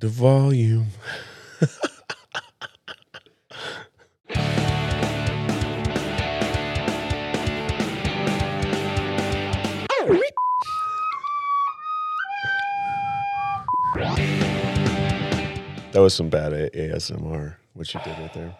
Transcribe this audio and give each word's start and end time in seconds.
the 0.00 0.08
volume. 0.08 0.86
That 15.92 16.02
was 16.02 16.14
some 16.14 16.28
bad 16.28 16.52
ASMR. 16.52 17.56
What 17.74 17.92
you 17.94 18.00
did 18.04 18.18
right 18.18 18.32
there. 18.34 18.54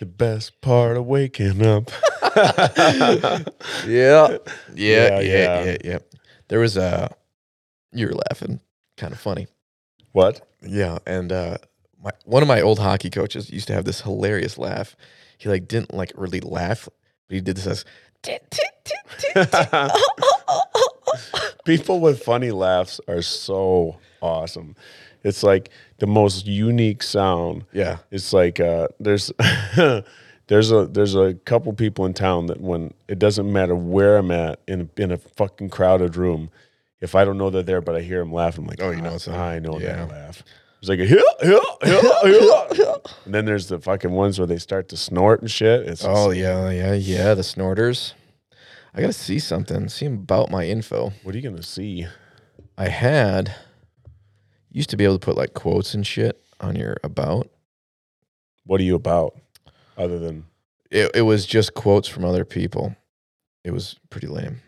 The 0.00 0.06
best 0.06 0.60
part 0.60 0.96
of 0.96 1.06
waking 1.06 1.64
up. 1.64 1.90
Yeah. 3.86 4.38
Yeah, 4.74 5.20
Yeah, 5.20 5.20
yeah, 5.20 5.64
yeah. 5.64 5.76
yeah, 5.84 5.98
There 6.48 6.58
was 6.58 6.76
a 6.76 7.14
you 7.92 8.08
were 8.08 8.14
laughing. 8.30 8.60
Kind 8.96 9.12
of 9.12 9.20
funny. 9.20 9.46
What? 10.14 10.46
Yeah, 10.62 10.98
and 11.06 11.32
uh 11.32 11.58
my 12.02 12.12
one 12.24 12.40
of 12.42 12.48
my 12.48 12.60
old 12.60 12.78
hockey 12.78 13.10
coaches 13.10 13.50
used 13.50 13.66
to 13.66 13.74
have 13.74 13.84
this 13.84 14.00
hilarious 14.00 14.56
laugh. 14.56 14.94
He 15.38 15.48
like 15.48 15.66
didn't 15.66 15.92
like 15.92 16.12
really 16.14 16.38
laugh, 16.40 16.88
but 17.28 17.34
he 17.34 17.40
did 17.40 17.56
this 17.56 17.66
as 17.66 17.84
"Tit, 18.22 18.48
tit, 18.48 18.70
tit, 18.84 18.96
tit, 19.18 19.50
tit." 19.50 19.92
People 21.64 21.98
with 21.98 22.22
funny 22.22 22.52
laughs 22.52 23.00
are 23.08 23.22
so 23.22 23.96
awesome. 24.22 24.76
It's 25.24 25.42
like 25.42 25.70
the 25.98 26.06
most 26.06 26.46
unique 26.46 27.02
sound. 27.02 27.64
Yeah. 27.72 27.98
It's 28.12 28.32
like 28.32 28.60
uh, 28.60 28.88
there's 29.00 29.32
there's 30.46 30.70
a 30.70 30.86
there's 30.86 31.16
a 31.16 31.34
couple 31.44 31.72
people 31.72 32.06
in 32.06 32.14
town 32.14 32.46
that 32.46 32.60
when 32.60 32.94
it 33.08 33.18
doesn't 33.18 33.52
matter 33.52 33.74
where 33.74 34.18
I'm 34.18 34.30
at 34.30 34.60
in 34.68 34.90
in 34.96 35.10
a 35.10 35.16
fucking 35.18 35.70
crowded 35.70 36.14
room, 36.16 36.50
if 37.04 37.14
I 37.14 37.24
don't 37.24 37.38
know 37.38 37.50
they're 37.50 37.62
there 37.62 37.80
but 37.80 37.94
I 37.94 38.00
hear 38.00 38.18
them 38.18 38.32
laugh, 38.32 38.58
I'm 38.58 38.66
like, 38.66 38.80
Oh, 38.82 38.90
you 38.90 39.00
know 39.02 39.16
"Ah. 39.28 39.44
I 39.44 39.58
know 39.60 39.78
Yeah. 39.78 39.96
that 39.96 40.08
laugh. 40.10 40.42
It's 40.80 40.88
like 40.88 40.98
a 40.98 41.06
hill, 41.06 41.24
hill, 41.40 41.78
hill, 41.82 42.66
hill. 42.74 43.02
And 43.24 43.32
then 43.34 43.44
there's 43.46 43.68
the 43.68 43.78
fucking 43.78 44.10
ones 44.10 44.38
where 44.38 44.46
they 44.46 44.58
start 44.58 44.88
to 44.90 44.96
snort 44.96 45.40
and 45.40 45.50
shit. 45.50 45.86
It's 45.88 46.04
Oh 46.04 46.30
yeah, 46.30 46.70
yeah, 46.70 46.92
yeah. 46.94 47.34
The 47.34 47.42
snorters. 47.44 48.14
I 48.94 49.00
gotta 49.00 49.12
see 49.12 49.38
something. 49.38 49.88
See 49.88 50.06
about 50.06 50.50
my 50.50 50.64
info. 50.66 51.12
what 51.22 51.34
are 51.34 51.38
you 51.38 51.48
gonna 51.48 51.62
see? 51.62 52.06
I 52.76 52.88
had 52.88 53.54
used 54.70 54.90
to 54.90 54.96
be 54.96 55.04
able 55.04 55.18
to 55.18 55.24
put 55.24 55.36
like 55.36 55.54
quotes 55.54 55.94
and 55.94 56.06
shit 56.06 56.42
on 56.60 56.76
your 56.76 56.96
about. 57.04 57.48
What 58.66 58.80
are 58.80 58.84
you 58.84 58.94
about? 58.94 59.34
Other 59.96 60.18
than 60.18 60.44
It, 60.90 61.10
it 61.14 61.22
was 61.22 61.46
just 61.46 61.74
quotes 61.74 62.08
from 62.08 62.24
other 62.24 62.44
people. 62.44 62.94
It 63.64 63.70
was 63.72 63.98
pretty 64.10 64.26
lame. 64.26 64.60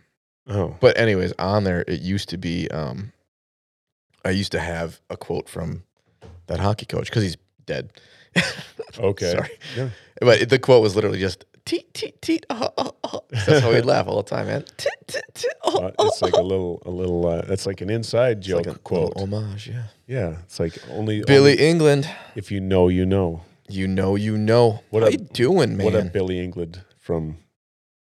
Oh, 0.48 0.76
But 0.80 0.98
anyways, 0.98 1.32
on 1.38 1.64
there 1.64 1.84
it 1.86 2.00
used 2.00 2.28
to 2.30 2.38
be 2.38 2.68
um 2.70 3.12
I 4.24 4.30
used 4.30 4.52
to 4.52 4.60
have 4.60 5.00
a 5.10 5.16
quote 5.16 5.48
from 5.48 5.84
that 6.46 6.58
hockey 6.60 6.86
coach 6.86 7.08
because 7.08 7.22
he's 7.22 7.36
dead. 7.64 7.90
okay, 8.98 9.32
Sorry. 9.32 9.50
Yeah. 9.76 9.88
But 10.20 10.42
it- 10.42 10.48
the 10.48 10.58
quote 10.58 10.82
was 10.82 10.94
literally 10.94 11.20
just 11.20 11.44
teet 11.64 11.92
teet 11.94 12.20
teet. 12.22 12.44
Uh, 12.50 12.68
uh, 12.76 12.90
uh. 13.04 13.18
That's 13.30 13.60
how 13.60 13.70
we'd 13.72 13.84
laugh 13.94 14.06
all 14.08 14.22
the 14.22 14.28
time, 14.28 14.46
man. 14.46 14.64
Teet, 14.76 14.92
teet, 15.06 15.22
teet, 15.34 15.52
uh, 15.64 15.78
Uh, 15.78 15.90
it's 16.00 16.22
like 16.22 16.32
a 16.34 16.42
little, 16.42 16.82
a 16.86 16.90
little. 16.90 17.26
Uh, 17.26 17.42
it's 17.48 17.66
like 17.66 17.80
an 17.80 17.90
inside 17.90 18.38
It's 18.38 18.46
joke 18.48 18.66
like 18.66 18.76
a 18.76 18.78
quote. 18.80 19.12
homage, 19.16 19.68
yeah. 19.68 19.84
yeah, 20.06 20.36
it's 20.44 20.58
like 20.60 20.76
only 20.90 21.22
Billy 21.24 21.52
only 21.52 21.64
England, 21.66 22.08
if 22.34 22.50
you 22.50 22.60
know, 22.60 22.88
you 22.88 23.06
know. 23.06 23.42
you 23.68 23.86
know, 23.88 24.16
you 24.16 24.36
know. 24.36 24.82
What 24.90 25.02
What 25.02 25.02
a- 25.02 25.06
are 25.06 25.10
you 25.12 25.18
doing, 25.18 25.76
man? 25.76 25.84
What 25.84 25.94
a 25.94 26.02
Billy 26.04 26.40
England 26.40 26.82
from. 26.98 27.38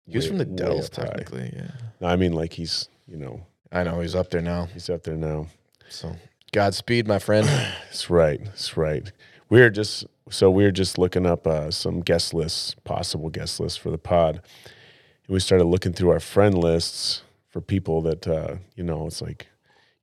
He 0.05 0.15
was 0.17 0.25
way- 0.25 0.29
from 0.29 0.37
the 0.39 0.45
Dells, 0.45 0.89
high. 0.95 1.03
technically. 1.05 1.51
Yeah, 1.55 1.71
No, 2.01 2.07
I 2.07 2.15
mean, 2.15 2.33
like 2.33 2.53
he's, 2.53 2.89
you 3.07 3.17
know, 3.17 3.41
I 3.71 3.83
know 3.83 3.99
he's 4.01 4.15
up 4.15 4.29
there 4.29 4.41
now. 4.41 4.67
he's 4.73 4.89
up 4.89 5.03
there 5.03 5.15
now. 5.15 5.47
So 5.89 6.15
Godspeed, 6.51 7.07
my 7.07 7.19
friend. 7.19 7.47
That's 7.85 8.09
right. 8.09 8.43
That's 8.43 8.77
right. 8.77 9.11
We're 9.49 9.69
just 9.69 10.05
so 10.29 10.49
we're 10.49 10.71
just 10.71 10.97
looking 10.97 11.25
up 11.25 11.45
uh, 11.47 11.69
some 11.71 11.99
guest 12.01 12.33
lists, 12.33 12.75
possible 12.83 13.29
guest 13.29 13.59
lists 13.59 13.77
for 13.77 13.91
the 13.91 13.97
pod, 13.97 14.41
and 14.65 15.33
we 15.33 15.39
started 15.39 15.65
looking 15.65 15.93
through 15.93 16.09
our 16.11 16.19
friend 16.19 16.57
lists 16.57 17.23
for 17.49 17.61
people 17.61 18.01
that 18.03 18.27
uh, 18.27 18.55
you 18.75 18.83
know. 18.83 19.05
It's 19.07 19.21
like 19.21 19.47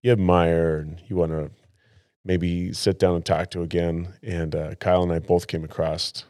you 0.02 0.12
admire 0.12 0.78
and 0.78 1.00
you 1.08 1.16
want 1.16 1.32
to 1.32 1.50
maybe 2.24 2.72
sit 2.72 2.98
down 2.98 3.14
and 3.16 3.24
talk 3.24 3.50
to 3.50 3.62
again. 3.62 4.14
And 4.22 4.54
uh, 4.54 4.74
Kyle 4.76 5.02
and 5.02 5.12
I 5.12 5.18
both 5.20 5.46
came 5.46 5.64
across 5.64 6.24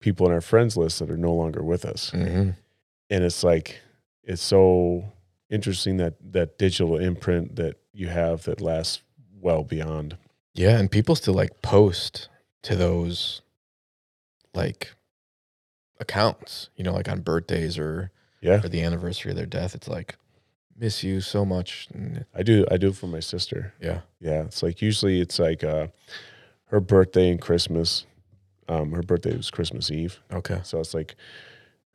people 0.00 0.26
in 0.26 0.32
our 0.32 0.40
friends 0.40 0.76
list 0.76 0.98
that 1.00 1.10
are 1.10 1.16
no 1.16 1.32
longer 1.34 1.62
with 1.62 1.84
us, 1.84 2.10
hmm 2.10 2.50
and 3.12 3.22
it's 3.24 3.44
like 3.44 3.80
it's 4.24 4.42
so 4.42 5.04
interesting 5.50 5.98
that 5.98 6.14
that 6.32 6.56
digital 6.58 6.96
imprint 6.96 7.56
that 7.56 7.76
you 7.92 8.08
have 8.08 8.44
that 8.44 8.60
lasts 8.60 9.02
well 9.40 9.62
beyond. 9.64 10.16
Yeah, 10.54 10.78
and 10.78 10.90
people 10.90 11.14
still 11.14 11.34
like 11.34 11.60
post 11.62 12.28
to 12.62 12.74
those 12.76 13.42
like 14.54 14.92
accounts, 16.00 16.70
you 16.76 16.84
know, 16.84 16.92
like 16.92 17.08
on 17.08 17.20
birthdays 17.20 17.78
or 17.78 18.10
Yeah. 18.40 18.60
or 18.64 18.68
the 18.68 18.82
anniversary 18.82 19.30
of 19.32 19.36
their 19.36 19.46
death. 19.46 19.74
It's 19.74 19.88
like 19.88 20.16
miss 20.76 21.04
you 21.04 21.20
so 21.20 21.44
much. 21.44 21.88
I 22.34 22.42
do. 22.42 22.66
I 22.70 22.76
do 22.76 22.92
for 22.92 23.06
my 23.06 23.20
sister. 23.20 23.74
yeah, 23.80 24.00
Yeah, 24.20 24.44
it's 24.44 24.62
like 24.62 24.82
usually 24.82 25.20
it's 25.20 25.38
like 25.38 25.62
uh, 25.62 25.88
her 26.66 26.80
birthday 26.80 27.30
and 27.30 27.40
Christmas. 27.40 28.06
Um, 28.68 28.92
her 28.92 29.02
birthday 29.02 29.36
was 29.36 29.50
Christmas 29.50 29.90
Eve, 29.90 30.20
okay. 30.32 30.60
so 30.62 30.78
it's 30.80 30.94
like 30.94 31.16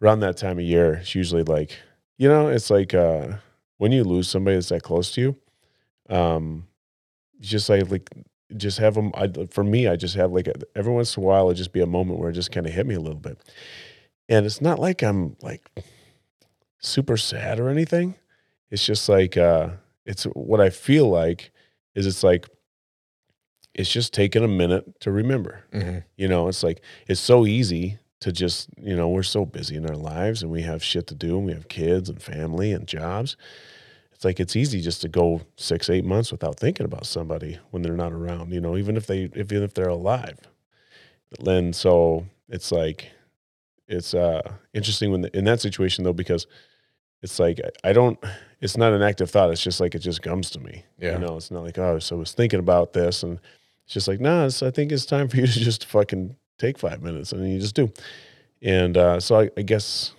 around 0.02 0.19
that 0.22 0.38
time 0.38 0.58
of 0.59 0.66
year. 0.66 0.96
It's 0.96 1.16
usually 1.16 1.44
like 1.44 1.78
you 2.18 2.28
know, 2.28 2.47
it's 2.47 2.69
like 2.69 2.94
uh, 2.94 3.34
when 3.78 3.91
you 3.91 4.03
lose 4.03 4.28
somebody 4.28 4.58
that's 4.58 4.69
that 4.69 4.84
close 4.84 5.12
to 5.13 5.22
you. 5.22 5.38
Um, 6.09 6.68
you 7.40 7.46
just 7.47 7.69
like 7.69 7.90
like 7.91 8.09
just 8.56 8.80
have 8.80 8.96
them. 8.96 9.12
I, 9.13 9.30
for 9.52 9.63
me, 9.63 9.88
I 9.88 9.96
just 9.96 10.16
have 10.16 10.31
like 10.31 10.47
a, 10.47 10.53
every 10.75 10.94
once 10.94 11.16
in 11.18 11.24
a 11.24 11.25
while, 11.25 11.50
it 11.50 11.56
just 11.56 11.74
be 11.74 11.81
a 11.81 11.86
moment 11.88 12.19
where 12.19 12.30
it 12.30 12.34
just 12.34 12.52
kind 12.52 12.66
of 12.66 12.74
hit 12.74 12.88
me 12.88 12.96
a 12.96 13.00
little 13.00 13.19
bit, 13.19 13.40
and 14.30 14.46
it's 14.46 14.62
not 14.62 14.80
like 14.80 15.03
I'm 15.03 15.36
like 15.41 15.69
super 16.80 17.18
sad 17.18 17.59
or 17.59 17.69
anything. 17.69 18.16
It's 18.72 18.86
just 18.86 19.09
like 19.09 19.38
uh, 19.38 19.69
it's 20.06 20.24
what 20.24 20.62
I 20.62 20.69
feel 20.69 21.09
like 21.09 21.52
is 21.96 22.06
it's 22.06 22.24
like 22.24 22.47
it's 23.74 23.91
just 23.91 24.13
taking 24.13 24.44
a 24.44 24.47
minute 24.47 25.00
to 25.02 25.12
remember. 25.12 25.63
hmm 25.72 26.00
You 26.16 26.28
know, 26.28 26.47
it's 26.47 26.63
like 26.63 26.81
it's 27.07 27.19
so 27.22 27.46
easy 27.46 28.00
to 28.19 28.31
just, 28.31 28.69
you 28.78 28.95
know, 28.95 29.09
we're 29.09 29.23
so 29.23 29.45
busy 29.45 29.75
in 29.75 29.88
our 29.88 29.95
lives 29.95 30.41
and 30.41 30.51
we 30.51 30.63
have 30.63 30.83
shit 30.83 31.07
to 31.07 31.16
do 31.16 31.38
and 31.38 31.45
we 31.45 31.53
have 31.53 31.67
kids 31.67 32.09
and 32.09 32.22
family 32.22 32.72
and 32.72 32.88
jobs. 32.88 33.38
It's 34.11 34.25
like 34.25 34.39
it's 34.39 34.55
easy 34.55 34.81
just 34.81 35.01
to 35.01 35.07
go 35.07 35.41
six, 35.57 35.89
eight 35.89 36.03
months 36.03 36.31
without 36.31 36.59
thinking 36.59 36.85
about 36.85 37.06
somebody 37.06 37.59
when 37.69 37.83
they're 37.83 37.94
not 37.94 38.13
around, 38.13 38.51
you 38.51 38.59
know, 38.59 38.75
even 38.75 38.97
if 38.97 39.06
they 39.06 39.29
even 39.35 39.61
if 39.61 39.75
they're 39.75 39.89
alive. 39.89 40.39
Then 41.39 41.72
so 41.73 42.25
it's 42.50 42.72
like 42.72 43.11
it's 43.88 44.16
uh 44.16 44.41
interesting 44.73 45.11
when 45.11 45.25
in 45.25 45.45
that 45.45 45.61
situation 45.61 46.03
though, 46.03 46.13
because 46.13 46.47
it's 47.22 47.38
like 47.38 47.59
I 47.83 47.94
don't 47.94 48.17
it's 48.59 48.75
not 48.75 48.94
an 48.94 49.03
active 49.03 49.29
thought. 49.29 49.51
It's 49.51 49.61
just 49.61 49.79
like 49.79 49.94
it 49.94 50.00
just 50.00 50.23
comes 50.23 50.50
to 50.51 50.59
me. 50.59 50.83
Yeah. 50.97 51.13
You 51.13 51.19
know, 51.19 51.38
it's 51.38 51.51
not 51.51 51.63
like, 51.63 51.77
oh, 51.77 52.00
so 52.00 52.16
I 52.16 52.19
was 52.19 52.33
thinking 52.33 52.59
about 52.59 52.94
this 52.94 53.22
and 53.22 53.39
it's 53.85 53.94
just 53.94 54.07
like, 54.07 54.19
nah, 54.19 54.45
I 54.45 54.72
think 54.72 54.91
it's 54.91 55.06
time 55.06 55.27
for 55.27 55.38
you 55.38 55.45
to 55.45 55.59
just 55.59 55.85
fucking 55.85 56.35
take 56.57 56.78
five 56.78 57.01
minutes 57.01 57.31
and 57.31 57.51
you 57.51 57.59
just 57.59 57.75
do. 57.75 57.91
And 58.62 58.97
uh, 58.97 59.19
so 59.19 59.40
I, 59.41 59.50
I 59.57 59.62
guess 59.62 60.13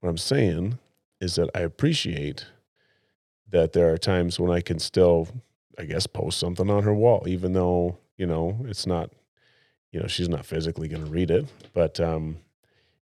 what 0.00 0.10
I'm 0.10 0.18
saying 0.18 0.78
is 1.20 1.36
that 1.36 1.50
I 1.54 1.60
appreciate 1.60 2.46
that 3.50 3.72
there 3.72 3.92
are 3.92 3.98
times 3.98 4.38
when 4.38 4.50
I 4.50 4.60
can 4.60 4.78
still, 4.78 5.28
I 5.78 5.84
guess, 5.84 6.06
post 6.06 6.38
something 6.38 6.70
on 6.70 6.82
her 6.82 6.94
wall, 6.94 7.24
even 7.26 7.54
though, 7.54 7.98
you 8.16 8.26
know, 8.26 8.58
it's 8.66 8.86
not, 8.86 9.10
you 9.90 10.00
know, 10.00 10.06
she's 10.06 10.28
not 10.28 10.44
physically 10.44 10.88
going 10.88 11.04
to 11.04 11.10
read 11.10 11.30
it. 11.30 11.46
But 11.72 11.98
um, 11.98 12.36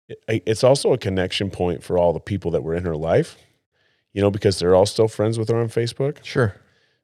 it, 0.09 0.43
it's 0.47 0.63
also 0.63 0.93
a 0.93 0.99
connection 0.99 1.51
point 1.51 1.83
for 1.83 1.99
all 1.99 2.13
the 2.13 2.21
people 2.21 2.53
that 2.53 2.63
were 2.63 2.75
in 2.75 2.85
her 2.85 2.97
life, 2.97 3.37
you 4.13 4.23
know, 4.23 4.31
because 4.31 4.59
they're 4.59 4.75
all 4.75 4.87
still 4.87 5.09
friends 5.09 5.39
with 5.39 5.49
her 5.49 5.59
on 5.59 5.69
Facebook. 5.69 6.25
Sure. 6.25 6.55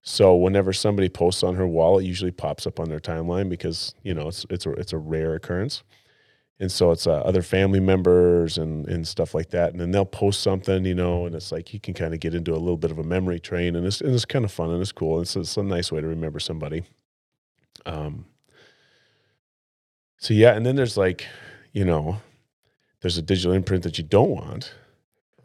So 0.02 0.34
whenever 0.34 0.72
somebody 0.72 1.08
posts 1.08 1.42
on 1.42 1.54
her 1.54 1.66
wall, 1.66 1.98
it 1.98 2.04
usually 2.04 2.32
pops 2.32 2.66
up 2.66 2.80
on 2.80 2.88
their 2.88 3.00
timeline 3.00 3.48
because 3.48 3.94
you 4.02 4.14
know 4.14 4.28
it's 4.28 4.44
it's 4.50 4.66
a 4.66 4.72
it's 4.72 4.92
a 4.92 4.98
rare 4.98 5.34
occurrence, 5.34 5.84
and 6.58 6.72
so 6.72 6.90
it's 6.90 7.06
uh, 7.06 7.20
other 7.20 7.42
family 7.42 7.78
members 7.80 8.58
and 8.58 8.86
and 8.88 9.06
stuff 9.06 9.32
like 9.34 9.50
that, 9.50 9.70
and 9.72 9.80
then 9.80 9.92
they'll 9.92 10.04
post 10.04 10.40
something, 10.42 10.84
you 10.84 10.94
know, 10.94 11.26
and 11.26 11.34
it's 11.36 11.52
like 11.52 11.72
you 11.72 11.78
can 11.80 11.94
kind 11.94 12.14
of 12.14 12.20
get 12.20 12.34
into 12.34 12.52
a 12.52 12.58
little 12.58 12.76
bit 12.76 12.90
of 12.90 12.98
a 12.98 13.04
memory 13.04 13.38
train, 13.38 13.76
and 13.76 13.86
it's 13.86 14.00
and 14.00 14.12
it's 14.14 14.24
kind 14.24 14.44
of 14.44 14.50
fun 14.52 14.70
and 14.70 14.80
it's 14.82 14.92
cool. 14.92 15.20
It's 15.20 15.36
it's 15.36 15.56
a 15.56 15.62
nice 15.62 15.92
way 15.92 16.00
to 16.00 16.06
remember 16.08 16.40
somebody. 16.40 16.82
Um. 17.86 18.26
So 20.18 20.34
yeah, 20.34 20.54
and 20.54 20.64
then 20.64 20.76
there's 20.76 20.96
like, 20.96 21.26
you 21.72 21.84
know, 21.84 22.18
there's 23.00 23.18
a 23.18 23.22
digital 23.22 23.52
imprint 23.52 23.82
that 23.84 23.98
you 23.98 24.04
don't 24.04 24.30
want 24.30 24.72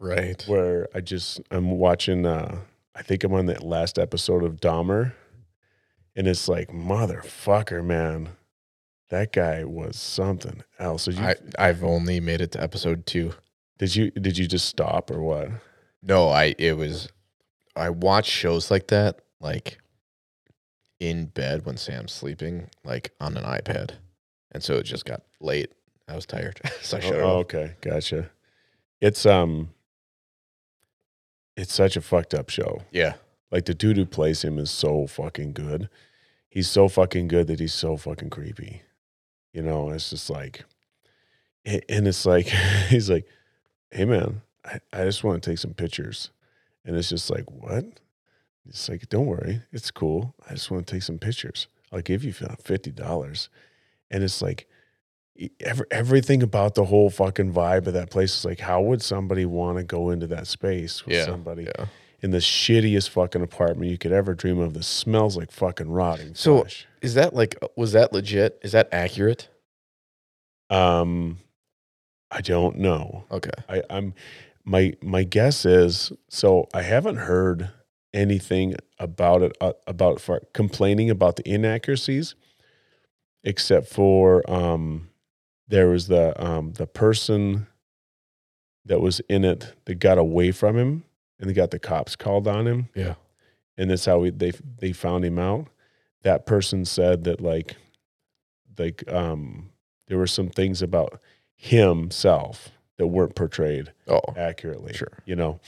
Right. 0.00 0.44
where 0.46 0.88
I 0.94 1.00
just 1.00 1.40
I'm 1.50 1.72
watching 1.72 2.26
uh 2.26 2.58
I 2.98 3.02
think 3.02 3.22
I'm 3.22 3.32
on 3.32 3.46
that 3.46 3.62
last 3.62 3.98
episode 3.98 4.42
of 4.42 4.56
Dahmer 4.56 5.12
and 6.16 6.26
it's 6.26 6.48
like 6.48 6.70
motherfucker 6.70 7.84
man 7.84 8.30
that 9.10 9.32
guy 9.32 9.64
was 9.64 9.96
something 9.96 10.62
else. 10.78 11.06
Did 11.06 11.14
you, 11.18 11.24
I 11.24 11.34
I've 11.58 11.82
only 11.82 12.20
made 12.20 12.40
it 12.40 12.52
to 12.52 12.62
episode 12.62 13.06
two. 13.06 13.32
did 13.78 13.94
you 13.94 14.10
did 14.10 14.36
you 14.36 14.46
just 14.46 14.68
stop 14.68 15.10
or 15.10 15.22
what? 15.22 15.48
No, 16.02 16.28
I 16.28 16.54
it 16.58 16.76
was 16.76 17.08
I 17.74 17.90
watch 17.90 18.26
shows 18.26 18.70
like 18.70 18.88
that 18.88 19.20
like 19.40 19.78
in 21.00 21.26
bed 21.26 21.64
when 21.64 21.76
Sam's 21.76 22.12
sleeping, 22.12 22.68
like 22.84 23.14
on 23.20 23.36
an 23.36 23.44
iPad, 23.44 23.92
and 24.52 24.62
so 24.62 24.74
it 24.74 24.82
just 24.82 25.04
got 25.04 25.22
late. 25.40 25.72
I 26.08 26.14
was 26.14 26.26
tired, 26.26 26.60
so 26.82 26.96
I 26.96 27.00
shut 27.00 27.14
Oh, 27.14 27.38
okay, 27.38 27.76
gotcha. 27.80 28.30
It's 29.00 29.24
um, 29.24 29.70
it's 31.58 31.74
such 31.74 31.96
a 31.96 32.00
fucked 32.00 32.34
up 32.34 32.48
show. 32.50 32.82
Yeah, 32.92 33.14
Like 33.50 33.64
the 33.64 33.74
dude 33.74 33.96
who 33.96 34.06
plays 34.06 34.42
him 34.42 34.58
is 34.58 34.70
so 34.70 35.06
fucking 35.06 35.52
good. 35.52 35.88
He's 36.48 36.70
so 36.70 36.88
fucking 36.88 37.28
good 37.28 37.48
that 37.48 37.60
he's 37.60 37.74
so 37.74 37.96
fucking 37.96 38.30
creepy. 38.30 38.82
You 39.52 39.62
know, 39.62 39.90
it's 39.90 40.10
just 40.10 40.30
like, 40.30 40.64
and 41.64 41.82
it's 42.06 42.24
like 42.24 42.46
he's 42.88 43.10
like, 43.10 43.26
"Hey 43.90 44.04
man, 44.04 44.42
I, 44.64 44.80
I 44.92 45.04
just 45.04 45.24
want 45.24 45.42
to 45.42 45.50
take 45.50 45.58
some 45.58 45.74
pictures," 45.74 46.30
and 46.84 46.96
it's 46.96 47.08
just 47.08 47.28
like, 47.28 47.50
"What?" 47.50 47.84
It's 48.66 48.88
like, 48.88 49.08
"Don't 49.08 49.26
worry, 49.26 49.62
it's 49.72 49.90
cool. 49.90 50.34
I 50.48 50.54
just 50.54 50.70
want 50.70 50.86
to 50.86 50.94
take 50.94 51.02
some 51.02 51.18
pictures. 51.18 51.66
I'll 51.90 52.02
give 52.02 52.22
you 52.22 52.32
fifty 52.32 52.92
dollars," 52.92 53.48
and 54.10 54.22
it's 54.22 54.40
like. 54.40 54.68
Every, 55.60 55.86
everything 55.90 56.42
about 56.42 56.74
the 56.74 56.84
whole 56.86 57.10
fucking 57.10 57.52
vibe 57.52 57.86
of 57.86 57.92
that 57.92 58.10
place 58.10 58.36
is 58.38 58.44
like, 58.44 58.58
how 58.60 58.80
would 58.82 59.02
somebody 59.02 59.46
want 59.46 59.78
to 59.78 59.84
go 59.84 60.10
into 60.10 60.26
that 60.28 60.46
space 60.48 61.04
with 61.06 61.14
Yeah, 61.14 61.26
somebody 61.26 61.64
yeah. 61.64 61.86
in 62.22 62.32
the 62.32 62.38
shittiest 62.38 63.10
fucking 63.10 63.42
apartment 63.42 63.90
you 63.90 63.98
could 63.98 64.10
ever 64.12 64.34
dream 64.34 64.58
of 64.58 64.74
that 64.74 64.82
smells 64.84 65.36
like 65.36 65.52
fucking 65.52 65.90
rotting 65.90 66.34
So- 66.34 66.60
flesh. 66.62 66.86
Is 67.02 67.14
that 67.14 67.32
like 67.34 67.54
was 67.76 67.92
that 67.92 68.12
legit? 68.12 68.58
Is 68.62 68.72
that 68.72 68.88
accurate? 68.90 69.48
Um, 70.70 71.38
I 72.30 72.40
don't 72.40 72.78
know. 72.78 73.24
Okay. 73.30 73.50
I, 73.68 73.82
I'm 73.88 74.14
my 74.64 74.94
my 75.00 75.22
guess 75.22 75.64
is 75.64 76.10
so 76.28 76.66
I 76.74 76.82
haven't 76.82 77.16
heard 77.18 77.70
anything 78.12 78.74
about 78.98 79.42
it 79.42 79.56
uh, 79.60 79.74
about 79.86 80.20
for 80.20 80.40
complaining 80.52 81.08
about 81.08 81.36
the 81.36 81.48
inaccuracies, 81.48 82.34
except 83.44 83.86
for 83.88 84.42
um, 84.50 85.07
there 85.68 85.88
was 85.88 86.08
the 86.08 86.32
um 86.42 86.72
the 86.72 86.86
person 86.86 87.66
that 88.86 89.00
was 89.00 89.20
in 89.28 89.44
it 89.44 89.74
that 89.84 89.96
got 89.96 90.16
away 90.18 90.50
from 90.50 90.76
him 90.76 91.04
and 91.38 91.48
they 91.48 91.54
got 91.54 91.70
the 91.70 91.78
cops 91.78 92.16
called 92.16 92.48
on 92.48 92.66
him. 92.66 92.88
Yeah. 92.94 93.14
and 93.76 93.90
that's 93.90 94.04
how 94.06 94.18
we, 94.20 94.30
they 94.30 94.52
they 94.78 94.92
found 94.92 95.24
him 95.24 95.38
out. 95.38 95.66
That 96.22 96.46
person 96.46 96.84
said 96.84 97.24
that 97.24 97.40
like 97.40 97.76
like 98.78 99.04
um 99.12 99.70
there 100.06 100.18
were 100.18 100.26
some 100.26 100.48
things 100.48 100.80
about 100.82 101.20
himself 101.54 102.70
that 102.96 103.06
weren't 103.06 103.34
portrayed 103.36 103.92
Oh, 104.08 104.20
accurately. 104.36 104.94
Sure. 104.94 105.18
You 105.26 105.36
know. 105.36 105.60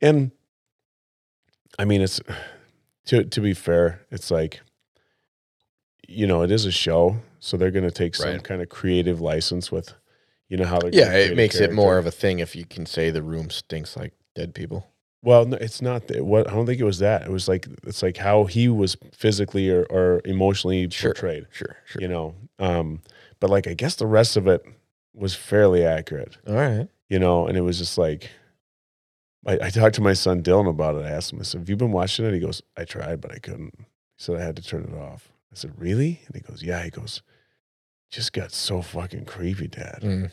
And 0.00 0.30
I 1.78 1.84
mean 1.84 2.00
it's 2.00 2.20
to 3.06 3.24
to 3.24 3.40
be 3.40 3.52
fair, 3.54 4.00
it's 4.10 4.30
like 4.30 4.60
you 6.08 6.26
know, 6.26 6.42
it 6.42 6.50
is 6.50 6.64
a 6.64 6.72
show, 6.72 7.16
so 7.38 7.56
they're 7.56 7.70
going 7.70 7.84
to 7.84 7.90
take 7.90 8.14
some 8.16 8.30
Right. 8.30 8.42
kind 8.42 8.62
of 8.62 8.68
creative 8.68 9.20
license 9.20 9.70
with 9.70 9.94
you 10.48 10.56
know 10.56 10.64
how 10.64 10.78
they're 10.80 10.90
yeah. 10.92 11.12
It 11.12 11.36
makes 11.36 11.56
it 11.60 11.72
more 11.72 11.98
of 11.98 12.06
a 12.06 12.10
thing 12.10 12.38
if 12.38 12.56
you 12.56 12.64
can 12.64 12.86
say 12.86 13.10
the 13.10 13.22
room 13.22 13.50
stinks 13.50 13.96
like 13.96 14.14
dead 14.34 14.54
people. 14.54 14.86
Well, 15.22 15.44
no, 15.44 15.56
it's 15.58 15.82
not 15.82 16.06
that. 16.08 16.24
What 16.24 16.48
I 16.48 16.52
don't 16.54 16.64
think 16.64 16.80
it 16.80 16.84
was 16.84 17.00
that. 17.00 17.22
It 17.22 17.30
was 17.30 17.48
like 17.48 17.68
it's 17.86 18.02
like 18.02 18.16
how 18.16 18.44
he 18.44 18.68
was 18.68 18.96
physically 19.12 19.68
or, 19.68 19.84
or 19.90 20.22
emotionally 20.24 20.88
Sure. 20.90 21.12
portrayed. 21.12 21.46
Sure. 21.50 21.76
Sure. 21.84 22.00
You 22.00 22.08
know, 22.08 22.34
um, 22.58 23.02
but 23.40 23.50
like 23.50 23.66
I 23.66 23.74
guess 23.74 23.96
the 23.96 24.06
rest 24.06 24.36
of 24.38 24.46
it 24.46 24.64
was 25.14 25.34
fairly 25.34 25.84
accurate. 25.84 26.38
All 26.46 26.54
right. 26.54 26.88
You 27.10 27.18
know, 27.18 27.46
and 27.46 27.58
it 27.58 27.62
was 27.62 27.78
just 27.78 27.98
like 27.98 28.30
I, 29.46 29.58
I 29.64 29.70
talked 29.70 29.96
to 29.96 30.00
my 30.02 30.12
son 30.14 30.42
Dylan 30.42 30.68
about 30.68 30.94
it. 30.96 31.04
I 31.04 31.10
asked 31.10 31.32
him, 31.32 31.40
I 31.40 31.42
said, 31.42 31.58
"Have 31.60 31.68
you 31.68 31.76
been 31.76 31.92
watching 31.92 32.24
it?" 32.24 32.32
He 32.34 32.40
goes, 32.40 32.62
"I 32.76 32.84
tried, 32.84 33.20
but 33.20 33.32
I 33.32 33.38
couldn't." 33.38 33.74
He 33.78 33.84
said, 34.16 34.36
"I 34.36 34.42
had 34.44 34.56
to 34.56 34.62
turn 34.62 34.84
it 34.84 34.96
off." 34.96 35.28
I 35.52 35.54
said, 35.56 35.72
"Really?" 35.78 36.20
And 36.26 36.34
he 36.36 36.40
goes, 36.42 36.62
"Yeah." 36.62 36.82
He 36.82 36.90
goes, 36.90 37.22
"Just 38.10 38.32
got 38.32 38.52
so 38.52 38.82
fucking 38.82 39.24
creepy, 39.24 39.68
Dad." 39.68 40.00
Mm. 40.02 40.30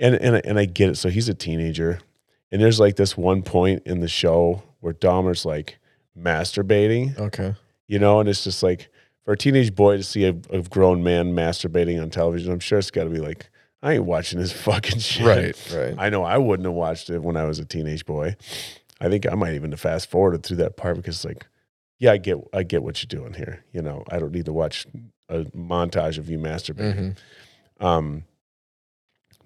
and 0.00 0.14
and 0.16 0.44
and 0.44 0.58
I 0.58 0.64
get 0.64 0.90
it. 0.90 0.96
So 0.96 1.08
he's 1.08 1.28
a 1.28 1.34
teenager, 1.34 1.98
and 2.52 2.60
there's 2.60 2.80
like 2.80 2.96
this 2.96 3.16
one 3.16 3.42
point 3.42 3.82
in 3.86 4.00
the 4.00 4.08
show 4.08 4.62
where 4.80 4.92
Dahmer's 4.94 5.44
like 5.44 5.78
masturbating, 6.18 7.18
Okay. 7.18 7.54
you 7.86 7.98
know, 7.98 8.20
and 8.20 8.28
it's 8.28 8.44
just 8.44 8.62
like 8.62 8.88
for 9.24 9.32
a 9.32 9.36
teenage 9.36 9.74
boy 9.74 9.96
to 9.96 10.02
see 10.02 10.24
a, 10.24 10.34
a 10.50 10.62
grown 10.62 11.02
man 11.02 11.32
masturbating 11.34 12.00
on 12.00 12.10
television, 12.10 12.52
I'm 12.52 12.60
sure 12.60 12.78
it's 12.78 12.90
got 12.90 13.04
to 13.04 13.10
be 13.10 13.18
like, 13.18 13.48
I 13.82 13.94
ain't 13.94 14.04
watching 14.04 14.38
this 14.38 14.52
fucking 14.64 14.98
shit. 15.00 15.26
Right. 15.26 15.74
Right. 15.74 15.94
I 15.98 16.08
know 16.10 16.22
I 16.24 16.38
wouldn't 16.38 16.66
have 16.66 16.74
watched 16.74 17.10
it 17.10 17.22
when 17.22 17.36
I 17.36 17.44
was 17.44 17.58
a 17.58 17.64
teenage 17.64 18.04
boy. 18.06 18.36
I 19.00 19.08
think 19.08 19.26
I 19.30 19.34
might 19.34 19.54
even 19.54 19.72
have 19.72 19.80
fast 19.80 20.10
forwarded 20.10 20.42
through 20.42 20.56
that 20.58 20.76
part 20.76 20.96
because 20.96 21.24
like, 21.24 21.46
yeah, 21.98 22.12
I 22.12 22.16
get 22.18 22.38
I 22.52 22.62
get 22.62 22.82
what 22.82 23.02
you're 23.02 23.20
doing 23.20 23.34
here. 23.34 23.64
You 23.72 23.82
know, 23.82 24.04
I 24.10 24.18
don't 24.18 24.32
need 24.32 24.46
to 24.46 24.52
watch 24.52 24.86
a 25.28 25.44
montage 25.46 26.18
of 26.18 26.28
you 26.30 26.38
masturbating. 26.38 27.16
Mhm. 27.80 27.84
Um, 27.84 28.24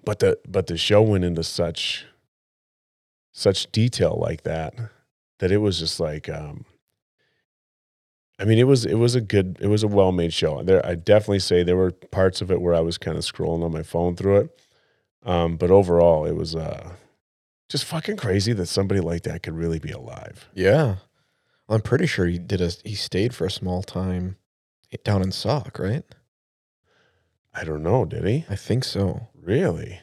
but 0.03 0.19
the 0.19 0.39
but 0.47 0.67
the 0.67 0.77
show 0.77 1.01
went 1.01 1.23
into 1.23 1.43
such 1.43 2.05
such 3.33 3.71
detail 3.71 4.17
like 4.19 4.43
that 4.43 4.73
that 5.39 5.51
it 5.51 5.57
was 5.57 5.79
just 5.79 5.99
like 5.99 6.27
um, 6.29 6.65
I 8.39 8.45
mean 8.45 8.57
it 8.57 8.65
was 8.67 8.85
it 8.85 8.95
was 8.95 9.15
a 9.15 9.21
good 9.21 9.57
it 9.61 9.67
was 9.67 9.83
a 9.83 9.87
well 9.87 10.11
made 10.11 10.33
show. 10.33 10.61
There 10.63 10.85
I 10.85 10.95
definitely 10.95 11.39
say 11.39 11.63
there 11.63 11.77
were 11.77 11.91
parts 11.91 12.41
of 12.41 12.51
it 12.51 12.61
where 12.61 12.73
I 12.73 12.81
was 12.81 12.97
kind 12.97 13.17
of 13.17 13.23
scrolling 13.23 13.63
on 13.63 13.71
my 13.71 13.83
phone 13.83 14.15
through 14.15 14.37
it. 14.37 14.61
Um, 15.23 15.55
but 15.57 15.69
overall 15.71 16.25
it 16.25 16.35
was 16.35 16.55
uh 16.55 16.93
just 17.69 17.85
fucking 17.85 18.17
crazy 18.17 18.53
that 18.53 18.65
somebody 18.65 18.99
like 19.01 19.23
that 19.23 19.43
could 19.43 19.53
really 19.53 19.79
be 19.79 19.91
alive. 19.91 20.49
Yeah. 20.53 20.95
I'm 21.71 21.81
pretty 21.81 22.05
sure 22.05 22.25
he 22.25 22.37
did 22.37 22.61
a. 22.61 22.71
He 22.83 22.95
stayed 22.95 23.33
for 23.33 23.45
a 23.45 23.51
small 23.51 23.81
time 23.83 24.37
down 25.03 25.21
in 25.21 25.31
Sauk, 25.31 25.79
right? 25.79 26.03
I 27.53 27.63
don't 27.63 27.83
know, 27.83 28.05
did 28.05 28.25
he? 28.25 28.45
I 28.49 28.55
think 28.55 28.83
so. 28.83 29.27
Really? 29.35 29.99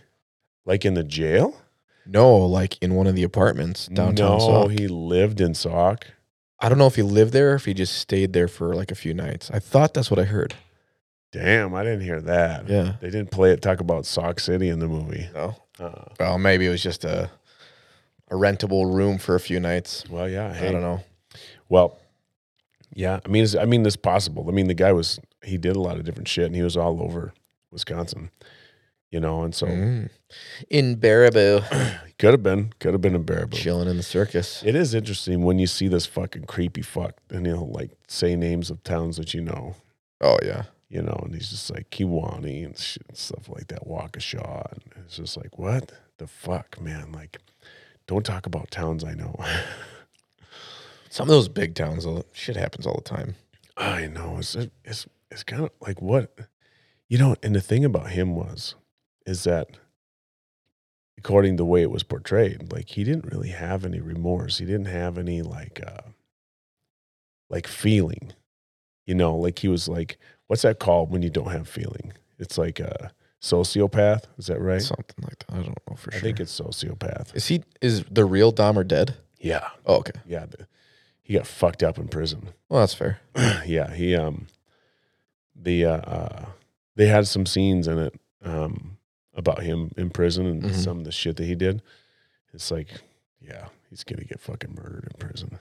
Like 0.65 0.85
in 0.85 0.95
the 0.95 1.05
jail? 1.05 1.57
No, 2.07 2.37
like 2.37 2.83
in 2.83 2.95
one 2.95 3.07
of 3.07 3.15
the 3.15 3.23
apartments 3.23 3.87
downtown 3.87 4.39
no, 4.39 4.39
Sauk. 4.39 4.71
he 4.71 4.89
lived 4.89 5.41
in 5.41 5.55
Sauk. 5.55 6.07
I 6.61 6.69
don't 6.69 6.79
know 6.79 6.87
if 6.87 6.97
he 6.97 7.03
lived 7.03 7.33
there 7.33 7.53
or 7.53 7.55
if 7.55 7.67
he 7.67 7.75
just 7.75 7.97
stayed 7.97 8.33
there 8.33 8.49
for 8.49 8.75
like 8.75 8.91
a 8.91 8.95
few 8.97 9.15
nights. 9.15 9.51
I 9.53 9.59
thought 9.59 9.95
that's 9.95 10.11
what 10.11 10.19
I 10.19 10.25
heard. 10.25 10.55
Damn, 11.31 11.75
I 11.75 11.85
didn't 11.85 12.01
hear 12.01 12.21
that. 12.23 12.69
Yeah. 12.69 12.95
They 13.01 13.11
didn't 13.11 13.31
play 13.31 13.53
it 13.53 13.61
talk 13.61 13.81
about 13.81 14.07
Sauk 14.07 14.41
City 14.41 14.71
in 14.71 14.79
the 14.79 14.89
movie. 14.89 15.29
No. 15.35 15.55
Uh, 15.79 16.05
Well, 16.19 16.39
maybe 16.39 16.67
it 16.67 16.71
was 16.71 16.83
just 16.83 17.05
a 17.05 17.31
a 18.31 18.35
rentable 18.35 18.93
room 18.93 19.17
for 19.19 19.35
a 19.35 19.41
few 19.41 19.59
nights. 19.61 20.05
well, 20.11 20.29
yeah. 20.29 20.55
I 20.55 20.71
don't 20.73 20.83
know. 20.83 21.03
Well, 21.69 21.99
yeah. 22.95 23.21
I 23.25 23.29
mean, 23.29 23.47
I 23.59 23.65
mean, 23.67 23.85
it's 23.87 23.97
possible. 23.97 24.47
I 24.49 24.53
mean, 24.53 24.69
the 24.69 24.75
guy 24.75 24.93
was 24.93 25.21
he 25.45 25.57
did 25.59 25.77
a 25.77 25.81
lot 25.81 25.97
of 25.99 26.05
different 26.05 26.29
shit, 26.29 26.47
and 26.47 26.55
he 26.55 26.63
was 26.63 26.77
all 26.77 27.03
over 27.03 27.33
Wisconsin, 27.71 28.31
you 29.11 29.21
know. 29.21 29.43
And 29.43 29.55
so 29.55 29.67
Mm. 29.67 30.11
In 30.69 30.97
Baraboo, 30.97 31.63
could 32.19 32.33
have 32.35 32.43
been, 32.43 32.73
could 32.81 32.93
have 32.93 33.01
been 33.01 33.15
in 33.15 33.25
Baraboo. 33.25 33.55
chilling 33.55 33.89
in 33.89 33.97
the 33.97 34.03
circus. 34.03 34.63
It 34.65 34.75
is 34.75 34.93
interesting 34.95 35.43
when 35.43 35.59
you 35.59 35.67
see 35.67 35.89
this 35.89 36.05
fucking 36.07 36.45
creepy 36.45 36.83
fuck, 36.83 37.15
and 37.31 37.47
he'll 37.47 37.71
like 37.71 37.91
say 38.09 38.37
names 38.37 38.71
of 38.71 38.83
towns 38.85 39.17
that 39.17 39.33
you 39.35 39.41
know, 39.41 39.75
Oh 40.21 40.39
yeah. 40.43 40.65
you 40.91 41.01
know, 41.03 41.19
and 41.25 41.35
he's 41.35 41.49
just 41.51 41.71
like 41.71 41.89
Kewaunee 41.91 42.65
and 42.65 42.77
shit, 42.77 43.05
and 43.09 43.17
stuff 43.17 43.49
like 43.49 43.69
that, 43.69 43.87
Waukesha, 43.87 44.73
and 44.73 44.83
it's 45.05 45.17
just 45.17 45.37
like, 45.37 45.59
what 45.59 45.93
the 46.19 46.27
fuck, 46.27 46.79
man? 46.81 47.13
Like, 47.13 47.39
don't 48.07 48.25
talk 48.27 48.45
about 48.47 48.71
towns 48.71 49.05
I 49.05 49.15
know. 49.15 49.35
Some 51.11 51.25
of 51.29 51.35
those 51.35 51.49
big 51.49 51.75
towns, 51.75 52.05
though, 52.05 52.25
shit 52.33 52.57
happens 52.57 52.87
all 52.87 52.97
the 52.97 53.09
time. 53.09 53.35
I 53.77 54.07
know. 54.07 54.37
It's 54.39 54.55
it's 54.85 55.07
it's 55.31 55.43
kind 55.43 55.63
of 55.65 55.71
like 55.81 56.01
what 56.03 56.37
you 57.09 57.19
know. 57.19 57.37
And 57.43 57.55
the 57.55 57.61
thing 57.61 57.85
about 57.85 58.11
him 58.11 58.35
was, 58.35 58.75
is 59.27 59.45
that 59.45 59.69
according 61.17 61.57
to 61.57 61.61
the 61.63 61.67
way 61.67 61.83
it 61.83 61.91
was 61.91 62.03
portrayed, 62.03 62.73
like 62.73 62.91
he 62.91 63.05
didn't 63.05 63.31
really 63.33 63.49
have 63.51 63.85
any 63.85 64.01
remorse. 64.01 64.59
He 64.59 64.65
didn't 64.67 64.87
have 64.87 65.19
any 65.19 65.43
like 65.43 65.81
uh 65.87 66.09
like 67.51 67.67
feeling. 67.67 68.33
You 69.07 69.15
know, 69.15 69.35
like 69.37 69.61
he 69.61 69.69
was 69.69 69.89
like, 69.89 70.19
what's 70.49 70.63
that 70.63 70.79
called 70.79 71.11
when 71.11 71.23
you 71.23 71.31
don't 71.31 71.51
have 71.51 71.69
feeling? 71.69 72.13
It's 72.39 72.59
like 72.59 72.79
a 72.79 73.13
sociopath. 73.41 74.25
Is 74.37 74.49
that 74.49 74.61
right? 74.61 74.83
Something 74.83 75.25
like 75.25 75.39
that. 75.39 75.53
I 75.53 75.57
don't 75.57 75.69
know 75.89 75.97
for 75.97 76.11
I 76.13 76.15
sure. 76.15 76.19
I 76.19 76.23
think 76.23 76.41
it's 76.41 76.61
sociopath. 76.61 77.35
is 77.35 77.47
he 77.47 77.63
is 77.81 78.05
the 78.11 78.25
real 78.25 78.53
Dahmer 78.53 78.87
dead? 78.87 79.17
Yeah, 79.41 79.69
Oh, 79.87 79.99
okay. 79.99 80.19
yeah. 80.27 80.47
The, 80.47 80.67
he 81.29 81.35
got 81.35 81.47
fucked 81.47 81.83
up 81.83 81.99
in 81.99 82.09
prison. 82.09 82.49
Well, 82.71 82.81
that's 82.81 82.95
fair. 82.95 83.21
yeah, 83.67 83.95
he 83.95 84.17
um 84.17 84.47
the 85.55 85.85
uh, 85.85 85.97
uh 85.99 86.45
they 86.97 87.07
had 87.07 87.27
some 87.27 87.47
scenes 87.47 87.87
in 87.87 87.99
it 87.99 88.15
um 88.45 88.97
about 89.35 89.63
him 89.63 89.93
in 89.97 90.11
prison 90.11 90.47
and 90.47 90.63
Mhm. 90.65 90.75
some 90.75 90.99
of 90.99 91.05
the 91.05 91.13
shit 91.13 91.37
that 91.37 91.45
he 91.45 91.55
did. 91.55 91.81
It's 92.53 92.71
like, 92.71 92.89
yeah, 93.41 93.69
he's 93.89 94.05
gonna 94.05 94.25
get 94.25 94.41
fucking 94.41 94.75
murdered 94.75 95.05
in 95.13 95.19
prison. 95.19 95.59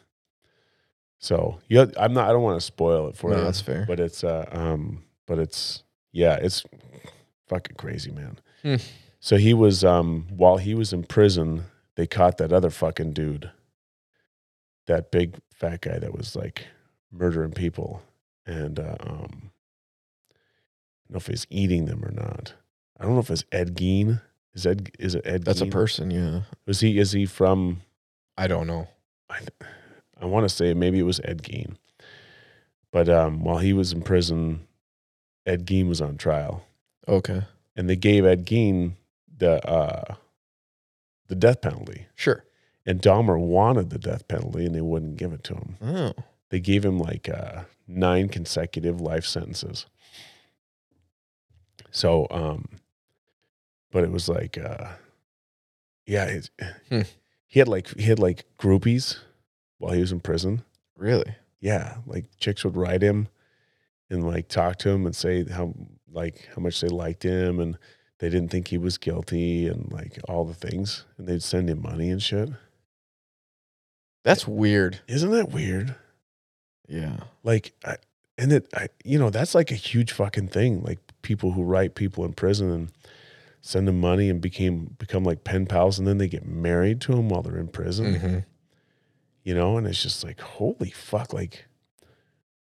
So 1.19 1.59
yeah, 1.67 1.85
I'm 1.97 2.13
not 2.13 2.29
I 2.29 2.33
don't 2.33 2.43
want 2.43 2.59
to 2.59 2.65
spoil 2.65 3.07
it 3.09 3.17
for 3.17 3.31
No, 3.31 3.37
you. 3.39 3.43
that's 3.43 3.61
fair. 3.61 3.85
But 3.87 3.99
it's 3.99 4.23
uh 4.23 4.45
um 4.51 5.03
but 5.25 5.39
it's 5.39 5.83
yeah, 6.11 6.35
it's 6.35 6.63
fucking 7.47 7.75
crazy, 7.77 8.11
man. 8.11 8.39
Hmm. 8.63 8.75
So 9.19 9.37
he 9.37 9.53
was 9.53 9.83
um 9.83 10.27
while 10.29 10.57
he 10.57 10.73
was 10.75 10.93
in 10.93 11.03
prison, 11.03 11.63
they 11.95 12.05
caught 12.07 12.37
that 12.37 12.51
other 12.53 12.69
fucking 12.69 13.13
dude. 13.13 13.51
That 14.87 15.11
big 15.11 15.35
fat 15.57 15.81
guy 15.81 15.99
that 15.99 16.13
was 16.15 16.35
like 16.35 16.65
murdering 17.11 17.51
people. 17.51 18.01
and 18.45 18.79
uh, 18.79 18.95
um, 19.01 19.51
I 20.31 21.09
don't 21.09 21.11
know 21.11 21.17
if 21.17 21.27
he's 21.27 21.47
eating 21.49 21.85
them 21.85 22.03
or 22.03 22.11
not. 22.11 22.53
I 22.99 23.03
don't 23.03 23.13
know 23.13 23.19
if 23.19 23.29
it's 23.31 23.43
Ed 23.51 23.75
Gein. 23.75 24.21
Is 24.53 24.65
Ed 24.65 24.91
is 24.99 25.15
it 25.15 25.21
Ed? 25.25 25.43
That's 25.45 25.61
a 25.61 25.65
person. 25.67 26.09
Yeah. 26.11 26.41
Was 26.65 26.79
he? 26.79 26.97
Is 26.97 27.11
he 27.11 27.25
from? 27.25 27.81
I 28.37 28.47
don't 28.47 28.67
know. 28.67 28.87
I, 29.29 29.39
I 30.21 30.25
want 30.25 30.47
to 30.47 30.55
say 30.55 30.73
maybe 30.73 30.99
it 30.99 31.03
was 31.03 31.19
Ed 31.23 31.43
Gein. 31.43 31.75
But 32.91 33.07
um, 33.09 33.43
while 33.43 33.57
he 33.59 33.73
was 33.73 33.91
in 33.93 34.01
prison, 34.01 34.65
Ed 35.45 35.65
Gein 35.67 35.87
was 35.87 36.01
on 36.01 36.17
trial, 36.17 36.63
Okay. 37.07 37.41
and 37.75 37.89
they 37.89 37.95
gave 37.95 38.25
Ed 38.25 38.45
Gein 38.45 38.93
the 39.37 39.63
uh, 39.67 40.15
the 41.27 41.35
death 41.35 41.61
penalty. 41.61 42.07
Sure. 42.15 42.43
And 42.87 43.01
Dahmer 43.01 43.37
wanted 43.37 43.89
the 43.91 43.99
death 43.99 44.27
penalty, 44.27 44.65
and 44.65 44.73
they 44.73 44.81
wouldn't 44.81 45.17
give 45.17 45.33
it 45.33 45.43
to 45.43 45.53
him. 45.55 45.75
Oh. 45.81 46.13
They 46.49 46.59
gave 46.61 46.83
him 46.85 46.97
like 46.97 47.27
uh, 47.29 47.63
nine 47.87 48.29
consecutive 48.29 49.01
life 49.01 49.25
sentences. 49.25 49.85
So, 51.91 52.27
um, 52.31 52.65
but 53.91 54.03
it 54.03 54.11
was 54.11 54.29
like, 54.29 54.57
uh, 54.57 54.87
yeah, 56.05 56.25
it's, 56.25 56.49
Hmm. 56.89 57.01
he 57.47 57.59
had 57.59 57.67
like 57.67 57.87
he 57.97 58.03
had 58.03 58.19
like 58.19 58.45
groupies 58.57 59.17
while 59.77 59.93
he 59.93 59.99
was 60.01 60.11
in 60.11 60.19
prison. 60.21 60.63
Really? 60.97 61.35
Yeah, 61.59 61.97
like 62.05 62.25
chicks 62.39 62.63
would 62.63 62.77
write 62.77 63.01
him 63.01 63.27
and 64.09 64.25
like 64.25 64.47
talk 64.47 64.77
to 64.79 64.89
him 64.89 65.05
and 65.05 65.15
say 65.15 65.43
how 65.45 65.73
like 66.09 66.47
how 66.55 66.61
much 66.61 66.79
they 66.79 66.87
liked 66.87 67.23
him 67.23 67.59
and 67.59 67.77
they 68.19 68.29
didn't 68.29 68.49
think 68.49 68.69
he 68.69 68.77
was 68.77 68.97
guilty 68.97 69.67
and 69.67 69.91
like 69.91 70.17
all 70.29 70.45
the 70.45 70.53
things 70.53 71.03
and 71.17 71.27
they'd 71.27 71.43
send 71.43 71.69
him 71.69 71.81
money 71.81 72.09
and 72.09 72.21
shit. 72.23 72.49
That's 74.27 74.45
weird. 74.45 74.99
Isn't 75.07 75.31
that 75.31 75.51
weird? 75.51 75.95
Yeah. 76.89 77.15
like 77.43 77.71
I, 77.85 77.95
and 78.37 78.51
it 78.51 78.67
I, 78.73 78.89
you 79.05 79.17
know 79.17 79.29
that's 79.29 79.55
like 79.55 79.71
a 79.71 79.75
huge 79.75 80.11
fucking 80.11 80.49
thing 80.49 80.81
like 80.83 80.99
people 81.21 81.51
who 81.51 81.63
write 81.63 81.95
people 81.95 82.23
in 82.25 82.33
prison 82.33 82.69
and 82.71 82.91
send 83.61 83.87
them 83.87 83.99
money 84.01 84.29
and 84.29 84.39
became 84.41 84.95
become 84.97 85.23
like 85.23 85.43
pen 85.43 85.65
pals 85.65 85.97
and 85.97 86.07
then 86.07 86.17
they 86.17 86.27
get 86.27 86.45
married 86.45 87.01
to 87.01 87.13
them 87.13 87.29
while 87.29 87.41
they're 87.41 87.57
in 87.57 87.67
prison 87.67 88.15
hmm 88.15 88.37
you 89.43 89.53
know 89.53 89.77
and 89.77 89.87
it's 89.87 90.03
just 90.03 90.23
like 90.25 90.39
holy 90.41 90.91
fuck 90.91 91.33
like 91.33 91.65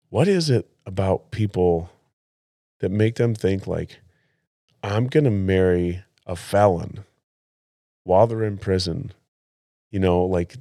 what 0.10 0.28
is 0.30 0.50
it 0.50 0.70
about 0.86 1.32
people 1.32 1.90
that 2.80 2.90
make 2.92 3.16
them 3.16 3.36
think 3.36 3.68
like 3.68 4.00
i'm 4.82 5.08
gonna 5.08 5.30
marry 5.32 6.04
a 6.26 6.36
felon 6.36 7.06
while 8.04 8.28
they're 8.28 8.44
in 8.44 8.58
prison 8.58 9.12
you 9.92 10.00
know 10.00 10.24
like 10.26 10.56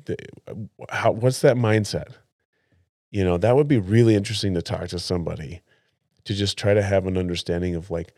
how 0.90 1.12
what's 1.12 1.40
that 1.40 1.56
mindset 1.56 2.14
you 3.11 3.25
know 3.25 3.37
that 3.37 3.56
would 3.56 3.68
be 3.68 3.78
really 3.78 4.14
interesting 4.14 4.54
to 4.54 4.62
talk 4.62 4.88
to 4.88 4.99
somebody 4.99 5.61
to 6.25 6.35
just 6.35 6.58
try 6.58 6.75
to 6.75 6.82
have 6.82 7.06
an 7.06 7.16
understanding 7.16 7.75
of 7.75 7.90
like 7.90 8.12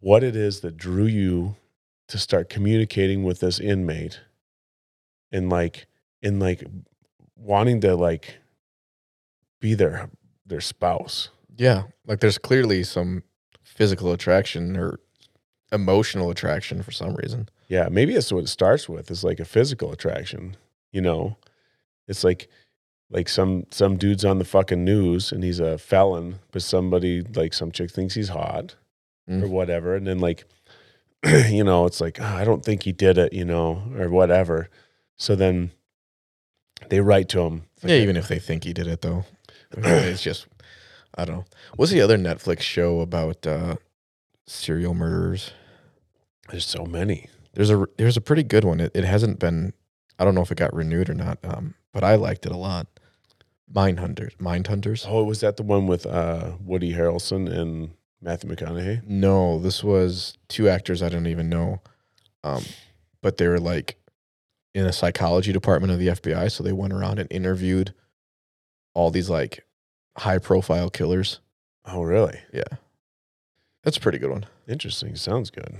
what 0.00 0.22
it 0.22 0.36
is 0.36 0.60
that 0.60 0.76
drew 0.76 1.06
you 1.06 1.56
to 2.08 2.18
start 2.18 2.48
communicating 2.48 3.24
with 3.24 3.40
this 3.40 3.58
inmate 3.58 4.20
and 5.32 5.48
like 5.48 5.86
in 6.22 6.38
like 6.38 6.64
wanting 7.36 7.80
to 7.80 7.96
like 7.96 8.38
be 9.60 9.74
their 9.74 10.10
their 10.46 10.60
spouse 10.60 11.30
Yeah. 11.56 11.84
Like 12.06 12.20
there's 12.20 12.38
clearly 12.38 12.82
some 12.82 13.22
physical 13.62 14.12
attraction 14.12 14.76
or 14.76 15.00
emotional 15.72 16.30
attraction 16.30 16.82
for 16.82 16.92
some 16.92 17.14
reason. 17.14 17.48
Yeah 17.68 17.88
maybe 17.90 18.14
that's 18.14 18.32
what 18.32 18.44
it 18.44 18.48
starts 18.48 18.88
with 18.88 19.10
It's 19.10 19.24
like 19.24 19.40
a 19.40 19.44
physical 19.44 19.92
attraction 19.92 20.56
you 20.92 21.00
know 21.00 21.36
it's 22.08 22.24
like 22.24 22.48
like 23.10 23.28
some 23.28 23.64
some 23.70 23.96
dude's 23.96 24.24
on 24.24 24.38
the 24.38 24.44
fucking 24.44 24.84
news 24.84 25.32
and 25.32 25.42
he's 25.44 25.60
a 25.60 25.78
felon 25.78 26.38
but 26.52 26.62
somebody 26.62 27.22
like 27.22 27.54
some 27.54 27.70
chick 27.72 27.90
thinks 27.90 28.14
he's 28.14 28.28
hot 28.30 28.76
or 29.28 29.34
Mm. 29.46 29.48
whatever 29.48 29.94
and 29.96 30.06
then 30.06 30.18
like 30.18 30.44
you 31.48 31.64
know 31.64 31.86
it's 31.86 32.00
like 32.00 32.18
"Ah, 32.20 32.36
i 32.36 32.44
don't 32.44 32.62
think 32.64 32.82
he 32.82 32.92
did 32.92 33.16
it 33.16 33.32
you 33.32 33.44
know 33.44 33.82
or 33.98 34.10
whatever 34.10 34.68
so 35.16 35.34
then 35.34 35.70
they 36.90 37.00
write 37.00 37.28
to 37.30 37.40
him 37.40 37.62
like, 37.82 37.90
Yeah, 37.90 37.96
even 37.96 38.16
if 38.16 38.28
they 38.28 38.38
think 38.38 38.64
he 38.64 38.72
did 38.74 38.86
it 38.86 39.00
though. 39.00 39.24
it's 39.76 40.22
just 40.22 40.46
I 41.16 41.24
don't 41.24 41.36
know. 41.36 41.44
What's 41.76 41.92
the 41.92 42.00
other 42.00 42.18
Netflix 42.18 42.60
show 42.62 43.00
about 43.00 43.46
uh 43.46 43.76
serial 44.46 44.92
murderers? 44.94 45.52
there's 46.50 46.66
so 46.66 46.84
many 46.84 47.28
There's 47.54 47.70
a 47.70 47.86
there's 47.96 48.16
a 48.16 48.20
pretty 48.20 48.42
good 48.42 48.64
one. 48.64 48.80
It, 48.80 48.92
it 48.94 49.04
hasn't 49.04 49.38
been 49.38 49.72
I 50.18 50.24
don't 50.24 50.34
know 50.34 50.42
if 50.42 50.52
it 50.52 50.58
got 50.58 50.74
renewed 50.74 51.08
or 51.10 51.14
not. 51.14 51.38
Um, 51.42 51.74
but 51.92 52.04
I 52.04 52.16
liked 52.16 52.46
it 52.46 52.52
a 52.52 52.56
lot. 52.56 52.86
Mind 53.72 53.98
Hunters. 54.00 54.32
Mind 54.38 54.66
Hunters. 54.66 55.06
oh 55.08 55.24
was 55.24 55.40
that 55.40 55.56
the 55.56 55.62
one 55.62 55.86
with 55.86 56.06
uh 56.06 56.52
woody 56.60 56.92
harrelson 56.92 57.50
and 57.50 57.90
matthew 58.20 58.50
mcconaughey 58.50 59.02
No, 59.06 59.58
this 59.58 59.82
was 59.82 60.36
two 60.48 60.68
actors 60.68 61.02
I 61.02 61.08
don't 61.08 61.26
even 61.26 61.48
know. 61.48 61.80
Um, 62.42 62.62
but 63.22 63.38
they 63.38 63.48
were 63.48 63.58
like 63.60 63.96
in 64.74 64.84
a 64.84 64.92
psychology 64.92 65.52
department 65.52 65.92
of 65.92 65.98
the 65.98 66.08
FBI, 66.08 66.50
so 66.50 66.62
they 66.62 66.72
went 66.72 66.92
around 66.92 67.18
and 67.18 67.30
interviewed 67.32 67.94
all 68.92 69.10
these 69.10 69.30
like 69.30 69.64
high 70.18 70.38
profile 70.38 70.90
killers. 70.90 71.40
oh 71.86 72.02
really 72.02 72.40
Yeah. 72.52 72.64
That's 73.82 73.96
a 73.96 74.00
pretty 74.00 74.18
good 74.18 74.30
one. 74.30 74.46
interesting 74.68 75.14
sounds 75.16 75.50
good 75.50 75.76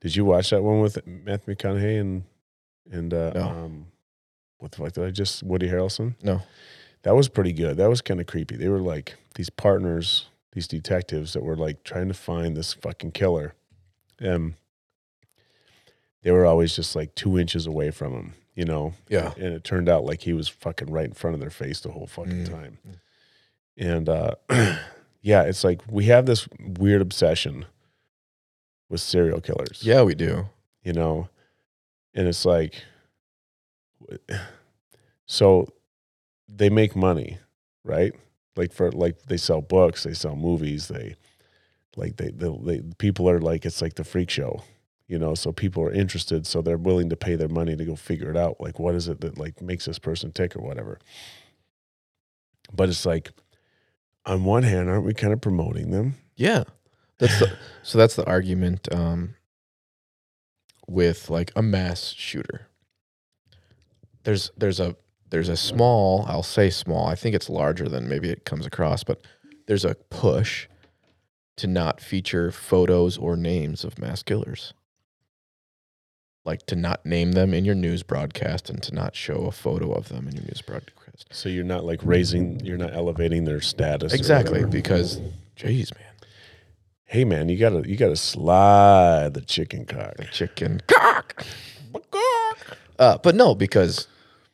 did 0.00 0.14
you 0.16 0.24
watch 0.24 0.50
that 0.50 0.62
one 0.62 0.80
with 0.80 1.04
matthew 1.06 1.54
mcconaughey 1.54 2.00
and 2.00 2.22
and 2.90 3.12
uh 3.14 3.32
No. 3.34 3.42
um 3.48 3.86
what 4.58 4.72
the 4.72 4.78
fuck 4.78 4.92
did 4.92 5.04
i 5.04 5.10
just 5.10 5.42
woody 5.42 5.68
harrelson 5.68 6.14
No. 6.22 6.42
that 7.02 7.14
was 7.14 7.28
pretty 7.28 7.52
good 7.52 7.76
that 7.76 7.88
was 7.88 8.00
kind 8.00 8.20
of 8.20 8.26
creepy 8.26 8.56
they 8.56 8.68
were 8.68 8.80
like 8.80 9.14
these 9.36 9.50
partners 9.50 10.26
these 10.52 10.66
detectives 10.68 11.32
that 11.34 11.42
were 11.42 11.56
like 11.56 11.84
trying 11.84 12.08
to 12.08 12.14
find 12.14 12.56
this 12.56 12.72
fucking 12.74 13.12
killer 13.12 13.54
and 14.18 14.54
they 16.22 16.30
were 16.32 16.44
always 16.46 16.74
just 16.74 16.96
like 16.96 17.14
two 17.14 17.38
inches 17.38 17.66
away 17.66 17.90
from 17.90 18.12
him 18.12 18.34
you 18.54 18.64
know 18.64 18.94
Yeah. 19.08 19.32
and 19.36 19.54
it 19.54 19.64
turned 19.64 19.88
out 19.88 20.04
like 20.04 20.22
he 20.22 20.32
was 20.32 20.48
fucking 20.48 20.90
right 20.90 21.06
in 21.06 21.12
front 21.12 21.34
of 21.34 21.40
their 21.40 21.50
face 21.50 21.80
the 21.80 21.90
whole 21.92 22.06
fucking 22.06 22.46
Mm. 22.46 22.50
time 22.50 22.78
and 23.76 24.08
uh 24.08 24.34
yeah 25.22 25.42
it's 25.42 25.62
like 25.62 25.80
we 25.88 26.06
have 26.06 26.26
this 26.26 26.48
weird 26.58 27.00
obsession 27.02 27.66
with 28.88 29.00
serial 29.00 29.40
killers. 29.40 29.80
Yeah, 29.82 30.02
we 30.02 30.14
do. 30.14 30.46
you 30.82 30.92
know? 30.92 31.28
And 32.14 32.26
it's 32.26 32.44
like 32.44 32.82
so 35.26 35.68
they 36.48 36.70
make 36.70 36.96
money 36.96 37.38
right? 37.84 38.12
Like 38.56 38.72
for 38.72 38.90
like 38.92 39.22
they 39.24 39.36
sell 39.36 39.60
books 39.62 40.04
they 40.04 40.14
sell 40.14 40.36
movies 40.36 40.88
they 40.88 41.16
like 41.96 42.16
they, 42.16 42.30
they, 42.30 42.48
they 42.62 42.82
people 42.98 43.28
are 43.28 43.40
like 43.40 43.64
it's 43.64 43.80
like 43.82 43.94
the 43.94 44.04
freak 44.04 44.30
show 44.30 44.62
you 45.06 45.18
know? 45.18 45.34
So 45.34 45.52
people 45.52 45.82
are 45.84 45.92
interested 45.92 46.46
so 46.46 46.60
they're 46.60 46.76
willing 46.76 47.08
to 47.08 47.16
pay 47.16 47.34
their 47.34 47.48
money 47.48 47.74
to 47.76 47.84
go 47.84 47.96
figure 47.96 48.30
it 48.30 48.36
out. 48.36 48.60
Like 48.60 48.78
what 48.78 48.94
is 48.94 49.08
it 49.08 49.20
that 49.22 49.38
like 49.38 49.62
makes 49.62 49.86
this 49.86 49.98
person 49.98 50.32
tick 50.32 50.54
or 50.54 50.60
whatever? 50.60 50.98
But 52.72 52.90
it's 52.90 53.06
like 53.06 53.32
on 54.26 54.44
one 54.44 54.64
hand 54.64 54.90
aren't 54.90 55.04
we 55.04 55.14
kind 55.14 55.32
of 55.32 55.40
promoting 55.40 55.90
them? 55.90 56.16
Yeah. 56.36 56.64
That's 57.18 57.38
the, 57.38 57.56
so 57.82 57.98
that's 57.98 58.16
the 58.16 58.26
argument 58.26 58.92
um, 58.92 59.34
with 60.86 61.30
like 61.30 61.52
a 61.56 61.62
mass 61.62 62.14
shooter. 62.16 62.68
There's 64.24 64.50
there's 64.56 64.80
a 64.80 64.96
there's 65.30 65.48
a 65.48 65.56
small, 65.56 66.24
I'll 66.28 66.42
say 66.42 66.70
small. 66.70 67.06
I 67.06 67.14
think 67.14 67.34
it's 67.34 67.50
larger 67.50 67.88
than 67.88 68.08
maybe 68.08 68.30
it 68.30 68.44
comes 68.44 68.66
across, 68.66 69.04
but 69.04 69.20
there's 69.66 69.84
a 69.84 69.94
push 70.10 70.68
to 71.56 71.66
not 71.66 72.00
feature 72.00 72.50
photos 72.50 73.18
or 73.18 73.36
names 73.36 73.84
of 73.84 73.98
mass 73.98 74.22
killers. 74.22 74.72
Like 76.44 76.64
to 76.66 76.76
not 76.76 77.04
name 77.04 77.32
them 77.32 77.52
in 77.52 77.64
your 77.66 77.74
news 77.74 78.02
broadcast 78.02 78.70
and 78.70 78.82
to 78.84 78.94
not 78.94 79.14
show 79.14 79.46
a 79.46 79.52
photo 79.52 79.92
of 79.92 80.08
them 80.08 80.28
in 80.28 80.36
your 80.36 80.44
news 80.44 80.62
broadcast. 80.62 81.26
so 81.30 81.48
you're 81.48 81.64
not 81.64 81.84
like 81.84 82.00
raising 82.02 82.60
you're 82.60 82.78
not 82.78 82.94
elevating 82.94 83.44
their 83.44 83.60
status 83.60 84.14
Exactly, 84.14 84.64
because 84.64 85.20
jeez, 85.56 85.94
man. 85.94 86.07
Hey 87.08 87.24
man, 87.24 87.48
you 87.48 87.56
gotta 87.58 87.88
you 87.88 87.96
gotta 87.96 88.16
slide 88.16 89.34
the 89.34 89.40
chicken 89.40 89.84
cock. 89.84 90.16
the 90.16 90.24
chicken 90.26 90.80
cock. 90.86 91.44
Uh, 92.98 93.18
but 93.22 93.34
no, 93.34 93.54
because 93.54 94.08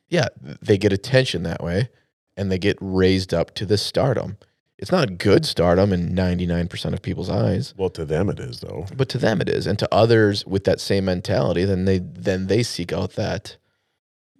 yeah, 0.08 0.28
they 0.60 0.76
get 0.78 0.92
attention 0.92 1.42
that 1.44 1.62
way, 1.62 1.88
and 2.36 2.50
they 2.52 2.58
get 2.58 2.76
raised 2.80 3.32
up 3.32 3.54
to 3.54 3.66
the 3.66 3.78
stardom. 3.78 4.36
It's 4.76 4.92
not 4.92 5.18
good 5.18 5.46
stardom 5.46 5.92
in 5.92 6.14
ninety 6.14 6.46
nine 6.46 6.68
percent 6.68 6.94
of 6.94 7.00
people's 7.02 7.30
eyes, 7.30 7.74
Well, 7.76 7.90
to 7.90 8.04
them 8.04 8.28
it 8.28 8.38
is 8.38 8.60
though. 8.60 8.86
but 8.94 9.08
to 9.10 9.18
them 9.18 9.40
it 9.40 9.48
is, 9.48 9.66
and 9.66 9.78
to 9.78 9.88
others 9.94 10.44
with 10.46 10.64
that 10.64 10.80
same 10.80 11.06
mentality, 11.06 11.64
then 11.64 11.84
they 11.86 11.98
then 12.00 12.48
they 12.48 12.62
seek 12.62 12.92
out 12.92 13.12
that 13.12 13.56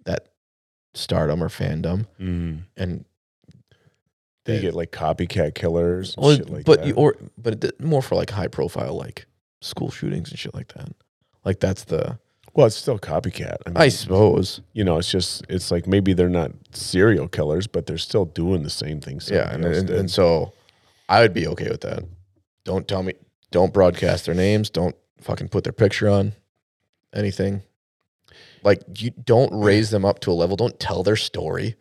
that 0.05 0.27
stardom 0.93 1.43
or 1.43 1.49
fandom, 1.49 2.05
Mm. 2.19 2.63
and 2.77 3.05
They 4.45 4.55
Yeah. 4.55 4.61
get 4.61 4.73
like 4.75 4.91
copycat 4.91 5.55
killers, 5.55 6.15
and 6.15 6.25
well, 6.25 6.35
shit 6.35 6.49
like 6.49 6.65
but 6.65 6.79
that. 6.81 6.87
you, 6.87 6.93
or 6.95 7.15
but 7.37 7.63
it, 7.63 7.81
more 7.81 8.01
for 8.01 8.15
like 8.15 8.29
high 8.29 8.47
profile 8.47 8.95
like 8.95 9.25
school 9.61 9.89
shootings 9.91 10.29
and 10.29 10.39
shit 10.39 10.53
like 10.53 10.73
that. 10.73 10.89
Like 11.43 11.59
that's 11.59 11.83
the 11.85 12.19
Well, 12.53 12.67
it's 12.67 12.75
still 12.75 12.99
copycat. 12.99 13.57
I 13.65 13.69
mean, 13.69 13.77
I 13.77 13.87
suppose. 13.89 14.61
you 14.73 14.83
know, 14.83 14.97
it's 14.97 15.09
just 15.11 15.43
it's 15.49 15.71
like 15.71 15.87
maybe 15.87 16.13
they're 16.13 16.29
not 16.29 16.51
serial 16.71 17.27
killers, 17.27 17.65
but 17.67 17.85
they're 17.87 17.97
still 17.97 18.25
doing 18.25 18.63
the 18.63 18.69
same 18.69 19.01
thing. 19.01 19.19
Yeah, 19.27 19.51
and, 19.51 19.65
and, 19.65 19.89
and 19.89 20.11
so 20.11 20.53
I 21.09 21.21
would 21.21 21.33
be 21.33 21.47
okay 21.47 21.69
with 21.69 21.81
that. 21.81 22.03
Don't 22.63 22.87
tell 22.87 23.03
me. 23.03 23.13
Don't 23.51 23.73
broadcast 23.73 24.25
their 24.25 24.35
names. 24.35 24.69
Don't 24.69 24.95
fucking 25.21 25.47
put 25.49 25.63
their 25.63 25.73
picture 25.73 26.07
on 26.09 26.33
anything. 27.13 27.63
Like 28.63 28.81
you 29.01 29.09
don't 29.11 29.51
raise 29.53 29.89
them 29.91 30.05
up 30.05 30.19
to 30.21 30.31
a 30.31 30.33
level. 30.33 30.55
Don't 30.55 30.79
tell 30.79 31.01
their 31.03 31.15
story. 31.15 31.75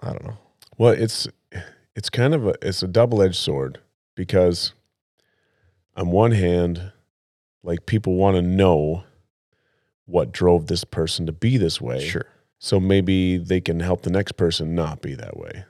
I 0.00 0.10
don't 0.10 0.24
know. 0.24 0.36
Well, 0.78 0.92
it's 0.92 1.28
it's 1.94 2.10
kind 2.10 2.34
of 2.34 2.46
a 2.46 2.54
it's 2.62 2.82
a 2.82 2.88
double 2.88 3.22
edged 3.22 3.36
sword 3.36 3.80
because 4.14 4.72
on 5.96 6.10
one 6.10 6.32
hand, 6.32 6.92
like 7.62 7.86
people 7.86 8.14
want 8.14 8.36
to 8.36 8.42
know 8.42 9.04
what 10.06 10.32
drove 10.32 10.66
this 10.66 10.84
person 10.84 11.26
to 11.26 11.32
be 11.32 11.56
this 11.56 11.80
way. 11.80 12.06
Sure. 12.06 12.26
So 12.58 12.80
maybe 12.80 13.38
they 13.38 13.60
can 13.60 13.80
help 13.80 14.02
the 14.02 14.10
next 14.10 14.32
person 14.32 14.74
not 14.74 15.02
be 15.02 15.14
that 15.14 15.36
way. 15.36 15.64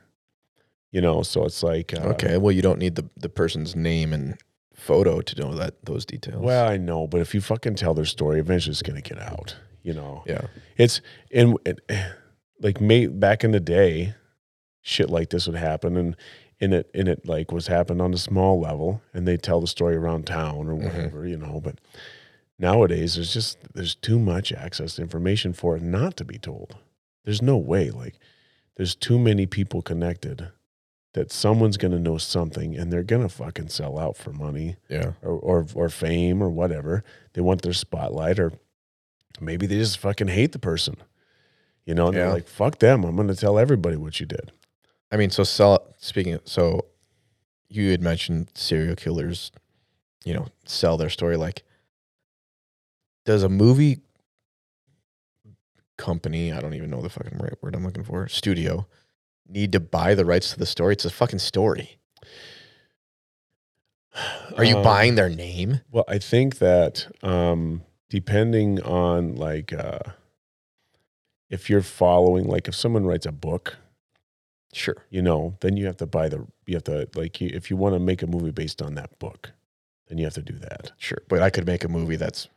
You 0.90 1.00
know, 1.00 1.22
so 1.22 1.44
it's 1.44 1.62
like 1.62 1.92
uh, 1.92 2.08
Okay. 2.10 2.36
Well, 2.38 2.52
you 2.52 2.62
don't 2.62 2.78
need 2.78 2.94
the 2.94 3.08
the 3.16 3.28
person's 3.28 3.74
name 3.74 4.12
and 4.12 4.38
photo 4.74 5.20
to 5.20 5.40
know 5.40 5.54
that 5.54 5.84
those 5.84 6.04
details. 6.04 6.42
Well, 6.42 6.68
I 6.68 6.76
know, 6.76 7.06
but 7.06 7.20
if 7.20 7.34
you 7.34 7.40
fucking 7.40 7.76
tell 7.76 7.94
their 7.94 8.04
story, 8.04 8.38
eventually 8.38 8.72
it's 8.72 8.82
gonna 8.82 9.00
get 9.00 9.18
out. 9.18 9.56
You 9.82 9.92
know, 9.92 10.22
yeah. 10.26 10.46
it's 10.78 11.00
in 11.30 11.56
it, 11.66 11.80
like 12.60 12.80
may, 12.80 13.06
back 13.06 13.44
in 13.44 13.50
the 13.50 13.60
day, 13.60 14.14
shit 14.84 15.10
like 15.10 15.30
this 15.30 15.46
would 15.48 15.56
happen, 15.56 15.96
and 15.96 16.14
in 16.60 16.72
it 16.72 16.88
and 16.94 17.08
it 17.08 17.26
like 17.26 17.50
was 17.50 17.66
happened 17.66 18.00
on 18.00 18.14
a 18.14 18.18
small 18.18 18.60
level, 18.60 19.02
and 19.12 19.26
they 19.26 19.36
tell 19.36 19.60
the 19.60 19.66
story 19.66 19.96
around 19.96 20.26
town 20.26 20.68
or 20.68 20.74
Mhm. 20.74 20.84
whatever, 20.84 21.26
you 21.26 21.36
know. 21.36 21.60
But 21.60 21.80
nowadays, 22.58 23.14
there's 23.16 23.32
just 23.32 23.58
there's 23.74 23.94
too 23.96 24.18
much 24.18 24.52
access 24.52 24.94
to 24.96 25.02
information 25.02 25.52
for 25.52 25.76
it 25.76 25.82
not 25.82 26.16
to 26.18 26.24
be 26.24 26.38
told. 26.38 26.76
There's 27.24 27.42
no 27.42 27.56
way. 27.56 27.90
Like, 27.90 28.18
there's 28.76 28.94
too 28.94 29.18
many 29.18 29.46
people 29.46 29.82
connected 29.82 30.48
that 31.14 31.32
someone's 31.32 31.76
gonna 31.76 31.98
know 31.98 32.18
something, 32.18 32.76
and 32.76 32.92
they're 32.92 33.02
gonna 33.02 33.28
fucking 33.28 33.68
sell 33.68 33.98
out 33.98 34.16
for 34.16 34.32
money 34.32 34.76
Yeah. 34.88 35.12
or, 35.22 35.32
or 35.32 35.66
or 35.74 35.88
fame 35.88 36.42
or 36.42 36.50
whatever. 36.50 37.02
They 37.32 37.40
want 37.40 37.62
their 37.62 37.72
spotlight, 37.72 38.38
or 38.38 38.52
maybe 39.40 39.66
they 39.66 39.78
just 39.78 39.98
fucking 39.98 40.28
hate 40.28 40.52
the 40.52 40.58
person. 40.58 40.96
You 41.86 41.94
know, 41.94 42.06
and 42.08 42.16
Yeah. 42.16 42.24
they're 42.24 42.32
like, 42.34 42.48
"Fuck 42.48 42.78
them! 42.78 43.04
I'm 43.04 43.14
going 43.16 43.28
to 43.28 43.36
tell 43.36 43.58
everybody 43.58 43.96
what 43.96 44.18
you 44.18 44.24
did." 44.26 44.52
I 45.10 45.16
mean, 45.16 45.30
so 45.30 45.44
sell. 45.44 45.94
Speaking, 45.98 46.34
of, 46.34 46.42
so 46.44 46.86
you 47.68 47.90
had 47.90 48.02
mentioned 48.02 48.50
serial 48.54 48.96
killers, 48.96 49.50
you 50.24 50.34
know, 50.34 50.48
sell 50.64 50.96
their 50.96 51.10
story. 51.10 51.36
Like, 51.36 51.62
does 53.24 53.42
a 53.42 53.48
movie 53.48 54.00
company, 55.96 56.52
I 56.52 56.60
don't 56.60 56.74
even 56.74 56.90
know 56.90 57.00
the 57.02 57.08
fucking 57.08 57.38
right 57.38 57.54
word 57.62 57.74
I'm 57.74 57.84
looking 57.84 58.04
for, 58.04 58.26
studio, 58.28 58.86
need 59.48 59.72
to 59.72 59.80
buy 59.80 60.14
the 60.14 60.24
rights 60.24 60.52
to 60.52 60.58
the 60.58 60.66
story? 60.66 60.94
It's 60.94 61.04
a 61.04 61.10
fucking 61.10 61.38
story. 61.38 61.98
Are 64.56 64.64
you 64.64 64.76
Um, 64.78 64.82
buying 64.82 65.14
their 65.14 65.28
name? 65.28 65.80
Well, 65.90 66.04
I 66.08 66.18
think 66.18 66.58
that 66.58 67.06
um, 67.22 67.82
depending 68.10 68.80
on 68.82 69.36
like 69.36 69.72
uh, 69.72 70.00
if 71.50 71.68
you're 71.70 71.82
following, 71.82 72.46
like 72.46 72.68
if 72.68 72.74
someone 72.74 73.04
writes 73.06 73.26
a 73.26 73.32
book, 73.32 73.76
Sure. 74.74 74.96
you 75.10 75.22
know, 75.22 75.56
then 75.60 75.76
you 75.76 75.86
have 75.86 75.96
to 75.98 76.06
buy 76.06 76.28
the 76.28 76.46
you 76.66 76.74
have 76.74 76.84
to 76.84 77.08
like 77.14 77.40
you, 77.40 77.50
if 77.52 77.70
you 77.70 77.76
want 77.76 77.94
to 77.94 78.00
make 78.00 78.22
a 78.22 78.26
movie 78.26 78.50
based 78.50 78.82
on 78.82 78.94
that 78.94 79.18
book, 79.18 79.50
then 80.08 80.18
you 80.18 80.24
have 80.24 80.34
to 80.34 80.42
do 80.42 80.58
that. 80.58 80.92
Sure. 80.98 81.22
But 81.28 81.42
I 81.42 81.50
could 81.50 81.66
make 81.66 81.84
a 81.84 81.88
movie 81.88 82.16
that's 82.16 82.48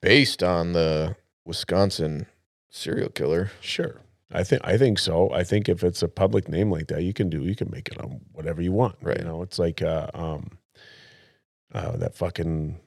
based 0.00 0.42
on 0.42 0.72
the 0.72 1.16
Wisconsin 1.44 2.26
serial 2.68 3.10
killer. 3.10 3.50
Sure. 3.60 4.00
I 4.32 4.44
think 4.44 4.62
I 4.64 4.78
think 4.78 4.98
so. 4.98 5.32
I 5.32 5.42
think 5.42 5.68
if 5.68 5.82
it's 5.82 6.02
a 6.02 6.08
public 6.08 6.48
name 6.48 6.70
like 6.70 6.86
that, 6.88 7.02
you 7.02 7.12
can 7.12 7.28
do 7.28 7.42
you 7.42 7.56
can 7.56 7.70
make 7.70 7.88
it 7.88 8.00
on 8.00 8.20
whatever 8.32 8.62
you 8.62 8.72
want. 8.72 8.96
Right. 9.02 9.18
You 9.18 9.24
know, 9.24 9.42
it's 9.42 9.58
like 9.58 9.82
uh, 9.82 10.08
um, 10.14 10.58
uh, 11.74 11.96
that 11.96 12.14
fucking 12.14 12.78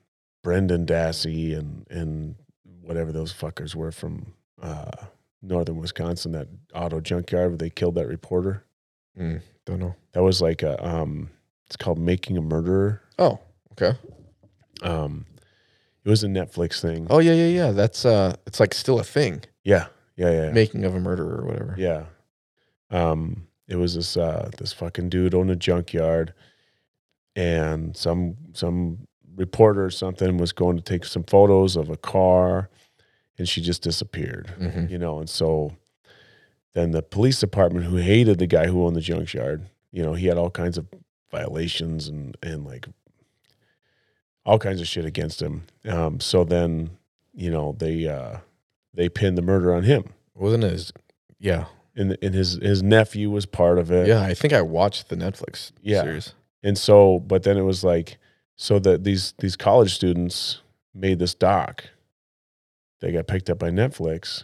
Brendan 0.41 0.85
Dassey 0.85 1.57
and 1.57 1.85
and 1.89 2.35
whatever 2.81 3.11
those 3.11 3.33
fuckers 3.33 3.75
were 3.75 3.91
from 3.91 4.33
uh, 4.61 4.91
northern 5.43 5.77
Wisconsin, 5.77 6.31
that 6.31 6.47
auto 6.73 6.99
junkyard 6.99 7.49
where 7.49 7.57
they 7.57 7.69
killed 7.69 7.95
that 7.95 8.07
reporter. 8.07 8.63
Don't 9.15 9.79
know. 9.79 9.95
That 10.13 10.23
was 10.23 10.41
like 10.41 10.63
a 10.63 10.83
um, 10.85 11.29
it's 11.67 11.75
called 11.75 11.99
Making 11.99 12.37
a 12.37 12.41
Murderer. 12.41 13.01
Oh, 13.19 13.39
okay. 13.73 13.97
Um, 14.81 15.25
it 16.03 16.09
was 16.09 16.23
a 16.23 16.27
Netflix 16.27 16.81
thing. 16.81 17.07
Oh 17.09 17.19
yeah, 17.19 17.33
yeah, 17.33 17.47
yeah. 17.47 17.71
That's 17.71 18.05
uh, 18.05 18.35
it's 18.47 18.59
like 18.59 18.73
still 18.73 18.99
a 18.99 19.03
thing. 19.03 19.43
Yeah, 19.63 19.87
yeah, 20.17 20.31
yeah. 20.31 20.45
yeah. 20.45 20.51
Making 20.51 20.83
of 20.83 20.95
a 20.95 20.99
murderer 20.99 21.41
or 21.41 21.45
whatever. 21.45 21.75
Yeah. 21.77 22.05
Um, 22.89 23.47
it 23.67 23.75
was 23.75 23.95
this 23.95 24.17
uh 24.17 24.49
this 24.57 24.73
fucking 24.73 25.09
dude 25.09 25.33
owned 25.33 25.51
a 25.51 25.55
junkyard 25.55 26.33
and 27.35 27.95
some 27.95 28.35
some 28.53 29.07
reporter 29.35 29.85
or 29.85 29.89
something 29.89 30.37
was 30.37 30.51
going 30.51 30.77
to 30.77 30.83
take 30.83 31.05
some 31.05 31.23
photos 31.23 31.75
of 31.75 31.89
a 31.89 31.97
car 31.97 32.69
and 33.37 33.47
she 33.49 33.61
just 33.61 33.81
disappeared. 33.81 34.53
Mhm. 34.59 34.89
You 34.89 34.97
know, 34.97 35.19
and 35.19 35.29
so 35.29 35.75
then 36.73 36.91
the 36.91 37.01
police 37.03 37.39
department 37.39 37.85
who 37.85 37.97
hated 37.97 38.39
the 38.39 38.47
guy 38.47 38.67
who 38.67 38.85
owned 38.85 38.95
the 38.95 39.01
junkyard, 39.01 39.63
you 39.91 40.01
know, 40.03 40.13
he 40.13 40.27
had 40.27 40.37
all 40.37 40.49
kinds 40.49 40.77
of 40.77 40.87
violations 41.31 42.07
and 42.07 42.35
and 42.43 42.65
like 42.65 42.87
all 44.45 44.59
kinds 44.59 44.81
of 44.81 44.87
shit 44.87 45.05
against 45.05 45.41
him. 45.41 45.63
Um, 45.85 46.19
so 46.19 46.43
then, 46.43 46.91
you 47.33 47.49
know, 47.49 47.75
they 47.77 48.07
uh 48.07 48.37
they 48.93 49.09
pinned 49.09 49.37
the 49.37 49.41
murder 49.41 49.73
on 49.73 49.83
him 49.83 50.05
Wasn't 50.35 50.63
his? 50.63 50.91
Yeah, 51.39 51.65
and 51.95 52.17
and 52.21 52.33
his 52.33 52.53
his 52.61 52.81
nephew 52.83 53.29
was 53.29 53.45
part 53.45 53.77
of 53.79 53.91
it. 53.91 54.07
yeah. 54.07 54.21
I 54.21 54.33
think 54.33 54.53
I 54.53 54.61
watched 54.61 55.09
the 55.09 55.15
Netflix 55.15 55.71
Yeah. 55.81 56.03
series. 56.03 56.33
And 56.65 56.77
so, 56.77 57.19
but 57.19 57.43
then 57.43 57.57
it 57.57 57.63
was 57.63 57.83
like, 57.83 58.17
so 58.55 58.79
that 58.79 59.03
these 59.03 59.33
these 59.39 59.55
college 59.55 59.93
students 59.93 60.61
made 60.93 61.19
this 61.19 61.33
doc. 61.33 61.85
They 63.03 63.11
got 63.11 63.27
picked 63.27 63.49
up 63.49 63.59
by 63.59 63.69
Netflix, 63.69 64.43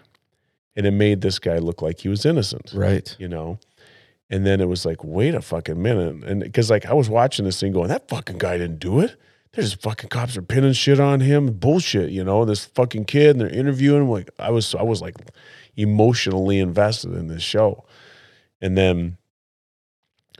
and 0.76 0.86
it 0.86 0.92
made 0.92 1.22
this 1.22 1.40
guy 1.40 1.60
look 1.60 1.82
like 1.82 2.00
he 2.02 2.10
was 2.10 2.26
innocent. 2.26 2.72
Right. 2.76 3.16
You 3.18 3.30
know. 3.30 3.58
And 4.30 4.46
then 4.46 4.60
it 4.60 4.68
was 4.68 4.86
like, 4.86 5.02
wait 5.02 5.34
a 5.34 5.42
fucking 5.42 5.82
minute, 5.82 6.24
and 6.26 6.42
because 6.44 6.70
like 6.70 6.86
I 6.86 6.94
was 6.94 7.10
watching 7.10 7.46
this 7.46 7.60
thing 7.60 7.72
going, 7.72 7.88
that 7.88 8.10
fucking 8.10 8.38
guy 8.38 8.58
didn't 8.58 8.80
do 8.80 9.00
it. 9.00 9.16
There's 9.54 9.74
fucking 9.74 10.10
cops 10.10 10.36
are 10.38 10.42
pinning 10.44 10.74
shit 10.74 11.00
on 11.00 11.22
him, 11.22 11.54
bullshit, 11.54 12.12
you 12.12 12.24
know. 12.24 12.44
This 12.44 12.66
fucking 12.66 13.06
kid, 13.06 13.32
and 13.32 13.42
they're 13.42 13.50
interviewing 13.50 14.04
him. 14.04 14.10
Like 14.10 14.30
I 14.38 14.52
was, 14.52 14.76
I 14.76 14.84
was 14.84 15.02
like 15.02 15.16
emotionally 15.78 16.60
invested 16.60 17.14
in 17.14 17.28
this 17.28 17.42
show, 17.42 17.86
and 18.62 18.78
then 18.78 19.18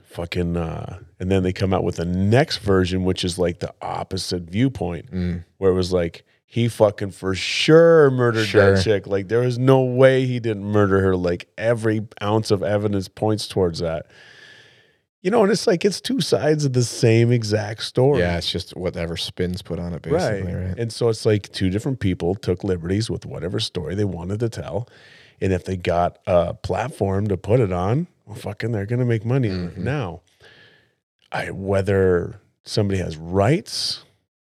fucking, 0.04 0.56
uh, 0.56 0.98
and 1.18 1.30
then 1.30 1.42
they 1.42 1.52
come 1.52 1.72
out 1.72 1.84
with 1.84 1.96
the 1.96 2.04
next 2.04 2.58
version, 2.58 3.04
which 3.04 3.24
is 3.24 3.38
like 3.38 3.60
the 3.60 3.72
opposite 3.82 4.42
viewpoint, 4.42 5.10
Mm. 5.10 5.44
where 5.58 5.70
it 5.70 5.74
was 5.74 5.92
like 5.92 6.24
he 6.52 6.66
fucking 6.66 7.12
for 7.12 7.32
sure 7.32 8.10
murdered 8.10 8.44
Sure. 8.44 8.74
that 8.74 8.82
chick. 8.82 9.06
Like 9.06 9.28
there 9.28 9.38
was 9.38 9.56
no 9.56 9.82
way 9.82 10.26
he 10.26 10.40
didn't 10.40 10.64
murder 10.64 10.98
her. 11.00 11.14
Like 11.16 11.46
every 11.56 12.08
ounce 12.20 12.50
of 12.50 12.60
evidence 12.64 13.06
points 13.06 13.46
towards 13.46 13.78
that. 13.78 14.06
You 15.22 15.30
know, 15.30 15.44
and 15.44 15.52
it's 15.52 15.68
like 15.68 15.84
it's 15.84 16.00
two 16.00 16.20
sides 16.20 16.64
of 16.64 16.72
the 16.72 16.82
same 16.82 17.30
exact 17.30 17.84
story. 17.84 18.18
Yeah, 18.18 18.36
it's 18.36 18.50
just 18.50 18.74
whatever 18.76 19.16
spins 19.16 19.62
put 19.62 19.78
on 19.78 19.92
it, 19.92 20.02
basically. 20.02 20.52
Right. 20.52 20.76
And 20.76 20.92
so 20.92 21.08
it's 21.08 21.24
like 21.24 21.52
two 21.52 21.70
different 21.70 22.00
people 22.00 22.34
took 22.34 22.64
liberties 22.64 23.08
with 23.08 23.24
whatever 23.26 23.60
story 23.60 23.94
they 23.94 24.04
wanted 24.04 24.40
to 24.40 24.48
tell. 24.48 24.88
And 25.40 25.52
if 25.52 25.64
they 25.64 25.76
got 25.76 26.18
a 26.26 26.54
platform 26.54 27.28
to 27.28 27.36
put 27.36 27.60
it 27.60 27.70
on, 27.72 28.08
well, 28.26 28.34
fucking, 28.34 28.72
they're 28.72 28.86
going 28.86 28.98
to 28.98 29.04
make 29.06 29.24
money. 29.24 29.50
Mhm. 29.50 29.76
now. 29.76 30.22
I 31.30 31.50
whether 31.52 32.40
somebody 32.64 32.98
has 32.98 33.16
rights, 33.16 34.04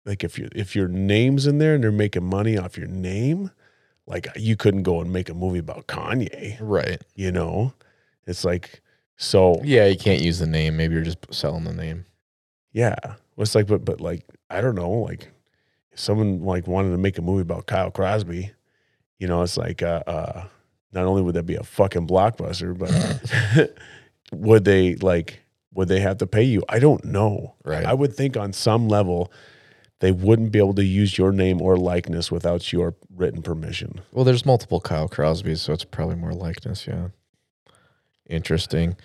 like 0.06 0.24
if 0.24 0.38
you 0.38 0.48
if 0.54 0.74
your 0.74 0.88
name's 0.88 1.46
in 1.46 1.58
there 1.58 1.74
and 1.74 1.84
they're 1.84 1.92
making 1.92 2.24
money 2.24 2.56
off 2.56 2.78
your 2.78 2.86
name, 2.86 3.50
like 4.06 4.28
you 4.36 4.56
couldn't 4.56 4.84
go 4.84 5.00
and 5.00 5.12
make 5.12 5.28
a 5.28 5.34
movie 5.34 5.58
about 5.58 5.86
Kanye, 5.88 6.56
Right. 6.60 7.02
you 7.14 7.30
know? 7.32 7.74
It's 8.26 8.44
like 8.44 8.80
so 9.16 9.60
Yeah, 9.64 9.86
you 9.86 9.98
can't 9.98 10.22
use 10.22 10.38
the 10.38 10.46
name. 10.46 10.76
Maybe 10.76 10.94
you're 10.94 11.04
just 11.04 11.32
selling 11.34 11.64
the 11.64 11.72
name. 11.74 12.06
Yeah. 12.72 12.94
Well, 13.02 13.42
it's 13.42 13.54
like, 13.54 13.66
but 13.66 13.84
but 13.84 14.00
like, 14.00 14.24
I 14.48 14.60
don't 14.60 14.74
know, 14.76 14.90
like 14.90 15.28
if 15.92 15.98
someone 16.00 16.40
like 16.42 16.66
wanted 16.66 16.90
to 16.90 16.98
make 16.98 17.18
a 17.18 17.22
movie 17.22 17.42
about 17.42 17.66
Kyle 17.66 17.90
Crosby, 17.90 18.52
you 19.18 19.26
know, 19.26 19.42
it's 19.42 19.56
like 19.56 19.82
uh 19.82 20.02
uh 20.06 20.44
not 20.92 21.04
only 21.04 21.22
would 21.22 21.34
that 21.34 21.44
be 21.44 21.56
a 21.56 21.62
fucking 21.64 22.06
blockbuster, 22.06 22.76
but 22.78 23.74
would 24.32 24.64
they 24.64 24.94
like 24.96 25.40
would 25.74 25.88
they 25.88 26.00
have 26.00 26.18
to 26.18 26.26
pay 26.26 26.42
you? 26.44 26.62
I 26.68 26.78
don't 26.78 27.04
know. 27.04 27.54
Right. 27.64 27.84
I 27.84 27.92
would 27.92 28.14
think 28.14 28.36
on 28.36 28.52
some 28.52 28.88
level 28.88 29.30
they 30.00 30.12
wouldn't 30.12 30.52
be 30.52 30.58
able 30.58 30.74
to 30.74 30.84
use 30.84 31.16
your 31.16 31.32
name 31.32 31.60
or 31.60 31.76
likeness 31.76 32.30
without 32.30 32.72
your 32.72 32.94
written 33.14 33.42
permission. 33.42 34.00
Well, 34.12 34.24
there's 34.24 34.44
multiple 34.44 34.80
Kyle 34.80 35.08
Crosbys, 35.08 35.58
so 35.58 35.72
it's 35.72 35.84
probably 35.84 36.16
more 36.16 36.32
likeness. 36.32 36.86
Yeah. 36.86 37.08
Interesting. 38.28 38.96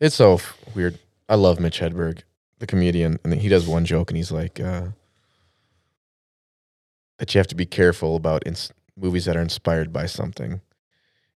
It's 0.00 0.16
so 0.16 0.40
weird. 0.74 0.98
I 1.28 1.36
love 1.36 1.60
Mitch 1.60 1.80
Hedberg, 1.80 2.22
the 2.58 2.66
comedian, 2.66 3.18
and 3.24 3.34
he 3.34 3.48
does 3.48 3.66
one 3.66 3.84
joke, 3.84 4.10
and 4.10 4.16
he's 4.16 4.32
like, 4.32 4.58
uh, 4.58 4.88
that 7.18 7.34
you 7.34 7.38
have 7.38 7.46
to 7.48 7.54
be 7.54 7.66
careful 7.66 8.16
about 8.16 8.42
in 8.44 8.56
movies 8.96 9.24
that 9.26 9.36
are 9.36 9.42
inspired 9.42 9.92
by 9.92 10.06
something. 10.06 10.60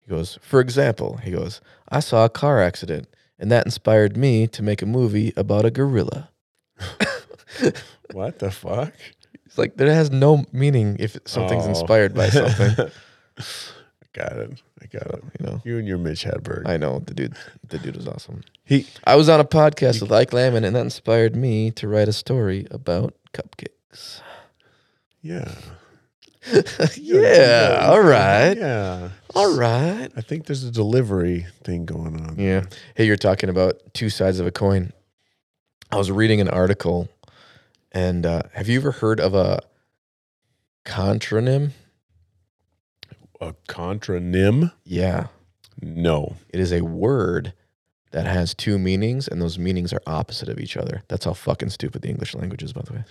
He 0.00 0.10
goes, 0.10 0.38
for 0.40 0.60
example, 0.60 1.18
he 1.18 1.32
goes, 1.32 1.60
I 1.88 2.00
saw 2.00 2.24
a 2.24 2.30
car 2.30 2.62
accident 2.62 3.08
and 3.38 3.50
that 3.50 3.66
inspired 3.66 4.16
me 4.16 4.46
to 4.48 4.62
make 4.62 4.82
a 4.82 4.86
movie 4.86 5.32
about 5.36 5.64
a 5.64 5.70
gorilla. 5.70 6.30
What 8.12 8.38
the 8.38 8.50
fuck? 8.50 8.92
It's 9.46 9.58
like 9.58 9.76
that 9.76 9.88
has 9.88 10.10
no 10.10 10.44
meaning 10.52 10.96
if 10.98 11.16
something's 11.26 11.66
Oh. 11.66 11.70
inspired 11.70 12.14
by 12.14 12.28
something. 12.28 12.86
I 13.38 13.40
got 14.12 14.32
it. 14.32 14.62
I 14.82 14.86
got 14.86 15.06
it. 15.14 15.24
you 15.40 15.46
know, 15.46 15.60
You 15.64 15.78
and 15.78 15.86
your 15.88 15.98
Mitch 15.98 16.24
Hedberg. 16.24 16.68
I 16.68 16.76
know 16.76 17.00
the 17.00 17.14
dude. 17.14 17.34
The 17.68 17.78
dude 17.78 17.96
was 17.96 18.06
awesome. 18.06 18.42
he 18.64 18.86
I 19.04 19.16
was 19.16 19.28
on 19.28 19.40
a 19.40 19.44
podcast 19.44 20.00
with 20.02 20.12
Ike 20.12 20.32
Lamon, 20.32 20.64
and 20.64 20.74
that 20.76 20.80
inspired 20.82 21.34
me 21.36 21.70
to 21.72 21.88
write 21.88 22.08
a 22.08 22.12
story 22.12 22.66
about 22.70 23.14
cupcakes. 23.32 24.20
yeah. 25.22 25.52
yeah. 26.96 27.88
All 27.90 28.00
right. 28.02 28.56
Yeah. 28.56 29.08
All 29.34 29.56
right. 29.56 30.08
I 30.16 30.20
think 30.20 30.46
there's 30.46 30.62
a 30.64 30.70
delivery 30.70 31.46
thing 31.64 31.84
going 31.86 32.20
on. 32.20 32.38
Yeah. 32.38 32.62
Hey, 32.94 33.04
you're 33.06 33.16
talking 33.16 33.48
about 33.50 33.74
two 33.94 34.10
sides 34.10 34.38
of 34.38 34.46
a 34.46 34.52
coin. 34.52 34.92
I 35.90 35.96
was 35.96 36.10
reading 36.10 36.40
an 36.40 36.48
article, 36.48 37.08
and 37.96 38.26
uh, 38.26 38.42
have 38.52 38.68
you 38.68 38.78
ever 38.78 38.90
heard 38.92 39.20
of 39.20 39.34
a 39.34 39.60
contronym? 40.84 41.70
A 43.40 43.54
contronym? 43.68 44.72
Yeah. 44.84 45.28
No. 45.80 46.36
It 46.50 46.60
is 46.60 46.72
a 46.72 46.82
word 46.82 47.54
that 48.12 48.26
has 48.26 48.54
two 48.54 48.78
meanings, 48.78 49.26
and 49.28 49.40
those 49.40 49.58
meanings 49.58 49.92
are 49.92 50.02
opposite 50.06 50.48
of 50.48 50.58
each 50.58 50.76
other. 50.76 51.02
That's 51.08 51.24
how 51.24 51.32
fucking 51.32 51.70
stupid 51.70 52.02
the 52.02 52.08
English 52.08 52.34
language 52.34 52.62
is, 52.62 52.72
by 52.72 52.82
the 52.82 52.92
way. 52.94 53.04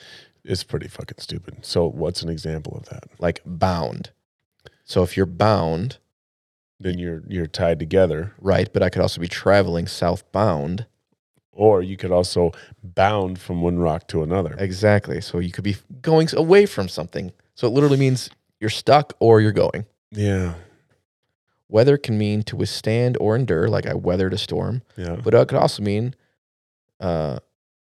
It's 0.43 0.63
pretty 0.63 0.87
fucking 0.87 1.17
stupid. 1.19 1.65
So 1.65 1.87
what's 1.87 2.21
an 2.21 2.29
example 2.29 2.77
of 2.77 2.85
that? 2.89 3.05
Like 3.19 3.41
bound. 3.45 4.11
So 4.83 5.01
if 5.03 5.17
you're 5.17 5.25
bound, 5.25 5.97
Then 6.79 6.99
you're 6.99 7.23
you're 7.27 7.47
tied 7.47 7.79
together. 7.79 8.33
right, 8.39 8.71
but 8.71 8.83
I 8.83 8.89
could 8.89 9.01
also 9.01 9.19
be 9.21 9.27
traveling 9.27 9.87
southbound. 9.87 10.85
Or 11.57 11.81
you 11.81 11.95
could 11.97 12.11
also 12.11 12.51
bound 12.83 13.39
from 13.39 13.61
one 13.61 13.79
rock 13.79 14.07
to 14.09 14.21
another. 14.23 14.55
Exactly. 14.59 15.21
So 15.21 15.39
you 15.39 15.51
could 15.51 15.63
be 15.63 15.77
going 16.01 16.27
away 16.35 16.65
from 16.65 16.87
something. 16.89 17.31
So 17.55 17.65
it 17.67 17.71
literally 17.71 17.97
means 17.97 18.29
you're 18.59 18.69
stuck 18.69 19.13
or 19.19 19.39
you're 19.41 19.53
going. 19.53 19.85
Yeah. 20.11 20.55
Weather 21.69 21.97
can 21.97 22.17
mean 22.17 22.43
to 22.43 22.55
withstand 22.55 23.17
or 23.19 23.35
endure, 23.35 23.67
like 23.69 23.85
I 23.87 23.93
weathered 23.95 24.33
a 24.33 24.37
storm, 24.37 24.81
Yeah. 24.97 25.15
but 25.15 25.33
it 25.33 25.47
could 25.47 25.57
also 25.57 25.81
mean 25.81 26.13
uh, 26.99 27.39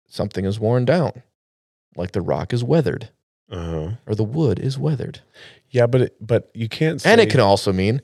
something 0.09 0.45
is 0.45 0.61
worn 0.61 0.85
down, 0.85 1.23
like 1.97 2.13
the 2.13 2.21
rock 2.21 2.53
is 2.53 2.63
weathered 2.63 3.11
Uh-huh. 3.51 3.93
or 4.07 4.15
the 4.15 4.25
wood 4.25 4.59
is 4.59 4.79
weathered. 4.79 5.21
Yeah, 5.71 5.87
but 5.87 6.01
it, 6.03 6.17
but 6.21 6.51
you 6.53 6.69
can't 6.69 7.01
say 7.01 7.11
And 7.13 7.21
it 7.21 7.31
can 7.31 7.41
also 7.41 7.73
mean 7.73 8.03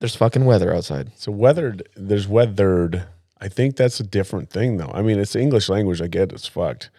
there's 0.00 0.14
fucking 0.14 0.44
weather 0.44 0.72
outside. 0.72 1.10
So 1.16 1.32
weathered, 1.32 1.88
there's 1.96 2.28
weathered. 2.28 3.04
I 3.40 3.48
think 3.48 3.76
that's 3.76 4.00
a 4.00 4.04
different 4.04 4.50
thing, 4.50 4.76
though. 4.78 4.90
I 4.92 5.02
mean, 5.02 5.18
it's 5.18 5.36
English 5.36 5.68
language. 5.68 6.02
I 6.02 6.08
get 6.08 6.32
it's 6.32 6.46
fucked, 6.46 6.90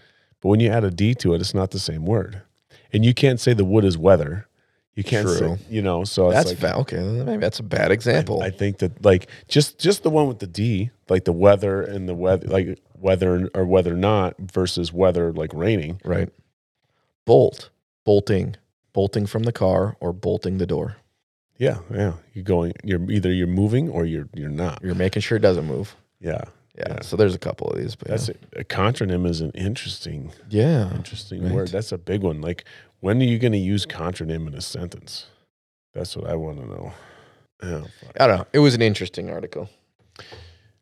but 0.41 0.49
when 0.49 0.59
you 0.59 0.69
add 0.69 0.83
a 0.83 0.91
D 0.91 1.13
to 1.15 1.33
it, 1.33 1.41
it's 1.41 1.53
not 1.53 1.71
the 1.71 1.79
same 1.79 2.05
word. 2.05 2.41
And 2.93 3.03
you 3.05 3.13
can't 3.13 3.39
say 3.39 3.53
the 3.53 3.65
wood 3.65 3.85
is 3.85 3.97
weather. 3.97 4.47
You 4.95 5.03
can't 5.03 5.27
True. 5.27 5.37
say, 5.37 5.57
you 5.69 5.81
know. 5.81 6.03
So 6.03 6.31
That's 6.31 6.51
it's 6.51 6.61
like, 6.61 6.75
okay. 6.75 6.97
Maybe 6.99 7.39
that's 7.39 7.59
a 7.59 7.63
bad 7.63 7.91
example. 7.91 8.41
I, 8.41 8.47
I 8.47 8.49
think 8.49 8.79
that 8.79 9.05
like 9.05 9.29
just 9.47 9.79
just 9.79 10.03
the 10.03 10.09
one 10.09 10.27
with 10.27 10.39
the 10.39 10.47
D, 10.47 10.89
like 11.07 11.23
the 11.23 11.31
weather 11.31 11.81
and 11.81 12.09
the 12.09 12.15
weather, 12.15 12.47
like 12.47 12.79
weather 12.97 13.49
or 13.53 13.65
weather 13.65 13.95
not 13.95 14.35
versus 14.39 14.91
weather 14.91 15.31
like 15.31 15.51
raining. 15.53 16.01
right. 16.03 16.29
Bolt, 17.25 17.69
bolting, 18.05 18.55
bolting 18.91 19.25
from 19.27 19.43
the 19.43 19.51
car 19.51 19.95
or 19.99 20.11
bolting 20.11 20.57
the 20.57 20.65
door. 20.65 20.97
Yeah, 21.57 21.79
yeah. 21.93 22.13
You're 22.33 22.43
going. 22.43 22.73
You're 22.83 23.09
either 23.11 23.31
you're 23.31 23.47
moving 23.47 23.89
or 23.89 24.05
you're 24.05 24.27
you're 24.33 24.49
not. 24.49 24.81
You're 24.83 24.95
making 24.95 25.21
sure 25.21 25.37
it 25.37 25.41
doesn't 25.41 25.67
move. 25.67 25.95
Yeah. 26.19 26.41
Yeah. 26.77 26.83
Yeah. 26.87 27.01
So 27.01 27.15
there's 27.17 27.35
a 27.35 27.39
couple 27.39 27.67
of 27.69 27.77
these, 27.77 27.95
but 27.95 28.07
That's 28.07 28.29
yeah. 28.29 28.35
a, 28.55 28.59
a 28.61 28.63
contronym 28.63 29.27
is 29.27 29.41
an 29.41 29.51
interesting 29.51 30.31
yeah. 30.49 30.93
Interesting 30.95 31.43
Right. 31.43 31.51
word. 31.53 31.67
That's 31.69 31.91
a 31.91 31.97
big 31.97 32.21
one. 32.21 32.41
Like, 32.41 32.65
when 33.01 33.21
are 33.21 33.25
you 33.25 33.39
going 33.39 33.51
to 33.53 33.57
use 33.57 33.85
contronym 33.85 34.47
in 34.47 34.53
a 34.53 34.61
sentence? 34.61 35.27
That's 35.93 36.15
what 36.15 36.29
I 36.29 36.35
want 36.35 36.59
to 36.59 36.65
know. 36.65 36.93
Oh. 37.61 37.87
I 38.19 38.27
don't 38.27 38.37
know. 38.37 38.47
It 38.53 38.59
was 38.59 38.75
an 38.75 38.81
interesting 38.81 39.29
article. 39.29 39.69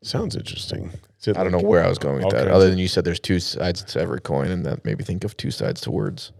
Sounds 0.04 0.36
interesting. 0.36 0.92
I 1.28 1.32
don't 1.34 1.52
like 1.52 1.52
know 1.64 1.68
where 1.68 1.84
I 1.84 1.90
was 1.90 1.98
going 1.98 2.24
with 2.24 2.32
that. 2.34 2.48
Other 2.48 2.70
than 2.70 2.78
you 2.78 2.88
said 2.88 3.04
there's 3.04 3.20
two 3.20 3.40
sides 3.40 3.84
to 3.84 4.00
every 4.00 4.22
coin, 4.22 4.52
and 4.52 4.66
that 4.66 4.86
made 4.86 4.98
me 5.00 5.04
think 5.04 5.24
of 5.24 5.36
two 5.38 5.52
sides 5.52 5.82
to 5.82 5.92
words. 5.92 6.32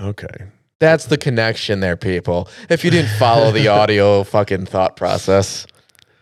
Okay. 0.00 0.46
That's 0.80 1.06
the 1.06 1.16
connection 1.16 1.80
there, 1.80 1.96
people. 1.96 2.48
If 2.68 2.84
you 2.84 2.90
didn't 2.90 3.16
follow 3.18 3.52
the 3.52 3.68
audio 3.80 4.24
fucking 4.24 4.66
thought 4.66 4.96
process, 4.96 5.66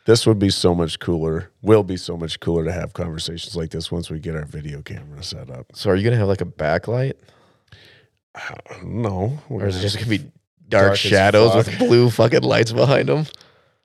This 0.07 0.27
would 0.27 0.39
be 0.39 0.51
so 0.51 0.75
much 0.75 0.99
cooler. 0.99 1.51
Will 1.63 1.83
be 1.83 1.97
so 1.97 2.17
much 2.17 2.41
cooler 2.41 2.65
to 2.65 2.73
have 2.73 2.93
conversations 2.93 3.57
like 3.57 3.71
this 3.71 3.91
once 3.91 4.11
we 4.11 4.19
get 4.19 4.37
our 4.37 4.45
video 4.45 4.83
camera 4.83 5.23
set 5.23 5.49
up. 5.51 5.67
so 5.75 5.91
are 5.91 5.97
you 5.97 6.05
gonna 6.05 6.17
have 6.17 6.29
like 6.29 6.43
a 6.43 6.47
backlight, 6.47 7.15
I 8.35 8.55
don't 8.81 9.39
or 9.49 9.67
is 9.67 9.77
it 9.77 9.81
just 9.81 9.97
gonna 9.97 10.09
be 10.09 10.19
dark, 10.69 10.87
Dark 10.89 10.97
shadows 10.97 11.55
with 11.55 11.79
blue 11.79 12.11
fucking 12.11 12.43
lights 12.43 12.73
behind 12.73 13.09
them? 13.09 13.27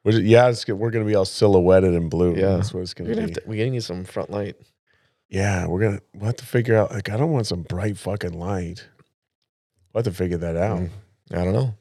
We're 0.04 0.20
yeah, 0.20 0.50
it's, 0.50 0.68
we're 0.68 0.92
going 0.92 1.04
to 1.04 1.10
be 1.10 1.16
all 1.16 1.26
silhouetted 1.26 1.94
in 1.94 2.10
blue. 2.10 2.36
Yeah. 2.36 2.56
That's 2.56 2.74
what 2.74 2.82
it's 2.82 2.94
gonna, 2.94 3.14
gonna 3.14 3.28
be. 3.28 3.34
to. 3.34 3.42
We're 3.46 3.58
gonna 3.58 3.72
need 3.72 3.84
some 3.84 4.06
front 4.06 4.30
light. 4.30 4.56
yeah, 5.30 5.68
we're 5.68 5.80
going 5.80 5.98
to 5.98 6.04
we'll 6.16 6.28
have 6.28 6.38
to 6.38 6.46
figure 6.46 6.78
out. 6.78 6.92
Like, 6.92 7.10
I 7.10 7.18
don't 7.18 7.32
want 7.32 7.48
some 7.48 7.64
bright 7.64 7.98
fucking 7.98 8.34
light. 8.34 8.88
We'll 9.94 10.04
have 10.04 10.14
to 10.14 10.18
figure 10.18 10.38
that 10.38 10.56
out. 10.56 10.80
Mm. 10.80 10.90
I 11.32 11.44
don't 11.44 11.54
know. 11.54 11.76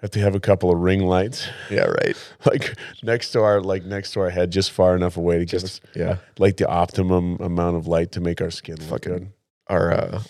Have 0.00 0.10
to 0.12 0.20
have 0.20 0.36
a 0.36 0.40
couple 0.40 0.70
of 0.70 0.78
ring 0.78 1.00
lights. 1.00 1.48
Yeah, 1.70 1.86
right. 1.86 2.16
like 2.46 2.76
next 3.02 3.32
to 3.32 3.42
our 3.42 3.60
like 3.60 3.84
next 3.84 4.12
to 4.12 4.20
our 4.20 4.30
head, 4.30 4.52
just 4.52 4.70
far 4.70 4.94
enough 4.94 5.16
away 5.16 5.38
to 5.38 5.44
give 5.44 5.64
us 5.64 5.80
Just 5.80 5.96
yeah. 5.96 6.18
like 6.38 6.56
the 6.56 6.68
optimum 6.68 7.36
amount 7.40 7.76
of 7.76 7.88
light 7.88 8.12
to 8.12 8.20
make 8.20 8.40
our 8.40 8.50
skin 8.50 8.76
look 8.88 9.02
good. 9.02 9.32
Our 9.66 9.92
uh, 9.92 10.22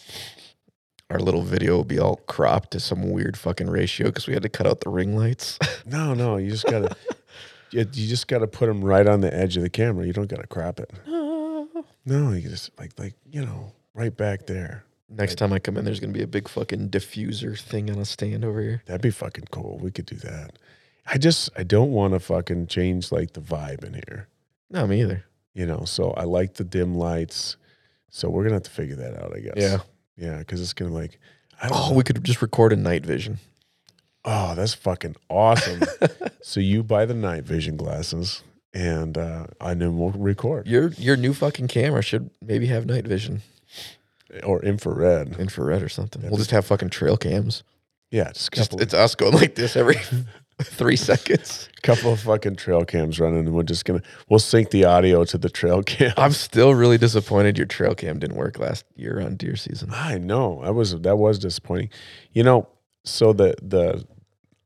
our 1.11 1.19
little 1.19 1.43
video 1.43 1.77
will 1.77 1.85
be 1.85 1.99
all 1.99 2.17
cropped 2.27 2.71
to 2.73 2.81
some 2.81 3.11
weird 3.11 3.37
fucking 3.37 3.69
ratio 3.69 4.07
because 4.07 4.27
we 4.27 4.35
had 4.35 4.43
to 4.43 4.49
cut 4.49 4.67
out 4.67 4.81
the 4.81 4.91
ring 4.91 5.17
lights. 5.17 5.59
No, 5.87 6.13
no, 6.13 6.37
you 6.37 6.51
just 6.51 6.67
gotta 6.67 6.95
you, 7.71 7.81
you 7.81 8.09
just 8.09 8.29
gotta 8.29 8.47
put 8.47 8.67
them 8.67 8.85
right 8.85 9.07
on 9.07 9.23
the 9.23 9.35
edge 9.35 9.57
of 9.57 9.63
the 9.63 9.71
camera. 9.71 10.07
You 10.07 10.13
don't 10.13 10.29
gotta 10.29 10.47
crop 10.47 10.81
it. 10.81 10.91
No, 12.05 12.33
you 12.33 12.49
just 12.49 12.71
like 12.79 12.93
like 12.99 13.15
you 13.31 13.45
know 13.45 13.73
right 13.95 14.15
back 14.17 14.47
there. 14.47 14.85
Next 15.11 15.37
time 15.37 15.53
I 15.53 15.59
come 15.59 15.77
in, 15.77 15.85
there's 15.85 16.01
gonna 16.01 16.13
be 16.13 16.23
a 16.23 16.27
big 16.27 16.49
fucking 16.49 16.91
diffuser 16.91 17.59
thing 17.59 17.91
on 17.91 17.99
a 17.99 18.05
stand 18.05 18.45
over 18.45 18.61
here. 18.61 18.83
That'd 18.87 19.01
be 19.03 19.11
fucking 19.11 19.47
cool. 19.51 19.79
We 19.83 19.91
could 19.91 20.07
do 20.07 20.17
that. 20.17 20.59
I 21.07 21.17
just 21.17 21.49
I 21.57 21.63
don't 21.63 21.91
want 21.93 22.13
to 22.15 22.21
fucking 22.21 22.67
change 22.67 23.11
like 23.11 23.33
the 23.33 23.41
vibe 23.41 23.85
in 23.85 23.95
here. 23.95 24.29
No, 24.71 24.87
me 24.87 25.01
either. 25.01 25.25
You 25.55 25.65
know, 25.67 25.85
so 25.87 26.11
I 26.11 26.25
like 26.25 26.55
the 26.55 26.65
dim 26.65 26.95
lights. 26.95 27.57
So 28.11 28.29
we're 28.29 28.43
gonna 28.43 28.57
have 28.57 28.63
to 28.65 28.71
figure 28.71 28.97
that 28.97 29.17
out, 29.23 29.35
I 29.35 29.41
guess. 29.41 29.55
Yeah. 29.57 29.79
Yeah, 30.17 30.39
because 30.39 30.61
it's 30.61 30.73
gonna 30.75 30.93
like 30.93 31.19
I 31.63 31.69
don't 31.69 31.79
Oh, 31.79 31.89
know. 31.91 31.97
we 31.97 32.03
could 32.05 32.23
just 32.25 32.43
record 32.43 32.73
a 32.73 32.77
night 32.77 33.07
vision. 33.07 33.39
Oh, 34.25 34.55
that's 34.55 34.75
fucking 34.75 35.17
awesome. 35.31 35.81
so 36.43 36.61
you 36.61 36.83
buy 36.83 37.07
the 37.07 37.15
night 37.15 37.45
vision 37.45 37.77
glasses 37.79 38.43
and 38.75 39.17
uh 39.17 39.47
and 39.61 39.81
then 39.81 39.97
we'll 39.99 40.11
record. 40.11 40.67
Your 40.67 40.89
your 40.99 41.17
new 41.17 41.33
fucking 41.33 41.69
camera 41.69 42.03
should 42.03 42.29
maybe 42.43 42.67
have 42.67 42.85
night 42.85 43.07
vision, 43.07 43.41
Or 44.45 44.63
infrared. 44.63 45.39
infrared 45.39 45.83
or 45.83 45.89
something. 45.89 46.23
Yeah, 46.23 46.29
we'll 46.29 46.39
just 46.39 46.51
have 46.51 46.67
fucking 46.67 46.91
trail 46.91 47.17
cams. 47.17 47.63
Yeah, 48.11 48.33
just 48.33 48.53
Just 48.53 48.81
it's 48.81 48.95
us 48.95 49.15
going 49.15 49.35
like 49.35 49.55
this 49.55 49.77
every 49.77 49.97
three 50.63 50.97
seconds. 50.97 51.69
couple 51.83 52.13
of 52.13 52.21
fucking 52.21 52.57
trail 52.57 52.85
cams 52.85 53.21
running 53.21 53.41
and 53.41 53.55
we're 53.55 53.63
just 53.63 53.85
gonna 53.85 54.03
we'll 54.29 54.39
sync 54.39 54.71
the 54.71 54.85
audio 54.85 55.25
to 55.25 55.39
the 55.39 55.49
trail 55.49 55.83
cam. 55.83 56.13
I'm 56.17 56.33
still 56.33 56.75
really 56.75 56.99
disappointed 56.99 57.57
your 57.57 57.67
trail 57.67 57.95
cam 57.95 58.19
didn't 58.19 58.37
work 58.37 58.59
last 58.59 58.85
year 58.97 59.21
on 59.21 59.37
deer 59.37 59.57
season. 59.57 59.91
I 59.93 60.19
know. 60.19 60.61
I 60.63 60.71
was 60.71 60.99
that 61.01 61.17
was 61.17 61.39
disappointing. 61.39 61.91
You 62.33 62.43
know, 62.45 62.69
so 63.05 63.33
the 63.33 63.55
the 63.63 64.05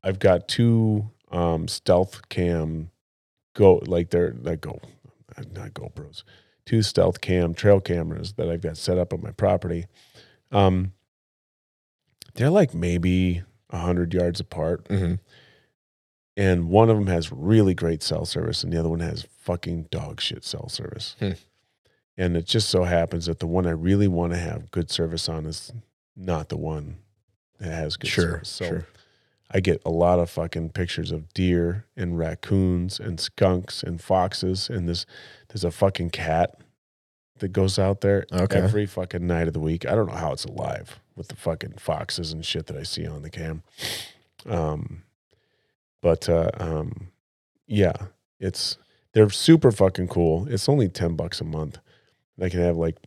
I've 0.03 0.19
got 0.19 0.47
two 0.47 1.09
um 1.31 1.67
stealth 1.67 2.27
cam 2.29 2.91
go 3.55 3.81
like 3.85 4.09
they're 4.09 4.35
like 4.41 4.61
go 4.61 4.79
not 5.53 5.73
GoPros. 5.73 6.23
Two 6.65 6.81
stealth 6.81 7.21
cam 7.21 7.53
trail 7.53 7.81
cameras 7.81 8.33
that 8.33 8.49
I've 8.49 8.61
got 8.61 8.77
set 8.77 8.97
up 8.97 9.13
on 9.13 9.21
my 9.21 9.31
property. 9.31 9.85
Um 10.51 10.93
they're 12.35 12.49
like 12.49 12.73
maybe 12.73 13.43
a 13.69 13.77
hundred 13.77 14.13
yards 14.13 14.39
apart. 14.39 14.85
Mm-hmm. 14.85 15.15
And 16.35 16.69
one 16.69 16.89
of 16.89 16.97
them 16.97 17.07
has 17.07 17.31
really 17.31 17.73
great 17.75 18.01
cell 18.01 18.25
service 18.25 18.63
and 18.63 18.73
the 18.73 18.79
other 18.79 18.89
one 18.89 19.01
has 19.01 19.27
fucking 19.37 19.87
dog 19.91 20.19
shit 20.19 20.43
cell 20.43 20.67
service. 20.69 21.15
Hmm. 21.19 21.31
And 22.17 22.37
it 22.37 22.45
just 22.45 22.69
so 22.69 22.83
happens 22.83 23.25
that 23.25 23.39
the 23.39 23.47
one 23.47 23.67
I 23.67 23.71
really 23.71 24.07
want 24.07 24.33
to 24.33 24.39
have 24.39 24.71
good 24.71 24.89
service 24.89 25.27
on 25.29 25.45
is 25.45 25.71
not 26.15 26.49
the 26.49 26.57
one 26.57 26.97
that 27.59 27.71
has 27.73 27.97
good 27.97 28.09
Sure, 28.09 28.23
service. 28.25 28.49
So 28.49 28.65
sure. 28.65 28.87
I 29.55 29.59
get 29.59 29.81
a 29.85 29.91
lot 29.91 30.19
of 30.19 30.29
fucking 30.31 30.69
pictures 30.71 31.11
of 31.11 31.31
deer 31.33 31.85
and 31.95 32.17
raccoons 32.17 32.99
and 32.99 33.19
skunks 33.19 33.83
and 33.83 34.01
foxes 34.01 34.69
and 34.69 34.89
this 34.89 35.05
there's 35.49 35.63
a 35.63 35.71
fucking 35.71 36.09
cat 36.09 36.57
that 37.39 37.49
goes 37.49 37.77
out 37.77 38.01
there 38.01 38.25
Okay. 38.31 38.57
every 38.59 38.85
fucking 38.85 39.25
night 39.27 39.47
of 39.47 39.53
the 39.53 39.59
week. 39.59 39.85
I 39.85 39.95
don't 39.95 40.07
know 40.07 40.13
how 40.15 40.33
it's 40.33 40.45
alive 40.45 40.99
with 41.15 41.27
the 41.27 41.35
fucking 41.35 41.73
foxes 41.77 42.31
and 42.33 42.43
shit 42.45 42.65
that 42.67 42.77
I 42.77 42.83
see 42.83 43.05
on 43.05 43.21
the 43.21 43.29
cam. 43.29 43.61
Um, 44.47 45.03
but 46.01 46.27
uh, 46.29 46.49
um, 46.57 47.09
yeah, 47.67 47.93
it's 48.39 48.77
they're 49.13 49.29
super 49.29 49.71
fucking 49.71 50.07
cool. 50.07 50.47
It's 50.49 50.67
only 50.67 50.89
ten 50.89 51.15
bucks 51.15 51.39
a 51.41 51.43
month. 51.43 51.79
I 52.41 52.49
can 52.49 52.59
have 52.61 52.77
like 52.77 52.97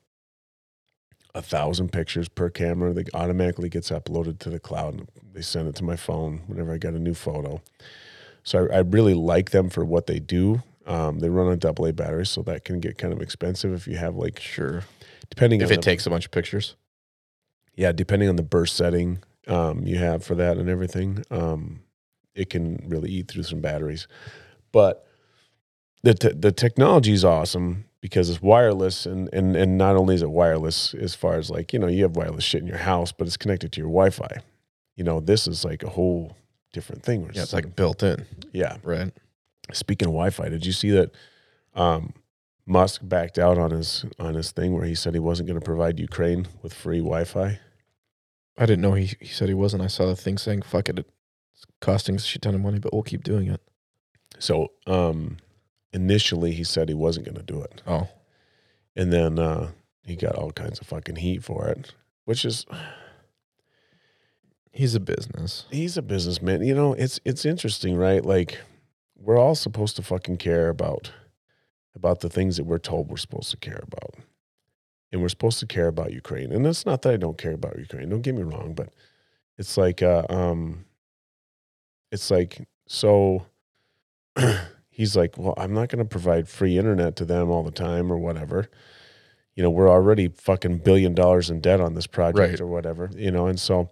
a 1.37 1.43
thousand 1.43 1.93
pictures 1.93 2.29
per 2.29 2.49
camera 2.49 2.95
that 2.95 3.15
automatically 3.15 3.69
gets 3.69 3.91
uploaded 3.91 4.39
to 4.39 4.49
the 4.49 4.59
cloud 4.59 4.95
and 4.95 5.09
they 5.35 5.43
send 5.43 5.69
it 5.69 5.75
to 5.77 5.85
my 5.85 5.95
phone 5.97 6.43
whenever 6.47 6.73
I 6.73 6.79
got 6.79 6.95
a 6.95 6.99
new 6.99 7.13
photo. 7.13 7.61
So 8.43 8.67
I, 8.73 8.77
I 8.77 8.79
really 8.79 9.13
like 9.13 9.51
them 9.51 9.69
for 9.69 9.85
what 9.85 10.07
they 10.07 10.19
do. 10.19 10.63
Um, 10.87 11.19
they 11.19 11.29
run 11.29 11.49
on 11.49 11.59
double 11.59 11.85
A 11.87 11.93
batteries, 11.93 12.31
so 12.31 12.43
that 12.43 12.65
can 12.65 12.81
get 12.81 12.97
kind 12.97 13.13
of 13.13 13.21
expensive 13.21 13.75
if 13.75 13.87
you 13.87 13.97
have 13.97 14.17
like 14.17 14.41
Sure. 14.41 14.85
depending 15.29 15.61
If 15.61 15.71
it 15.71 15.77
the, 15.77 15.83
takes 15.83 16.07
a 16.07 16.11
bunch 16.11 16.25
of 16.25 16.31
pictures. 16.31 16.77
yeah, 17.75 17.93
depending 17.93 18.29
on 18.29 18.37
the 18.37 18.43
burst 18.43 18.77
setting 18.77 19.23
um, 19.47 19.85
you 19.85 19.99
have 19.99 20.25
for 20.25 20.35
that 20.37 20.57
and 20.57 20.71
everything, 20.71 21.25
um, 21.31 21.81
it 22.35 22.49
can 22.51 22.83
really 22.89 23.11
eat 23.11 23.29
through 23.29 23.43
some 23.43 23.61
batteries. 23.61 24.07
But 24.73 25.07
the 26.03 26.15
te- 26.15 26.33
the 26.35 26.53
technology 26.53 27.13
is 27.13 27.25
awesome 27.25 27.86
because 28.07 28.31
it's 28.31 28.41
wireless, 28.41 29.05
and 29.05 29.29
and 29.33 29.57
and 29.57 29.77
not 29.77 29.97
only 29.97 30.15
is 30.15 30.23
it 30.23 30.31
wireless 30.31 30.95
as 30.95 31.17
far 31.17 31.35
as 31.35 31.51
like 31.51 31.73
you 31.73 31.81
know 31.81 31.89
you 31.89 32.05
have 32.05 32.15
wireless 32.15 32.45
shit 32.45 32.61
in 32.61 32.69
your 32.69 32.77
house, 32.77 33.11
but 33.11 33.27
it's 33.27 33.37
connected 33.37 33.73
to 33.73 33.81
your 33.81 33.89
Wi-Fi. 33.89 34.43
You 34.95 35.03
know, 35.03 35.19
this 35.19 35.49
is 35.49 35.65
like 35.65 35.83
a 35.83 35.89
whole 35.89 36.37
different 36.73 37.03
thing. 37.03 37.29
Yeah, 37.35 37.43
it's 37.43 37.53
like 37.53 37.75
built 37.75 38.05
in, 38.05 38.25
yeah. 38.53 38.77
right? 38.85 39.13
Speaking 39.73 40.07
of 40.07 40.13
Wi-Fi, 40.13 40.49
did 40.51 40.65
you 40.65 40.71
see 40.71 40.93
that? 40.93 41.11
Um, 41.75 42.15
Musk 42.65 43.01
backed 43.03 43.41
out 43.41 43.59
on 43.59 43.73
his 43.73 44.05
on 44.21 44.35
his 44.35 44.53
thing 44.53 44.73
where 44.73 44.85
he 44.85 44.95
said 44.95 45.15
he 45.15 45.19
wasn't 45.19 45.49
going 45.49 45.59
to 45.59 45.65
provide 45.65 45.99
Ukraine 45.99 46.47
with 46.63 46.73
free 46.73 47.01
Wi-Fi. 47.01 47.59
I 48.57 48.67
didn't 48.67 48.83
know 48.83 48.93
he, 48.93 49.17
he 49.21 49.27
said 49.27 49.49
he 49.49 49.55
wasn't. 49.55 49.83
I 49.83 49.89
saw 49.89 50.07
the 50.07 50.15
thing 50.17 50.39
saying, 50.39 50.63
fuck 50.63 50.89
it. 50.89 50.99
It's 51.01 51.65
costing 51.81 52.15
a 52.15 52.19
shit 52.21 52.43
ton 52.43 52.55
of 52.55 52.61
money, 52.61 52.79
but 52.79 52.93
we'll 52.93 53.03
keep 53.03 53.25
doing 53.25 53.49
it. 53.49 53.61
So 54.39 54.71
um, 54.87 55.39
initially, 55.97 56.53
he 56.53 56.63
said 56.65 56.89
he 56.89 56.95
wasn't 56.95 57.27
going 57.27 57.37
to 57.45 57.53
do 57.55 57.61
it, 57.63 57.83
Oh, 57.87 58.09
and 58.95 59.13
then 59.13 59.39
uh, 59.39 59.71
he 60.05 60.15
got 60.15 60.37
all 60.37 60.53
kinds 60.53 60.79
of 60.81 60.87
fucking 60.87 61.17
heat 61.17 61.43
for 61.43 61.67
it. 61.69 61.93
Which 62.27 62.45
is 62.45 62.67
he's 64.73 64.95
a 64.95 65.01
business. 65.01 65.65
he's 65.71 65.97
a 65.97 66.03
businessman. 66.03 66.63
You 66.63 66.75
know, 66.75 66.93
it's 66.93 67.19
it's 67.25 67.45
interesting, 67.45 67.97
right? 67.97 68.25
Like 68.25 68.59
we're 69.17 69.39
all 69.39 69.55
supposed 69.55 69.97
to 69.97 70.03
fucking 70.03 70.37
care 70.37 70.69
about 70.69 71.11
about 71.95 72.21
the 72.21 72.29
things 72.29 72.57
that 72.59 72.65
we're 72.65 72.79
told 72.79 73.09
we're 73.09 73.17
supposed 73.17 73.51
to 73.53 73.57
care 73.57 73.83
about, 73.83 74.15
and 75.11 75.23
we're 75.23 75.29
supposed 75.31 75.59
to 75.61 75.67
care 75.67 75.89
about 75.89 76.13
Ukraine. 76.13 76.53
And 76.53 76.67
it's 76.67 76.85
not 76.85 77.03
that 77.03 77.15
I 77.15 77.17
don't 77.17 77.39
care 77.39 77.55
about 77.55 77.79
Ukraine. 77.79 78.09
Don't 78.11 78.23
get 78.23 78.35
me 78.35 78.43
wrong, 78.43 78.75
but 78.75 78.91
it's 79.57 79.77
like 79.79 80.03
uh, 80.03 80.25
um, 80.29 80.85
it's 82.13 82.31
like 82.31 82.67
so. 82.87 83.47
he's 84.97 85.15
like, 85.15 85.37
well, 85.37 85.53
I'm 85.59 85.75
not 85.75 85.91
going 85.91 85.99
to 85.99 86.09
provide 86.09 86.49
free 86.49 86.79
internet 86.79 87.17
to 87.17 87.27
them 87.27 87.51
all 87.51 87.63
the 87.63 87.71
time 87.71 88.11
or 88.11 88.17
whatever. 88.17 88.69
You 89.55 89.63
know, 89.63 89.69
we're 89.69 89.91
already 89.91 90.29
fucking 90.29 90.79
billion 90.79 91.15
dollars 91.15 91.51
in 91.51 91.61
debt 91.61 91.81
on 91.83 91.95
this 91.95 92.07
project 92.07 92.39
Right. 92.53 92.61
or 92.61 92.67
whatever. 92.67 93.11
You 93.15 93.31
know, 93.31 93.47
and 93.47 93.61
so 93.61 93.91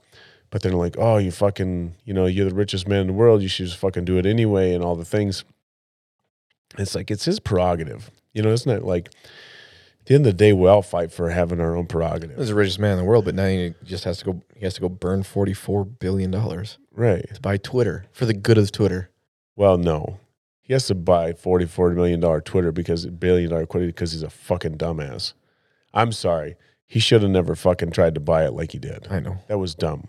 but 0.50 0.62
they're 0.62 0.72
like, 0.72 0.96
oh, 0.98 1.18
you 1.18 1.30
fucking, 1.32 1.94
you 2.04 2.14
know, 2.14 2.26
you're 2.26 2.48
the 2.48 2.54
richest 2.54 2.86
man 2.88 3.00
in 3.02 3.06
the 3.08 3.12
world. 3.12 3.42
You 3.42 3.48
should 3.48 3.66
just 3.66 3.78
fucking 3.78 4.04
do 4.04 4.18
it 4.18 4.24
anyway, 4.24 4.72
and 4.72 4.82
all 4.84 4.94
the 4.96 5.04
things. 5.04 5.44
It's 6.78 6.94
like 6.94 7.10
it's 7.10 7.24
his 7.24 7.40
prerogative, 7.40 8.10
you 8.32 8.42
know. 8.42 8.50
Isn't 8.52 8.70
it 8.70 8.82
like 8.84 9.08
at 9.08 10.06
the 10.06 10.14
end 10.14 10.26
of 10.26 10.32
the 10.32 10.36
day, 10.38 10.52
we 10.52 10.68
all 10.68 10.82
fight 10.82 11.12
for 11.12 11.30
having 11.30 11.60
our 11.60 11.76
own 11.76 11.86
prerogative, 11.86 12.36
He's 12.38 12.48
the 12.48 12.54
richest 12.54 12.78
man 12.78 12.92
in 12.92 12.98
the 12.98 13.04
world, 13.04 13.24
but 13.24 13.34
now 13.34 13.46
he 13.48 13.74
just 13.84 14.04
has 14.04 14.18
to 14.18 14.24
go. 14.24 14.42
He 14.56 14.64
has 14.64 14.74
to 14.74 14.80
go 14.80 14.88
burn 14.88 15.22
forty 15.22 15.54
four 15.54 15.84
billion 15.84 16.30
dollars 16.30 16.78
right? 16.92 17.24
to 17.34 17.40
buy 17.40 17.56
Twitter 17.56 18.06
for 18.12 18.24
the 18.26 18.34
good 18.34 18.58
of 18.58 18.70
Twitter. 18.72 19.10
Well, 19.56 19.78
no, 19.78 20.18
he 20.64 20.72
has 20.72 20.86
to 20.86 20.94
buy 20.94 21.32
forty 21.32 21.66
four 21.66 21.90
million 21.90 22.20
dollar 22.20 22.40
Twitter 22.40 22.72
because 22.72 23.06
billion 23.06 23.50
dollar 23.50 23.66
Twitter 23.66 23.86
because 23.86 24.12
he's 24.12 24.22
a 24.22 24.30
fucking 24.30 24.78
dumbass. 24.78 25.34
I'm 25.92 26.10
sorry, 26.10 26.56
he 26.86 26.98
should 26.98 27.22
have 27.22 27.30
never 27.30 27.54
fucking 27.54 27.92
tried 27.92 28.14
to 28.14 28.20
buy 28.20 28.44
it 28.44 28.52
like 28.54 28.72
he 28.72 28.78
did. 28.78 29.06
I 29.10 29.20
know. 29.20 29.36
That 29.46 29.58
was 29.58 29.74
dumb. 29.74 30.08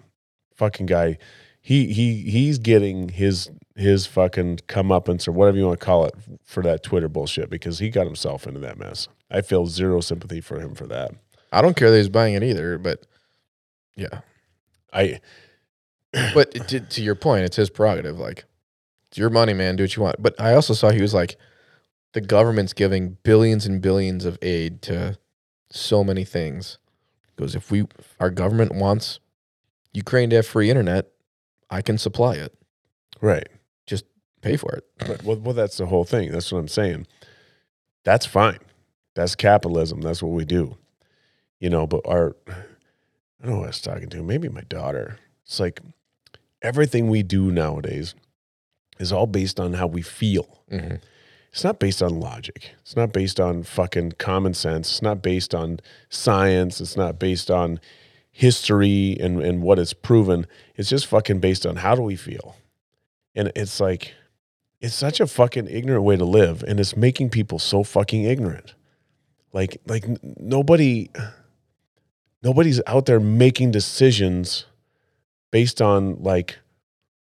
Fucking 0.56 0.88
guy. 0.88 1.18
He 1.62 1.94
he 1.94 2.22
he's 2.24 2.58
getting 2.58 3.10
his 3.10 3.52
his 3.76 4.06
fucking 4.08 4.60
comeuppance 4.68 5.28
or 5.28 5.34
whatever 5.34 5.58
you 5.58 5.65
want 5.65 5.80
to 5.80 5.86
call 5.86 6.06
it 6.06 6.15
for 6.44 6.63
that 6.63 6.82
Twitter 6.82 7.10
bullshit 7.10 7.50
because 7.50 7.80
he 7.80 7.89
got 7.89 8.06
himself 8.06 8.48
into 8.48 8.62
that 8.62 8.78
mess. 8.80 9.10
I 9.30 9.41
feel 9.41 9.68
zero 9.68 10.00
sympathy 10.00 10.39
for 10.41 10.60
him 10.60 10.74
for 10.74 10.88
that. 10.88 11.12
I 11.52 11.62
don't 11.62 11.76
care 11.76 11.91
that 11.91 11.98
he's 11.98 12.10
buying 12.10 12.34
it 12.34 12.44
either, 12.44 12.78
but 12.78 13.06
yeah. 13.96 14.22
I 14.94 15.20
But 16.34 16.68
to, 16.70 16.80
to 16.80 17.02
your 17.02 17.15
point, 17.15 17.46
it's 17.46 17.56
his 17.58 17.70
prerogative. 17.70 18.18
Like, 18.18 18.46
it's 19.15 19.19
your 19.21 19.30
money, 19.30 19.54
man. 19.54 19.78
Do 19.78 19.84
what 19.84 19.95
you 19.95 20.04
want. 20.04 20.21
But 20.21 20.36
I 20.41 20.56
also 20.56 20.73
saw 20.73 20.91
he 20.91 21.01
was 21.01 21.13
like, 21.13 21.38
the 22.12 22.19
government's 22.19 22.73
giving 22.73 23.15
billions 23.23 23.65
and 23.65 23.82
billions 23.82 24.25
of 24.25 24.38
aid 24.41 24.82
to 24.82 25.17
so 25.71 26.04
many 26.04 26.25
things. 26.25 26.80
Because 27.34 27.56
if 27.56 27.71
we, 27.71 27.86
our 28.19 28.30
government 28.30 28.75
wants 28.75 29.21
Ukraine 29.93 30.30
to 30.32 30.36
have 30.36 30.45
free 30.45 30.69
internet, 30.69 31.12
I 31.69 31.82
can 31.82 31.97
supply 31.97 32.36
it. 32.36 32.54
right. 33.21 33.47
Just 33.88 34.04
pay 34.41 34.58
for 34.58 34.73
it. 34.73 34.84
But, 34.97 35.23
well, 35.23 35.38
well, 35.38 35.54
that's 35.54 35.78
the 35.78 35.86
whole 35.86 36.04
thing. 36.04 36.34
That's 36.34 36.51
what 36.51 36.60
I'm 36.60 36.67
saying. 36.67 37.08
That's 38.04 38.25
fine. 38.25 38.60
That's 39.13 39.34
capitalism. 39.34 40.01
That's 40.01 40.21
what 40.21 40.34
we 40.34 40.43
do. 40.43 40.75
You 41.62 41.69
know, 41.69 41.88
but 41.88 42.01
our, 42.06 42.36
I 42.49 42.54
don't 43.43 43.51
know 43.51 43.56
who 43.60 43.63
I 43.63 43.67
was 43.67 43.80
talking 43.80 44.10
to. 44.10 44.21
Maybe 44.21 44.49
my 44.49 44.63
daughter. 44.67 45.19
It's 45.45 45.58
like 45.62 45.80
everything 46.62 47.08
we 47.08 47.23
do 47.23 47.49
nowadays 47.49 48.13
is 49.00 49.12
all 49.12 49.28
based 49.28 49.60
on 49.60 49.74
how 49.74 49.88
we 49.88 50.02
feel. 50.02 50.60
Mhm. 50.72 51.00
It's 51.52 51.64
not 51.64 51.80
based 51.80 52.04
on 52.04 52.20
logic. 52.20 52.76
It's 52.82 52.98
not 52.98 53.14
based 53.14 53.40
on 53.40 53.64
fucking 53.64 54.14
common 54.18 54.54
sense. 54.54 54.92
It's 54.92 55.02
not 55.02 55.22
based 55.22 55.56
on 55.56 55.80
science. 56.10 56.82
It's 56.82 56.98
not 56.98 57.18
based 57.18 57.50
on 57.50 57.80
history 58.30 59.16
and, 59.22 59.42
and 59.42 59.62
what 59.62 59.80
it's 59.80 59.94
proven. 59.94 60.48
It's 60.76 60.90
just 60.90 61.06
fucking 61.08 61.40
based 61.40 61.66
on 61.66 61.78
how 61.78 61.96
do 61.96 62.02
we 62.02 62.18
feel. 62.18 62.58
And 63.34 63.54
it's 63.56 63.80
like, 63.80 64.14
it's 64.82 64.94
such 64.96 65.22
a 65.22 65.28
fucking 65.28 65.68
ignorant 65.68 66.04
way 66.04 66.18
to 66.18 66.26
live. 66.26 66.62
And 66.68 66.78
it's 66.78 66.98
making 66.98 67.30
people 67.30 67.58
so 67.58 67.84
fucking 67.84 68.26
ignorant. 68.26 68.74
Like, 69.54 69.78
like 69.88 70.06
nobody, 70.38 71.10
nobody's 72.44 72.82
out 72.86 73.06
there 73.06 73.22
making 73.22 73.72
decisions 73.72 74.66
based 75.52 75.82
on 75.82 76.22
like, 76.22 76.60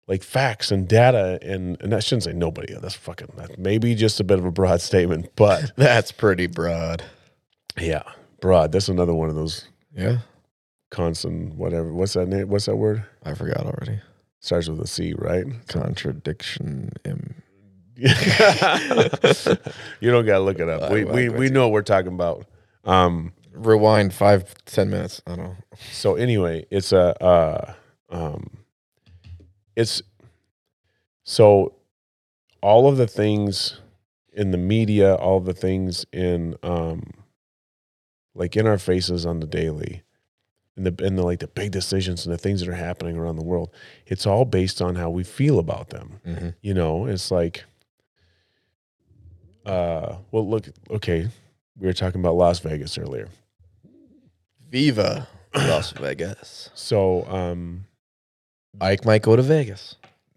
like 0.07 0.23
facts 0.23 0.71
and 0.71 0.88
data 0.88 1.38
and 1.43 1.81
and 1.81 1.95
I 1.95 2.01
shouldn't 2.01 2.25
say 2.25 2.33
nobody. 2.33 2.75
That's 2.75 2.95
fucking 2.95 3.29
that 3.37 3.59
maybe 3.59 3.95
just 3.95 4.21
a 4.21 4.25
bit 4.25 4.38
of 4.38 4.45
a 4.45 4.51
broad 4.51 4.81
statement, 4.90 5.31
but 5.37 5.73
That's 5.77 6.12
pretty 6.12 6.47
broad. 6.47 7.03
yeah, 7.79 8.03
broad. 8.40 8.73
That's 8.73 8.88
another 8.88 9.14
one 9.14 9.29
of 9.29 9.35
those 9.35 9.67
Yeah. 9.97 10.19
constant 10.90 11.55
whatever. 11.55 11.93
What's 11.93 12.14
that 12.14 12.27
name? 12.29 12.49
What's 12.49 12.67
that 12.67 12.77
word? 12.77 13.05
I 13.25 13.35
forgot 13.35 13.64
already. 13.67 14.01
Starts 14.40 14.69
with 14.69 14.81
a 14.81 14.87
C, 14.87 15.14
right? 15.17 15.45
Contradiction. 15.69 16.90
Im- 17.05 17.35
you 17.97 18.09
don't 20.11 20.27
gotta 20.27 20.40
look 20.40 20.59
it 20.59 20.69
up. 20.69 20.90
We 20.90 21.05
we, 21.05 21.29
we 21.29 21.49
know 21.49 21.69
what 21.69 21.73
we're 21.73 21.83
talking 21.83 22.12
about. 22.12 22.47
Um. 22.85 23.33
Rewind 23.57 24.12
five, 24.12 24.53
ten 24.64 24.90
minutes. 24.90 25.23
I 25.29 25.37
don't 25.37 25.45
know. 25.45 25.57
So 25.93 26.17
anyway, 26.17 26.67
it's 26.73 26.90
a 26.90 27.23
uh, 27.23 27.73
um, 28.11 28.51
it's 29.77 30.03
so 31.25 31.75
all 32.63 32.89
of 32.89 32.97
the 32.97 33.07
things 33.07 33.81
in 34.33 34.51
the 34.51 34.59
media, 34.59 35.15
all 35.15 35.41
the 35.41 35.55
things 35.55 36.05
in 36.13 36.57
um, 36.63 37.11
like 38.35 38.57
in 38.57 38.67
our 38.67 38.79
faces 38.79 39.25
on 39.25 39.41
the 39.41 39.47
daily, 39.47 40.03
and 40.77 40.87
the 40.87 41.05
and 41.05 41.19
the 41.19 41.23
like 41.23 41.41
the 41.41 41.47
big 41.47 41.71
decisions 41.71 42.27
and 42.27 42.35
the 42.35 42.39
things 42.39 42.61
that 42.61 42.69
are 42.69 42.75
happening 42.75 43.17
around 43.17 43.37
the 43.37 43.45
world. 43.45 43.71
It's 44.07 44.27
all 44.27 44.45
based 44.45 44.83
on 44.83 44.97
how 44.97 45.11
we 45.11 45.25
feel 45.25 45.59
about 45.59 45.91
them. 45.91 46.21
Mm-hmm. 46.27 46.49
You 46.63 46.75
know, 46.75 47.07
it's 47.07 47.31
like, 47.31 47.65
uh, 49.65 50.17
well, 50.31 50.49
look, 50.49 50.69
okay, 50.91 51.29
we 51.79 51.87
were 51.87 51.93
talking 51.93 52.21
about 52.21 52.35
Las 52.35 52.61
Vegas 52.61 52.99
earlier. 52.99 53.29
Viva 54.69 55.29
Las 55.55 55.93
Vegas. 55.93 56.71
So, 56.75 57.25
um, 57.29 57.87
Ike 58.81 59.05
might 59.05 59.23
go 59.23 59.37
to 59.37 59.43
Vegas. 59.43 59.97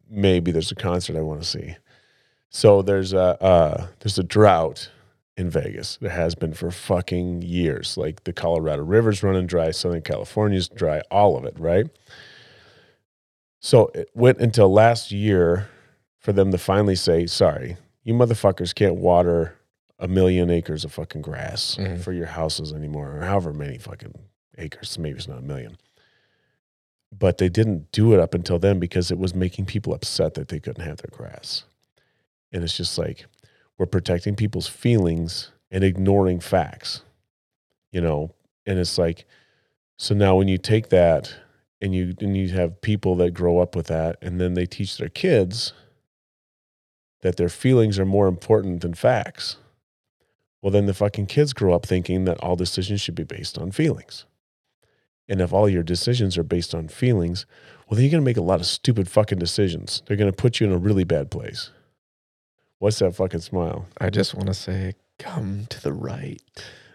maybe 0.09 0.51
there's 0.51 0.71
a 0.71 0.75
concert 0.75 1.17
I 1.17 1.21
want 1.21 1.41
to 1.41 1.47
see. 1.47 1.75
So 2.49 2.81
there's 2.81 3.11
a 3.13 3.41
uh, 3.43 3.87
there's 3.99 4.17
a 4.17 4.23
drought 4.23 4.89
in 5.35 5.49
Vegas. 5.49 5.97
There 5.97 6.09
has 6.11 6.33
been 6.33 6.53
for 6.53 6.71
fucking 6.71 7.41
years. 7.41 7.97
Like 7.97 8.23
the 8.23 8.33
Colorado 8.33 8.83
River's 8.83 9.21
running 9.21 9.47
dry, 9.47 9.71
Southern 9.71 10.01
California's 10.01 10.69
dry, 10.69 11.01
all 11.11 11.35
of 11.37 11.43
it, 11.45 11.59
right? 11.59 11.87
So 13.59 13.91
it 13.93 14.09
went 14.13 14.39
until 14.39 14.71
last 14.71 15.11
year 15.11 15.67
for 16.19 16.31
them 16.31 16.51
to 16.51 16.57
finally 16.57 16.95
say, 16.95 17.25
"Sorry, 17.27 17.77
you 18.03 18.13
motherfuckers 18.13 18.73
can't 18.73 18.95
water 18.95 19.55
a 19.99 20.07
million 20.07 20.49
acres 20.49 20.85
of 20.85 20.93
fucking 20.93 21.21
grass 21.23 21.75
Mhm. 21.79 21.99
for 21.99 22.13
your 22.13 22.27
houses 22.27 22.71
anymore, 22.71 23.17
or 23.17 23.21
however 23.25 23.51
many 23.51 23.77
fucking 23.77 24.13
acres. 24.57 24.97
Maybe 24.99 25.17
it's 25.17 25.27
not 25.27 25.39
a 25.39 25.43
million. 25.43 25.77
But 27.11 27.37
they 27.37 27.49
didn't 27.49 27.91
do 27.91 28.13
it 28.13 28.19
up 28.19 28.33
until 28.33 28.59
then 28.59 28.79
because 28.79 29.11
it 29.11 29.17
was 29.17 29.33
making 29.33 29.65
people 29.65 29.93
upset 29.93 30.33
that 30.35 30.49
they 30.49 30.59
couldn't 30.59 30.85
have 30.85 30.97
their 30.97 31.11
grass. 31.11 31.63
And 32.51 32.63
it's 32.63 32.77
just 32.77 32.97
like 32.97 33.25
we're 33.77 33.85
protecting 33.85 34.35
people's 34.35 34.67
feelings 34.67 35.51
and 35.71 35.83
ignoring 35.83 36.39
facts, 36.39 37.01
you 37.91 38.01
know. 38.01 38.33
And 38.65 38.79
it's 38.79 38.97
like, 38.97 39.25
so 39.97 40.13
now 40.13 40.35
when 40.35 40.47
you 40.47 40.57
take 40.57 40.89
that 40.89 41.33
and 41.81 41.95
you 41.95 42.13
and 42.19 42.35
you 42.35 42.49
have 42.49 42.81
people 42.81 43.15
that 43.17 43.31
grow 43.33 43.59
up 43.59 43.75
with 43.75 43.87
that, 43.87 44.17
and 44.21 44.39
then 44.39 44.53
they 44.53 44.65
teach 44.65 44.97
their 44.97 45.09
kids 45.09 45.73
that 47.21 47.37
their 47.37 47.49
feelings 47.49 47.97
are 47.97 48.05
more 48.05 48.27
important 48.27 48.81
than 48.81 48.93
facts. 48.93 49.57
Well, 50.61 50.71
then 50.71 50.85
the 50.85 50.93
fucking 50.93 51.27
kids 51.27 51.53
grow 51.53 51.73
up 51.73 51.85
thinking 51.85 52.25
that 52.25 52.39
all 52.39 52.55
decisions 52.55 53.01
should 53.01 53.15
be 53.15 53.23
based 53.23 53.57
on 53.57 53.71
feelings. 53.71 54.25
And 55.29 55.41
if 55.41 55.51
all 55.51 55.67
your 55.67 55.83
decisions 55.83 56.37
are 56.37 56.43
based 56.43 56.73
on 56.73 56.87
feelings, 56.87 57.45
well, 57.87 57.95
then 57.95 58.05
you're 58.05 58.11
going 58.11 58.21
to 58.21 58.25
make 58.25 58.37
a 58.37 58.41
lot 58.41 58.59
of 58.59 58.65
stupid 58.65 59.09
fucking 59.09 59.39
decisions. 59.39 60.01
They're 60.05 60.17
going 60.17 60.31
to 60.31 60.35
put 60.35 60.59
you 60.59 60.67
in 60.67 60.73
a 60.73 60.77
really 60.77 61.03
bad 61.03 61.29
place. 61.31 61.71
What's 62.79 62.99
that 62.99 63.15
fucking 63.15 63.41
smile? 63.41 63.87
I 63.97 64.09
just 64.09 64.35
want 64.35 64.47
to 64.47 64.53
say, 64.53 64.95
come 65.19 65.65
to 65.69 65.81
the 65.81 65.93
right 65.93 66.41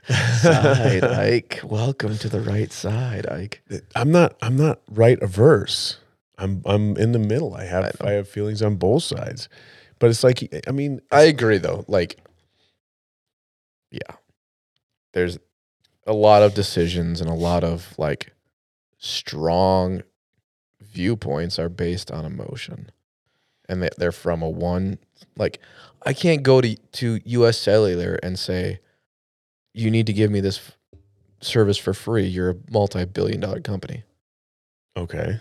side, 0.08 1.04
Ike. 1.04 1.60
Welcome 1.64 2.18
to 2.18 2.28
the 2.28 2.40
right 2.40 2.72
side, 2.72 3.26
Ike. 3.26 3.62
I'm 3.94 4.10
not 4.10 4.36
I'm 4.42 4.56
not 4.56 4.80
right 4.90 5.20
averse. 5.22 5.98
I'm 6.38 6.62
I'm 6.64 6.96
in 6.96 7.12
the 7.12 7.18
middle. 7.18 7.54
I 7.54 7.64
have 7.64 7.96
I 8.00 8.08
I, 8.08 8.10
have 8.12 8.28
feelings 8.28 8.62
on 8.62 8.76
both 8.76 9.02
sides. 9.02 9.48
But 9.98 10.10
it's 10.10 10.24
like 10.24 10.52
I 10.66 10.72
mean 10.72 11.00
I 11.10 11.22
agree, 11.22 11.58
though. 11.58 11.84
Like, 11.86 12.18
yeah, 13.90 14.16
there's 15.12 15.38
a 16.06 16.12
lot 16.12 16.42
of 16.42 16.54
decisions 16.54 17.20
and 17.20 17.30
a 17.30 17.34
lot 17.34 17.64
of 17.64 17.94
like 17.98 18.32
strong 18.98 20.02
viewpoints 20.80 21.58
are 21.58 21.68
based 21.68 22.10
on 22.10 22.24
emotion, 22.24 22.90
and 23.68 23.82
they, 23.82 23.88
they're 23.98 24.12
from 24.12 24.42
a 24.42 24.48
one. 24.50 24.98
Like, 25.36 25.60
I 26.04 26.12
can't 26.12 26.42
go 26.42 26.60
to 26.60 26.76
to 26.76 27.20
U.S. 27.24 27.58
Cellular 27.58 28.14
and 28.22 28.38
say, 28.38 28.80
"You 29.74 29.90
need 29.90 30.06
to 30.06 30.12
give 30.12 30.30
me 30.30 30.40
this 30.40 30.58
f- 30.58 30.98
service 31.40 31.78
for 31.78 31.94
free." 31.94 32.26
You're 32.26 32.50
a 32.50 32.56
multi-billion 32.70 33.40
dollar 33.40 33.60
company. 33.60 34.04
okay. 34.96 35.40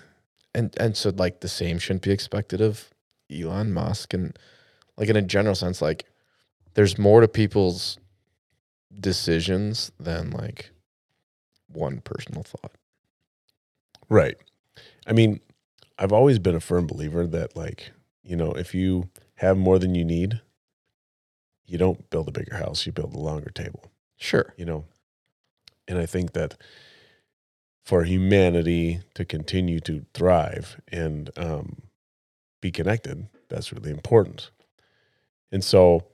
and 0.54 0.74
and 0.80 0.96
so 0.98 1.12
like 1.16 1.40
the 1.42 1.48
same 1.48 1.80
shouldn't 1.80 2.04
be 2.04 2.12
expected 2.12 2.62
of 2.62 2.90
Elon 3.32 3.72
Musk 3.74 4.14
and 4.14 4.38
like 4.98 5.10
in 5.10 5.16
a 5.16 5.22
general 5.22 5.56
sense 5.56 5.82
like 5.82 6.06
there's 6.74 6.98
more 6.98 7.22
to 7.22 7.28
people's 7.28 7.98
decisions 9.00 9.92
than 10.00 10.32
like 10.32 10.72
one 11.68 12.02
personal 12.02 12.44
thought. 12.44 12.72
Right. 14.10 14.38
I 15.08 15.14
mean, 15.14 15.40
I've 15.98 16.12
always 16.12 16.40
been 16.40 16.56
a 16.56 16.60
firm 16.60 16.88
believer 16.88 17.26
that, 17.28 17.56
like, 17.56 17.92
you 18.24 18.36
know, 18.36 18.52
if 18.52 18.76
you 18.76 19.10
have 19.36 19.58
more 19.58 19.80
than 19.80 19.96
you 19.96 20.04
need, 20.04 20.42
you 21.66 21.78
don't 21.78 22.10
build 22.10 22.28
a 22.28 22.32
bigger 22.32 22.58
house, 22.58 22.86
you 22.86 22.92
build 22.92 23.14
a 23.14 23.20
longer 23.20 23.50
table, 23.50 23.92
Sure. 24.18 24.54
you 24.58 24.66
know? 24.66 24.86
And 25.88 25.98
I 25.98 26.06
think 26.06 26.34
that 26.34 26.56
for 27.84 28.04
humanity 28.04 29.02
to 29.16 29.26
continue 29.26 29.80
to 29.82 30.06
thrive 30.14 30.80
and 30.90 31.30
um, 31.38 31.84
be 32.62 32.72
connected, 32.72 33.28
that's 33.50 33.72
really 33.72 33.92
important. 33.92 34.52
And 35.52 35.64
so 35.64 36.06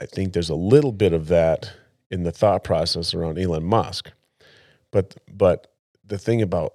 I 0.00 0.06
think 0.06 0.32
there's 0.32 0.50
a 0.50 0.54
little 0.54 0.92
bit 0.92 1.12
of 1.12 1.28
that 1.28 1.72
in 2.12 2.22
the 2.24 2.30
thought 2.30 2.62
process 2.62 3.14
around 3.14 3.38
Elon 3.38 3.64
Musk. 3.64 4.12
But 4.92 5.16
but 5.32 5.72
the 6.04 6.18
thing 6.18 6.42
about 6.42 6.74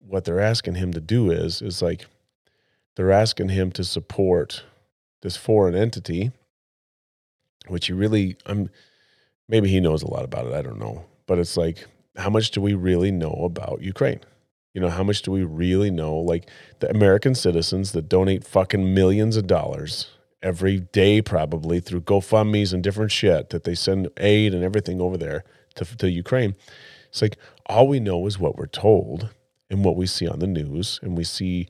what 0.00 0.24
they're 0.24 0.40
asking 0.40 0.74
him 0.74 0.92
to 0.92 1.00
do 1.00 1.30
is 1.30 1.62
is 1.62 1.80
like 1.80 2.04
they're 2.96 3.12
asking 3.12 3.50
him 3.50 3.70
to 3.72 3.84
support 3.84 4.64
this 5.22 5.36
foreign 5.36 5.76
entity, 5.76 6.32
which 7.68 7.86
he 7.86 7.92
really 7.92 8.36
I'm 8.44 8.68
maybe 9.48 9.68
he 9.68 9.80
knows 9.80 10.02
a 10.02 10.10
lot 10.10 10.24
about 10.24 10.46
it, 10.46 10.52
I 10.52 10.60
don't 10.60 10.80
know. 10.80 11.04
But 11.26 11.38
it's 11.38 11.56
like 11.56 11.86
how 12.16 12.28
much 12.28 12.50
do 12.50 12.60
we 12.60 12.74
really 12.74 13.12
know 13.12 13.42
about 13.44 13.80
Ukraine? 13.80 14.20
You 14.74 14.80
know, 14.80 14.90
how 14.90 15.04
much 15.04 15.22
do 15.22 15.30
we 15.30 15.44
really 15.44 15.90
know? 15.90 16.16
Like 16.16 16.50
the 16.80 16.90
American 16.90 17.34
citizens 17.34 17.92
that 17.92 18.08
donate 18.08 18.44
fucking 18.44 18.92
millions 18.92 19.36
of 19.36 19.46
dollars 19.46 20.08
every 20.42 20.80
day, 20.80 21.22
probably 21.22 21.80
through 21.80 22.02
GoFundMe's 22.02 22.72
and 22.72 22.82
different 22.82 23.12
shit 23.12 23.50
that 23.50 23.64
they 23.64 23.74
send 23.74 24.08
aid 24.16 24.54
and 24.54 24.64
everything 24.64 25.00
over 25.00 25.16
there 25.16 25.44
to, 25.76 25.84
to 25.96 26.10
Ukraine. 26.10 26.54
It's 27.08 27.22
like 27.22 27.36
all 27.66 27.86
we 27.88 28.00
know 28.00 28.26
is 28.26 28.38
what 28.38 28.56
we're 28.56 28.66
told 28.66 29.30
and 29.70 29.84
what 29.84 29.96
we 29.96 30.06
see 30.06 30.26
on 30.28 30.38
the 30.38 30.46
news, 30.46 31.00
and 31.02 31.16
we 31.16 31.24
see 31.24 31.68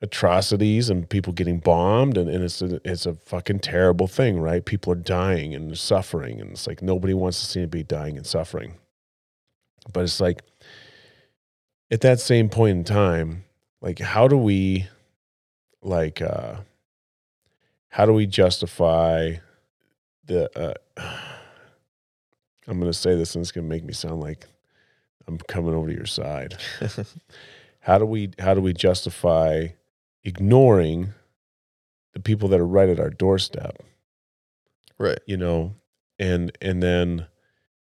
atrocities 0.00 0.90
and 0.90 1.08
people 1.08 1.32
getting 1.32 1.58
bombed, 1.58 2.16
and, 2.16 2.28
and 2.28 2.44
it's 2.44 2.62
a, 2.62 2.80
it's 2.84 3.06
a 3.06 3.14
fucking 3.14 3.60
terrible 3.60 4.06
thing, 4.06 4.38
right? 4.40 4.64
People 4.64 4.92
are 4.92 4.96
dying 4.96 5.54
and 5.54 5.76
suffering, 5.78 6.40
and 6.40 6.52
it's 6.52 6.66
like 6.66 6.82
nobody 6.82 7.14
wants 7.14 7.40
to 7.40 7.46
see 7.46 7.60
anybody 7.60 7.84
dying 7.84 8.16
and 8.16 8.26
suffering. 8.26 8.74
But 9.92 10.04
it's 10.04 10.20
like 10.20 10.42
at 11.90 12.00
that 12.02 12.20
same 12.20 12.48
point 12.48 12.78
in 12.78 12.84
time, 12.84 13.44
like 13.80 13.98
how 13.98 14.28
do 14.28 14.36
we 14.36 14.86
like 15.82 16.20
uh 16.20 16.56
how 17.88 18.06
do 18.06 18.12
we 18.12 18.26
justify 18.26 19.34
the 20.24 20.50
uh 20.58 21.02
I'm 22.66 22.78
going 22.78 22.92
to 22.92 22.98
say 22.98 23.14
this 23.16 23.34
and 23.34 23.40
it's 23.40 23.50
going 23.50 23.64
to 23.64 23.68
make 23.68 23.84
me 23.84 23.94
sound 23.94 24.20
like 24.20 24.46
I'm 25.26 25.38
coming 25.38 25.74
over 25.74 25.88
to 25.88 25.94
your 25.94 26.06
side. 26.06 26.58
How 27.80 27.96
do 27.96 28.04
we 28.04 28.30
how 28.38 28.52
do 28.52 28.60
we 28.60 28.74
justify 28.74 29.68
ignoring 30.22 31.14
the 32.12 32.20
people 32.20 32.48
that 32.48 32.60
are 32.60 32.66
right 32.66 32.88
at 32.88 33.00
our 33.00 33.08
doorstep, 33.08 33.82
right. 34.98 35.18
you 35.26 35.38
know, 35.38 35.74
and 36.18 36.52
and 36.60 36.82
then 36.82 37.26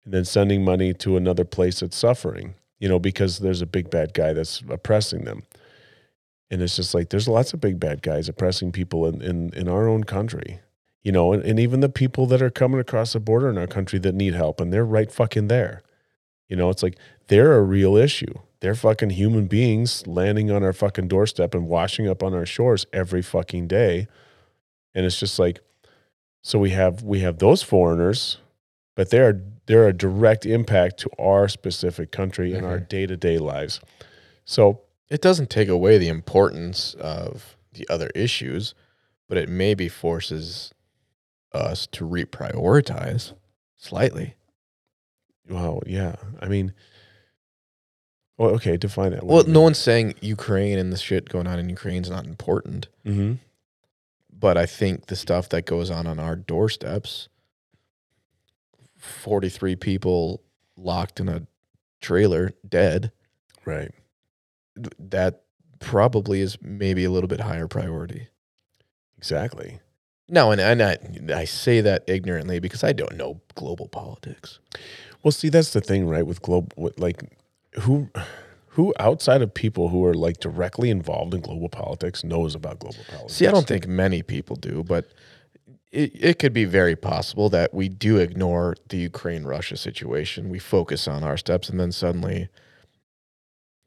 and 0.04 0.14
then 0.14 0.26
sending 0.26 0.64
money 0.64 0.94
to 0.96 1.16
another 1.16 1.46
place 1.46 1.82
that's 1.82 1.96
suffering, 1.96 2.56
you 2.80 2.90
know, 2.90 2.98
because 2.98 3.40
there's 3.40 3.62
a 3.62 3.68
big 3.68 3.92
bad 3.92 4.16
guy 4.16 4.34
that's 4.34 4.64
oppressing 4.68 5.26
them. 5.26 5.44
And 6.54 6.62
it's 6.62 6.76
just 6.76 6.94
like 6.94 7.10
there's 7.10 7.28
lots 7.28 7.52
of 7.54 7.60
big 7.60 7.80
bad 7.80 8.04
guys 8.04 8.30
oppressing 8.30 8.72
people 8.72 9.08
in 9.08 9.22
in, 9.22 9.52
in 9.56 9.68
our 9.68 9.88
own 9.88 10.04
country. 10.04 10.60
You 11.02 11.12
know, 11.12 11.34
and, 11.34 11.44
and 11.44 11.60
even 11.60 11.80
the 11.82 11.90
people 11.90 12.28
that 12.28 12.42
are 12.42 12.52
coming 12.52 12.80
across 12.80 13.12
the 13.14 13.20
border 13.20 13.50
in 13.50 13.58
our 13.58 13.68
country 13.68 13.98
that 14.00 14.16
need 14.16 14.36
help 14.36 14.62
and 14.62 14.72
they're 14.72 14.86
right 14.86 15.12
fucking 15.12 15.48
there. 15.48 15.82
You 16.48 16.56
know, 16.56 16.70
it's 16.70 16.84
like 16.84 16.98
they're 17.28 17.58
a 17.58 17.62
real 17.64 17.98
issue. 17.98 18.34
They're 18.62 18.76
fucking 18.76 19.10
human 19.10 19.48
beings 19.48 20.06
landing 20.08 20.50
on 20.52 20.64
our 20.64 20.72
fucking 20.72 21.10
doorstep 21.10 21.54
and 21.56 21.68
washing 21.68 22.08
up 22.08 22.24
on 22.24 22.34
our 22.34 22.46
shores 22.46 22.86
every 22.94 23.22
fucking 23.22 23.68
day. 23.68 24.08
And 24.96 25.06
it's 25.06 25.20
just 25.20 25.40
like, 25.40 25.60
so 26.44 26.60
we 26.60 26.70
have 26.70 27.02
we 27.04 27.20
have 27.22 27.40
those 27.40 27.64
foreigners, 27.64 28.38
but 28.96 29.10
they're 29.10 29.42
they're 29.66 29.88
a 29.88 29.94
direct 29.94 30.46
impact 30.46 31.00
to 31.00 31.10
our 31.20 31.48
specific 31.50 32.12
country 32.12 32.54
and 32.54 32.66
our 32.66 32.80
Mhm. 32.80 32.88
day 32.90 33.06
to 33.08 33.18
day 33.18 33.38
lives. 33.40 33.82
So 34.46 34.83
It 35.14 35.22
doesn't 35.22 35.52
take 35.52 35.70
away 35.70 36.00
the 36.00 36.08
importance 36.08 36.96
of 36.96 37.56
the 37.74 37.88
other 37.88 38.10
issues, 38.16 38.74
but 39.30 39.38
it 39.38 39.48
maybe 39.48 39.88
forces 39.88 40.74
us 41.52 41.86
to 41.92 42.04
reprioritize 42.04 43.34
slightly. 43.78 44.34
well, 45.48 45.84
yeah. 45.86 46.16
I 46.42 46.48
mean 46.48 46.74
well, 48.40 48.50
okay, 48.56 48.78
define 48.78 49.14
it. 49.14 49.24
Well, 49.24 49.44
no 49.44 49.62
one's 49.62 49.78
saying 49.78 50.16
Ukraine 50.20 50.80
and 50.80 50.92
the 50.92 50.98
shit 50.98 51.30
going 51.30 51.46
on 51.46 51.60
in 51.60 51.70
Ukraine 51.70 52.02
is 52.02 52.10
not 52.10 52.26
important, 52.26 52.88
mm-hmm. 53.06 53.34
but 54.32 54.58
I 54.58 54.66
think 54.66 55.06
the 55.06 55.16
stuff 55.16 55.48
that 55.50 55.68
goes 55.68 55.92
on 55.92 56.08
on 56.08 56.18
our 56.18 56.36
doorsteps 56.36 57.30
43 58.98 59.76
people 59.76 60.42
locked 60.76 61.20
in 61.20 61.30
a 61.30 61.46
trailer 62.02 62.54
dead 62.68 63.12
Right. 63.66 63.92
Th- 64.76 64.94
that 65.00 65.44
probably 65.80 66.42
is 66.42 66.58
maybe 66.62 67.04
a 67.04 67.12
little 67.12 67.28
bit 67.28 67.42
higher 67.42 67.68
priority. 67.68 68.28
Exactly. 69.18 69.80
No, 70.30 70.52
and, 70.52 70.62
and 70.62 70.82
I, 70.82 70.98
I 71.36 71.46
say 71.46 71.82
that 71.82 72.04
ignorantly 72.08 72.60
because 72.60 72.84
I 72.84 72.94
don't 72.94 73.16
know 73.18 73.42
global 73.56 73.88
politics. 73.88 74.60
Well, 75.22 75.32
see, 75.32 75.50
that's 75.50 75.74
the 75.74 75.82
thing, 75.82 76.08
right? 76.08 76.26
With 76.26 76.42
global, 76.42 76.92
like, 76.98 77.22
who, 77.82 78.10
who 78.68 78.94
outside 79.00 79.42
of 79.42 79.54
people 79.54 79.90
who 79.90 80.04
are 80.06 80.14
like 80.14 80.40
directly 80.40 80.90
involved 80.90 81.34
in 81.34 81.42
global 81.42 81.70
politics 81.70 82.24
knows 82.24 82.56
about 82.56 82.80
global 82.80 83.04
politics? 83.08 83.34
See, 83.34 83.48
I 83.48 83.52
don't 83.52 83.68
think 83.68 83.88
many 83.88 84.24
people 84.24 84.56
do, 84.56 84.84
but 84.84 85.10
it, 85.92 86.12
it 86.14 86.40
could 86.40 86.54
be 86.54 86.66
very 86.66 86.96
possible 86.96 87.50
that 87.50 87.74
we 87.74 87.88
do 87.88 88.18
ignore 88.18 88.76
the 88.90 88.98
Ukraine 88.98 89.44
Russia 89.44 89.78
situation. 89.78 90.50
We 90.50 90.60
focus 90.60 91.08
on 91.08 91.24
our 91.24 91.38
steps, 91.38 91.70
and 91.70 91.80
then 91.80 91.92
suddenly 91.92 92.50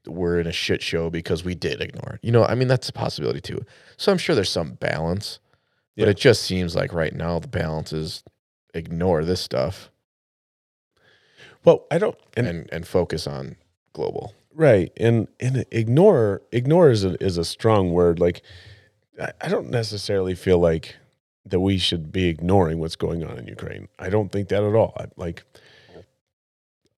we're 0.06 0.38
in 0.40 0.46
a 0.46 0.52
shit 0.52 0.82
show 0.82 1.10
because 1.10 1.44
we 1.44 1.54
did 1.54 1.80
ignore 1.80 2.14
it. 2.14 2.20
You 2.22 2.32
know, 2.32 2.44
I 2.44 2.54
mean, 2.54 2.68
that's 2.68 2.88
a 2.88 2.92
possibility 2.92 3.40
too. 3.40 3.60
So 3.96 4.12
I'm 4.12 4.18
sure 4.18 4.34
there's 4.34 4.50
some 4.50 4.72
balance, 4.74 5.38
but 5.96 6.04
Yeah. 6.04 6.10
it 6.10 6.16
just 6.16 6.42
seems 6.42 6.74
like 6.76 6.92
right 6.92 7.14
now 7.14 7.38
the 7.38 7.48
balance 7.48 7.92
is 7.92 8.22
ignore 8.74 9.24
this 9.24 9.40
stuff 9.40 9.90
Well, 11.64 11.86
I 11.90 11.98
don't 11.98 12.16
and, 12.36 12.46
and 12.46 12.68
and 12.72 12.86
focus 12.86 13.26
on 13.26 13.56
global. 13.92 14.34
right 14.54 14.90
and 14.96 15.28
and 15.40 15.64
ignore 15.70 16.42
ignore 16.52 16.90
is 16.90 17.04
a 17.04 17.22
is 17.22 17.38
a 17.38 17.44
strong 17.44 17.92
word. 17.92 18.18
Like 18.20 18.42
I, 19.20 19.32
I 19.40 19.48
don't 19.48 19.70
necessarily 19.70 20.34
feel 20.34 20.58
like 20.58 20.96
that 21.46 21.60
we 21.60 21.78
should 21.78 22.10
be 22.12 22.26
ignoring 22.28 22.78
what's 22.80 22.96
going 22.96 23.24
on 23.24 23.38
in 23.38 23.46
Ukraine. 23.46 23.88
I 23.98 24.08
don't 24.10 24.30
think 24.32 24.48
that 24.48 24.62
at 24.64 24.74
all. 24.74 24.92
I, 24.98 25.06
like 25.16 25.44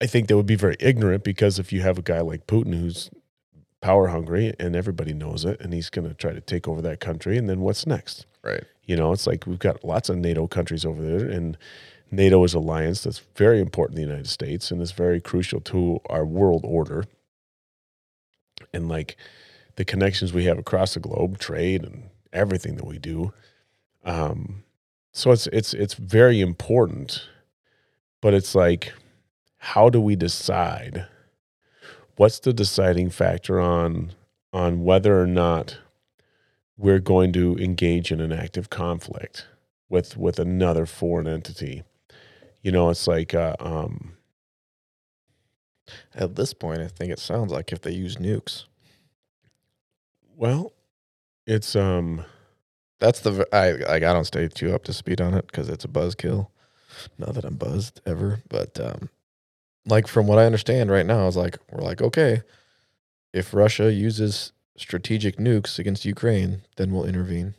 I 0.00 0.06
think 0.06 0.28
that 0.28 0.36
would 0.36 0.46
be 0.46 0.54
very 0.54 0.76
ignorant 0.78 1.24
because 1.24 1.58
if 1.58 1.72
you 1.72 1.80
have 1.82 1.98
a 1.98 2.02
guy 2.02 2.20
like 2.20 2.46
Putin 2.46 2.78
who's 2.78 3.10
power 3.80 4.08
hungry 4.08 4.54
and 4.58 4.74
everybody 4.74 5.12
knows 5.12 5.44
it 5.44 5.60
and 5.60 5.72
he's 5.72 5.90
going 5.90 6.08
to 6.08 6.14
try 6.14 6.32
to 6.32 6.40
take 6.40 6.68
over 6.68 6.80
that 6.82 7.00
country 7.00 7.36
and 7.36 7.48
then 7.48 7.60
what's 7.60 7.86
next? 7.86 8.26
Right. 8.42 8.64
You 8.84 8.96
know, 8.96 9.12
it's 9.12 9.26
like 9.26 9.46
we've 9.46 9.58
got 9.58 9.84
lots 9.84 10.08
of 10.08 10.16
NATO 10.16 10.46
countries 10.46 10.84
over 10.84 11.02
there, 11.02 11.28
and 11.28 11.58
NATO 12.10 12.42
is 12.44 12.54
an 12.54 12.60
alliance 12.60 13.02
that's 13.02 13.20
very 13.36 13.60
important 13.60 13.96
to 13.96 14.02
the 14.02 14.08
United 14.08 14.28
States 14.28 14.70
and 14.70 14.80
is 14.80 14.92
very 14.92 15.20
crucial 15.20 15.60
to 15.62 16.00
our 16.08 16.24
world 16.24 16.62
order. 16.64 17.04
And 18.72 18.88
like 18.88 19.16
the 19.76 19.84
connections 19.84 20.32
we 20.32 20.44
have 20.46 20.58
across 20.58 20.94
the 20.94 21.00
globe, 21.00 21.38
trade 21.38 21.84
and 21.84 22.08
everything 22.32 22.76
that 22.76 22.86
we 22.86 22.98
do. 22.98 23.32
Um, 24.04 24.64
so 25.12 25.32
it's 25.32 25.46
it's 25.48 25.74
it's 25.74 25.94
very 25.94 26.40
important, 26.40 27.28
but 28.20 28.34
it's 28.34 28.54
like, 28.54 28.92
how 29.58 29.90
do 29.90 30.00
we 30.00 30.16
decide? 30.16 31.06
What's 32.16 32.38
the 32.40 32.52
deciding 32.52 33.10
factor 33.10 33.60
on 33.60 34.12
on 34.52 34.84
whether 34.84 35.20
or 35.20 35.26
not 35.26 35.78
we're 36.76 37.00
going 37.00 37.32
to 37.32 37.56
engage 37.58 38.12
in 38.12 38.20
an 38.20 38.32
active 38.32 38.70
conflict 38.70 39.46
with 39.88 40.16
with 40.16 40.38
another 40.38 40.86
foreign 40.86 41.26
entity. 41.26 41.82
You 42.62 42.72
know, 42.72 42.90
it's 42.90 43.06
like 43.06 43.34
uh, 43.34 43.56
um, 43.60 44.16
At 46.14 46.36
this 46.36 46.54
point, 46.54 46.80
I 46.80 46.88
think 46.88 47.12
it 47.12 47.18
sounds 47.18 47.52
like 47.52 47.72
if 47.72 47.80
they 47.80 47.92
use 47.92 48.16
nukes. 48.16 48.64
well, 50.36 50.72
it's 51.46 51.74
um, 51.74 52.24
That's 53.00 53.20
the 53.20 53.46
I 53.52 53.72
like. 53.72 54.02
I 54.02 54.12
don't 54.12 54.24
stay 54.24 54.48
too 54.48 54.74
up 54.74 54.84
to 54.84 54.92
speed 54.92 55.20
on 55.20 55.34
it 55.34 55.46
because 55.46 55.68
it's 55.68 55.84
a 55.84 55.88
buzzkill. 55.88 56.48
Not 57.18 57.34
that 57.34 57.44
I'm 57.44 57.56
buzzed 57.56 58.00
ever, 58.06 58.40
but 58.48 58.78
um, 58.80 59.08
like 59.88 60.06
from 60.06 60.26
what 60.26 60.38
I 60.38 60.44
understand 60.44 60.90
right 60.90 61.06
now, 61.06 61.26
is 61.26 61.36
like 61.36 61.58
we're 61.70 61.82
like 61.82 62.00
okay, 62.00 62.42
if 63.32 63.52
Russia 63.54 63.92
uses 63.92 64.52
strategic 64.76 65.36
nukes 65.36 65.78
against 65.78 66.04
Ukraine, 66.04 66.62
then 66.76 66.92
we'll 66.92 67.04
intervene 67.04 67.54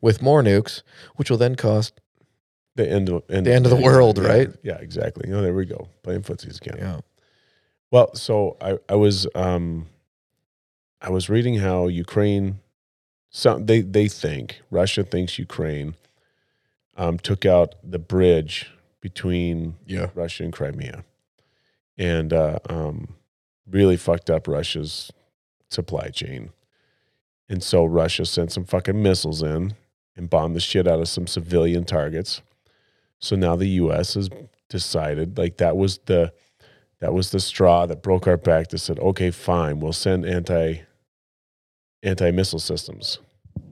with 0.00 0.22
more 0.22 0.42
nukes, 0.42 0.82
which 1.16 1.30
will 1.30 1.38
then 1.38 1.54
cost. 1.54 2.00
the 2.76 2.88
end 2.88 3.08
of 3.08 3.22
end 3.28 3.46
The 3.46 3.52
end 3.52 3.66
of 3.66 3.70
the 3.70 3.82
world, 3.82 4.18
yeah, 4.18 4.28
right? 4.28 4.48
Yeah, 4.62 4.76
exactly. 4.76 5.32
Oh, 5.32 5.42
there 5.42 5.54
we 5.54 5.66
go. 5.66 5.88
Playing 6.02 6.22
footsies 6.22 6.60
again. 6.60 6.76
Yeah, 6.78 7.00
Well, 7.90 8.14
so 8.14 8.56
I, 8.60 8.78
I 8.88 8.94
was 8.94 9.26
um 9.34 9.88
I 11.00 11.10
was 11.10 11.28
reading 11.28 11.56
how 11.56 11.88
Ukraine 11.88 12.60
some 13.30 13.66
they 13.66 13.80
they 13.80 14.08
think 14.08 14.62
Russia 14.70 15.04
thinks 15.04 15.38
Ukraine 15.38 15.94
um 16.96 17.18
took 17.18 17.44
out 17.44 17.74
the 17.82 17.98
bridge 17.98 18.70
between 19.00 19.76
yeah, 19.86 20.10
Russia 20.14 20.44
and 20.44 20.52
Crimea, 20.52 21.04
and 21.98 22.32
uh, 22.32 22.58
um, 22.68 23.08
really 23.68 23.96
fucked 23.96 24.30
up 24.30 24.46
Russia's 24.48 25.12
supply 25.68 26.08
chain. 26.08 26.50
And 27.48 27.62
so 27.62 27.84
Russia 27.84 28.24
sent 28.24 28.52
some 28.52 28.64
fucking 28.64 29.02
missiles 29.02 29.42
in 29.42 29.74
and 30.16 30.30
bombed 30.30 30.54
the 30.54 30.60
shit 30.60 30.86
out 30.86 31.00
of 31.00 31.08
some 31.08 31.26
civilian 31.26 31.84
targets. 31.84 32.42
So 33.18 33.36
now 33.36 33.56
the 33.56 33.68
U.S. 33.68 34.14
has 34.14 34.30
decided 34.68 35.38
like 35.38 35.56
that 35.56 35.76
was 35.76 35.98
the 36.06 36.32
that 37.00 37.14
was 37.14 37.30
the 37.30 37.40
straw 37.40 37.86
that 37.86 38.02
broke 38.02 38.26
our 38.26 38.36
back 38.36 38.68
that 38.68 38.78
said, 38.78 38.98
okay, 38.98 39.30
fine, 39.30 39.80
we'll 39.80 39.92
send 39.92 40.26
anti 40.26 40.82
anti 42.02 42.30
missile 42.30 42.58
systems, 42.58 43.18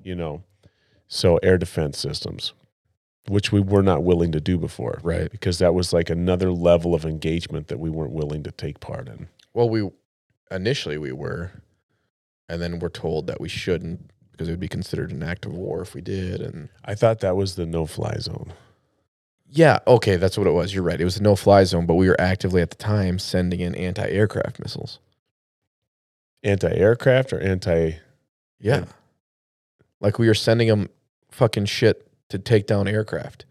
you 0.02 0.14
know, 0.14 0.42
so 1.08 1.36
air 1.38 1.58
defense 1.58 1.98
systems, 1.98 2.52
which 3.28 3.52
we 3.52 3.60
were 3.60 3.82
not 3.82 4.02
willing 4.04 4.32
to 4.32 4.40
do 4.40 4.58
before 4.58 5.00
right. 5.02 5.30
because 5.30 5.58
that 5.58 5.74
was 5.74 5.92
like 5.92 6.10
another 6.10 6.50
level 6.52 6.94
of 6.94 7.04
engagement 7.04 7.68
that 7.68 7.78
we 7.78 7.90
weren't 7.90 8.12
willing 8.12 8.42
to 8.44 8.50
take 8.50 8.80
part 8.80 9.08
in. 9.08 9.28
Well, 9.54 9.68
we 9.68 9.88
initially 10.50 10.98
we 10.98 11.12
were, 11.12 11.50
and 12.48 12.60
then 12.62 12.78
we're 12.78 12.88
told 12.88 13.26
that 13.26 13.40
we 13.40 13.48
shouldn't 13.48 14.10
because 14.32 14.48
it 14.48 14.52
would 14.52 14.60
be 14.60 14.68
considered 14.68 15.10
an 15.10 15.22
act 15.22 15.46
of 15.46 15.52
war 15.52 15.80
if 15.82 15.94
we 15.94 16.00
did. 16.02 16.40
And 16.40 16.68
I 16.84 16.94
thought 16.94 17.20
that 17.20 17.36
was 17.36 17.56
the 17.56 17.66
no 17.66 17.86
fly 17.86 18.16
zone. 18.18 18.52
yeah, 19.48 19.78
okay, 19.86 20.16
that's 20.16 20.36
what 20.36 20.46
it 20.46 20.52
was. 20.52 20.74
You're 20.74 20.82
right. 20.82 21.00
It 21.00 21.04
was 21.04 21.16
a 21.16 21.22
no-fly 21.22 21.64
zone, 21.64 21.86
but 21.86 21.94
we 21.94 22.08
were 22.08 22.20
actively 22.20 22.60
at 22.62 22.70
the 22.70 22.76
time 22.76 23.18
sending 23.18 23.60
in 23.60 23.74
anti-aircraft 23.74 24.58
missiles. 24.60 24.98
Anti 26.42 26.68
aircraft 26.68 27.32
or 27.32 27.40
anti. 27.40 27.92
Yeah, 28.58 28.84
like 30.00 30.18
we 30.18 30.26
were 30.26 30.34
sending 30.34 30.68
them 30.68 30.88
fucking 31.30 31.66
shit 31.66 32.06
to 32.30 32.38
take 32.38 32.66
down 32.66 32.88
aircraft. 32.88 33.44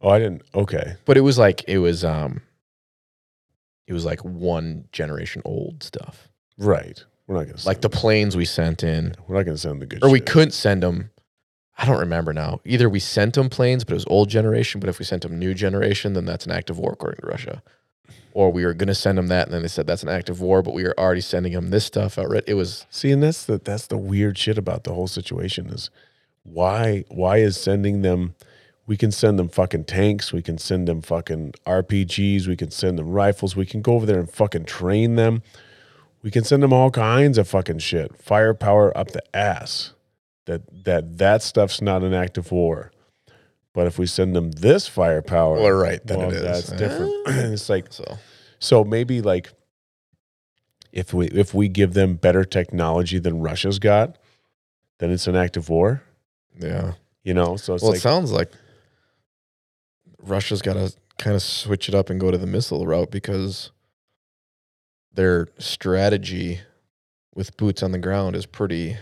Oh, 0.00 0.08
I 0.10 0.18
didn't. 0.18 0.42
Okay. 0.54 0.94
But 1.04 1.16
it 1.16 1.20
was 1.22 1.38
like 1.38 1.64
it 1.68 1.78
was 1.78 2.04
um, 2.04 2.40
it 3.86 3.92
was 3.92 4.04
like 4.04 4.24
one 4.24 4.84
generation 4.92 5.42
old 5.44 5.82
stuff. 5.82 6.28
Right. 6.58 7.02
We're 7.26 7.36
not 7.36 7.44
going 7.44 7.56
to 7.56 7.66
Like 7.66 7.80
the 7.80 7.88
planes 7.90 8.36
we 8.36 8.44
sent 8.44 8.82
in, 8.82 9.14
We're 9.28 9.36
not 9.36 9.44
going 9.44 9.56
to 9.56 9.60
send 9.60 9.80
the 9.80 9.86
good 9.86 10.02
or 10.02 10.10
we 10.10 10.18
shit. 10.18 10.26
couldn't 10.26 10.50
send 10.52 10.82
them. 10.82 11.10
I 11.78 11.86
don't 11.86 12.00
remember 12.00 12.32
now. 12.32 12.60
Either 12.64 12.88
we 12.90 12.98
sent 12.98 13.34
them 13.34 13.48
planes, 13.48 13.84
but 13.84 13.92
it 13.92 13.94
was 13.96 14.04
old 14.08 14.28
generation. 14.28 14.80
But 14.80 14.90
if 14.90 14.98
we 14.98 15.04
sent 15.04 15.22
them 15.22 15.38
new 15.38 15.54
generation, 15.54 16.12
then 16.12 16.24
that's 16.26 16.44
an 16.44 16.52
act 16.52 16.70
of 16.70 16.78
war 16.78 16.92
according 16.92 17.20
to 17.20 17.26
Russia. 17.26 17.62
Or 18.32 18.52
we 18.52 18.64
were 18.64 18.74
going 18.74 18.88
to 18.88 18.94
send 18.94 19.16
them 19.18 19.28
that, 19.28 19.46
and 19.46 19.54
then 19.54 19.62
they 19.62 19.68
said 19.68 19.86
that's 19.86 20.02
an 20.02 20.08
act 20.08 20.28
of 20.28 20.40
war, 20.40 20.62
but 20.62 20.74
we 20.74 20.84
were 20.84 20.98
already 20.98 21.20
sending 21.20 21.52
them 21.52 21.70
this 21.70 21.84
stuff 21.84 22.18
outright. 22.18 22.44
It 22.46 22.54
was 22.54 22.86
See, 22.90 23.10
and 23.10 23.22
that's 23.22 23.44
the 23.44 23.58
that's 23.58 23.86
the 23.86 23.96
weird 23.96 24.36
shit 24.38 24.58
about 24.58 24.84
the 24.84 24.92
whole 24.92 25.08
situation 25.08 25.68
is 25.68 25.90
why 26.42 27.04
why 27.08 27.38
is 27.38 27.56
sending 27.56 28.02
them 28.02 28.34
we 28.90 28.96
can 28.96 29.12
send 29.12 29.38
them 29.38 29.48
fucking 29.48 29.84
tanks, 29.84 30.32
we 30.32 30.42
can 30.42 30.58
send 30.58 30.88
them 30.88 31.00
fucking 31.00 31.52
RPGs, 31.64 32.48
we 32.48 32.56
can 32.56 32.72
send 32.72 32.98
them 32.98 33.10
rifles, 33.10 33.54
we 33.54 33.64
can 33.64 33.82
go 33.82 33.92
over 33.92 34.04
there 34.04 34.18
and 34.18 34.28
fucking 34.28 34.64
train 34.64 35.14
them. 35.14 35.44
We 36.22 36.32
can 36.32 36.42
send 36.42 36.60
them 36.64 36.72
all 36.72 36.90
kinds 36.90 37.38
of 37.38 37.46
fucking 37.46 37.78
shit. 37.78 38.16
Firepower 38.16 38.96
up 38.98 39.12
the 39.12 39.22
ass. 39.32 39.92
That 40.46 40.84
that 40.84 41.18
that 41.18 41.44
stuff's 41.44 41.80
not 41.80 42.02
an 42.02 42.12
act 42.12 42.36
of 42.36 42.50
war. 42.50 42.90
But 43.72 43.86
if 43.86 43.96
we 43.96 44.06
send 44.06 44.34
them 44.34 44.50
this 44.50 44.88
firepower, 44.88 45.60
well, 45.60 45.70
right. 45.70 46.04
Then 46.04 46.18
well, 46.18 46.30
it 46.30 46.34
is. 46.34 46.42
that's 46.42 46.70
different. 46.70 47.12
it's 47.26 47.68
like 47.68 47.92
So 47.92 48.18
so 48.58 48.82
maybe 48.82 49.22
like 49.22 49.52
if 50.92 51.14
we 51.14 51.28
if 51.28 51.54
we 51.54 51.68
give 51.68 51.94
them 51.94 52.16
better 52.16 52.44
technology 52.44 53.20
than 53.20 53.40
Russia's 53.40 53.78
got, 53.78 54.18
then 54.98 55.12
it's 55.12 55.28
an 55.28 55.36
act 55.36 55.56
of 55.56 55.68
war. 55.68 56.02
Yeah. 56.58 56.92
You 57.22 57.34
know, 57.34 57.56
so 57.56 57.74
it's 57.74 57.82
well, 57.82 57.92
like 57.92 57.98
it 57.98 58.02
sounds 58.02 58.32
like 58.32 58.50
Russia's 60.22 60.62
got 60.62 60.74
to 60.74 60.92
kind 61.18 61.36
of 61.36 61.42
switch 61.42 61.88
it 61.88 61.94
up 61.94 62.08
and 62.08 62.18
go 62.18 62.30
to 62.30 62.38
the 62.38 62.46
missile 62.46 62.86
route 62.86 63.10
because 63.10 63.70
their 65.12 65.48
strategy 65.58 66.60
with 67.34 67.56
boots 67.56 67.82
on 67.82 67.92
the 67.92 67.98
ground 67.98 68.34
is 68.36 68.46
pretty 68.46 68.96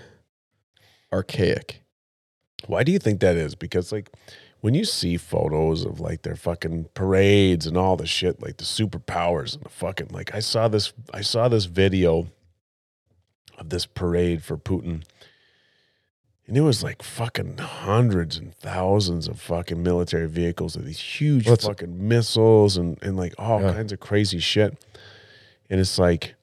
archaic. 1.12 1.82
why 2.66 2.82
do 2.82 2.92
you 2.92 2.98
think 2.98 3.20
that 3.20 3.36
is? 3.36 3.54
Because 3.54 3.92
like 3.92 4.10
when 4.60 4.74
you 4.74 4.84
see 4.84 5.16
photos 5.16 5.84
of 5.84 6.00
like 6.00 6.22
their 6.22 6.36
fucking 6.36 6.88
parades 6.94 7.66
and 7.66 7.76
all 7.76 7.96
the 7.96 8.06
shit, 8.06 8.42
like 8.42 8.56
the 8.56 8.64
superpowers 8.64 9.54
and 9.54 9.64
the 9.64 9.68
fucking 9.68 10.08
like 10.08 10.34
I 10.34 10.40
saw 10.40 10.68
this 10.68 10.92
I 11.14 11.20
saw 11.20 11.48
this 11.48 11.66
video 11.66 12.26
of 13.56 13.70
this 13.70 13.86
parade 13.86 14.42
for 14.42 14.56
Putin. 14.56 15.04
And 16.48 16.56
it 16.56 16.62
was 16.62 16.82
like 16.82 17.02
fucking 17.02 17.58
hundreds 17.58 18.36
and 18.38 18.54
thousands 18.54 19.28
of 19.28 19.38
fucking 19.40 19.82
military 19.82 20.26
vehicles 20.26 20.76
with 20.76 20.86
these 20.86 20.98
huge 20.98 21.46
fucking 21.66 22.08
missiles 22.08 22.76
and, 22.78 22.98
and 23.02 23.16
like 23.18 23.34
all 23.38 23.60
Yeah. 23.60 23.74
kinds 23.74 23.92
of 23.92 24.00
crazy 24.00 24.38
shit. 24.38 24.76
And 25.68 25.78
it's 25.78 25.98
like, 25.98 26.34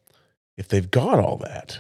if 0.58 0.68
they've 0.68 0.90
got 0.92 1.18
all 1.20 1.38
that, 1.38 1.80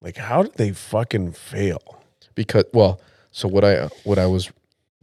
like 0.00 0.16
how 0.16 0.42
did 0.44 0.54
they 0.54 0.70
fucking 0.72 1.32
fail? 1.32 1.98
because 2.34 2.64
well 2.72 2.98
so 3.30 3.46
what 3.46 3.62
i 3.62 3.84
what 4.04 4.18
i 4.18 4.24
was 4.24 4.50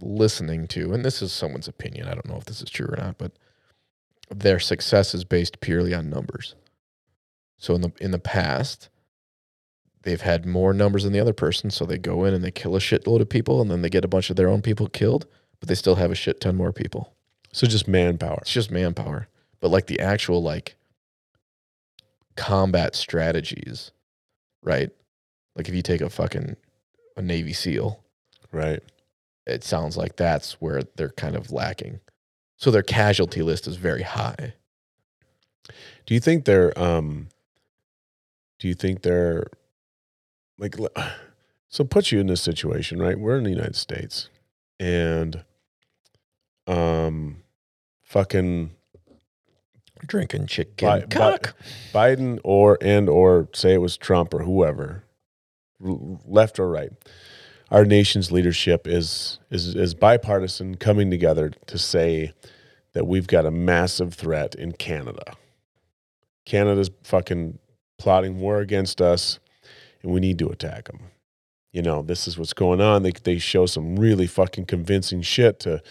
listening 0.01 0.65
to 0.65 0.91
and 0.95 1.05
this 1.05 1.21
is 1.21 1.31
someone's 1.31 1.67
opinion 1.67 2.07
i 2.07 2.13
don't 2.15 2.27
know 2.27 2.37
if 2.37 2.45
this 2.45 2.59
is 2.59 2.69
true 2.71 2.87
or 2.87 2.95
not 2.97 3.19
but 3.19 3.31
their 4.33 4.57
success 4.59 5.13
is 5.13 5.23
based 5.23 5.59
purely 5.59 5.93
on 5.93 6.09
numbers 6.09 6.55
so 7.59 7.75
in 7.75 7.81
the 7.81 7.91
in 8.01 8.09
the 8.09 8.17
past 8.17 8.89
they've 10.03 10.21
had 10.21 10.45
more 10.45 10.73
numbers 10.73 11.03
than 11.03 11.13
the 11.13 11.19
other 11.19 11.33
person 11.33 11.69
so 11.69 11.85
they 11.85 11.97
go 11.97 12.23
in 12.25 12.33
and 12.33 12.43
they 12.43 12.51
kill 12.51 12.75
a 12.75 12.79
shitload 12.79 13.19
of 13.21 13.29
people 13.29 13.61
and 13.61 13.69
then 13.69 13.81
they 13.81 13.89
get 13.89 14.05
a 14.05 14.07
bunch 14.09 14.29
of 14.29 14.35
their 14.35 14.47
own 14.49 14.61
people 14.61 14.87
killed 14.87 15.25
but 15.59 15.67
they 15.67 15.75
still 15.75 15.95
have 15.95 16.11
a 16.11 16.15
shit 16.15 16.39
ton 16.39 16.55
more 16.55 16.71
people 16.73 17.13
So 17.51 17.67
just 17.67 17.87
manpower. 17.87 18.39
it's 18.41 18.51
just 18.51 18.71
manpower 18.71 19.27
but 19.59 19.69
like 19.69 19.87
the 19.87 19.99
actual 19.99 20.41
like 20.41 20.75
combat 22.35 22.95
strategies 22.95 23.91
right 24.63 24.91
like 25.55 25.67
if 25.67 25.75
you 25.75 25.81
take 25.81 26.01
a 26.01 26.09
fucking 26.09 26.55
a 27.17 27.21
navy 27.21 27.53
seal 27.53 28.03
Right. 28.51 28.81
it 29.45 29.63
sounds 29.63 29.95
like 29.97 30.15
that's 30.15 30.53
where 30.53 30.81
they're 30.95 31.09
kind 31.11 31.35
of 31.35 31.51
lacking. 31.51 31.99
So 32.57 32.71
their 32.71 32.81
casualty 32.81 33.41
list 33.43 33.67
is 33.67 33.75
very 33.75 34.01
high. 34.01 34.53
Do 36.07 36.13
you 36.15 36.19
think 36.19 36.45
they're 36.45 36.77
um 36.79 37.27
do 38.57 38.67
you 38.67 38.73
think 38.73 39.01
they're 39.03 39.47
like 40.59 40.75
so 41.69 41.83
put 41.83 42.11
you 42.11 42.19
in 42.19 42.27
this 42.27 42.41
situation, 42.41 42.99
right? 42.99 43.17
We're 43.17 43.37
in 43.37 43.43
the 43.43 43.49
United 43.49 43.75
States 43.75 44.29
and 44.79 45.43
um 46.67 47.43
fucking 48.03 48.71
Drinking 50.05 50.47
chicken 50.47 50.87
Bi- 50.87 51.05
Bi- 51.05 51.39
Biden 51.93 52.39
or 52.43 52.77
and 52.81 53.09
or 53.09 53.49
say 53.53 53.73
it 53.73 53.81
was 53.81 53.97
Trump 53.97 54.33
or 54.33 54.43
whoever, 54.43 55.03
left 55.79 56.57
or 56.57 56.69
right, 56.69 56.91
our 57.69 57.83
nation's 57.83 58.31
leadership 58.31 58.87
is 58.87 59.39
is 59.51 59.75
is 59.75 59.93
bipartisan, 59.93 60.75
coming 60.75 61.11
together 61.11 61.51
to 61.67 61.77
say 61.77 62.31
that 62.93 63.07
we've 63.07 63.27
got 63.27 63.45
a 63.45 63.51
massive 63.51 64.13
threat 64.13 64.55
in 64.55 64.71
Canada. 64.71 65.33
Canada's 66.45 66.89
fucking 67.03 67.59
plotting 67.97 68.39
war 68.39 68.59
against 68.61 69.01
us, 69.01 69.39
and 70.01 70.11
we 70.11 70.19
need 70.19 70.39
to 70.39 70.49
attack 70.49 70.85
them. 70.85 70.99
You 71.71 71.81
know, 71.81 72.01
this 72.01 72.27
is 72.27 72.37
what's 72.37 72.53
going 72.53 72.81
on. 72.81 73.03
They 73.03 73.11
they 73.11 73.37
show 73.37 73.65
some 73.65 73.95
really 73.95 74.27
fucking 74.27 74.65
convincing 74.65 75.21
shit 75.21 75.59
to 75.61 75.83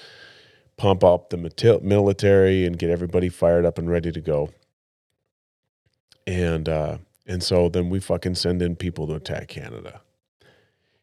pump 0.77 1.05
up 1.05 1.31
the 1.31 1.81
military 1.83 2.65
and 2.65 2.79
get 2.79 2.91
everybody 2.91 3.29
fired 3.29 3.65
up 3.65 3.79
and 3.79 3.91
ready 3.91 4.11
to 4.13 4.21
go. 4.21 4.51
And 6.27 6.69
uh, 6.69 6.99
and 7.27 7.43
so 7.43 7.69
then 7.69 7.91
we 7.91 8.01
fucking 8.01 8.35
send 8.35 8.61
in 8.61 8.77
people 8.77 9.07
to 9.07 9.15
attack 9.15 9.49
Canada, 9.49 10.01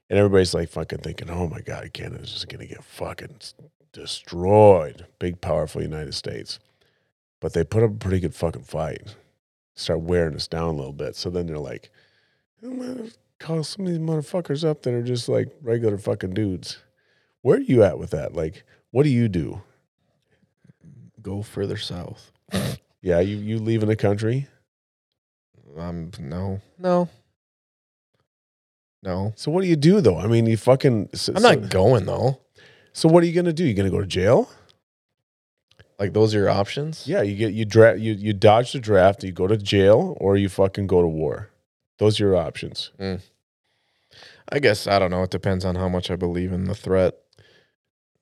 and 0.09 0.19
everybody's 0.19 0.53
like 0.53 0.69
fucking 0.69 0.99
thinking, 0.99 1.29
oh 1.29 1.47
my 1.47 1.61
god, 1.61 1.93
Canada's 1.93 2.33
just 2.33 2.49
gonna 2.49 2.67
get 2.67 2.83
fucking 2.83 3.39
destroyed. 3.93 5.05
Big 5.19 5.39
powerful 5.39 5.81
United 5.81 6.13
States, 6.13 6.59
but 7.39 7.53
they 7.53 7.63
put 7.63 7.83
up 7.83 7.91
a 7.91 7.95
pretty 7.95 8.19
good 8.19 8.35
fucking 8.35 8.63
fight. 8.63 9.15
Start 9.75 10.01
wearing 10.01 10.35
us 10.35 10.47
down 10.47 10.69
a 10.69 10.77
little 10.77 10.93
bit. 10.93 11.15
So 11.15 11.29
then 11.29 11.47
they're 11.47 11.57
like, 11.57 11.91
call 13.39 13.63
some 13.63 13.85
of 13.85 13.91
these 13.91 13.99
motherfuckers 13.99 14.67
up 14.67 14.83
that 14.83 14.93
are 14.93 15.03
just 15.03 15.29
like 15.29 15.49
regular 15.61 15.97
fucking 15.97 16.33
dudes. 16.33 16.79
Where 17.41 17.57
are 17.57 17.61
you 17.61 17.83
at 17.83 17.99
with 17.99 18.11
that? 18.11 18.33
Like, 18.33 18.63
what 18.91 19.03
do 19.03 19.09
you 19.09 19.27
do? 19.27 19.61
Go 21.21 21.41
further 21.41 21.77
south. 21.77 22.31
Yeah, 23.01 23.19
you 23.19 23.37
you 23.37 23.59
leaving 23.59 23.89
the 23.89 23.95
country. 23.95 24.47
Um, 25.77 26.11
no, 26.19 26.61
no, 26.79 27.09
no. 29.03 29.33
So 29.35 29.51
what 29.51 29.61
do 29.61 29.67
you 29.67 29.75
do 29.75 30.01
though? 30.01 30.17
I 30.17 30.27
mean, 30.27 30.45
you 30.45 30.57
fucking. 30.57 31.09
So, 31.13 31.33
I'm 31.35 31.43
not 31.43 31.69
going 31.69 32.05
though. 32.05 32.39
So 32.93 33.09
what 33.09 33.23
are 33.23 33.27
you 33.27 33.33
gonna 33.33 33.53
do? 33.53 33.65
You 33.65 33.73
gonna 33.73 33.89
go 33.89 33.99
to 33.99 34.07
jail? 34.07 34.49
Like 35.99 36.13
those 36.13 36.33
are 36.33 36.39
your 36.39 36.49
options. 36.49 37.07
Yeah, 37.07 37.21
you 37.21 37.35
get 37.35 37.53
you 37.53 37.65
draft 37.65 37.99
you 37.99 38.13
you 38.13 38.33
dodge 38.33 38.73
the 38.73 38.79
draft. 38.79 39.23
You 39.23 39.31
go 39.31 39.47
to 39.47 39.57
jail 39.57 40.17
or 40.19 40.37
you 40.37 40.49
fucking 40.49 40.87
go 40.87 41.01
to 41.01 41.07
war. 41.07 41.49
Those 41.97 42.19
are 42.19 42.25
your 42.25 42.35
options. 42.35 42.91
I 44.49 44.59
guess 44.59 44.87
I 44.87 44.99
don't 44.99 45.11
know. 45.11 45.23
It 45.23 45.31
depends 45.31 45.65
on 45.65 45.75
how 45.75 45.89
much 45.89 46.11
I 46.11 46.15
believe 46.15 46.51
in 46.51 46.65
the 46.65 46.75
threat. 46.75 47.15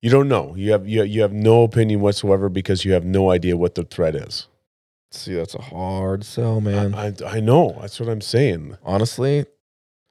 You 0.01 0.09
don't 0.09 0.28
know. 0.28 0.53
You 0.55 0.71
have 0.71 0.88
you 0.88 1.03
you 1.03 1.21
have 1.21 1.34
no 1.34 1.63
opinion 1.63 2.01
whatsoever 2.01 2.49
because 2.49 2.86
you 2.86 2.93
have 2.93 3.05
no 3.05 3.30
idea 3.32 3.57
what 3.57 3.76
the 3.76 3.84
threat 3.84 4.15
is. 4.15 4.47
See, 5.11 5.34
that's 5.34 5.53
a 5.55 5.61
hard 5.61 6.26
sell, 6.26 6.59
man. 6.59 6.93
I, 6.95 7.07
I 7.07 7.13
I 7.38 7.39
know. 7.39 7.78
That's 7.82 7.99
what 7.99 8.09
I'm 8.09 8.21
saying. 8.21 8.78
Honestly, 8.84 9.45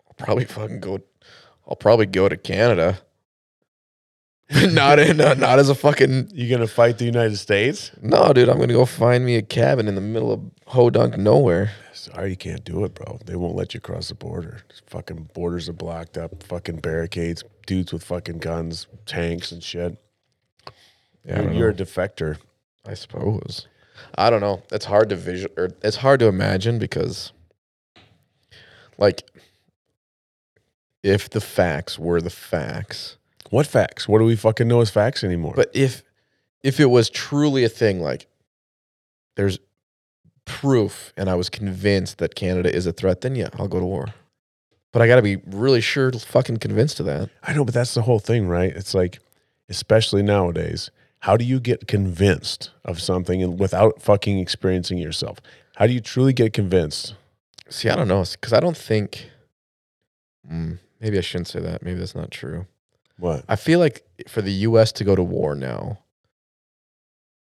I'll 0.06 0.14
probably 0.26 0.44
fucking 0.44 0.80
go. 0.80 1.00
I'll 1.68 1.76
probably 1.76 2.06
go 2.06 2.28
to 2.28 2.36
Canada. 2.36 3.00
not 4.70 4.98
in, 4.98 5.20
uh, 5.20 5.34
not 5.34 5.58
as 5.58 5.70
a 5.70 5.74
fucking 5.74 6.30
You 6.34 6.50
gonna 6.50 6.66
fight 6.66 6.98
the 6.98 7.04
United 7.06 7.36
States? 7.38 7.90
no, 8.02 8.32
dude. 8.32 8.48
I'm 8.48 8.58
gonna 8.58 8.72
go 8.74 8.84
find 8.84 9.24
me 9.24 9.36
a 9.36 9.42
cabin 9.42 9.88
in 9.88 9.94
the 9.94 10.00
middle 10.00 10.30
of 10.32 10.40
hodunk 10.68 11.16
nowhere. 11.16 11.72
Sorry, 12.02 12.30
you 12.30 12.36
can't 12.36 12.64
do 12.64 12.84
it, 12.84 12.94
bro. 12.94 13.20
They 13.24 13.36
won't 13.36 13.54
let 13.54 13.74
you 13.74 13.80
cross 13.80 14.08
the 14.08 14.16
border. 14.16 14.62
Fucking 14.86 15.30
borders 15.34 15.68
are 15.68 15.72
blocked 15.72 16.18
up. 16.18 16.42
Fucking 16.42 16.80
barricades. 16.80 17.44
Dudes 17.64 17.92
with 17.92 18.02
fucking 18.02 18.38
guns, 18.38 18.88
tanks, 19.06 19.52
and 19.52 19.62
shit. 19.62 19.96
Yeah, 21.24 21.42
you're, 21.42 21.52
you're 21.52 21.68
a 21.68 21.74
defector. 21.74 22.38
I 22.84 22.94
suppose. 22.94 23.68
I 24.16 24.30
don't 24.30 24.40
know. 24.40 24.64
It's 24.72 24.86
hard 24.86 25.10
to 25.10 25.16
visual 25.16 25.54
or 25.56 25.70
it's 25.84 25.98
hard 25.98 26.18
to 26.18 26.26
imagine 26.26 26.80
because 26.80 27.32
like 28.98 29.22
if 31.04 31.30
the 31.30 31.40
facts 31.40 32.00
were 32.00 32.20
the 32.20 32.30
facts. 32.30 33.16
What 33.50 33.68
facts? 33.68 34.08
What 34.08 34.18
do 34.18 34.24
we 34.24 34.34
fucking 34.34 34.66
know 34.66 34.80
as 34.80 34.90
facts 34.90 35.22
anymore? 35.22 35.52
But 35.54 35.70
if 35.72 36.02
if 36.64 36.80
it 36.80 36.86
was 36.86 37.08
truly 37.08 37.62
a 37.62 37.68
thing 37.68 38.00
like 38.00 38.26
there's 39.36 39.60
proof 40.44 41.12
and 41.16 41.28
I 41.30 41.34
was 41.34 41.48
convinced 41.48 42.18
that 42.18 42.34
Canada 42.34 42.74
is 42.74 42.86
a 42.86 42.92
threat, 42.92 43.20
then 43.20 43.34
yeah, 43.34 43.48
I'll 43.58 43.68
go 43.68 43.80
to 43.80 43.86
war. 43.86 44.08
But 44.92 45.02
I 45.02 45.06
got 45.06 45.16
to 45.16 45.22
be 45.22 45.36
really 45.46 45.80
sure 45.80 46.12
fucking 46.12 46.58
convinced 46.58 47.00
of 47.00 47.06
that. 47.06 47.30
I 47.42 47.54
know, 47.54 47.64
but 47.64 47.74
that's 47.74 47.94
the 47.94 48.02
whole 48.02 48.18
thing, 48.18 48.46
right? 48.46 48.74
It's 48.74 48.94
like, 48.94 49.20
especially 49.68 50.22
nowadays, 50.22 50.90
how 51.20 51.36
do 51.36 51.44
you 51.44 51.60
get 51.60 51.88
convinced 51.88 52.70
of 52.84 53.00
something 53.00 53.42
and 53.42 53.58
without 53.58 54.02
fucking 54.02 54.38
experiencing 54.38 54.98
yourself? 54.98 55.38
How 55.76 55.86
do 55.86 55.94
you 55.94 56.00
truly 56.00 56.32
get 56.32 56.52
convinced? 56.52 57.14
See, 57.70 57.88
I 57.88 57.96
don't 57.96 58.08
know 58.08 58.24
cuz 58.40 58.52
I 58.52 58.60
don't 58.60 58.76
think 58.76 59.30
Mm, 60.50 60.78
maybe 61.00 61.18
I 61.18 61.20
shouldn't 61.20 61.48
say 61.48 61.60
that. 61.60 61.82
Maybe 61.82 61.98
that's 61.98 62.14
not 62.14 62.30
true. 62.30 62.66
What? 63.18 63.44
I 63.48 63.56
feel 63.56 63.78
like 63.78 64.04
for 64.28 64.42
the 64.42 64.52
US 64.52 64.92
to 64.92 65.04
go 65.04 65.14
to 65.14 65.22
war 65.22 65.54
now, 65.54 66.00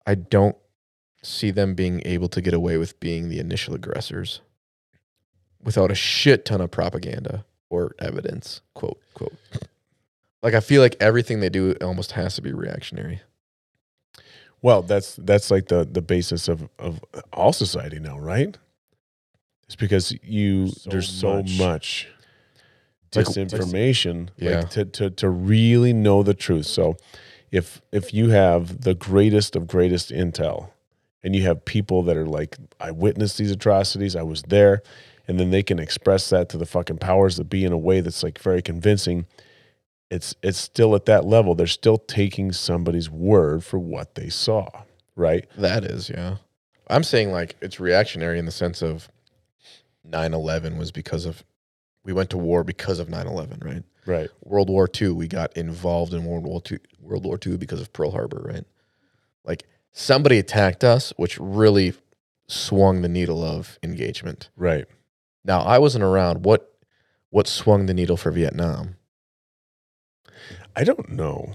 I 0.05 0.15
don't 0.15 0.57
see 1.21 1.51
them 1.51 1.73
being 1.75 2.01
able 2.05 2.27
to 2.29 2.41
get 2.41 2.53
away 2.53 2.77
with 2.77 2.99
being 2.99 3.29
the 3.29 3.39
initial 3.39 3.73
aggressors 3.75 4.41
without 5.61 5.91
a 5.91 5.95
shit 5.95 6.45
ton 6.45 6.61
of 6.61 6.71
propaganda 6.71 7.45
or 7.69 7.93
evidence, 7.99 8.61
quote, 8.73 8.99
quote. 9.13 9.33
Like 10.41 10.53
I 10.53 10.61
feel 10.61 10.81
like 10.81 10.95
everything 11.01 11.41
they 11.41 11.49
do 11.49 11.75
almost 11.81 12.13
has 12.13 12.35
to 12.35 12.41
be 12.41 12.53
reactionary. 12.53 13.19
Well, 14.61 14.81
that's 14.81 15.17
that's 15.17 15.51
like 15.51 15.67
the 15.67 15.83
the 15.83 16.01
basis 16.01 16.47
of 16.47 16.69
of 16.79 17.03
all 17.33 17.51
society 17.51 17.99
now, 17.99 18.17
right? 18.17 18.57
It's 19.65 19.75
because 19.75 20.13
you 20.23 20.69
So 20.69 20.89
there's 20.91 21.09
so 21.09 21.35
much. 21.41 21.57
much 21.59 22.07
Like- 23.13 23.25
disinformation, 23.25 24.29
Yeah. 24.37 24.59
like 24.59 24.69
to, 24.69 24.85
to 24.85 25.09
to 25.09 25.29
really 25.29 25.91
know 25.91 26.23
the 26.23 26.33
truth. 26.33 26.67
So, 26.67 26.95
if 27.51 27.81
if 27.91 28.13
you 28.13 28.29
have 28.29 28.81
the 28.83 28.95
greatest 28.95 29.57
of 29.57 29.67
greatest 29.67 30.09
intel, 30.09 30.69
and 31.23 31.35
you 31.35 31.43
have 31.43 31.65
people 31.65 32.03
that 32.03 32.17
are 32.17 32.25
like, 32.25 32.57
I 32.79 32.91
witnessed 32.91 33.37
these 33.37 33.51
atrocities, 33.51 34.15
I 34.15 34.23
was 34.23 34.43
there, 34.43 34.81
and 35.27 35.39
then 35.39 35.51
they 35.51 35.63
can 35.63 35.79
express 35.79 36.29
that 36.29 36.49
to 36.49 36.57
the 36.57 36.65
fucking 36.65 36.97
powers 36.97 37.37
that 37.37 37.45
be 37.45 37.63
in 37.63 37.71
a 37.71 37.77
way 37.77 38.01
that's 38.01 38.23
like 38.23 38.39
very 38.39 38.61
convincing. 38.61 39.25
It's 40.09 40.35
it's 40.41 40.57
still 40.57 40.95
at 40.95 41.05
that 41.05 41.25
level. 41.25 41.53
They're 41.53 41.67
still 41.67 41.97
taking 41.97 42.51
somebody's 42.51 43.09
word 43.09 43.63
for 43.63 43.77
what 43.77 44.15
they 44.15 44.29
saw, 44.29 44.67
right? 45.15 45.47
That 45.55 45.83
is, 45.83 46.09
yeah. 46.09 46.37
I'm 46.89 47.03
saying 47.03 47.31
like 47.31 47.55
it's 47.61 47.79
reactionary 47.79 48.39
in 48.39 48.45
the 48.45 48.51
sense 48.51 48.81
of 48.81 49.09
9/11 50.09 50.77
was 50.77 50.91
because 50.91 51.25
of 51.25 51.43
we 52.03 52.13
went 52.13 52.31
to 52.31 52.37
war 52.37 52.63
because 52.63 52.97
of 52.97 53.07
9/11, 53.07 53.63
right? 53.63 53.83
Right. 54.07 54.29
World 54.43 54.69
War 54.71 54.89
II, 54.99 55.09
we 55.09 55.27
got 55.27 55.55
involved 55.55 56.15
in 56.15 56.25
World 56.25 56.45
War 56.45 56.61
II, 56.71 56.79
World 56.99 57.25
War 57.25 57.37
II 57.45 57.57
because 57.57 57.79
of 57.79 57.93
Pearl 57.93 58.09
Harbor, 58.09 58.41
right? 58.43 58.65
Like 59.45 59.65
somebody 59.91 60.37
attacked 60.39 60.83
us, 60.83 61.13
which 61.17 61.37
really 61.39 61.93
swung 62.47 63.01
the 63.01 63.09
needle 63.09 63.43
of 63.43 63.77
engagement. 63.83 64.49
Right. 64.55 64.85
Now, 65.45 65.61
I 65.61 65.77
wasn't 65.77 66.03
around. 66.03 66.45
What 66.45 66.73
what 67.29 67.47
swung 67.47 67.85
the 67.85 67.93
needle 67.93 68.17
for 68.17 68.31
Vietnam? 68.31 68.95
I 70.75 70.83
don't 70.83 71.09
know. 71.09 71.53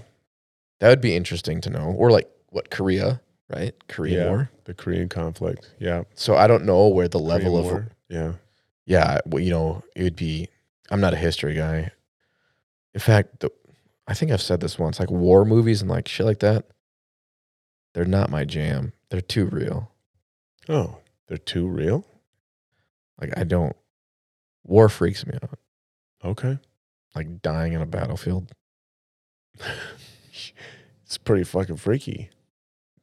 That 0.79 0.89
would 0.89 1.01
be 1.01 1.15
interesting 1.15 1.61
to 1.61 1.69
know. 1.69 1.93
Or 1.97 2.11
like 2.11 2.29
what 2.49 2.69
Korea, 2.69 3.21
right? 3.49 3.73
Korean 3.87 4.19
Yeah. 4.19 4.29
War. 4.29 4.49
The 4.65 4.73
Korean 4.73 5.09
conflict. 5.09 5.69
Yeah. 5.79 6.03
So 6.15 6.35
I 6.35 6.47
don't 6.47 6.65
know 6.65 6.87
where 6.87 7.07
the 7.07 7.19
level 7.19 7.53
Korean 7.53 7.65
of 7.65 7.71
War. 7.71 7.87
Yeah. 8.09 8.33
yeah, 8.85 9.19
well, 9.25 9.41
you 9.41 9.49
know, 9.49 9.83
it 9.95 10.03
would 10.03 10.15
be. 10.15 10.47
I'm 10.91 11.01
not 11.01 11.13
a 11.13 11.17
history 11.17 11.55
guy. 11.55 11.91
In 12.93 12.99
fact, 12.99 13.39
the, 13.39 13.49
I 14.07 14.13
think 14.13 14.31
I've 14.31 14.41
said 14.41 14.59
this 14.59 14.77
once. 14.77 14.99
Like 14.99 15.09
war 15.09 15.43
movies 15.43 15.81
and 15.81 15.89
like 15.89 16.07
shit 16.07 16.25
like 16.25 16.39
that, 16.39 16.65
they're 17.95 18.05
not 18.05 18.29
my 18.29 18.43
jam. 18.45 18.93
They're 19.09 19.21
too 19.21 19.45
real. 19.45 19.91
Oh, 20.69 20.97
they're 21.27 21.37
too 21.37 21.65
real? 21.67 22.05
Like 23.19 23.35
I 23.37 23.43
don't. 23.45 23.75
War 24.63 24.89
freaks 24.89 25.25
me 25.25 25.33
out. 25.41 25.57
Okay. 26.23 26.59
Like 27.15 27.41
dying 27.41 27.73
in 27.73 27.81
a 27.81 27.85
battlefield. 27.87 28.51
It's 31.05 31.19
pretty 31.19 31.43
fucking 31.43 31.77
freaky. 31.77 32.31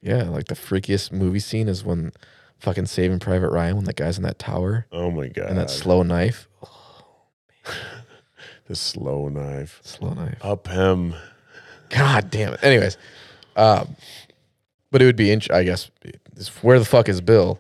Yeah, 0.03 0.25
like 0.25 0.49
the 0.49 0.57
freakiest 0.57 1.13
movie 1.13 1.39
scene 1.39 1.69
is 1.69 1.85
when 1.85 2.11
fucking 2.59 2.87
Saving 2.87 3.21
Private 3.21 3.51
Ryan 3.51 3.77
when 3.77 3.85
that 3.85 3.95
guy's 3.97 4.17
in 4.17 4.25
that 4.25 4.41
tower 4.41 4.87
Oh 4.91 5.11
my 5.13 5.29
god. 5.29 5.47
and 5.51 5.57
that 5.59 5.71
slow 5.71 6.03
knife. 6.03 6.49
the 8.67 8.75
slow 8.75 9.29
knife. 9.29 9.81
Slow 9.85 10.15
knife. 10.15 10.39
Up 10.43 10.67
him. 10.67 11.15
God 11.91 12.29
damn 12.31 12.55
it. 12.55 12.65
Anyways, 12.65 12.97
um, 13.55 13.95
But 14.93 15.03
it 15.03 15.07
would 15.07 15.17
be, 15.17 15.33
int- 15.33 15.51
I 15.51 15.65
guess, 15.65 15.91
where 16.61 16.79
the 16.79 16.85
fuck 16.85 17.09
is 17.09 17.21
Bill? 17.21 17.59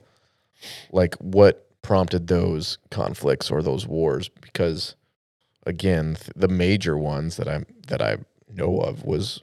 Like, 0.93 1.17
what 1.17 1.67
prompted 1.83 2.29
those 2.29 2.79
conflicts 2.91 3.51
or 3.51 3.63
those 3.63 3.87
wars? 3.87 4.29
Because, 4.29 4.95
again, 5.67 6.15
th- 6.15 6.31
the 6.37 6.47
major 6.47 6.97
ones 6.97 7.37
that 7.39 7.49
I 7.49 7.65
that 7.89 8.01
I 8.01 8.19
know 8.55 8.79
of 8.79 9.05
was 9.05 9.43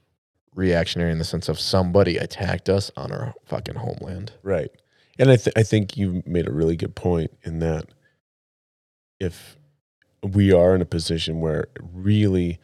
reactionary 0.55 1.11
in 1.11 1.17
the 1.17 1.23
sense 1.25 1.49
of 1.49 1.59
somebody 1.59 2.17
attacked 2.17 2.69
us 2.69 2.91
on 2.95 3.11
our 3.11 3.33
fucking 3.45 3.75
homeland. 3.75 4.33
Right. 4.43 4.69
And 5.17 5.31
I, 5.31 5.35
th- 5.35 5.55
I 5.57 5.63
think 5.63 5.97
you 5.97 6.23
made 6.25 6.47
a 6.47 6.51
really 6.51 6.75
good 6.75 6.95
point 6.95 7.31
in 7.43 7.59
that 7.59 7.87
if 9.19 9.57
we 10.23 10.51
are 10.51 10.75
in 10.75 10.81
a 10.81 10.85
position 10.85 11.39
where 11.41 11.67
really 11.81 12.59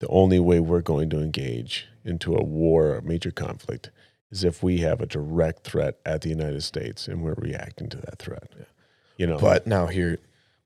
the 0.00 0.08
only 0.08 0.40
way 0.40 0.58
we're 0.60 0.80
going 0.80 1.10
to 1.10 1.20
engage 1.20 1.86
into 2.04 2.34
a 2.34 2.42
war 2.42 2.96
a 2.96 3.02
major 3.02 3.30
conflict 3.30 3.90
is 4.30 4.44
if 4.44 4.62
we 4.62 4.78
have 4.78 5.00
a 5.00 5.06
direct 5.06 5.64
threat 5.64 5.98
at 6.06 6.20
the 6.22 6.28
United 6.28 6.62
States 6.62 7.08
and 7.08 7.22
we're 7.22 7.34
reacting 7.34 7.88
to 7.88 7.96
that 7.98 8.18
threat. 8.18 8.50
You 9.16 9.26
know, 9.26 9.38
But 9.38 9.66
now 9.66 9.86
here 9.86 10.18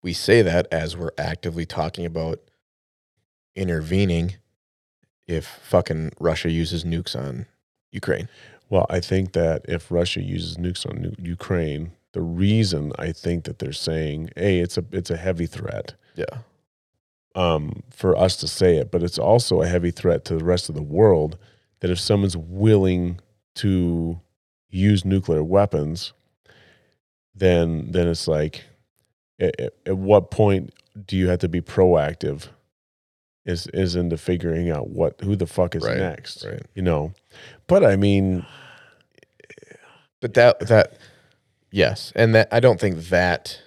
we 0.03 0.13
say 0.13 0.43
that 0.43 0.67
as 0.73 0.97
we're 0.97 1.13
actively 1.19 1.65
talking 1.67 2.05
about 2.07 2.41
intervening 3.57 4.35
if 5.27 5.47
fucking 5.47 6.13
Russia 6.21 6.51
uses 6.51 6.85
nukes 6.85 7.17
on 7.17 7.47
Ukraine. 7.91 8.29
Well, 8.69 8.87
I 8.91 9.01
think 9.01 9.33
that 9.33 9.65
if 9.69 9.91
Russia 9.91 10.21
uses 10.23 10.57
nukes 10.57 10.89
on 10.89 11.01
nu- 11.03 11.15
Ukraine, 11.19 11.93
the 12.13 12.21
reason 12.21 12.93
I 12.99 13.13
think 13.13 13.45
that 13.45 13.59
they're 13.59 13.73
saying, 13.73 14.31
"Hey, 14.37 14.59
it's 14.61 14.77
a 14.77 14.85
it's 14.93 15.11
a 15.11 15.17
heavy 15.17 15.47
threat," 15.47 15.95
Yeah. 16.15 16.39
um, 17.35 17.83
for 17.91 18.17
us 18.17 18.37
to 18.37 18.49
say 18.49 18.77
it, 18.77 18.91
but 18.91 19.03
it's 19.03 19.19
also 19.19 19.63
a 19.63 19.67
heavy 19.67 19.91
threat 19.91 20.25
to 20.27 20.37
the 20.37 20.45
rest 20.45 20.69
of 20.69 20.75
the 20.75 20.83
world. 20.83 21.39
That 21.81 21.91
if 21.91 21.99
someone's 22.01 22.37
willing 22.37 23.21
to 23.57 24.21
use 24.71 25.05
nuclear 25.05 25.43
weapons, 25.45 26.13
then 27.35 27.91
then 27.93 28.09
it's 28.09 28.27
like, 28.29 28.65
at, 29.41 29.59
at- 29.61 29.75
at 29.87 29.97
what 29.99 30.31
point 30.31 30.73
do 31.07 31.17
you 31.17 31.29
have 31.29 31.41
to 31.41 31.49
be 31.49 31.61
proactive? 31.61 32.49
Is 33.47 33.67
is 33.75 33.95
into 33.95 34.17
figuring 34.17 34.71
out 34.71 34.89
what 34.89 35.21
who 35.21 35.37
the 35.37 35.47
fuck 35.47 35.75
is 35.75 35.85
Right, 35.85 35.99
next, 35.99 36.45
right. 36.47 36.63
You 36.75 36.81
know, 36.83 37.13
but 37.67 37.85
I 37.85 37.95
mean, 37.97 38.47
But 40.21 40.33
that 40.35 40.61
that 40.69 40.97
yes, 41.71 42.11
and 42.17 42.35
that 42.35 42.49
I 42.51 42.61
don't 42.61 42.81
think 42.81 42.97
that 43.11 43.61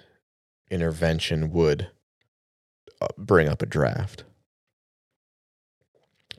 intervention 0.70 1.52
would 1.52 1.88
uh, 3.00 3.06
bring 3.16 3.48
up 3.48 3.62
a 3.62 3.66
draft. 3.66 4.24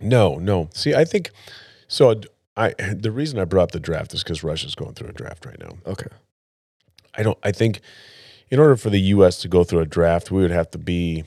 No, 0.02 0.36
no. 0.36 0.70
See, 0.74 0.93
I 0.93 1.06
think 1.06 1.32
so. 1.88 2.20
I 2.60 2.74
the 2.93 3.12
reason 3.12 3.39
I 3.39 3.45
brought 3.45 3.64
up 3.64 3.72
the 3.72 3.80
draft 3.80 4.14
is 4.14 4.24
because 4.24 4.43
Russia's 4.43 4.76
going 4.76 4.93
through 4.93 5.10
a 5.10 5.14
draft 5.14 5.45
right 5.45 5.60
now. 5.60 5.78
Okay. 5.88 6.07
I 7.18 7.24
don't. 7.24 7.38
I 7.41 7.51
think 7.51 7.82
in 8.49 8.60
order 8.60 8.76
for 8.76 8.89
the 8.89 8.99
U.S. 9.16 9.39
to 9.41 9.47
go 9.47 9.64
through 9.64 9.80
a 9.80 9.86
draft, 9.86 10.30
we 10.32 10.41
would 10.41 10.51
have 10.51 10.70
to 10.72 10.78
be. 10.78 11.24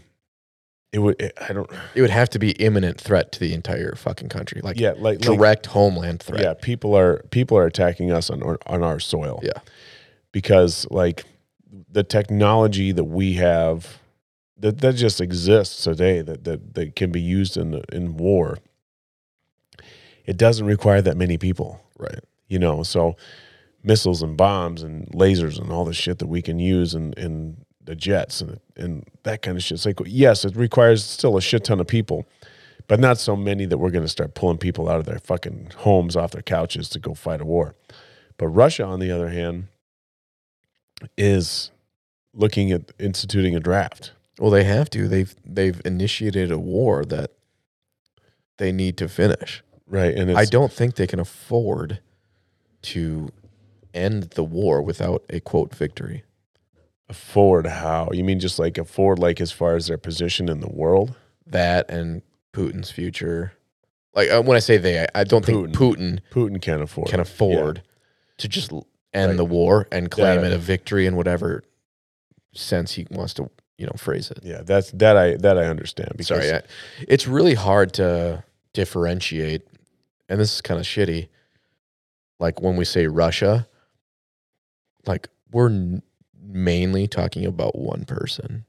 It 0.93 0.99
would. 0.99 1.33
I 1.41 1.53
don't. 1.53 1.69
It 1.95 2.03
would 2.03 2.11
have 2.11 2.29
to 2.31 2.39
be 2.39 2.51
imminent 2.53 3.01
threat 3.01 3.33
to 3.33 3.41
the 3.41 3.55
entire 3.55 3.95
fucking 3.95 4.29
country, 4.29 4.61
like 4.63 4.79
Yeah, 4.79 4.91
like 4.91 5.01
like- 5.01 5.21
direct 5.21 5.67
homeland 5.67 6.23
threat. 6.23 6.41
Yeah, 6.43 6.55
people 6.55 6.95
are 6.95 7.23
people 7.31 7.57
are 7.57 7.67
attacking 7.67 8.13
us 8.13 8.29
on 8.31 8.43
on 8.67 8.83
our 8.83 9.01
soil. 9.01 9.41
Yeah. 9.43 9.61
because 10.33 10.87
like 10.91 11.25
the 11.91 12.03
technology 12.05 12.93
that 12.93 13.05
we 13.05 13.35
have 13.35 13.99
that 14.59 14.81
that 14.83 14.95
just 14.97 15.21
exists 15.21 15.83
today 15.83 16.21
that 16.21 16.45
that, 16.45 16.75
that 16.75 16.95
can 16.95 17.11
be 17.11 17.21
used 17.23 17.57
in 17.57 17.71
the, 17.71 17.83
in 17.91 18.17
war. 18.19 18.59
It 20.27 20.37
doesn't 20.37 20.67
require 20.67 21.03
that 21.03 21.17
many 21.17 21.39
people. 21.39 21.81
Right. 21.99 22.19
you 22.49 22.59
know 22.59 22.83
so 22.83 23.17
missiles 23.85 24.23
and 24.23 24.37
bombs 24.37 24.83
and 24.83 25.07
lasers 25.13 25.61
and 25.61 25.71
all 25.71 25.85
the 25.85 25.95
shit 25.95 26.19
that 26.19 26.27
we 26.27 26.43
can 26.43 26.59
use 26.59 26.95
and, 26.95 27.15
in 27.15 27.57
the 27.85 27.95
jets 27.95 28.41
and, 28.41 28.59
and 28.77 29.05
that 29.23 29.43
kind 29.43 29.57
of 29.57 29.63
shit 29.63 29.77
it's 29.77 29.87
like 29.87 30.01
yes 30.07 30.45
it 30.45 30.57
requires 30.57 31.05
still 31.05 31.37
a 31.37 31.41
shit 31.41 31.63
ton 31.65 31.79
of 31.81 31.87
people 31.87 32.27
but 32.89 32.99
not 32.99 33.19
so 33.19 33.37
many 33.37 33.67
that 33.67 33.79
we're 33.79 33.91
going 33.91 34.05
to 34.05 34.09
start 34.09 34.35
pulling 34.35 34.59
people 34.59 34.89
out 34.89 34.99
of 34.99 35.05
their 35.07 35.19
fucking 35.21 35.71
homes 35.79 36.17
off 36.17 36.33
their 36.33 36.43
couches 36.43 36.89
to 36.89 36.99
go 36.99 37.15
fight 37.15 37.41
a 37.41 37.45
war 37.45 37.77
but 38.37 38.49
russia 38.49 38.85
on 38.85 38.99
the 38.99 39.11
other 39.13 39.29
hand 39.29 39.69
is 41.17 41.71
looking 42.35 42.73
at 42.73 42.91
instituting 42.99 43.55
a 43.55 43.61
draft 43.61 44.13
Well, 44.39 44.51
they 44.51 44.65
have 44.65 44.89
to. 44.91 45.07
They've 45.09 45.35
they've 45.45 45.81
initiated 45.85 46.51
a 46.51 46.59
war 46.59 47.05
that 47.05 47.31
they 48.59 48.73
need 48.73 48.97
to 48.99 49.09
finish. 49.09 49.63
Right 49.93 50.15
and 50.17 50.37
I 50.37 50.45
don't 50.47 50.73
think 50.73 50.97
they 50.97 51.07
can 51.07 51.21
afford 51.21 52.01
to 52.83 53.29
end 53.95 54.25
the 54.35 54.43
war 54.43 54.83
without 54.83 55.23
a 55.31 55.39
quote 55.41 55.73
victory. 55.75 56.25
Afford 57.09 57.67
how 57.67 58.09
you 58.13 58.25
mean 58.25 58.41
just 58.41 58.59
like 58.59 58.79
afford, 58.79 59.19
like 59.19 59.41
as 59.41 59.53
far 59.53 59.77
as 59.77 59.87
their 59.87 59.99
position 59.99 60.49
in 60.49 60.61
the 60.61 60.69
world 60.69 61.15
That 61.47 61.91
and 61.91 62.23
Putin's 62.53 62.91
future. 62.91 63.53
Like 64.15 64.31
uh, 64.31 64.43
when 64.43 64.57
I 64.57 64.61
say 64.61 64.79
they, 64.79 65.03
I, 65.03 65.07
I 65.15 65.25
don't 65.25 65.45
think 65.45 65.75
Putin 65.77 66.21
putin 66.31 66.61
can't 66.61 66.83
afford 66.83 67.09
can 67.09 67.21
afford 67.21 67.83
to 68.39 68.49
just 68.49 68.73
end 69.15 69.31
Right. 69.33 69.37
the 69.37 69.45
war 69.45 69.87
and 69.93 70.11
claim 70.11 70.41
Yeah. 70.41 70.47
it 70.49 70.53
a 70.55 70.59
victory 70.59 71.07
in 71.07 71.15
whatever 71.17 71.63
sense 72.55 72.93
he 72.93 73.07
wants 73.11 73.35
to, 73.35 73.51
you 73.79 73.87
know, 73.87 73.93
phrase 73.97 74.31
it. 74.31 74.39
Yeah, 74.43 74.63
that's 74.65 74.91
that 74.93 75.17
I 75.19 75.37
that 75.37 75.59
I 75.59 75.65
understand. 75.67 76.11
Because, 76.17 76.29
Sorry, 76.29 76.53
I, 76.53 76.63
it's 77.09 77.27
really 77.27 77.55
hard 77.55 77.93
to 77.95 78.43
differentiate, 78.73 79.67
and 80.33 80.41
this 80.41 80.55
is 80.55 80.61
kind 80.61 80.81
of 80.81 80.87
shitty. 80.87 81.29
Like 82.41 82.61
when 82.61 82.77
we 82.77 82.85
say 82.85 83.07
Russia, 83.07 83.69
like 85.07 85.29
we're 85.53 85.69
n- 85.69 86.03
mainly 86.43 87.07
talking 87.07 87.45
about 87.47 87.79
one 87.79 88.05
person. 88.05 88.65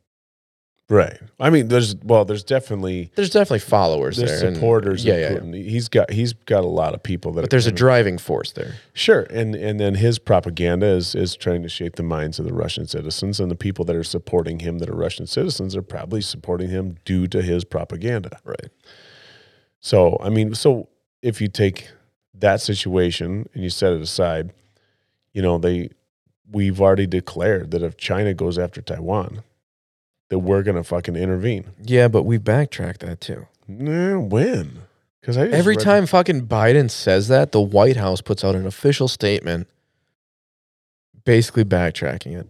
right. 0.89 1.17
I 1.39 1.49
mean, 1.49 1.69
there's 1.69 1.95
well, 2.03 2.23
there's 2.25 2.43
definitely 2.43 3.11
There's 3.15 3.29
definitely 3.31 3.59
followers 3.59 4.17
there's 4.17 4.39
there, 4.41 4.47
and- 4.49 4.55
supporters. 4.57 5.03
yeah, 5.05 5.13
of 5.15 5.19
yeah, 5.21 5.29
yeah. 5.31 5.37
Putin. 5.39 5.69
He's 5.69 5.89
got 5.89 6.11
he's 6.11 6.33
got 6.33 6.63
a 6.63 6.67
lot 6.67 6.93
of 6.93 7.01
people 7.01 7.31
that. 7.33 7.41
But 7.41 7.49
there's 7.49 7.65
a 7.65 7.71
driving 7.71 8.17
force 8.19 8.51
there. 8.51 8.75
sure, 8.93 9.21
and 9.31 9.55
and 9.55 9.79
then 9.79 9.95
his 9.95 10.19
propaganda 10.19 10.85
is 10.87 11.15
is 11.15 11.35
trying 11.35 11.63
to 11.63 11.69
shape 11.69 11.95
the 11.95 12.03
minds 12.03 12.37
of 12.39 12.45
the 12.45 12.53
Russian 12.53 12.85
citizens, 12.87 13.39
and 13.39 13.49
the 13.49 13.55
people 13.55 13.85
that 13.85 13.95
are 13.95 14.03
supporting 14.03 14.59
him 14.59 14.77
that 14.79 14.89
are 14.89 14.95
Russian 14.95 15.25
citizens 15.25 15.75
are 15.75 15.81
probably 15.81 16.21
supporting 16.21 16.69
him 16.69 16.97
due 17.05 17.27
to 17.27 17.41
his 17.41 17.63
propaganda. 17.63 18.39
Right. 18.43 18.69
So 19.79 20.17
I 20.21 20.29
mean, 20.29 20.53
so 20.53 20.89
if 21.23 21.41
you 21.41 21.47
take 21.47 21.89
that 22.35 22.61
situation 22.61 23.49
and 23.55 23.63
you 23.63 23.69
set 23.71 23.93
it 23.93 24.01
aside, 24.01 24.53
you 25.33 25.41
know 25.41 25.57
they 25.57 25.89
we've 26.51 26.79
already 26.79 27.07
declared 27.07 27.71
that 27.71 27.81
if 27.81 27.97
China 27.97 28.33
goes 28.35 28.59
after 28.59 28.81
Taiwan, 28.81 29.41
that 30.29 30.39
we're 30.39 30.61
gonna 30.61 30.83
fucking 30.83 31.15
intervene. 31.15 31.65
Yeah, 31.81 32.07
but 32.09 32.23
we 32.23 32.37
backtracked 32.37 32.99
that 32.99 33.21
too. 33.21 33.47
Nah, 33.67 34.19
when? 34.19 34.83
Because 35.21 35.37
Every 35.37 35.75
read- 35.77 35.83
time 35.83 36.05
fucking 36.05 36.47
Biden 36.47 36.91
says 36.91 37.29
that, 37.29 37.53
the 37.53 37.61
White 37.61 37.95
House 37.97 38.19
puts 38.21 38.43
out 38.43 38.55
an 38.55 38.67
official 38.67 39.07
statement 39.07 39.67
basically 41.23 41.63
backtracking 41.63 42.37
it. 42.37 42.47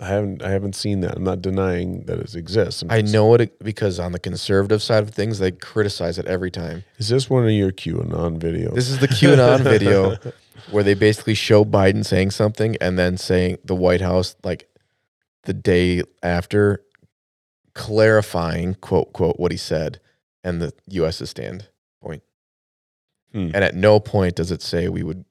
I 0.00 0.06
haven't 0.06 0.42
I 0.42 0.50
haven't 0.50 0.74
seen 0.74 1.00
that. 1.00 1.16
I'm 1.16 1.24
not 1.24 1.42
denying 1.42 2.04
that 2.04 2.18
it 2.18 2.34
exists. 2.34 2.82
I'm 2.82 2.90
I 2.90 3.02
just- 3.02 3.12
know 3.12 3.34
it 3.34 3.58
because 3.62 3.98
on 4.00 4.12
the 4.12 4.18
conservative 4.18 4.82
side 4.82 5.02
of 5.02 5.10
things, 5.10 5.38
they 5.38 5.50
criticize 5.52 6.18
it 6.18 6.26
every 6.26 6.50
time. 6.50 6.84
Is 6.98 7.08
this 7.10 7.28
one 7.28 7.44
of 7.44 7.50
your 7.50 7.70
QAnon 7.70 8.38
videos? 8.38 8.74
This 8.74 8.88
is 8.88 8.98
the 8.98 9.08
QAnon 9.08 9.60
video 9.62 10.16
where 10.70 10.82
they 10.82 10.94
basically 10.94 11.34
show 11.34 11.64
Biden 11.64 12.04
saying 12.04 12.30
something 12.30 12.76
and 12.80 12.98
then 12.98 13.18
saying 13.18 13.58
the 13.64 13.74
White 13.74 14.00
House, 14.00 14.36
like 14.42 14.68
the 15.44 15.52
day 15.52 16.02
after, 16.22 16.82
clarifying, 17.74 18.74
quote, 18.74 19.12
quote, 19.12 19.38
what 19.38 19.52
he 19.52 19.58
said 19.58 20.00
and 20.44 20.60
the 20.60 20.72
US's 20.88 21.30
stand 21.30 21.68
point. 22.02 22.22
Hmm. 23.32 23.50
And 23.54 23.64
at 23.64 23.74
no 23.74 24.00
point 24.00 24.36
does 24.36 24.50
it 24.50 24.62
say 24.62 24.88
we 24.88 25.02
would 25.02 25.24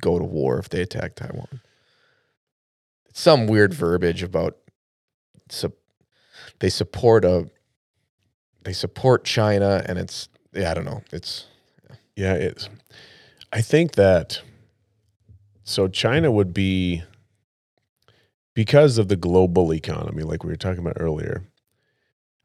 go 0.00 0.18
to 0.18 0.24
war 0.24 0.58
if 0.58 0.68
they 0.68 0.80
attack 0.82 1.14
Taiwan. 1.14 1.60
Some 3.16 3.46
weird 3.46 3.72
verbiage 3.72 4.22
about 4.22 4.58
sup- 5.48 5.78
they 6.58 6.68
support 6.68 7.24
a 7.24 7.48
they 8.62 8.74
support 8.74 9.24
China 9.24 9.82
and 9.86 9.98
it's 9.98 10.28
yeah, 10.52 10.70
I 10.70 10.74
don't 10.74 10.84
know. 10.84 11.02
It's 11.10 11.46
Yeah, 12.14 12.34
it's. 12.34 12.68
I 13.50 13.62
think 13.62 13.92
that. 13.92 14.42
So 15.64 15.88
China 15.88 16.30
would 16.30 16.52
be. 16.52 17.04
Because 18.52 18.98
of 18.98 19.08
the 19.08 19.16
global 19.16 19.72
economy, 19.72 20.22
like 20.22 20.44
we 20.44 20.50
were 20.50 20.56
talking 20.56 20.80
about 20.80 21.00
earlier, 21.00 21.44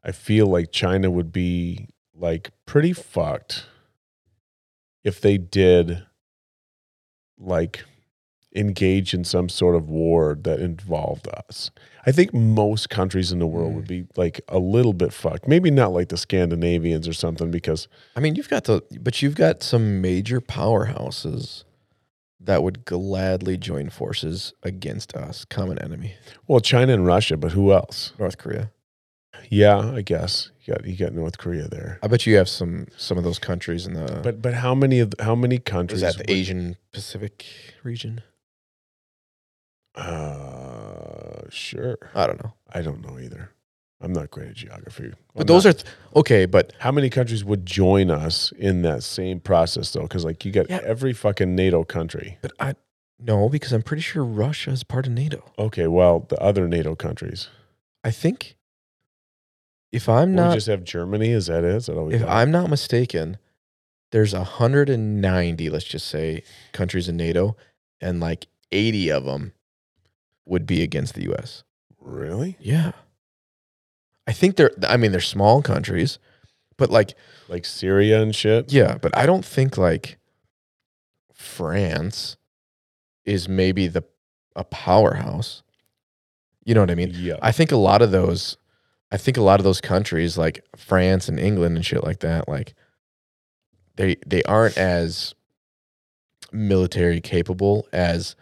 I 0.02 0.12
feel 0.12 0.46
like 0.46 0.72
China 0.72 1.10
would 1.10 1.32
be 1.32 1.88
like 2.14 2.50
pretty 2.64 2.94
fucked 2.94 3.66
if 5.04 5.20
they 5.20 5.36
did 5.36 6.06
like 7.38 7.84
engage 8.54 9.14
in 9.14 9.24
some 9.24 9.48
sort 9.48 9.74
of 9.76 9.88
war 9.88 10.36
that 10.42 10.60
involved 10.60 11.26
us. 11.28 11.70
I 12.04 12.12
think 12.12 12.34
most 12.34 12.90
countries 12.90 13.32
in 13.32 13.38
the 13.38 13.46
world 13.46 13.72
Mm. 13.72 13.76
would 13.76 13.88
be 13.88 14.04
like 14.16 14.40
a 14.48 14.58
little 14.58 14.92
bit 14.92 15.12
fucked. 15.12 15.48
Maybe 15.48 15.70
not 15.70 15.92
like 15.92 16.08
the 16.08 16.16
Scandinavians 16.16 17.06
or 17.08 17.12
something 17.12 17.50
because 17.50 17.88
I 18.16 18.20
mean, 18.20 18.34
you've 18.34 18.48
got 18.50 18.64
the, 18.64 18.82
but 19.00 19.22
you've 19.22 19.36
got 19.36 19.62
some 19.62 20.00
major 20.00 20.40
powerhouses 20.40 21.64
that 22.40 22.62
would 22.62 22.84
gladly 22.84 23.56
join 23.56 23.88
forces 23.88 24.52
against 24.62 25.14
us, 25.14 25.44
common 25.44 25.78
enemy, 25.78 26.14
Well, 26.48 26.60
China 26.60 26.92
and 26.92 27.06
Russia, 27.06 27.36
but 27.36 27.52
who 27.52 27.72
else? 27.72 28.12
North 28.18 28.36
Korea. 28.36 28.70
Yeah, 29.48 29.78
I 29.94 30.02
guess 30.02 30.50
you 30.64 30.74
got 30.74 30.84
you 30.84 30.96
got 30.96 31.12
North 31.14 31.38
Korea 31.38 31.68
there. 31.68 31.98
I 32.02 32.06
bet 32.08 32.26
you 32.26 32.36
have 32.36 32.48
some 32.48 32.86
some 32.96 33.16
of 33.18 33.24
those 33.24 33.38
countries 33.38 33.86
in 33.86 33.94
the 33.94 34.20
But 34.22 34.40
but 34.42 34.54
how 34.54 34.74
many 34.74 34.98
of 35.00 35.12
how 35.20 35.34
many 35.34 35.56
is 35.56 35.62
countries? 35.64 36.00
that 36.00 36.14
the 36.16 36.20
would- 36.28 36.30
Asian 36.30 36.76
Pacific 36.92 37.44
region? 37.82 38.20
Uh, 39.94 41.42
sure. 41.50 41.98
I 42.14 42.26
don't 42.26 42.42
know. 42.42 42.54
I 42.72 42.82
don't 42.82 43.04
know 43.06 43.18
either. 43.18 43.50
I'm 44.00 44.12
not 44.12 44.30
great 44.32 44.48
at 44.48 44.54
geography. 44.56 45.12
But 45.34 45.46
those 45.46 45.64
are 45.64 45.72
th- 45.72 45.84
okay, 46.16 46.44
but 46.44 46.72
how 46.80 46.90
many 46.90 47.08
countries 47.08 47.44
would 47.44 47.64
join 47.64 48.10
us 48.10 48.52
in 48.58 48.82
that 48.82 49.04
same 49.04 49.38
process 49.38 49.92
though? 49.92 50.02
Because 50.02 50.24
like 50.24 50.44
you 50.44 50.50
got 50.50 50.68
Yeah. 50.68 50.80
every 50.82 51.12
fucking 51.12 51.54
NATO 51.54 51.84
country. 51.84 52.38
but 52.42 52.52
I 52.58 52.74
no, 53.24 53.48
because 53.48 53.72
I'm 53.72 53.82
pretty 53.82 54.02
sure 54.02 54.24
Russia 54.24 54.70
is 54.72 54.82
part 54.82 55.06
of 55.06 55.12
NATO. 55.12 55.44
Okay, 55.56 55.86
well 55.86 56.26
the 56.28 56.36
other 56.40 56.66
NATO 56.66 56.96
countries. 56.96 57.48
I 58.02 58.10
think 58.10 58.56
if 59.92 60.08
I'm 60.08 60.30
we 60.30 60.36
not 60.36 60.54
just 60.54 60.66
have 60.66 60.82
Germany. 60.82 61.30
Is 61.30 61.46
that 61.46 61.62
it? 61.62 61.74
Is 61.76 61.86
that 61.86 61.96
all 61.96 62.06
we 62.06 62.14
if? 62.14 62.24
I'm 62.26 62.50
not 62.50 62.68
mistaken, 62.70 63.36
there's 64.10 64.34
190, 64.34 65.70
let's 65.70 65.84
just 65.84 66.08
say, 66.08 66.42
countries 66.72 67.08
in 67.08 67.16
NATO, 67.16 67.56
and 68.00 68.18
like 68.18 68.46
80 68.72 69.10
of 69.12 69.24
them 69.26 69.52
would 70.46 70.66
be 70.66 70.82
against 70.82 71.14
the 71.14 71.32
US. 71.32 71.64
really 72.00 72.56
Yeah. 72.60 72.92
I 74.26 74.32
think 74.32 74.56
they're 74.56 74.72
I 74.86 74.96
mean 74.96 75.12
they're 75.12 75.20
small 75.20 75.62
countries, 75.62 76.18
but 76.76 76.90
like 76.90 77.14
like 77.48 77.64
Syria 77.64 78.22
and 78.22 78.34
shit. 78.34 78.72
yeah, 78.72 78.96
but 79.00 79.16
I 79.16 79.26
don't 79.26 79.44
think 79.44 79.76
like 79.76 80.18
France 81.32 82.36
is 83.24 83.48
maybe 83.48 83.88
the 83.88 84.04
a 84.54 84.64
powerhouse. 84.64 85.62
You 86.64 86.74
know 86.74 86.80
what 86.80 86.90
I 86.90 86.94
mean? 86.94 87.12
yeah. 87.14 87.36
I 87.42 87.50
think 87.50 87.72
a 87.72 87.76
lot 87.76 88.02
of 88.02 88.12
those, 88.12 88.56
I 89.10 89.16
think 89.16 89.36
a 89.36 89.42
lot 89.42 89.58
of 89.58 89.64
those 89.64 89.80
countries 89.80 90.38
like 90.38 90.64
France 90.76 91.28
and 91.28 91.40
England 91.40 91.76
and 91.76 91.84
shit 91.84 92.04
like 92.04 92.20
that, 92.20 92.48
like 92.48 92.74
they 93.96 94.16
they 94.26 94.42
aren't 94.44 94.78
as 94.78 95.34
military 96.52 97.20
capable 97.20 97.88
as 97.92 98.36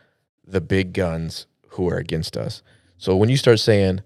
the 0.47 0.61
big 0.61 0.93
guns 0.93 1.47
who 1.71 1.89
are 1.89 1.97
against 1.97 2.37
us. 2.37 2.63
So 2.99 3.17
when 3.17 3.29
you 3.29 3.37
start 3.37 3.61
saying, 3.61 4.01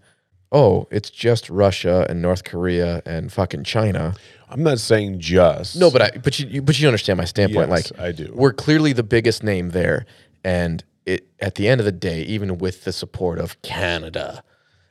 "Oh, 0.52 0.86
it's 0.90 1.10
just 1.10 1.50
Russia 1.50 2.06
and 2.08 2.22
North 2.22 2.44
Korea 2.44 3.02
and 3.04 3.32
fucking 3.32 3.64
China," 3.64 4.14
I'm 4.48 4.62
not 4.62 4.78
saying 4.78 5.20
just. 5.20 5.76
no, 5.76 5.90
but 5.90 6.02
I 6.02 6.10
but 6.22 6.38
you 6.38 6.46
you- 6.46 6.62
but 6.62 6.78
you 6.78 6.86
understand 6.86 7.18
my 7.18 7.24
standpoint. 7.24 7.70
Yes, 7.70 7.90
Like 7.92 8.00
I 8.00 8.12
do. 8.12 8.32
we're 8.34 8.52
clearly 8.52 8.92
the 8.92 9.02
biggest 9.02 9.42
name 9.42 9.70
there, 9.70 10.06
and 10.44 10.84
it 11.06 11.26
at 11.40 11.56
the 11.56 11.68
end 11.68 11.80
of 11.80 11.84
the 11.84 11.92
day, 11.92 12.22
even 12.22 12.58
with 12.58 12.84
the 12.84 12.92
support 12.92 13.38
of 13.38 13.60
Canada, 13.62 14.42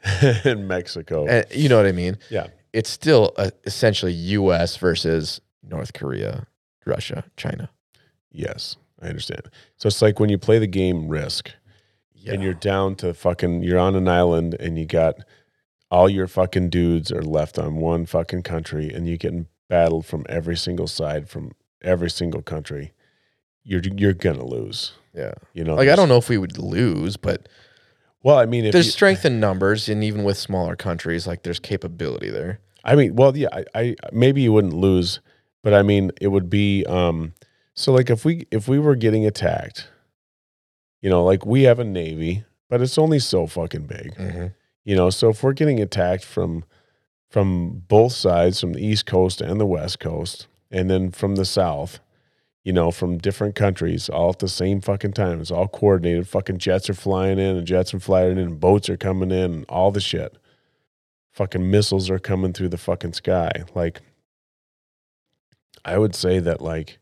and 0.22 0.68
Mexico. 0.68 1.26
and 1.28 1.46
you 1.52 1.70
know 1.70 1.78
what 1.78 1.86
I 1.86 1.92
mean. 1.94 2.18
yeah. 2.30 2.48
it's 2.74 2.90
still 2.90 3.32
uh, 3.38 3.52
essentially 3.66 4.12
U.S. 4.12 4.76
versus 4.78 5.40
North 5.64 5.94
Korea, 5.94 6.48
Russia, 6.86 7.24
China. 7.38 7.70
Yes, 8.32 8.76
I 9.02 9.08
understand. 9.08 9.44
So 9.78 9.88
it's 9.88 10.02
like 10.02 10.20
when 10.20 10.30
you 10.30 10.38
play 10.38 10.60
the 10.60 10.68
game 10.68 11.08
Risk. 11.08 11.52
Yeah, 12.24 12.34
and 12.34 12.44
you're 12.44 12.54
down 12.54 12.96
to 12.98 13.14
fucking 13.14 13.64
you're 13.64 13.80
on 13.80 13.96
an 13.96 14.08
island 14.08 14.56
and 14.58 14.80
you 14.80 14.86
got 14.86 15.16
all 15.92 16.10
your 16.10 16.28
fucking 16.28 16.70
dudes 16.70 17.12
are 17.12 17.22
left 17.22 17.60
on 17.60 17.76
one 17.76 18.06
fucking 18.06 18.44
country 18.44 18.90
and 18.94 19.08
you 19.08 19.18
getting 19.18 19.48
battled 19.68 20.06
from 20.06 20.26
every 20.30 20.56
single 20.56 20.88
side 20.88 21.28
from 21.30 21.52
every 21.82 22.10
single 22.10 22.42
country 22.42 22.94
you're 23.64 23.82
you're 23.98 24.14
gonna 24.14 24.46
lose 24.46 24.94
yeah. 25.14 25.34
you 25.54 25.66
know 25.66 25.76
Like 25.76 25.90
I 25.90 25.96
don't 25.96 26.10
know 26.10 26.18
if 26.18 26.30
we 26.30 26.38
would 26.38 26.58
lose, 26.58 27.18
but 27.18 27.48
well 28.24 28.38
i 28.38 28.46
mean 28.46 28.64
if 28.66 28.72
there's 28.72 28.86
you, 28.86 28.92
strength 28.94 29.26
in 29.26 29.42
numbers, 29.42 29.90
and 29.90 30.02
even 30.04 30.24
with 30.24 30.38
smaller 30.38 30.78
countries, 30.78 31.28
like 31.28 31.44
there's 31.44 31.60
capability 31.60 32.30
there. 32.30 32.60
i 32.86 32.96
mean 32.96 33.16
well 33.16 33.36
yeah 33.36 33.50
I, 33.52 33.66
I 33.76 33.96
maybe 34.14 34.42
you 34.42 34.54
wouldn't 34.54 34.74
lose 34.74 35.20
but 35.62 35.74
i 35.74 35.82
mean 35.82 36.12
it 36.22 36.30
would 36.30 36.50
be 36.50 36.86
um 36.86 37.34
so 37.76 37.92
like 37.92 38.10
if 38.10 38.24
we 38.24 38.48
if 38.50 38.68
we 38.68 38.80
were 38.80 38.96
getting 38.96 39.26
attacked 39.26 39.90
you 41.04 41.10
know 41.12 41.24
like 41.24 41.46
we 41.46 41.64
have 41.64 41.78
a 41.78 41.84
navy 41.84 42.44
but 42.68 42.82
it's 42.82 42.98
only 42.98 43.20
so 43.20 43.46
fucking 43.46 43.86
big 43.86 44.16
mm-hmm. 44.16 44.48
You 44.84 44.96
know, 44.96 45.10
so 45.10 45.30
if 45.30 45.42
we're 45.44 45.54
getting 45.54 45.80
attacked 45.80 46.26
from 46.26 46.66
from 47.30 47.84
both 47.88 48.12
sides, 48.12 48.60
from 48.60 48.74
the 48.74 48.86
East 48.86 49.06
Coast 49.08 49.42
and 49.42 49.60
the 49.60 49.66
West 49.66 50.00
Coast, 50.00 50.48
and 50.70 50.90
then 50.90 51.10
from 51.10 51.36
the 51.36 51.46
South, 51.46 52.00
you 52.64 52.72
know, 52.72 52.92
from 52.92 53.18
different 53.18 53.56
countries, 53.56 54.08
all 54.08 54.30
at 54.30 54.40
the 54.40 54.48
same 54.48 54.82
fucking 54.82 55.14
time. 55.14 55.42
It's 55.42 55.50
all 55.50 55.68
coordinated. 55.68 56.28
Fucking 56.28 56.60
jets 56.60 56.90
are 56.90 56.94
flying 56.94 57.40
in, 57.40 57.56
and 57.56 57.66
jets 57.66 57.94
are 57.94 58.00
flying 58.00 58.34
in, 58.34 58.38
and 58.40 58.60
boats 58.60 58.90
are 58.90 58.98
coming 58.98 59.32
in, 59.32 59.54
and 59.54 59.66
all 59.68 59.90
the 59.90 60.02
shit. 60.02 60.38
Fucking 61.32 61.72
missiles 61.72 62.10
are 62.10 62.20
coming 62.20 62.54
through 62.54 62.70
the 62.70 62.78
fucking 62.78 63.14
sky. 63.14 63.64
Like, 63.74 64.02
I 65.84 65.98
would 65.98 66.14
say 66.14 66.40
that 66.40 66.62
like 66.62 67.00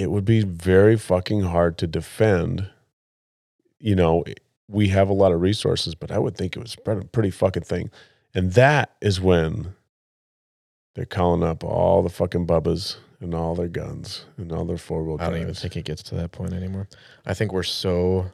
it 0.00 0.10
would 0.10 0.24
be 0.24 0.42
very 0.42 0.96
fucking 0.96 1.42
hard 1.42 1.76
to 1.76 1.86
defend. 1.86 2.70
You 3.78 3.94
know, 3.94 4.24
we 4.66 4.88
have 4.88 5.10
a 5.10 5.12
lot 5.12 5.30
of 5.30 5.42
resources, 5.42 5.94
but 5.94 6.10
I 6.10 6.18
would 6.18 6.34
think 6.36 6.56
it 6.56 6.60
was 6.60 6.74
a 6.86 7.04
pretty 7.04 7.30
fucking 7.30 7.64
thing. 7.64 7.90
And 8.34 8.54
that 8.54 8.96
is 9.02 9.20
when 9.20 9.74
they're 10.94 11.04
calling 11.04 11.42
up 11.42 11.62
all 11.62 12.02
the 12.02 12.08
fucking 12.08 12.46
bubbas 12.46 12.96
and 13.20 13.34
all 13.34 13.54
their 13.54 13.68
guns 13.68 14.24
and 14.38 14.50
all 14.52 14.64
their 14.64 14.78
four 14.78 15.02
wheel 15.02 15.18
I 15.20 15.28
don't 15.28 15.42
even 15.42 15.52
think 15.52 15.76
it 15.76 15.84
gets 15.84 16.02
to 16.04 16.14
that 16.14 16.32
point 16.32 16.54
anymore. 16.54 16.88
I 17.26 17.34
think 17.34 17.52
we're 17.52 17.62
so 17.62 18.32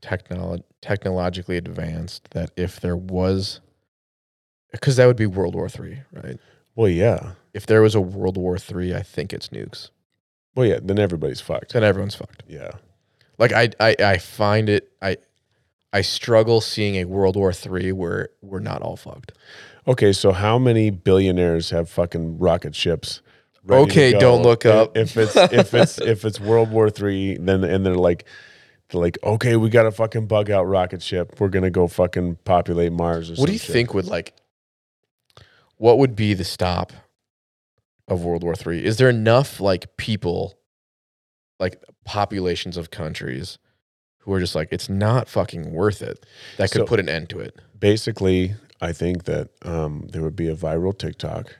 technolo- 0.00 0.62
technologically 0.80 1.56
advanced 1.56 2.30
that 2.30 2.52
if 2.56 2.78
there 2.78 2.96
was, 2.96 3.60
because 4.70 4.94
that 4.94 5.06
would 5.06 5.16
be 5.16 5.26
World 5.26 5.56
War 5.56 5.68
Three, 5.68 6.02
right? 6.12 6.38
Well, 6.76 6.88
yeah. 6.88 7.32
If 7.52 7.66
there 7.66 7.82
was 7.82 7.96
a 7.96 8.00
World 8.00 8.36
War 8.36 8.58
Three, 8.58 8.94
I 8.94 9.02
think 9.02 9.32
it's 9.32 9.48
nukes. 9.48 9.90
Well, 10.54 10.66
yeah. 10.66 10.78
Then 10.82 10.98
everybody's 10.98 11.40
fucked. 11.40 11.72
Then 11.72 11.84
everyone's 11.84 12.14
fucked. 12.14 12.42
Yeah. 12.48 12.70
Like 13.38 13.52
I, 13.52 13.70
I, 13.80 13.96
I 13.98 14.18
find 14.18 14.68
it. 14.68 14.90
I, 15.02 15.16
I 15.92 16.00
struggle 16.02 16.60
seeing 16.60 16.96
a 16.96 17.04
World 17.04 17.36
War 17.36 17.52
Three 17.52 17.92
where 17.92 18.28
we're 18.42 18.60
not 18.60 18.82
all 18.82 18.96
fucked. 18.96 19.32
Okay. 19.86 20.12
So 20.12 20.32
how 20.32 20.58
many 20.58 20.90
billionaires 20.90 21.70
have 21.70 21.88
fucking 21.88 22.38
rocket 22.38 22.74
ships? 22.74 23.20
ready 23.64 23.84
to 23.86 23.90
Okay, 23.90 24.12
go? 24.12 24.20
don't 24.20 24.42
look 24.42 24.66
up. 24.66 24.96
If 24.96 25.16
it's 25.16 25.34
if 25.36 25.72
it's 25.74 25.98
if 25.98 26.24
it's 26.24 26.38
World 26.38 26.70
War 26.70 26.90
Three, 26.90 27.36
then 27.36 27.64
and 27.64 27.84
they're 27.84 27.94
like. 27.94 28.24
They're 28.90 29.00
like, 29.00 29.16
okay, 29.24 29.56
we 29.56 29.70
got 29.70 29.86
a 29.86 29.90
fucking 29.90 30.26
bug 30.26 30.50
out 30.50 30.64
rocket 30.64 31.02
ship. 31.02 31.40
We're 31.40 31.48
gonna 31.48 31.70
go 31.70 31.88
fucking 31.88 32.36
populate 32.44 32.92
Mars. 32.92 33.30
Or 33.30 33.34
What 33.36 33.46
do 33.46 33.52
you 33.54 33.58
shit." 33.58 33.72
think 33.72 33.94
would 33.94 34.04
like? 34.04 34.34
What 35.78 35.98
would 35.98 36.14
be 36.14 36.34
the 36.34 36.44
stop 36.44 36.92
of 38.08 38.24
World 38.24 38.42
War 38.42 38.54
Three? 38.54 38.84
Is 38.84 38.96
there 38.96 39.08
enough 39.10 39.60
like 39.60 39.96
people, 39.96 40.54
like 41.58 41.82
populations 42.04 42.76
of 42.76 42.90
countries, 42.90 43.58
who 44.18 44.32
are 44.32 44.40
just 44.40 44.54
like 44.54 44.68
it's 44.70 44.88
not 44.88 45.28
fucking 45.28 45.72
worth 45.72 46.02
it 46.02 46.24
that 46.56 46.70
could 46.70 46.80
So- 46.82 46.86
put 46.86 47.00
an 47.00 47.08
end 47.08 47.28
to 47.30 47.40
it? 47.40 47.56
basically, 47.78 48.54
I 48.80 48.92
think 48.92 49.24
that 49.24 49.48
um, 49.62 50.08
there 50.12 50.22
would 50.22 50.36
be 50.36 50.48
a 50.48 50.56
viral 50.56 50.96
TikTok 50.96 51.56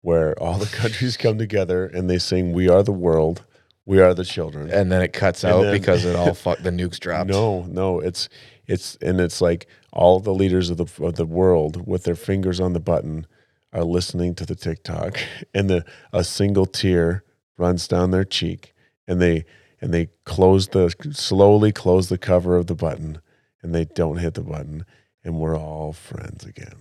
where 0.00 0.32
all 0.42 0.58
the 0.58 0.66
countries 0.76 1.16
come 1.16 1.38
together 1.38 1.86
and 1.86 2.08
they 2.08 2.18
sing 2.18 2.52
"We 2.52 2.68
Are 2.68 2.82
the 2.82 2.92
World, 2.92 3.44
We 3.84 4.00
Are 4.00 4.14
the 4.14 4.24
Children." 4.24 4.70
And 4.70 4.90
then 4.92 5.02
it 5.02 5.12
cuts 5.12 5.44
And 5.44 5.52
out 5.52 5.62
then- 5.62 5.72
because 5.72 6.04
it 6.04 6.16
all 6.16 6.34
fuck 6.46 6.58
the 6.60 6.70
nukes 6.70 6.98
dropped. 6.98 7.30
No, 7.30 7.62
no, 7.64 8.00
it's 8.00 8.28
it's 8.66 8.96
and 9.00 9.20
it's 9.20 9.40
like 9.40 9.66
all 9.92 10.20
the 10.20 10.34
leaders 10.34 10.68
of 10.70 10.76
the 10.76 11.04
of 11.04 11.16
the 11.16 11.26
world 11.26 11.86
with 11.86 12.04
their 12.04 12.14
fingers 12.14 12.60
on 12.60 12.72
the 12.74 12.80
button 12.80 13.26
are 13.72 13.84
listening 13.84 14.34
to 14.36 14.46
the 14.46 14.54
TikTok, 14.54 15.18
and 15.54 15.68
the 15.68 15.84
a 16.12 16.24
single 16.24 16.66
tear 16.66 17.24
runs 17.56 17.88
down 17.88 18.10
their 18.10 18.24
cheek, 18.24 18.74
and 19.06 19.20
they 19.20 19.44
and 19.80 19.92
they 19.92 20.08
close 20.24 20.68
the 20.68 20.94
slowly 21.12 21.72
close 21.72 22.08
the 22.08 22.18
cover 22.18 22.56
of 22.56 22.66
the 22.66 22.74
button, 22.74 23.20
and 23.62 23.74
they 23.74 23.84
don't 23.84 24.18
hit 24.18 24.34
the 24.34 24.42
button, 24.42 24.84
and 25.24 25.38
we're 25.38 25.58
all 25.58 25.92
friends 25.92 26.44
again. 26.44 26.74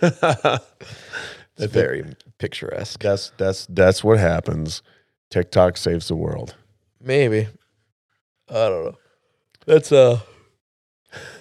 it's 1.56 1.72
very 1.72 2.04
picturesque. 2.38 3.00
That's 3.02 3.32
that's 3.36 3.66
that's 3.66 4.02
what 4.02 4.18
happens. 4.18 4.82
TikTok 5.30 5.76
saves 5.76 6.08
the 6.08 6.16
world. 6.16 6.54
Maybe. 7.00 7.48
I 8.48 8.68
don't 8.68 8.84
know. 8.84 8.98
That's 9.66 9.92
uh 9.92 10.20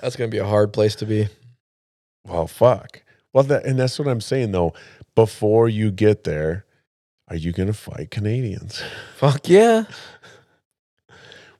that's 0.01 0.15
gonna 0.15 0.29
be 0.29 0.37
a 0.37 0.45
hard 0.45 0.73
place 0.73 0.95
to 0.95 1.05
be. 1.05 1.27
Well, 2.25 2.47
fuck. 2.47 3.01
Well, 3.33 3.43
that 3.45 3.65
and 3.65 3.79
that's 3.79 3.97
what 3.99 4.07
I'm 4.07 4.21
saying 4.21 4.51
though. 4.51 4.73
Before 5.15 5.67
you 5.69 5.91
get 5.91 6.23
there, 6.23 6.65
are 7.27 7.35
you 7.35 7.51
going 7.51 7.67
to 7.67 7.73
fight 7.73 8.09
Canadians? 8.11 8.81
Fuck 9.15 9.47
yeah. 9.49 9.85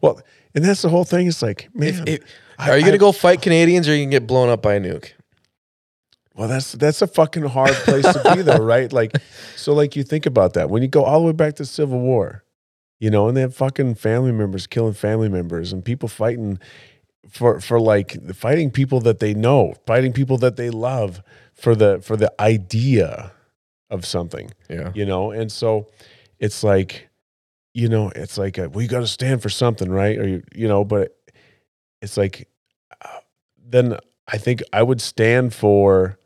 Well, 0.02 0.22
and 0.56 0.64
that's 0.64 0.82
the 0.82 0.90
whole 0.90 1.04
thing. 1.06 1.28
It's 1.28 1.42
like, 1.42 1.70
man, 1.74 1.90
If, 2.08 2.08
if, 2.08 2.20
I- 2.60 2.72
are 2.72 2.78
you 2.78 2.86
gonna 2.86 2.98
go 2.98 3.12
fight 3.12 3.42
Canadians 3.42 3.88
or 3.88 3.92
are 3.92 3.96
you 3.96 4.04
gonna 4.06 4.12
get 4.12 4.28
blown 4.28 4.50
up 4.50 4.62
by 4.62 4.76
a 4.76 4.80
nuke? 4.80 5.12
Well, 6.36 6.48
that's 6.48 6.72
that's 6.74 7.02
a 7.02 7.08
fucking 7.08 7.44
hard 7.44 7.74
place 7.74 8.06
to 8.12 8.36
be 8.36 8.42
though, 8.42 8.58
right? 8.58 8.92
Like, 8.92 9.18
so 9.56 9.74
like 9.74 9.96
you 9.96 10.04
think 10.04 10.26
about 10.26 10.54
that 10.54 10.70
when 10.70 10.82
you 10.82 10.88
go 10.88 11.04
all 11.04 11.20
the 11.22 11.26
way 11.28 11.32
back 11.32 11.56
to 11.56 11.66
Civil 11.66 12.00
War. 12.00 12.44
you 13.00 13.10
know, 13.10 13.28
and 13.28 13.36
they 13.38 13.42
have 13.42 13.56
fucking 13.56 13.96
family 13.96 14.32
members 14.32 14.66
killing 14.68 14.94
family 14.94 15.30
members 15.30 15.72
and 15.74 15.84
people 15.86 16.10
fighting 16.10 16.60
for 17.30 17.60
for 17.60 17.80
like 17.80 18.18
fighting 18.36 18.72
people 18.72 19.00
that 19.02 19.20
they 19.20 19.34
know, 19.34 19.74
fighting 19.86 20.12
people 20.14 20.38
that 20.40 20.56
they 20.56 20.70
love 20.70 21.22
for 21.64 21.76
the 21.76 22.00
for 22.02 22.18
the 22.18 22.32
idea 22.42 23.32
of 23.90 24.06
something, 24.06 24.52
Yeah. 24.70 24.92
you 24.94 25.06
know. 25.06 25.32
And 25.32 25.50
so 25.52 25.88
it's 26.40 26.62
like, 26.64 27.10
you 27.74 27.88
know, 27.88 28.12
it's 28.16 28.38
like 28.38 28.58
a, 28.58 28.68
well, 28.70 28.82
you 28.82 28.90
got 28.90 29.00
to 29.00 29.08
stand 29.08 29.42
for 29.42 29.50
something, 29.50 29.90
right? 29.90 30.18
Or 30.20 30.28
you, 30.28 30.44
you 30.54 30.68
know, 30.68 30.84
but 30.84 31.16
it's 32.02 32.18
like, 32.18 32.50
uh, 33.02 33.20
then 33.66 33.98
I 34.28 34.38
think 34.38 34.62
I 34.74 34.84
would 34.84 35.00
stand 35.00 35.54
for 35.54 36.20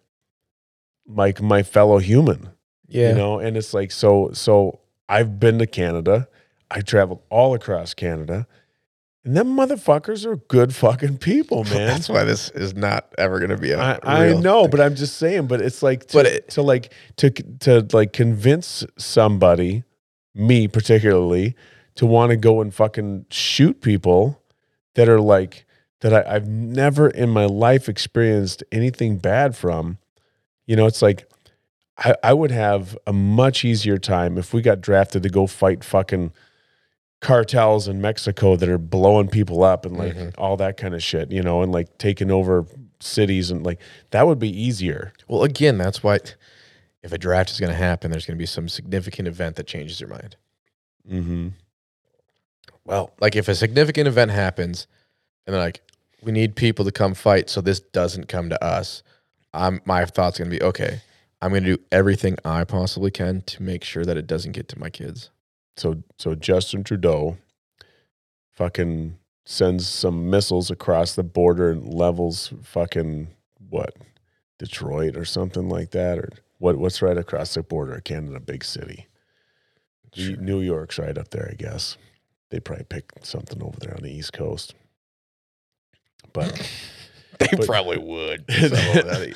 like 1.06 1.40
my 1.42 1.62
fellow 1.64 2.00
human, 2.00 2.50
Yeah. 2.88 3.10
you 3.10 3.16
know. 3.16 3.40
And 3.40 3.56
it's 3.58 3.74
like 3.76 3.92
so 3.92 4.32
so 4.34 4.80
I've 5.08 5.40
been 5.40 5.60
to 5.60 5.68
Canada. 5.68 6.28
I 6.72 6.82
traveled 6.82 7.22
all 7.30 7.54
across 7.54 7.94
Canada. 7.94 8.48
And 9.28 9.36
them 9.36 9.58
motherfuckers 9.58 10.26
are 10.26 10.38
good 10.38 10.74
fucking 10.74 11.18
people, 11.18 11.64
man. 11.66 11.86
That's 11.86 12.08
why 12.08 12.24
this 12.24 12.50
is 12.52 12.76
not 12.76 13.14
ever 13.18 13.40
going 13.40 13.50
to 13.50 13.58
be 13.58 13.72
a 13.72 13.78
I, 13.80 14.00
I 14.04 14.34
know, 14.34 14.62
thing. 14.64 14.72
but 14.72 14.80
I'm 14.80 14.96
just 14.96 15.18
saying. 15.18 15.48
But 15.48 15.62
it's 15.62 15.84
like, 15.84 16.06
to, 16.08 16.18
But 16.18 16.26
it- 16.28 16.48
to 16.52 16.62
like 16.62 16.94
to 17.18 17.30
to 17.30 17.86
like 17.92 18.14
convince 18.14 18.86
somebody, 18.98 19.84
me 20.34 20.70
particularly, 20.70 21.56
to 21.96 22.06
want 22.06 22.30
to 22.30 22.38
go 22.38 22.62
and 22.62 22.74
fucking 22.74 23.26
shoot 23.30 23.82
people 23.82 24.42
that 24.96 25.10
are 25.10 25.20
like 25.20 25.66
that 26.00 26.14
I, 26.14 26.36
I've 26.36 26.48
never 26.48 27.10
in 27.10 27.30
my 27.30 27.46
life 27.46 27.90
experienced 27.90 28.64
anything 28.72 29.18
bad 29.18 29.58
from. 29.58 29.98
You 30.66 30.78
know, 30.78 30.86
it's 30.86 31.02
like 31.02 31.30
I, 31.98 32.16
I 32.24 32.32
would 32.34 32.52
have 32.52 32.98
a 33.06 33.12
much 33.12 33.66
easier 33.66 33.98
time 33.98 34.38
if 34.38 34.54
we 34.54 34.62
got 34.62 34.80
drafted 34.80 35.22
to 35.24 35.30
go 35.30 35.48
fight 35.48 35.84
fucking 35.84 36.32
cartels 37.20 37.88
in 37.88 38.00
Mexico 38.00 38.56
that 38.56 38.70
are 38.70 38.78
blowing 38.78 39.28
people 39.28 39.64
up 39.64 39.86
and 39.86 39.98
like 39.98 40.16
Mhm. 40.16 40.34
all 40.38 40.56
that 40.58 40.78
kind 40.78 40.94
of 40.94 41.02
shit, 41.02 41.32
you 41.32 41.42
know, 41.42 41.64
and 41.64 41.72
like 41.72 41.98
taking 41.98 42.30
over 42.32 42.66
cities 43.00 43.50
and 43.52 43.66
like 43.66 43.80
that 44.12 44.28
would 44.28 44.40
be 44.40 44.50
easier. 44.50 45.14
Well, 45.28 45.44
again, 45.44 45.78
that's 45.78 46.04
why 46.04 46.20
if 47.04 47.12
a 47.12 47.18
draft 47.18 47.50
is 47.52 47.60
going 47.60 47.72
to 47.72 47.78
happen, 47.78 48.12
there's 48.12 48.26
going 48.26 48.38
to 48.38 48.42
be 48.42 48.46
some 48.46 48.70
significant 48.70 49.28
event 49.28 49.56
that 49.56 49.66
changes 49.68 50.00
your 50.00 50.10
mind. 50.10 50.36
Mm-hmm. 51.10 51.48
Well, 52.86 53.14
like 53.20 53.36
if 53.36 53.48
a 53.48 53.56
significant 53.56 54.08
event 54.08 54.32
happens 54.32 54.88
and 55.46 55.54
they're 55.54 55.62
like, 55.62 55.82
we 56.22 56.32
need 56.32 56.56
people 56.56 56.86
to 56.86 56.92
come 56.92 57.14
fight 57.14 57.50
so 57.50 57.62
this 57.62 57.80
doesn't 57.80 58.28
come 58.28 58.50
to 58.50 58.64
us, 58.64 59.04
I'm, 59.54 59.82
my 59.86 60.06
thought's 60.06 60.38
going 60.38 60.52
to 60.52 60.58
be, 60.58 60.64
okay, 60.64 61.02
I'm 61.42 61.50
going 61.52 61.64
to 61.64 61.78
do 61.78 61.84
everything 61.92 62.38
I 62.46 62.64
possibly 62.64 63.12
can 63.12 63.42
to 63.42 63.64
make 63.64 63.84
sure 63.84 64.06
that 64.06 64.18
it 64.18 64.28
doesn't 64.28 64.52
get 64.54 64.68
to 64.70 64.80
my 64.80 64.90
kids. 64.90 65.30
So 65.78 66.04
so 66.18 66.36
Justin 66.36 66.84
Trudeau 66.84 67.38
fucking 68.52 69.18
sends 69.46 69.88
some 69.88 70.30
missiles 70.30 70.70
across 70.72 71.16
the 71.16 71.24
border 71.24 71.72
and 71.72 71.94
levels 71.94 72.52
fucking 72.64 73.28
what 73.70 73.96
Detroit 74.60 75.16
or 75.16 75.24
something 75.24 75.70
like 75.70 75.92
that 75.92 76.18
or 76.18 76.30
what 76.58 76.78
what's 76.78 77.02
right 77.02 77.18
across 77.18 77.54
the 77.54 77.64
border 77.64 78.02
Canada, 78.02 78.40
big 78.40 78.64
city. 78.64 79.08
Sure. 80.14 80.36
New 80.38 80.62
York's 80.62 80.98
right 80.98 81.18
up 81.18 81.30
there, 81.30 81.48
I 81.52 81.56
guess. 81.56 81.98
They 82.50 82.60
probably 82.60 82.86
picked 82.86 83.26
something 83.26 83.62
over 83.62 83.78
there 83.80 83.94
on 83.96 84.04
the 84.04 84.12
East 84.12 84.34
Coast. 84.34 84.74
But 86.34 86.70
They 87.52 87.58
But- 87.58 87.66
probably 87.68 87.98
would. 87.98 88.46
I- 88.50 89.34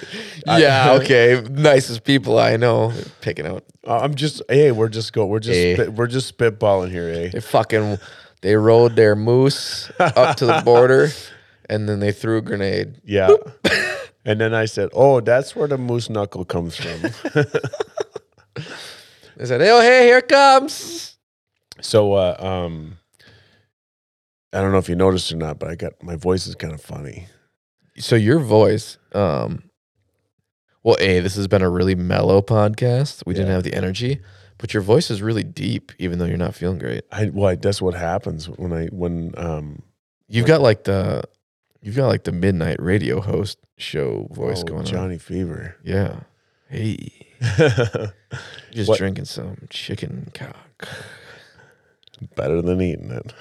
yeah, 0.59 0.93
okay. 1.01 1.41
Nicest 1.49 2.03
people 2.03 2.39
I 2.39 2.57
know 2.57 2.93
picking 3.21 3.45
out. 3.45 3.63
I'm 3.85 4.15
just 4.15 4.41
hey, 4.49 4.71
we're 4.71 4.89
just 4.89 5.13
go 5.13 5.25
we're 5.25 5.39
just 5.39 5.59
spit, 5.59 5.93
we're 5.93 6.07
just 6.07 6.35
spitballing 6.37 6.89
here, 6.91 7.09
eh? 7.09 7.29
They 7.31 7.39
fucking 7.39 7.97
they 8.41 8.55
rode 8.55 8.95
their 8.95 9.15
moose 9.15 9.91
up 9.99 10.37
to 10.37 10.45
the 10.45 10.61
border 10.65 11.09
and 11.69 11.87
then 11.87 11.99
they 11.99 12.11
threw 12.11 12.37
a 12.37 12.41
grenade. 12.41 12.99
Yeah. 13.05 13.29
and 14.25 14.39
then 14.41 14.53
I 14.53 14.65
said, 14.65 14.89
"Oh, 14.93 15.19
that's 15.21 15.55
where 15.55 15.67
the 15.67 15.77
moose 15.77 16.09
knuckle 16.09 16.43
comes 16.45 16.75
from." 16.75 17.01
They 19.37 19.45
said, 19.45 19.61
"Oh, 19.61 19.79
hey, 19.81 20.05
here 20.05 20.17
it 20.19 20.27
comes." 20.27 21.17
so, 21.81 22.13
uh, 22.13 22.35
um, 22.39 22.97
I 24.53 24.61
don't 24.61 24.71
know 24.71 24.77
if 24.77 24.89
you 24.89 24.95
noticed 24.95 25.31
or 25.31 25.37
not, 25.37 25.57
but 25.59 25.69
I 25.69 25.75
got 25.75 25.93
my 26.03 26.15
voice 26.15 26.45
is 26.47 26.55
kind 26.55 26.73
of 26.73 26.81
funny. 26.81 27.27
So 28.01 28.15
your 28.15 28.39
voice, 28.39 28.97
um, 29.13 29.63
well, 30.83 30.97
a 30.99 31.19
this 31.19 31.35
has 31.35 31.47
been 31.47 31.61
a 31.61 31.69
really 31.69 31.93
mellow 31.95 32.41
podcast. 32.41 33.23
We 33.25 33.33
didn't 33.35 33.49
Yeah. 33.49 33.53
have 33.53 33.63
the 33.63 33.73
energy, 33.75 34.19
but 34.57 34.73
your 34.73 34.81
voice 34.81 35.11
is 35.11 35.21
really 35.21 35.43
deep, 35.43 35.91
even 35.99 36.17
though 36.17 36.25
you're 36.25 36.37
not 36.37 36.55
feeling 36.55 36.79
great. 36.79 37.03
I 37.11 37.25
well, 37.31 37.49
I, 37.49 37.55
that's 37.55 37.81
what 37.81 37.93
happens 37.93 38.49
when 38.49 38.73
I 38.73 38.87
when 38.87 39.33
um 39.37 39.83
You've 40.27 40.47
got 40.47 40.61
like 40.61 40.85
the, 40.85 41.23
you've 41.81 41.97
got 41.97 42.07
like 42.07 42.23
the 42.23 42.31
midnight 42.31 42.81
radio 42.81 43.19
host 43.19 43.57
show 43.77 44.29
voice 44.31 44.61
oh, 44.61 44.63
going 44.63 44.79
on. 44.79 44.85
Johnny 44.85 45.17
Fever. 45.17 45.75
Yeah. 45.83 46.21
Hey, 46.69 47.11
just 48.71 48.87
What- 48.89 48.97
drinking 48.97 49.25
some 49.25 49.67
chicken 49.69 50.31
cock. 50.33 50.87
Better 52.35 52.61
than 52.61 52.81
eating 52.81 53.11
it. 53.11 53.33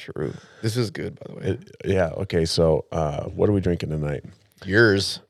True. 0.00 0.34
This 0.62 0.76
is 0.76 0.90
good, 0.90 1.18
by 1.20 1.26
the 1.28 1.34
way. 1.38 1.46
It- 1.52 1.76
Yeah. 1.84 2.08
Okay. 2.08 2.44
So, 2.44 2.86
uh, 2.92 3.24
what 3.24 3.48
are 3.48 3.52
we 3.52 3.60
drinking 3.60 3.90
tonight? 3.90 4.24
Yours. 4.64 5.20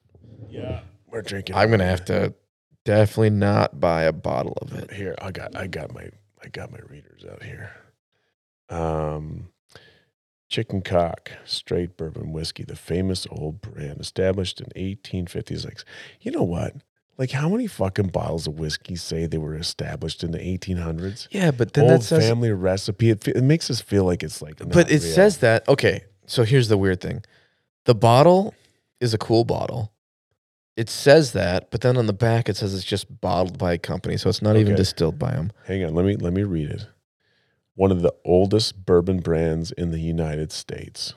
Yeah, 0.50 0.80
we're 1.08 1.22
drinking. 1.22 1.56
I'm 1.56 1.70
gonna 1.70 1.84
have 1.84 2.04
to 2.06 2.34
definitely 2.84 3.30
not 3.30 3.78
buy 3.80 4.04
a 4.04 4.12
bottle 4.12 4.56
of 4.62 4.72
it. 4.72 4.90
here 4.90 5.14
i 5.20 5.30
got 5.30 5.54
i 5.54 5.66
got 5.66 5.92
my 5.92 6.08
i 6.42 6.48
got 6.48 6.72
my 6.72 6.78
readers 6.88 7.24
out 7.30 7.42
here 7.42 7.70
um 8.70 9.50
chicken 10.48 10.80
cock 10.80 11.30
straight 11.44 11.96
bourbon 11.98 12.32
whiskey 12.32 12.64
the 12.64 12.74
famous 12.74 13.26
old 13.30 13.60
brand 13.60 14.00
established 14.00 14.60
in 14.60 14.64
1856 14.76 15.84
you 16.22 16.30
know 16.32 16.42
what 16.42 16.74
like 17.20 17.30
how 17.32 17.50
many 17.50 17.66
fucking 17.66 18.08
bottles 18.08 18.46
of 18.46 18.58
whiskey 18.58 18.96
say 18.96 19.26
they 19.26 19.36
were 19.38 19.54
established 19.54 20.24
in 20.24 20.30
the 20.32 20.38
1800s 20.38 21.28
Yeah, 21.30 21.50
but 21.50 21.74
then 21.74 21.84
old 21.84 22.00
that 22.00 22.04
says 22.04 22.26
family 22.26 22.50
recipe 22.50 23.10
it, 23.10 23.22
fe- 23.22 23.32
it 23.36 23.44
makes 23.44 23.70
us 23.70 23.80
feel 23.80 24.04
like 24.04 24.22
it's 24.22 24.40
like 24.40 24.56
But 24.58 24.90
it 24.90 25.02
real. 25.02 25.14
says 25.14 25.38
that. 25.38 25.68
Okay, 25.68 26.02
so 26.26 26.44
here's 26.44 26.68
the 26.68 26.78
weird 26.78 27.00
thing. 27.00 27.22
The 27.84 27.94
bottle 27.94 28.54
is 29.00 29.12
a 29.14 29.18
cool 29.18 29.44
bottle. 29.44 29.92
It 30.76 30.88
says 30.88 31.32
that, 31.32 31.70
but 31.70 31.82
then 31.82 31.98
on 31.98 32.06
the 32.06 32.14
back 32.14 32.48
it 32.48 32.56
says 32.56 32.74
it's 32.74 32.84
just 32.84 33.20
bottled 33.20 33.58
by 33.58 33.74
a 33.74 33.78
company, 33.78 34.16
so 34.16 34.30
it's 34.30 34.40
not 34.40 34.56
even 34.56 34.74
distilled 34.74 35.18
by 35.18 35.32
them. 35.32 35.52
hang 35.66 35.84
on 35.84 35.94
let 35.94 36.06
me 36.06 36.16
let 36.16 36.32
me 36.32 36.42
read 36.42 36.70
it 36.70 36.86
one 37.74 37.92
of 37.92 38.00
the 38.02 38.14
oldest 38.24 38.84
bourbon 38.86 39.20
brands 39.20 39.72
in 39.72 39.90
the 39.90 40.00
united 40.00 40.50
states 40.52 41.14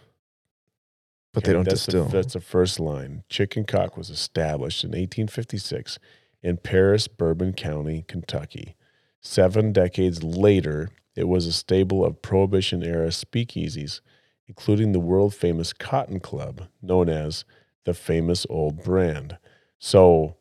But 1.33 1.45
they 1.45 1.53
don't 1.53 1.63
that's 1.63 1.85
distill. 1.85 2.05
The, 2.05 2.11
that's 2.11 2.33
the 2.33 2.39
first 2.39 2.79
line. 2.79 3.23
Chicken 3.27 3.65
Cock 3.65 3.97
was 3.97 4.09
established 4.09 4.83
in 4.83 4.89
1856 4.89 5.97
in 6.43 6.57
Paris, 6.57 7.07
Bourbon 7.07 7.53
County, 7.53 8.05
Kentucky. 8.07 8.75
Seven 9.19 9.71
decades 9.71 10.21
later, 10.21 10.89
it 11.15 11.27
was 11.27 11.47
a 11.47 11.53
stable 11.53 12.05
of 12.05 12.21
Prohibition 12.21 12.83
era 12.83 13.07
speakeasies, 13.07 14.01
including 14.47 14.91
the 14.91 14.99
world 14.99 15.33
famous 15.33 15.73
Cotton 15.73 16.19
Club, 16.19 16.67
known 16.81 17.09
as 17.09 17.45
the 17.85 17.93
famous 17.93 18.45
old 18.49 18.83
brand. 18.83 19.37
So, 19.79 20.37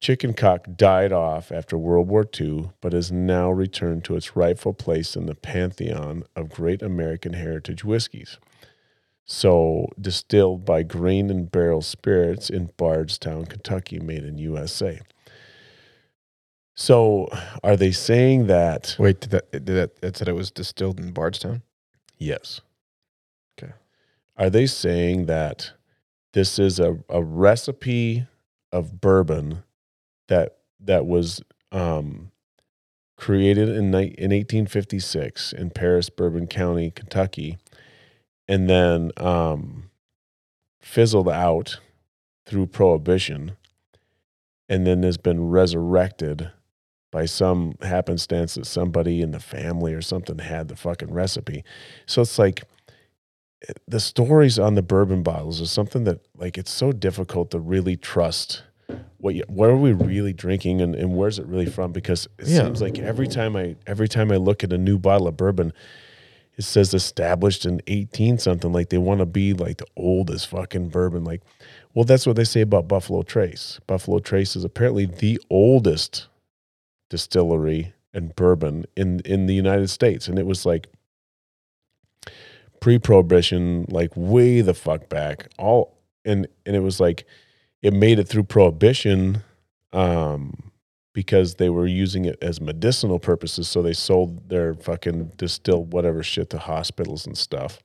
Chicken 0.00 0.32
Cock 0.34 0.66
died 0.76 1.12
off 1.12 1.52
after 1.52 1.76
World 1.76 2.08
War 2.08 2.24
II, 2.38 2.70
but 2.80 2.92
has 2.92 3.12
now 3.12 3.50
returned 3.50 4.04
to 4.04 4.16
its 4.16 4.34
rightful 4.34 4.72
place 4.72 5.14
in 5.14 5.26
the 5.26 5.34
pantheon 5.34 6.24
of 6.34 6.48
great 6.48 6.80
American 6.80 7.34
heritage 7.34 7.84
whiskeys. 7.84 8.38
So, 9.32 9.86
distilled 9.98 10.64
by 10.64 10.82
Grain 10.82 11.30
and 11.30 11.48
Barrel 11.48 11.82
Spirits 11.82 12.50
in 12.50 12.72
Bardstown, 12.76 13.44
Kentucky, 13.46 14.00
made 14.00 14.24
in 14.24 14.38
USA. 14.38 15.00
So, 16.74 17.28
are 17.62 17.76
they 17.76 17.92
saying 17.92 18.48
that? 18.48 18.96
Wait, 18.98 19.20
did 19.20 19.30
that 19.30 19.52
did 19.52 19.66
that 19.66 19.90
it 20.02 20.16
said 20.16 20.26
it 20.26 20.32
was 20.32 20.50
distilled 20.50 20.98
in 20.98 21.12
Bardstown? 21.12 21.62
Yes. 22.18 22.60
Okay. 23.56 23.72
Are 24.36 24.50
they 24.50 24.66
saying 24.66 25.26
that 25.26 25.74
this 26.32 26.58
is 26.58 26.80
a, 26.80 26.98
a 27.08 27.22
recipe 27.22 28.26
of 28.72 29.00
bourbon 29.00 29.62
that 30.26 30.56
that 30.80 31.06
was 31.06 31.40
um, 31.70 32.32
created 33.16 33.68
in 33.68 33.94
in 33.94 34.32
1856 34.32 35.52
in 35.52 35.70
Paris, 35.70 36.10
Bourbon 36.10 36.48
County, 36.48 36.90
Kentucky, 36.90 37.58
and 38.50 38.68
then 38.68 39.12
um, 39.16 39.90
fizzled 40.80 41.28
out 41.28 41.78
through 42.44 42.66
Prohibition, 42.66 43.52
and 44.68 44.86
then 44.86 45.02
has 45.04 45.16
been 45.16 45.48
resurrected 45.48 46.50
by 47.12 47.26
some 47.26 47.74
happenstance 47.82 48.54
that 48.54 48.66
somebody 48.66 49.20
in 49.22 49.30
the 49.30 49.40
family 49.40 49.94
or 49.94 50.02
something 50.02 50.38
had 50.38 50.68
the 50.68 50.76
fucking 50.76 51.12
recipe. 51.12 51.64
So 52.06 52.22
it's 52.22 52.38
like 52.38 52.62
eh, 53.68 53.72
the 53.88 54.00
stories 54.00 54.58
on 54.58 54.74
the 54.74 54.82
bourbon 54.82 55.22
bottles 55.22 55.60
is 55.60 55.70
something 55.70 56.04
that 56.04 56.20
like 56.36 56.56
it's 56.58 56.70
so 56.72 56.92
difficult 56.92 57.50
to 57.52 57.58
really 57.60 57.96
trust 57.96 58.62
what 59.18 59.34
you, 59.34 59.44
what 59.48 59.68
are 59.70 59.76
we 59.76 59.92
really 59.92 60.32
drinking 60.32 60.80
and, 60.80 60.94
and 60.94 61.16
where's 61.16 61.38
it 61.38 61.46
really 61.46 61.66
from? 61.66 61.92
Because 61.92 62.26
it 62.38 62.46
Yeah. 62.48 62.64
seems 62.64 62.80
like 62.80 62.98
every 63.00 63.26
time 63.28 63.54
I 63.56 63.76
every 63.86 64.08
time 64.08 64.32
I 64.32 64.36
look 64.36 64.64
at 64.64 64.72
a 64.72 64.78
new 64.78 64.98
bottle 64.98 65.26
of 65.28 65.36
bourbon, 65.36 65.72
it 66.56 66.64
says 66.64 66.92
established 66.92 67.64
in 67.64 67.80
18 67.86 68.38
something. 68.38 68.72
Like 68.72 68.90
they 68.90 68.98
want 68.98 69.20
to 69.20 69.26
be 69.26 69.54
like 69.54 69.78
the 69.78 69.86
oldest 69.96 70.48
fucking 70.48 70.88
bourbon. 70.88 71.24
Like, 71.24 71.42
well, 71.94 72.04
that's 72.04 72.26
what 72.26 72.36
they 72.36 72.44
say 72.44 72.60
about 72.60 72.88
Buffalo 72.88 73.22
Trace. 73.22 73.80
Buffalo 73.86 74.18
Trace 74.18 74.56
is 74.56 74.64
apparently 74.64 75.06
the 75.06 75.40
oldest 75.50 76.26
distillery 77.08 77.94
and 78.12 78.34
bourbon 78.36 78.84
in 78.96 79.20
in 79.20 79.46
the 79.46 79.54
United 79.54 79.88
States, 79.88 80.28
and 80.28 80.38
it 80.38 80.46
was 80.46 80.66
like 80.66 80.88
pre-prohibition, 82.80 83.86
like 83.88 84.10
way 84.16 84.60
the 84.60 84.74
fuck 84.74 85.08
back. 85.08 85.48
All 85.58 85.96
and 86.24 86.46
and 86.66 86.76
it 86.76 86.80
was 86.80 87.00
like 87.00 87.24
it 87.82 87.92
made 87.92 88.18
it 88.18 88.28
through 88.28 88.44
prohibition 88.44 89.42
um 89.92 90.69
because 91.20 91.56
they 91.56 91.68
were 91.70 91.86
using 91.86 92.24
it 92.24 92.38
as 92.42 92.60
medicinal 92.60 93.18
purposes 93.18 93.68
so 93.68 93.82
they 93.82 93.92
sold 93.92 94.48
their 94.48 94.74
fucking 94.74 95.32
distilled 95.36 95.92
whatever 95.92 96.22
shit 96.22 96.50
to 96.50 96.58
hospitals 96.58 97.26
and 97.26 97.36
stuff 97.36 97.82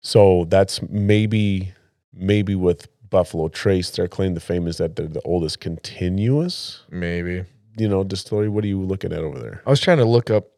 so 0.00 0.44
that's 0.48 0.82
maybe 0.88 1.72
maybe 2.12 2.54
with 2.54 2.88
buffalo 3.08 3.48
trace 3.48 3.90
their 3.90 4.08
claim 4.08 4.34
to 4.34 4.40
fame 4.40 4.66
is 4.66 4.76
that 4.76 4.96
they're 4.96 5.06
the 5.06 5.22
oldest 5.22 5.60
continuous 5.60 6.84
Maybe. 6.90 7.44
you 7.76 7.88
know 7.88 8.04
distillery 8.04 8.48
what 8.48 8.64
are 8.64 8.68
you 8.68 8.80
looking 8.80 9.12
at 9.12 9.20
over 9.20 9.38
there 9.38 9.62
I 9.66 9.70
was 9.70 9.80
trying 9.80 9.98
to 9.98 10.04
look 10.04 10.30
up 10.30 10.48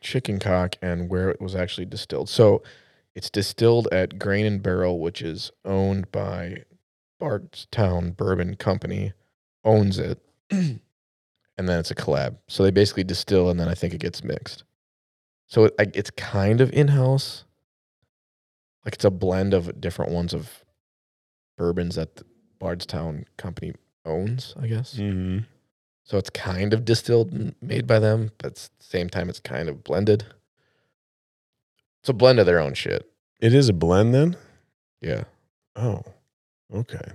chicken 0.00 0.38
cock 0.38 0.76
and 0.82 1.08
where 1.08 1.30
it 1.30 1.40
was 1.40 1.54
actually 1.54 1.84
distilled. 1.84 2.28
So 2.28 2.62
it's 3.14 3.30
distilled 3.30 3.88
at 3.92 4.18
Grain 4.18 4.46
and 4.46 4.62
Barrel, 4.62 4.98
which 4.98 5.22
is 5.22 5.52
owned 5.64 6.10
by 6.10 6.64
Bardstown 7.18 8.12
Bourbon 8.12 8.56
Company, 8.56 9.12
owns 9.64 9.98
it. 9.98 10.18
and 11.60 11.68
then 11.68 11.78
it's 11.78 11.90
a 11.90 11.94
collab. 11.94 12.38
So 12.48 12.62
they 12.62 12.70
basically 12.70 13.04
distill 13.04 13.50
and 13.50 13.60
then 13.60 13.68
I 13.68 13.74
think 13.74 13.92
it 13.92 14.00
gets 14.00 14.24
mixed. 14.24 14.64
So 15.46 15.66
it, 15.66 15.74
it's 15.78 16.10
kind 16.12 16.62
of 16.62 16.72
in 16.72 16.88
house. 16.88 17.44
Like 18.82 18.94
it's 18.94 19.04
a 19.04 19.10
blend 19.10 19.52
of 19.52 19.78
different 19.78 20.10
ones 20.10 20.32
of 20.32 20.64
bourbons 21.58 21.96
that 21.96 22.16
the 22.16 22.24
Bardstown 22.58 23.26
Company 23.36 23.74
owns, 24.06 24.54
I 24.58 24.68
guess. 24.68 24.94
mm-hmm. 24.94 25.40
So 26.04 26.16
it's 26.16 26.30
kind 26.30 26.72
of 26.72 26.86
distilled 26.86 27.30
and 27.32 27.54
made 27.60 27.86
by 27.86 27.98
them, 27.98 28.30
but 28.38 28.46
at 28.46 28.54
the 28.54 28.68
same 28.80 29.10
time, 29.10 29.28
it's 29.28 29.38
kind 29.38 29.68
of 29.68 29.84
blended. 29.84 30.24
It's 32.00 32.08
a 32.08 32.14
blend 32.14 32.40
of 32.40 32.46
their 32.46 32.58
own 32.58 32.72
shit. 32.72 33.06
it 33.38 33.52
is 33.52 33.68
a 33.68 33.74
blend 33.74 34.14
then 34.14 34.34
Yeah. 35.02 35.24
oh 35.76 36.02
okay 36.74 37.12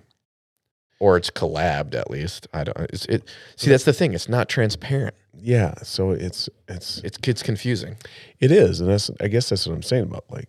Or 1.00 1.18
it's 1.18 1.30
collabed 1.30 1.94
at 1.94 2.10
least. 2.10 2.48
I 2.54 2.64
don't. 2.64 2.78
It's 2.92 3.06
it. 3.08 3.30
See, 3.58 3.70
that's 3.70 3.84
the 3.84 3.92
thing. 3.94 4.14
It's 4.14 4.30
not 4.30 4.48
transparent. 4.48 5.14
yeah 5.38 5.74
so 5.84 6.12
it's 6.12 6.48
it's 6.70 7.00
It's 7.04 7.18
it's 7.28 7.44
confusing. 7.44 7.98
It 8.40 8.52
is, 8.52 8.80
and 8.80 8.90
that's 8.90 9.12
I 9.20 9.28
guess 9.28 9.50
that's 9.50 9.68
what 9.68 9.74
I'm 9.76 9.84
saying 9.84 10.04
about 10.04 10.26
like 10.32 10.48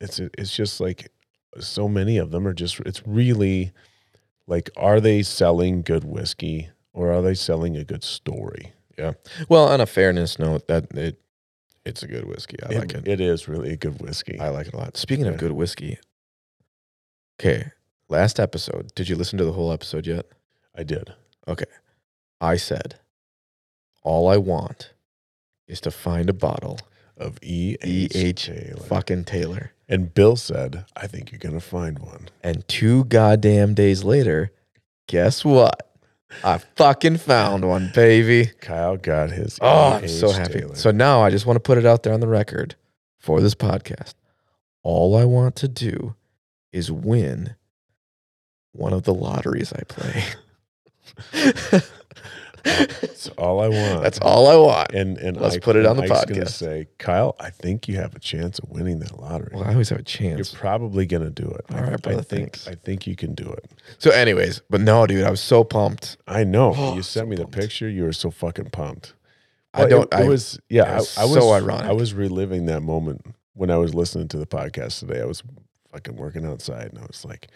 it's 0.00 0.18
it's 0.20 0.54
just 0.54 0.80
like 0.80 1.10
so 1.58 1.88
many 1.88 2.18
of 2.18 2.30
them 2.30 2.46
are 2.46 2.52
just 2.54 2.78
it's 2.86 3.02
really 3.06 3.72
like 4.46 4.70
are 4.76 5.00
they 5.00 5.22
selling 5.22 5.82
good 5.82 6.04
whiskey 6.04 6.68
or 6.92 7.12
are 7.12 7.20
they 7.22 7.34
selling 7.34 7.76
a 7.76 7.84
good 7.84 8.04
story? 8.04 8.72
Yeah. 8.96 9.14
Well, 9.48 9.66
on 9.66 9.80
a 9.80 9.86
fairness 9.86 10.38
note, 10.38 10.68
that 10.68 10.92
it 10.96 11.20
it's 11.84 12.04
a 12.04 12.06
good 12.06 12.26
whiskey. 12.26 12.56
I 12.62 12.78
like 12.78 12.94
it. 12.94 13.08
It 13.08 13.20
is 13.20 13.48
really 13.48 13.72
a 13.72 13.76
good 13.76 14.00
whiskey. 14.00 14.38
I 14.38 14.50
like 14.50 14.68
it 14.68 14.74
a 14.74 14.76
lot. 14.76 14.96
Speaking 14.96 15.26
of 15.26 15.34
Yeah. 15.34 15.40
good 15.40 15.52
whiskey, 15.52 15.98
okay. 17.40 17.72
Last 18.10 18.40
episode. 18.40 18.92
Did 18.96 19.08
you 19.08 19.14
listen 19.14 19.38
to 19.38 19.44
the 19.44 19.52
whole 19.52 19.70
episode 19.72 20.04
yet? 20.04 20.26
I 20.76 20.82
did. 20.82 21.14
Okay. 21.46 21.64
I 22.40 22.56
said, 22.56 22.96
all 24.02 24.28
I 24.28 24.36
want 24.36 24.92
is 25.68 25.80
to 25.82 25.92
find 25.92 26.28
a 26.28 26.32
bottle 26.32 26.80
Of 27.16 27.38
E. 27.40 27.76
H. 27.80 28.46
Taylor. 28.46 28.80
fucking 28.82 29.24
Taylor. 29.26 29.72
And 29.88 30.12
Bill 30.12 30.34
said, 30.34 30.84
"I 30.96 31.06
think 31.06 31.30
you're 31.30 31.38
gonna 31.38 31.60
find 31.60 31.98
one." 32.00 32.28
And 32.42 32.66
two 32.66 33.04
goddamn 33.04 33.74
days 33.74 34.02
later, 34.02 34.50
guess 35.06 35.44
what? 35.44 35.88
I 36.42 36.58
fucking 36.58 37.18
found 37.18 37.68
one, 37.68 37.92
baby. 37.94 38.46
Kyle 38.60 38.96
got 38.96 39.30
his. 39.30 39.58
Oh, 39.60 39.94
I'm 39.94 40.08
so 40.08 40.30
happy. 40.32 40.60
Taylor. 40.60 40.74
So 40.74 40.90
now 40.90 41.22
I 41.22 41.30
just 41.30 41.46
want 41.46 41.56
to 41.56 41.60
put 41.60 41.78
it 41.78 41.86
out 41.86 42.02
there 42.02 42.12
on 42.14 42.20
the 42.20 42.28
record 42.28 42.74
for 43.18 43.40
this 43.40 43.54
podcast. 43.54 44.14
All 44.82 45.16
I 45.16 45.24
want 45.24 45.54
to 45.56 45.68
do 45.68 46.14
is 46.72 46.90
win 46.90 47.54
one 48.72 48.92
of 48.92 49.02
the 49.04 49.14
lotteries 49.14 49.72
I 49.72 49.82
play. 49.84 50.24
That's 52.62 53.28
all 53.38 53.60
I 53.60 53.68
want. 53.68 54.02
That's 54.02 54.18
all 54.18 54.46
I 54.46 54.54
want. 54.56 54.92
And 54.92 55.16
and 55.18 55.36
Let's 55.40 55.56
I- 55.56 55.60
put 55.60 55.76
it 55.76 55.86
on 55.86 55.96
the 55.96 56.02
Ike's 56.02 56.26
gonna 56.26 56.40
podcast. 56.42 56.50
say, 56.50 56.88
Kyle, 56.98 57.34
I 57.40 57.48
think 57.50 57.88
you 57.88 57.96
have 57.96 58.14
a 58.14 58.18
chance 58.18 58.58
of 58.58 58.68
winning 58.68 58.98
that 59.00 59.18
lottery. 59.18 59.50
Well, 59.54 59.64
I 59.64 59.72
always 59.72 59.88
have 59.88 59.98
a 59.98 60.02
chance. 60.02 60.52
You're 60.52 60.60
probably 60.60 61.06
gonna 61.06 61.30
do 61.30 61.46
it. 61.46 61.64
All 61.70 61.78
I, 61.78 61.82
right, 61.90 62.06
I 62.06 62.12
think 62.20 62.26
thanks. 62.28 62.68
I 62.68 62.74
think 62.74 63.06
you 63.06 63.16
can 63.16 63.34
do 63.34 63.50
it. 63.50 63.70
So, 63.98 64.10
anyways, 64.10 64.60
but 64.68 64.82
no, 64.82 65.06
dude, 65.06 65.24
I 65.24 65.30
was 65.30 65.40
so 65.40 65.64
pumped. 65.64 66.18
I 66.26 66.44
know. 66.44 66.74
Oh, 66.76 66.94
you 66.94 67.02
sent 67.02 67.24
so 67.24 67.30
me 67.30 67.36
the 67.36 67.42
pumped. 67.44 67.56
picture. 67.58 67.88
You 67.88 68.04
were 68.04 68.12
so 68.12 68.30
fucking 68.30 68.70
pumped. 68.70 69.14
I 69.72 69.86
don't. 69.86 70.12
It, 70.12 70.18
it 70.20 70.24
I, 70.24 70.28
was 70.28 70.58
yeah. 70.68 70.96
was 70.98 71.16
I, 71.16 71.22
I 71.22 71.24
was 71.24 71.34
so 71.34 71.52
ironic. 71.52 71.86
I 71.86 71.92
was 71.92 72.12
reliving 72.12 72.66
that 72.66 72.82
moment 72.82 73.24
when 73.54 73.70
I 73.70 73.78
was 73.78 73.94
listening 73.94 74.28
to 74.28 74.36
the 74.36 74.46
podcast 74.46 74.98
today. 74.98 75.22
I 75.22 75.24
was 75.24 75.42
fucking 75.92 76.16
working 76.16 76.44
outside, 76.44 76.88
and 76.90 76.98
I 76.98 77.06
was 77.06 77.24
like, 77.24 77.48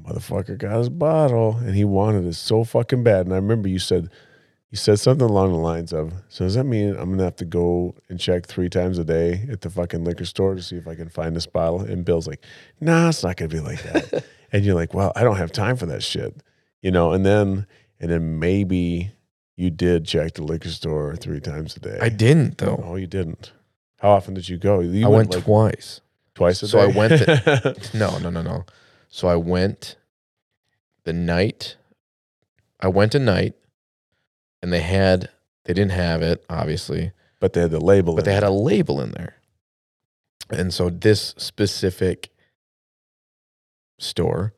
"Motherfucker 0.00 0.56
got 0.58 0.78
his 0.78 0.88
bottle, 0.88 1.56
and 1.56 1.74
he 1.74 1.84
wanted 1.84 2.24
it 2.26 2.34
so 2.34 2.64
fucking 2.64 3.02
bad." 3.02 3.26
And 3.26 3.32
I 3.32 3.36
remember 3.36 3.68
you 3.68 3.78
said. 3.78 4.08
You 4.70 4.78
said 4.78 4.98
something 4.98 5.28
along 5.28 5.52
the 5.52 5.58
lines 5.58 5.92
of, 5.92 6.14
"So 6.30 6.46
does 6.46 6.54
that 6.54 6.64
mean 6.64 6.96
I'm 6.96 7.10
gonna 7.10 7.24
have 7.24 7.36
to 7.36 7.44
go 7.44 7.94
and 8.08 8.18
check 8.18 8.46
three 8.46 8.70
times 8.70 8.98
a 8.98 9.04
day 9.04 9.46
at 9.50 9.60
the 9.60 9.68
fucking 9.68 10.02
liquor 10.02 10.24
store 10.24 10.54
to 10.54 10.62
see 10.62 10.76
if 10.76 10.88
I 10.88 10.94
can 10.94 11.10
find 11.10 11.36
this 11.36 11.44
bottle?" 11.44 11.82
And 11.82 12.06
Bill's 12.06 12.26
like, 12.26 12.42
"Nah, 12.80 13.10
it's 13.10 13.22
not 13.22 13.36
gonna 13.36 13.50
be 13.50 13.60
like 13.60 13.82
that." 13.82 14.24
and 14.50 14.64
you're 14.64 14.74
like, 14.74 14.94
"Well, 14.94 15.12
I 15.14 15.24
don't 15.24 15.36
have 15.36 15.52
time 15.52 15.76
for 15.76 15.84
that 15.84 16.02
shit," 16.02 16.42
you 16.80 16.90
know. 16.90 17.12
And 17.12 17.26
then, 17.26 17.66
and 18.00 18.10
then 18.10 18.38
maybe 18.38 19.12
you 19.56 19.68
did 19.68 20.06
check 20.06 20.32
the 20.34 20.42
liquor 20.42 20.70
store 20.70 21.16
three 21.16 21.40
times 21.40 21.76
a 21.76 21.80
day. 21.80 21.98
I 22.00 22.08
didn't 22.08 22.56
though. 22.56 22.82
Oh, 22.82 22.96
you 22.96 23.06
didn't. 23.06 23.52
How 23.98 24.12
often 24.12 24.32
did 24.32 24.48
you 24.48 24.56
go? 24.56 24.80
You 24.80 25.04
I 25.04 25.08
went 25.10 25.34
like 25.34 25.44
twice. 25.44 26.00
twice 26.34 26.62
a 26.62 26.68
so 26.68 26.80
I 26.80 26.86
went 26.86 27.12
No, 27.94 28.18
no, 28.18 28.30
no, 28.30 28.40
no. 28.40 28.64
So 29.12 29.28
I 29.28 29.36
went 29.36 29.96
the 31.04 31.12
night. 31.12 31.76
I 32.80 32.88
went 32.88 33.14
a 33.14 33.18
night, 33.18 33.54
and 34.62 34.72
they 34.72 34.80
had 34.80 35.28
they 35.64 35.74
didn't 35.74 35.92
have 35.92 36.22
it 36.22 36.42
obviously, 36.48 37.12
but 37.38 37.52
they 37.52 37.60
had 37.60 37.70
the 37.70 37.78
label. 37.78 38.14
but 38.14 38.20
in 38.20 38.24
they 38.24 38.34
had 38.34 38.42
a 38.42 38.50
label 38.50 39.02
in 39.02 39.10
there. 39.12 39.36
And 40.48 40.72
so 40.72 40.88
this 40.88 41.34
specific 41.36 42.30
store, 43.98 44.54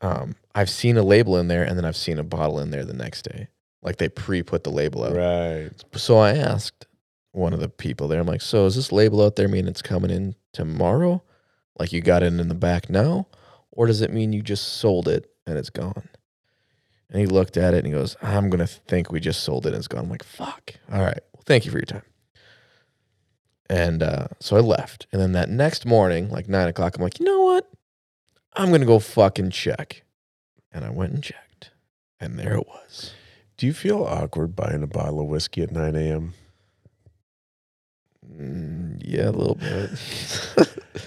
um, 0.00 0.36
I've 0.54 0.70
seen 0.70 0.96
a 0.96 1.02
label 1.02 1.36
in 1.36 1.48
there, 1.48 1.64
and 1.64 1.76
then 1.76 1.84
I've 1.84 1.96
seen 1.96 2.20
a 2.20 2.24
bottle 2.24 2.60
in 2.60 2.70
there 2.70 2.84
the 2.84 2.94
next 2.94 3.22
day. 3.22 3.48
Like 3.82 3.96
they 3.96 4.08
pre-put 4.08 4.62
the 4.62 4.70
label 4.70 5.04
out. 5.04 5.16
right. 5.16 5.70
So 5.96 6.18
I 6.18 6.36
asked 6.36 6.86
one 7.32 7.52
of 7.52 7.58
the 7.58 7.68
people 7.68 8.06
there, 8.06 8.20
I'm 8.20 8.28
like, 8.28 8.42
so 8.42 8.66
is 8.66 8.76
this 8.76 8.92
label 8.92 9.24
out 9.24 9.34
there 9.34 9.48
mean 9.48 9.66
it's 9.66 9.82
coming 9.82 10.12
in 10.12 10.36
tomorrow? 10.52 11.20
Like 11.80 11.92
you 11.92 12.00
got 12.00 12.22
it 12.22 12.32
in 12.32 12.46
the 12.46 12.54
back 12.54 12.88
now? 12.88 13.26
Or 13.72 13.86
does 13.86 14.02
it 14.02 14.12
mean 14.12 14.32
you 14.32 14.42
just 14.42 14.74
sold 14.74 15.08
it 15.08 15.30
and 15.46 15.58
it's 15.58 15.70
gone? 15.70 16.08
And 17.10 17.20
he 17.20 17.26
looked 17.26 17.56
at 17.56 17.74
it 17.74 17.78
and 17.78 17.86
he 17.86 17.92
goes, 17.92 18.16
I'm 18.22 18.48
going 18.48 18.60
to 18.60 18.66
think 18.66 19.10
we 19.10 19.20
just 19.20 19.42
sold 19.42 19.66
it 19.66 19.70
and 19.70 19.76
it's 19.78 19.88
gone. 19.88 20.04
I'm 20.04 20.10
like, 20.10 20.24
fuck. 20.24 20.74
All 20.90 21.00
right. 21.00 21.20
Well, 21.32 21.42
thank 21.44 21.64
you 21.64 21.70
for 21.70 21.78
your 21.78 21.84
time. 21.84 22.02
And 23.68 24.02
uh, 24.02 24.28
so 24.40 24.56
I 24.56 24.60
left. 24.60 25.06
And 25.12 25.20
then 25.20 25.32
that 25.32 25.48
next 25.48 25.84
morning, 25.86 26.30
like 26.30 26.48
nine 26.48 26.68
o'clock, 26.68 26.96
I'm 26.96 27.02
like, 27.02 27.18
you 27.18 27.26
know 27.26 27.40
what? 27.42 27.70
I'm 28.54 28.68
going 28.68 28.80
to 28.80 28.86
go 28.86 28.98
fucking 28.98 29.50
check. 29.50 30.04
And 30.72 30.84
I 30.84 30.90
went 30.90 31.12
and 31.12 31.22
checked. 31.22 31.70
And 32.20 32.38
there 32.38 32.54
it 32.54 32.66
was. 32.66 33.12
Do 33.56 33.66
you 33.66 33.72
feel 33.72 34.02
awkward 34.04 34.56
buying 34.56 34.82
a 34.82 34.86
bottle 34.86 35.20
of 35.20 35.26
whiskey 35.26 35.62
at 35.62 35.70
9 35.70 35.94
a.m.? 35.96 36.34
Mm, 38.26 39.02
yeah, 39.04 39.28
a 39.28 39.32
little 39.32 39.54
bit. 39.54 39.90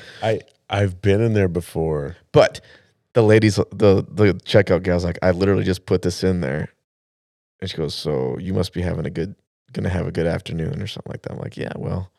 I 0.21 0.41
I've 0.69 1.01
been 1.01 1.21
in 1.21 1.33
there 1.33 1.47
before. 1.47 2.17
But 2.31 2.61
the 3.13 3.23
ladies, 3.23 3.55
the 3.55 4.05
the 4.09 4.33
checkout 4.45 4.83
gal's 4.83 5.03
like, 5.05 5.19
I 5.21 5.31
literally 5.31 5.63
just 5.63 5.85
put 5.85 6.01
this 6.01 6.23
in 6.23 6.41
there, 6.41 6.69
and 7.61 7.69
she 7.69 7.77
goes, 7.77 7.95
"So 7.95 8.37
you 8.39 8.53
must 8.53 8.73
be 8.73 8.81
having 8.81 9.05
a 9.05 9.09
good, 9.09 9.35
gonna 9.73 9.89
have 9.89 10.07
a 10.07 10.11
good 10.11 10.27
afternoon 10.27 10.81
or 10.81 10.87
something 10.87 11.11
like 11.11 11.21
that." 11.23 11.33
I'm 11.33 11.39
like, 11.39 11.57
"Yeah, 11.57 11.73
well, 11.75 12.11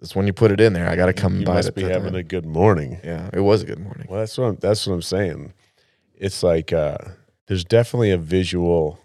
this 0.00 0.16
when 0.16 0.26
you 0.26 0.32
put 0.32 0.50
it 0.50 0.60
in 0.60 0.72
there, 0.72 0.88
I 0.88 0.96
got 0.96 1.06
to 1.06 1.12
come 1.12 1.40
you 1.40 1.46
by 1.46 1.52
You 1.52 1.56
must 1.58 1.74
be 1.74 1.82
having 1.82 2.12
that." 2.12 2.18
a 2.18 2.22
good 2.22 2.46
morning. 2.46 2.98
Yeah, 3.04 3.30
it 3.32 3.40
was 3.40 3.62
a 3.62 3.66
good 3.66 3.80
morning. 3.80 4.06
Well, 4.08 4.20
that's 4.20 4.36
what 4.36 4.44
I'm, 4.46 4.56
that's 4.56 4.86
what 4.86 4.94
I'm 4.94 5.02
saying. 5.02 5.52
It's 6.16 6.42
like 6.42 6.72
uh, 6.72 6.98
there's 7.46 7.64
definitely 7.64 8.10
a 8.10 8.18
visual, 8.18 8.98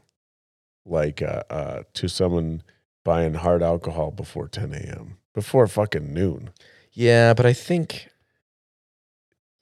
like 0.86 1.22
uh, 1.22 1.44
uh, 1.50 1.84
to 1.94 2.08
someone 2.08 2.64
buying 3.04 3.36
hard 3.36 3.62
alcohol 3.62 4.12
before 4.12 4.48
10 4.48 4.74
a.m. 4.74 5.18
before 5.34 5.68
fucking 5.68 6.14
noon. 6.14 6.50
Yeah, 6.92 7.34
but 7.34 7.46
I 7.46 7.54
think, 7.54 8.08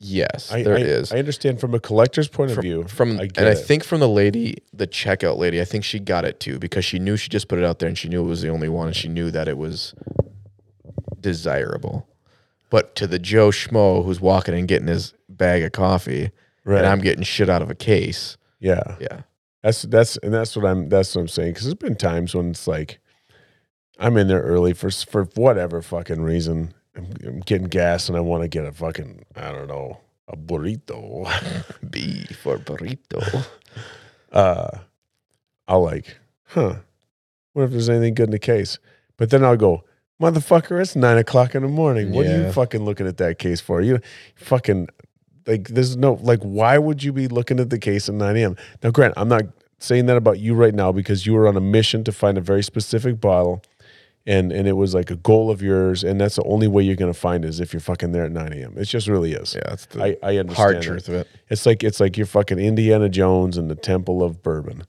Yes, 0.06 0.51
I, 0.51 0.64
there 0.64 0.76
I, 0.76 0.82
is. 0.82 1.14
I 1.14 1.18
understand 1.18 1.62
from 1.62 1.74
a 1.74 1.80
collector's 1.80 2.28
point 2.28 2.51
of 2.51 2.58
view. 2.58 2.84
from 2.89 3.20
I 3.20 3.30
and 3.38 3.47
I 3.47 3.56
think 3.56 3.86
from 3.86 4.01
the 4.01 4.10
lady, 4.10 4.58
the 4.74 4.86
checkout 4.86 5.38
lady, 5.38 5.62
I 5.62 5.66
think 5.66 5.86
she 5.86 5.97
got 5.97 6.26
it 6.26 6.41
too 6.41 6.60
because 6.60 6.84
she 6.84 6.99
knew 6.99 7.16
she 7.16 7.30
just 7.30 7.47
put 7.47 7.58
it 7.58 7.64
out 7.64 7.80
there 7.80 7.88
and 7.88 7.97
she 7.97 8.10
knew 8.10 8.22
it 8.22 8.28
was 8.28 8.41
the 8.41 8.49
only 8.49 8.68
one 8.68 8.88
and 8.88 8.95
she 8.95 9.08
knew 9.08 9.32
that 9.32 9.47
it 9.47 9.58
was 9.58 9.95
desirable. 11.20 12.06
But 12.70 12.95
to 12.97 13.08
the 13.08 13.18
Joe 13.18 13.49
Schmo 13.49 14.04
who's 14.04 14.20
walking 14.20 14.54
and 14.56 14.68
getting 14.68 14.88
his 14.88 15.14
bag 15.30 15.64
of 15.64 15.72
coffee 15.72 16.32
right. 16.66 16.80
and 16.80 16.88
I'm 16.88 16.99
getting 16.99 17.24
shit 17.24 17.49
out 17.49 17.62
of 17.62 17.70
a 17.70 17.76
case, 17.76 18.38
yeah. 18.60 18.97
yeah, 18.99 19.22
That's 19.62 19.84
that's 19.84 20.18
and 20.18 20.34
that's 20.34 20.56
what 20.58 20.66
I'm 20.66 20.89
that's 20.89 21.16
what 21.16 21.22
I'm 21.22 21.28
saying 21.30 21.51
because 21.51 21.64
there's 21.64 21.76
been 21.76 21.95
times 21.95 22.36
when 22.36 22.49
it's 22.49 22.68
like 22.68 22.99
I'm 23.99 24.18
in 24.18 24.28
there 24.28 24.41
early 24.41 24.74
for 24.74 24.91
for 24.91 25.24
whatever 25.36 25.82
fucking 25.82 26.22
reason. 26.22 26.74
I'm, 26.96 27.08
I'm 27.26 27.39
getting 27.41 27.68
gas 27.68 28.08
and 28.10 28.18
I 28.18 28.22
want 28.22 28.44
to 28.44 28.48
get 28.48 28.66
a 28.66 28.72
fucking 28.72 29.26
I 29.36 29.52
don't 29.52 29.68
know 29.68 30.00
a 30.28 30.38
burrito. 30.38 31.28
B 31.89 32.26
for 32.41 32.58
burrito. 32.58 33.46
uh, 34.32 34.70
I'll 35.68 35.84
like, 35.84 36.18
huh? 36.46 36.76
What 37.54 37.64
if 37.64 37.72
there's 37.72 37.89
anything 37.89 38.14
good 38.16 38.26
in 38.30 38.32
the 38.32 38.39
case? 38.39 38.80
But 39.18 39.30
then 39.30 39.44
I'll 39.44 39.58
go, 39.58 39.84
motherfucker, 40.22 40.82
it's 40.82 40.96
nine 40.96 41.18
o'clock 41.18 41.56
in 41.56 41.62
the 41.64 41.68
morning. 41.68 42.12
What 42.14 42.26
are 42.26 42.30
Yeah. 42.30 42.46
you 42.48 42.52
fucking 42.52 42.84
looking 42.84 43.08
at 43.08 43.18
that 43.18 43.38
case 43.39 43.62
for? 43.62 43.82
You 43.82 44.00
fucking 44.36 44.88
like 45.46 45.68
there's 45.70 45.98
no 45.98 46.14
like 46.22 46.39
why 46.41 46.78
would 46.78 47.04
you 47.04 47.12
be 47.12 47.28
looking 47.28 47.60
at 47.60 47.70
the 47.70 47.78
case 47.80 48.08
at 48.10 48.16
9 48.16 48.38
a.m. 48.38 48.56
Now, 48.82 48.91
Grant, 48.91 49.14
I'm 49.18 49.28
not 49.30 49.44
saying 49.80 50.06
that 50.06 50.16
about 50.18 50.39
you 50.39 50.54
right 50.56 50.74
now 50.74 50.91
because 50.94 51.26
you 51.26 51.34
were 51.34 51.48
on 51.48 51.58
a 51.58 51.62
mission 51.62 52.04
to 52.06 52.12
find 52.14 52.38
a 52.38 52.41
very 52.41 52.64
specific 52.64 53.20
bottle 53.20 53.62
and 54.26 54.52
and 54.52 54.68
it 54.68 54.74
was 54.74 54.94
like 54.94 55.12
a 55.12 55.16
goal 55.16 55.52
of 55.52 55.62
yours, 55.62 56.04
and 56.04 56.20
that's 56.20 56.36
the 56.36 56.44
only 56.44 56.68
way 56.68 56.84
you're 56.84 56.96
gonna 56.96 57.14
find 57.14 57.44
is 57.44 57.60
if 57.60 57.74
you're 57.74 57.80
fucking 57.80 58.12
there 58.12 58.24
at 58.26 58.32
9 58.32 58.54
a.m. 58.54 58.74
It 58.78 58.86
just 58.86 59.08
really 59.08 59.34
is. 59.34 59.54
Yeah, 59.56 59.64
that's 59.68 59.86
the 59.88 60.04
I, 60.04 60.18
I 60.24 60.38
understand. 60.38 60.56
hard 60.56 60.82
truth 60.82 61.08
of 61.10 61.16
it. 61.16 61.28
It's 61.50 61.66
like 61.66 61.84
it's 61.84 62.00
like 62.00 62.18
you're 62.18 62.26
fucking 62.26 62.60
Indiana 62.60 63.10
Jones 63.10 63.58
in 63.58 63.68
the 63.68 63.76
Temple 63.76 64.24
of 64.24 64.42
Bourbon, 64.42 64.84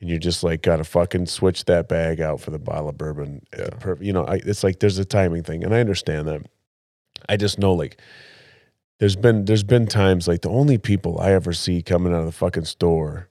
and 0.00 0.08
you're 0.08 0.18
just 0.18 0.44
like 0.44 0.62
got 0.62 0.76
to 0.76 0.84
fucking 0.84 1.26
switch 1.26 1.64
that 1.64 1.88
bag 1.88 2.20
out 2.20 2.40
for 2.40 2.50
the 2.50 2.58
bottle 2.58 2.88
of 2.88 2.96
bourbon. 2.96 3.42
Yeah. 3.56 3.70
per- 3.80 3.98
you 4.00 4.12
know, 4.12 4.24
I, 4.24 4.36
it's 4.36 4.62
like 4.62 4.78
there's 4.78 4.98
a 4.98 5.04
timing 5.04 5.42
thing, 5.42 5.64
and 5.64 5.74
I 5.74 5.80
understand 5.80 6.28
that. 6.28 6.42
I 7.28 7.36
just 7.36 7.58
know 7.58 7.72
like 7.72 8.00
there's 8.98 9.16
been 9.16 9.46
there's 9.46 9.64
been 9.64 9.86
times 9.86 10.28
like 10.28 10.42
the 10.42 10.50
only 10.50 10.78
people 10.78 11.18
I 11.20 11.32
ever 11.32 11.52
see 11.52 11.82
coming 11.82 12.12
out 12.12 12.20
of 12.20 12.26
the 12.26 12.32
fucking 12.32 12.66
store 12.66 13.28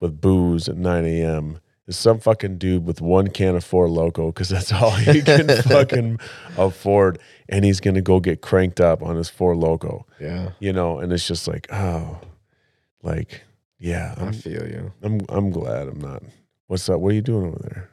with 0.00 0.20
booze 0.20 0.68
at 0.68 0.76
9 0.76 1.04
a.m. 1.04 1.58
is 1.86 1.96
some 1.96 2.18
fucking 2.18 2.58
dude 2.58 2.84
with 2.86 3.00
one 3.00 3.28
can 3.28 3.56
of 3.56 3.64
Four 3.64 3.88
Loco 3.88 4.26
because 4.26 4.48
that's 4.48 4.72
all 4.74 4.90
he 4.92 5.22
can 5.22 5.48
fucking 5.62 6.18
afford, 6.56 7.18
and 7.48 7.64
he's 7.64 7.80
gonna 7.80 8.02
go 8.02 8.20
get 8.20 8.40
cranked 8.40 8.80
up 8.80 9.02
on 9.02 9.16
his 9.16 9.28
Four 9.28 9.56
Loco 9.56 10.06
Yeah, 10.20 10.50
you 10.58 10.72
know, 10.72 10.98
and 10.98 11.12
it's 11.12 11.26
just 11.26 11.46
like, 11.48 11.66
oh, 11.72 12.20
like, 13.02 13.42
yeah, 13.78 14.14
I 14.16 14.26
I'm, 14.26 14.32
feel 14.32 14.66
you. 14.66 14.92
I'm, 15.02 15.20
I'm 15.28 15.50
glad 15.50 15.88
I'm 15.88 16.00
not. 16.00 16.22
What's 16.66 16.88
up? 16.88 17.00
What 17.00 17.12
are 17.12 17.14
you 17.14 17.22
doing 17.22 17.46
over 17.46 17.58
there? 17.60 17.90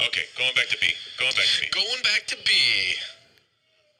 Okay, 0.00 0.22
going 0.38 0.54
back 0.54 0.66
to 0.68 0.78
B. 0.80 0.86
Going 1.18 1.32
back 1.32 1.44
to 1.44 1.60
B. 1.62 1.68
Going 1.72 2.02
back 2.02 2.26
to 2.26 2.36
B. 2.44 2.52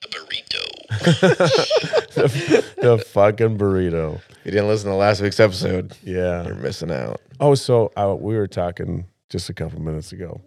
The 0.02 0.08
burrito. 0.08 0.49
The, 0.91 2.64
the 2.80 2.99
fucking 2.99 3.57
burrito. 3.59 4.16
If 4.16 4.47
you 4.47 4.51
didn't 4.53 4.68
listen 4.68 4.91
to 4.91 4.97
last 4.97 5.20
week's 5.20 5.41
episode, 5.41 5.97
Yeah. 6.03 6.45
you're 6.47 6.55
missing 6.55 6.91
out. 6.91 7.20
Oh, 7.38 7.55
so 7.55 7.93
uh, 7.97 8.16
we 8.18 8.36
were 8.36 8.47
talking 8.47 9.07
just 9.28 9.49
a 9.49 9.55
couple 9.55 9.80
minutes 9.80 10.12
ago. 10.12 10.41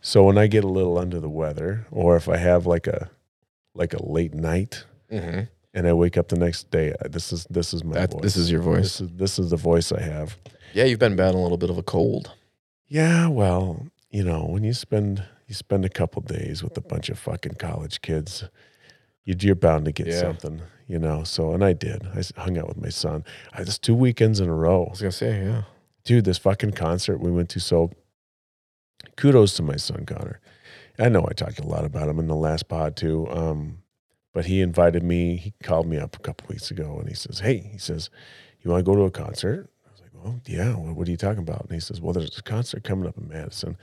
So 0.00 0.24
when 0.24 0.38
I 0.38 0.46
get 0.46 0.64
a 0.64 0.68
little 0.68 0.98
under 0.98 1.20
the 1.20 1.28
weather, 1.28 1.86
or 1.90 2.16
if 2.16 2.28
I 2.28 2.36
have 2.36 2.66
like 2.66 2.86
a, 2.86 3.10
like 3.74 3.92
a 3.94 4.02
late 4.04 4.34
night, 4.34 4.84
Mm-hmm. 5.12 5.42
and 5.72 5.86
I 5.86 5.92
wake 5.92 6.16
up 6.16 6.28
the 6.28 6.36
next 6.36 6.68
day, 6.72 6.92
uh, 6.92 7.06
this 7.08 7.32
is 7.32 7.46
this 7.48 7.72
is 7.72 7.84
my 7.84 7.94
That, 7.94 8.10
voice. 8.10 8.22
this 8.22 8.36
is 8.36 8.50
your 8.50 8.60
voice. 8.60 8.98
this 8.98 9.00
is 9.00 9.08
this 9.14 9.38
is 9.38 9.50
the 9.50 9.56
voice 9.56 9.92
I 9.92 10.00
have. 10.00 10.36
Yeah, 10.74 10.82
you've 10.82 10.98
been 10.98 11.14
battling 11.14 11.38
a 11.38 11.42
little 11.44 11.58
bit 11.58 11.70
of 11.70 11.78
a 11.78 11.82
cold. 11.84 12.32
Yeah, 12.88 13.28
well, 13.28 13.86
you 14.10 14.24
know, 14.24 14.44
when 14.46 14.64
you 14.64 14.72
spend 14.72 15.22
you 15.46 15.54
spend 15.54 15.84
a 15.84 15.88
couple 15.88 16.22
days 16.22 16.64
with 16.64 16.76
a 16.76 16.80
bunch 16.80 17.08
of 17.08 17.20
fucking 17.20 17.54
college 17.60 18.02
kids, 18.02 18.42
you're 19.26 19.54
bound 19.54 19.84
to 19.86 19.92
get 19.92 20.06
Yeah. 20.06 20.20
something, 20.20 20.62
you 20.86 20.98
know. 20.98 21.24
So, 21.24 21.52
and 21.52 21.62
I 21.64 21.72
did. 21.72 22.06
I 22.14 22.22
hung 22.40 22.56
out 22.56 22.68
with 22.68 22.78
my 22.78 22.88
son. 22.88 23.24
I 23.52 23.64
just 23.64 23.82
two 23.82 23.94
weekends 23.94 24.40
in 24.40 24.48
a 24.48 24.54
row, 24.54 24.86
I 24.86 24.90
was 24.90 25.00
gonna 25.00 25.12
say, 25.12 25.42
yeah. 25.44 25.62
dude. 26.04 26.24
This 26.24 26.38
fucking 26.38 26.72
concert 26.72 27.18
we 27.20 27.30
went 27.30 27.48
to. 27.50 27.60
So, 27.60 27.90
kudos 29.16 29.54
to 29.54 29.62
my 29.62 29.76
son 29.76 30.06
Connor. 30.06 30.40
I 30.98 31.08
know 31.08 31.26
I 31.28 31.32
talked 31.34 31.58
a 31.58 31.66
lot 31.66 31.84
about 31.84 32.08
him 32.08 32.18
in 32.18 32.26
the 32.26 32.34
last 32.36 32.68
pod 32.68 32.96
too. 32.96 33.28
Um, 33.30 33.78
but 34.32 34.46
he 34.46 34.60
invited 34.60 35.02
me. 35.02 35.36
He 35.36 35.54
called 35.62 35.86
me 35.86 35.98
up 35.98 36.16
a 36.16 36.20
couple 36.20 36.46
weeks 36.48 36.70
ago, 36.70 36.98
and 36.98 37.08
he 37.08 37.14
says, 37.14 37.40
"Hey," 37.40 37.58
he 37.72 37.78
says, 37.78 38.10
"You 38.62 38.70
want 38.70 38.84
to 38.84 38.90
go 38.90 38.96
to 38.96 39.02
a 39.04 39.10
concert?" 39.10 39.68
I 39.86 39.90
was 39.92 40.00
like, 40.02 40.10
"Well, 40.14 40.40
yeah. 40.46 40.74
What, 40.74 40.94
what 40.96 41.08
are 41.08 41.10
you 41.10 41.16
talking 41.16 41.42
about?" 41.42 41.62
And 41.62 41.72
he 41.72 41.80
says, 41.80 42.00
"Well, 42.00 42.12
there's 42.12 42.38
a 42.38 42.42
concert 42.42 42.84
coming 42.84 43.08
up 43.08 43.16
in 43.18 43.28
Madison." 43.28 43.76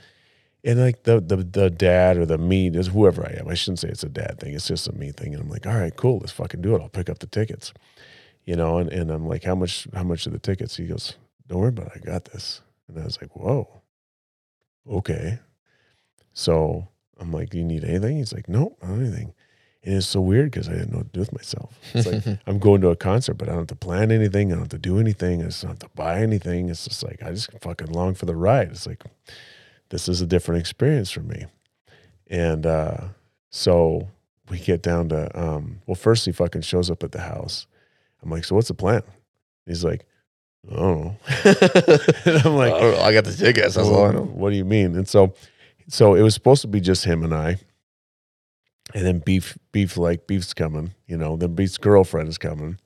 And 0.64 0.80
like 0.80 1.02
the 1.02 1.20
the 1.20 1.36
the 1.36 1.68
dad 1.68 2.16
or 2.16 2.24
the 2.24 2.38
me, 2.38 2.68
is 2.68 2.88
whoever 2.88 3.26
I 3.26 3.38
am. 3.38 3.48
I 3.48 3.54
shouldn't 3.54 3.80
say 3.80 3.88
it's 3.88 4.02
a 4.02 4.08
dad 4.08 4.40
thing. 4.40 4.54
It's 4.54 4.66
just 4.66 4.88
a 4.88 4.92
me 4.92 5.12
thing. 5.12 5.34
And 5.34 5.42
I'm 5.42 5.50
like, 5.50 5.66
all 5.66 5.74
right, 5.74 5.94
cool. 5.94 6.18
Let's 6.18 6.32
fucking 6.32 6.62
do 6.62 6.74
it. 6.74 6.80
I'll 6.80 6.88
pick 6.88 7.10
up 7.10 7.18
the 7.18 7.26
tickets. 7.26 7.72
You 8.46 8.56
know, 8.56 8.78
and, 8.78 8.90
and 8.90 9.10
I'm 9.10 9.26
like, 9.26 9.44
how 9.44 9.54
much 9.54 9.86
how 9.94 10.04
much 10.04 10.26
are 10.26 10.30
the 10.30 10.38
tickets? 10.38 10.76
He 10.76 10.86
goes, 10.86 11.16
Don't 11.46 11.60
worry 11.60 11.68
about 11.68 11.88
it. 11.88 12.02
I 12.02 12.06
got 12.06 12.24
this. 12.26 12.62
And 12.88 12.98
I 12.98 13.04
was 13.04 13.20
like, 13.20 13.36
Whoa. 13.36 13.82
Okay. 14.90 15.38
So 16.32 16.88
I'm 17.20 17.30
like, 17.30 17.50
Do 17.50 17.58
you 17.58 17.64
need 17.64 17.84
anything? 17.84 18.16
He's 18.16 18.32
like, 18.32 18.48
Nope, 18.48 18.78
not 18.82 18.98
anything. 18.98 19.34
And 19.82 19.96
it's 19.96 20.06
so 20.06 20.22
weird 20.22 20.50
because 20.50 20.70
I 20.70 20.72
didn't 20.72 20.92
know 20.92 20.98
what 20.98 21.12
to 21.12 21.12
do 21.12 21.20
with 21.20 21.32
myself. 21.34 21.78
It's 21.92 22.06
like 22.06 22.38
I'm 22.46 22.58
going 22.58 22.80
to 22.80 22.88
a 22.88 22.96
concert, 22.96 23.34
but 23.34 23.48
I 23.48 23.52
don't 23.52 23.62
have 23.62 23.66
to 23.68 23.76
plan 23.76 24.10
anything. 24.10 24.50
I 24.50 24.54
don't 24.54 24.62
have 24.62 24.68
to 24.70 24.78
do 24.78 24.98
anything. 24.98 25.42
I 25.42 25.46
just 25.46 25.60
don't 25.60 25.72
have 25.72 25.78
to 25.80 25.90
buy 25.94 26.20
anything. 26.20 26.70
It's 26.70 26.84
just 26.84 27.02
like 27.02 27.22
I 27.22 27.32
just 27.32 27.50
fucking 27.60 27.92
long 27.92 28.14
for 28.14 28.24
the 28.24 28.34
ride. 28.34 28.70
It's 28.70 28.86
like 28.86 29.04
this 29.94 30.08
is 30.08 30.20
a 30.20 30.26
different 30.26 30.60
experience 30.60 31.12
for 31.12 31.20
me. 31.20 31.46
And 32.26 32.66
uh, 32.66 32.96
so 33.50 34.08
we 34.50 34.58
get 34.58 34.82
down 34.82 35.08
to 35.10 35.30
um, 35.40 35.82
well, 35.86 35.94
first 35.94 36.26
he 36.26 36.32
fucking 36.32 36.62
shows 36.62 36.90
up 36.90 37.04
at 37.04 37.12
the 37.12 37.20
house. 37.20 37.68
I'm 38.20 38.28
like, 38.28 38.44
so 38.44 38.56
what's 38.56 38.66
the 38.66 38.74
plan? 38.74 39.02
He's 39.66 39.84
like, 39.84 40.04
I 40.68 40.74
don't 40.74 41.00
know. 41.00 41.16
and 42.24 42.38
I'm 42.44 42.56
like, 42.56 42.72
I, 42.72 42.80
don't 42.80 42.94
know, 42.96 43.00
I 43.02 43.12
got 43.12 43.24
the 43.24 43.32
tickets. 43.32 43.76
That's 43.76 43.86
all 43.86 43.98
I 43.98 44.02
well, 44.02 44.12
know. 44.14 44.22
What 44.22 44.50
do 44.50 44.56
you 44.56 44.64
mean? 44.64 44.96
And 44.96 45.06
so, 45.06 45.32
so 45.86 46.14
it 46.14 46.22
was 46.22 46.34
supposed 46.34 46.62
to 46.62 46.68
be 46.68 46.80
just 46.80 47.04
him 47.04 47.22
and 47.22 47.32
I. 47.32 47.58
And 48.94 49.06
then 49.06 49.20
beef, 49.20 49.56
beef 49.70 49.96
like 49.96 50.26
beef's 50.26 50.54
coming, 50.54 50.92
you 51.06 51.16
know. 51.16 51.36
Then 51.36 51.54
beef's 51.54 51.78
girlfriend 51.78 52.28
is 52.28 52.36
coming, 52.36 52.78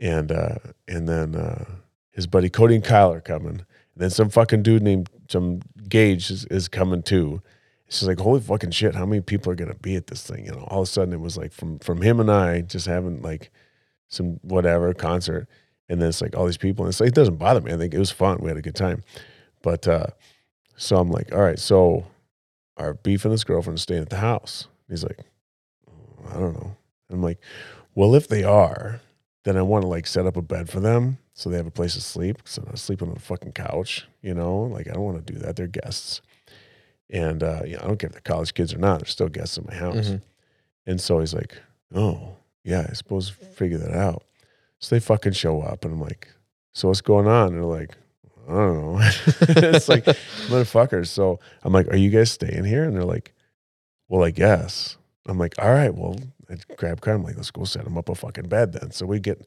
and 0.00 0.32
uh, 0.32 0.56
and 0.88 1.08
then 1.08 1.36
uh, 1.36 1.64
his 2.10 2.26
buddy 2.26 2.50
Cody 2.50 2.74
and 2.74 2.84
Kyle 2.84 3.12
are 3.12 3.20
coming. 3.20 3.64
Then 3.96 4.10
some 4.10 4.28
fucking 4.28 4.62
dude 4.62 4.82
named 4.82 5.08
some 5.28 5.60
Gage 5.88 6.30
is, 6.30 6.44
is 6.46 6.68
coming 6.68 7.02
too. 7.02 7.42
She's 7.88 8.08
like 8.08 8.18
holy 8.18 8.40
fucking 8.40 8.72
shit! 8.72 8.94
How 8.94 9.06
many 9.06 9.22
people 9.22 9.52
are 9.52 9.56
gonna 9.56 9.74
be 9.74 9.96
at 9.96 10.08
this 10.08 10.26
thing? 10.26 10.44
You 10.44 10.52
know, 10.52 10.64
all 10.68 10.82
of 10.82 10.88
a 10.88 10.90
sudden 10.90 11.14
it 11.14 11.20
was 11.20 11.36
like 11.36 11.52
from 11.52 11.78
from 11.78 12.02
him 12.02 12.20
and 12.20 12.30
I 12.30 12.60
just 12.60 12.86
having 12.86 13.22
like 13.22 13.50
some 14.08 14.38
whatever 14.42 14.92
concert, 14.92 15.48
and 15.88 16.00
then 16.00 16.08
it's 16.08 16.20
like 16.20 16.36
all 16.36 16.46
these 16.46 16.56
people, 16.56 16.84
and 16.84 16.92
it's 16.92 17.00
like 17.00 17.08
it 17.08 17.14
doesn't 17.14 17.36
bother 17.36 17.60
me. 17.60 17.72
I 17.72 17.76
think 17.76 17.94
it 17.94 17.98
was 17.98 18.10
fun. 18.10 18.38
We 18.40 18.48
had 18.48 18.58
a 18.58 18.62
good 18.62 18.74
time, 18.74 19.02
but 19.62 19.86
uh, 19.86 20.08
so 20.76 20.96
I'm 20.96 21.10
like, 21.10 21.32
all 21.32 21.40
right, 21.40 21.58
so 21.58 22.06
our 22.76 22.94
beef 22.94 23.24
and 23.24 23.32
his 23.32 23.44
girlfriend 23.44 23.80
staying 23.80 24.02
at 24.02 24.10
the 24.10 24.16
house. 24.16 24.68
He's 24.88 25.04
like, 25.04 25.20
I 26.28 26.34
don't 26.34 26.54
know. 26.54 26.76
I'm 27.10 27.22
like, 27.22 27.38
well, 27.94 28.14
if 28.14 28.28
they 28.28 28.44
are, 28.44 29.00
then 29.44 29.56
I 29.56 29.62
want 29.62 29.82
to 29.82 29.88
like 29.88 30.06
set 30.06 30.26
up 30.26 30.36
a 30.36 30.42
bed 30.42 30.68
for 30.68 30.80
them 30.80 31.18
so 31.38 31.48
they 31.50 31.56
have 31.58 31.66
a 31.66 31.70
place 31.70 31.94
to 31.94 32.00
sleep. 32.00 32.38
So 32.46 32.64
I'm 32.68 32.76
sleeping 32.76 33.08
on 33.08 33.14
the 33.14 33.20
fucking 33.20 33.52
couch, 33.52 34.08
you 34.22 34.34
know. 34.34 34.62
Like 34.62 34.88
I 34.88 34.92
don't 34.94 35.04
want 35.04 35.24
to 35.24 35.32
do 35.32 35.38
that. 35.40 35.54
They're 35.54 35.66
guests, 35.68 36.22
and 37.10 37.42
uh, 37.42 37.60
yeah, 37.64 37.78
I 37.82 37.86
don't 37.86 37.98
care 37.98 38.08
if 38.08 38.12
they're 38.14 38.20
college 38.22 38.54
kids 38.54 38.74
or 38.74 38.78
not. 38.78 38.98
They're 39.00 39.06
still 39.06 39.28
guests 39.28 39.56
in 39.58 39.66
my 39.68 39.74
house. 39.74 40.08
Mhm. 40.08 40.22
And 40.86 41.00
so 41.00 41.20
he's 41.20 41.34
like, 41.34 41.56
oh 41.94 42.36
yeah, 42.64 42.86
I 42.88 42.94
suppose 42.94 43.28
figure 43.28 43.78
that 43.78 43.92
out. 43.94 44.24
So 44.80 44.96
they 44.96 45.00
fucking 45.00 45.32
show 45.32 45.60
up, 45.60 45.84
and 45.84 45.94
I'm 45.94 46.00
like, 46.00 46.28
so 46.72 46.88
what's 46.88 47.00
going 47.00 47.26
on? 47.28 47.48
And 47.48 47.56
they're 47.56 47.64
like, 47.64 47.96
I 48.48 48.52
don't 48.52 48.94
know. 48.94 48.98
it's 49.40 49.88
like 49.88 50.04
motherfuckers. 50.48 51.08
So 51.08 51.38
I'm 51.62 51.72
like, 51.72 51.88
are 51.88 51.96
you 51.96 52.10
guys 52.10 52.30
staying 52.30 52.64
here? 52.64 52.84
And 52.84 52.94
they're 52.96 53.04
like, 53.04 53.34
well, 54.08 54.24
I 54.24 54.30
guess. 54.30 54.96
I'm 55.26 55.38
like, 55.38 55.54
all 55.58 55.70
right, 55.72 55.92
well, 55.92 56.16
I 56.48 56.56
grab 56.76 57.00
Kyle. 57.00 57.16
I'm 57.16 57.24
like, 57.24 57.36
let's 57.36 57.50
go 57.50 57.64
set 57.64 57.82
them 57.84 57.98
up 57.98 58.08
a 58.08 58.14
fucking 58.14 58.48
bed 58.48 58.72
then. 58.72 58.92
So 58.92 59.04
we 59.06 59.18
get 59.18 59.44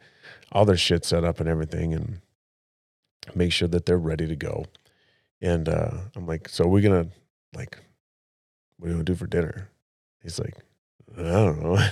all 0.51 0.65
their 0.65 0.77
shit 0.77 1.05
set 1.05 1.23
up 1.23 1.39
and 1.39 1.49
everything 1.49 1.93
and 1.93 2.21
make 3.35 3.51
sure 3.51 3.67
that 3.67 3.85
they're 3.85 3.97
ready 3.97 4.27
to 4.27 4.35
go. 4.35 4.65
And 5.41 5.69
uh, 5.69 5.91
I'm 6.15 6.25
like, 6.25 6.49
so 6.49 6.67
we're 6.67 6.81
going 6.81 7.05
to, 7.05 7.11
like, 7.53 7.77
what 8.77 8.87
are 8.87 8.89
you 8.89 8.95
going 8.95 9.05
to 9.05 9.11
do 9.11 9.15
for 9.17 9.27
dinner? 9.27 9.69
He's 10.21 10.39
like, 10.39 10.55
I 11.17 11.21
don't 11.21 11.61
know. 11.61 11.75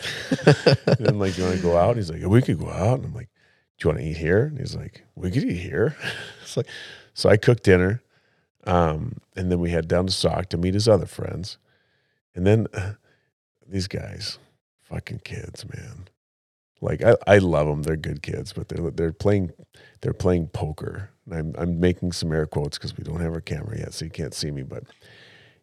and 0.87 1.07
I'm 1.07 1.19
like, 1.19 1.37
you 1.37 1.43
want 1.43 1.55
to 1.55 1.61
go 1.61 1.77
out? 1.77 1.95
He's 1.95 2.09
like, 2.09 2.23
we 2.25 2.41
could 2.41 2.59
go 2.59 2.69
out. 2.69 2.99
And 2.99 3.05
I'm 3.05 3.13
like, 3.13 3.29
do 3.77 3.87
you 3.87 3.89
want 3.89 4.01
to 4.01 4.09
eat 4.09 4.17
here? 4.17 4.45
And 4.45 4.57
he's 4.57 4.75
like, 4.75 5.03
we 5.15 5.31
could 5.31 5.43
eat 5.43 5.57
here. 5.57 5.95
it's 6.41 6.57
like, 6.57 6.67
so 7.13 7.29
I 7.29 7.37
cooked 7.37 7.63
dinner. 7.63 8.01
Um, 8.65 9.17
and 9.35 9.51
then 9.51 9.59
we 9.59 9.71
head 9.71 9.87
down 9.87 10.07
to 10.07 10.13
Sauk 10.13 10.49
to 10.49 10.57
meet 10.57 10.73
his 10.73 10.87
other 10.87 11.05
friends. 11.05 11.57
And 12.35 12.45
then 12.45 12.67
uh, 12.73 12.93
these 13.65 13.87
guys, 13.87 14.39
fucking 14.81 15.21
kids, 15.23 15.65
man. 15.73 16.09
Like 16.81 17.03
I, 17.03 17.15
I 17.27 17.37
love 17.39 17.67
them. 17.67 17.83
They're 17.83 17.97
good 17.97 18.21
kids, 18.23 18.53
but 18.53 18.69
they're 18.69 18.91
they're 18.91 19.13
playing 19.13 19.51
they're 20.01 20.13
playing 20.13 20.49
poker. 20.49 21.09
And 21.25 21.35
I'm 21.35 21.55
I'm 21.57 21.79
making 21.79 22.13
some 22.13 22.31
air 22.33 22.45
quotes 22.45 22.77
because 22.77 22.97
we 22.97 23.03
don't 23.03 23.21
have 23.21 23.33
our 23.33 23.41
camera 23.41 23.79
yet, 23.79 23.93
so 23.93 24.05
you 24.05 24.11
can't 24.11 24.33
see 24.33 24.51
me. 24.51 24.63
But 24.63 24.83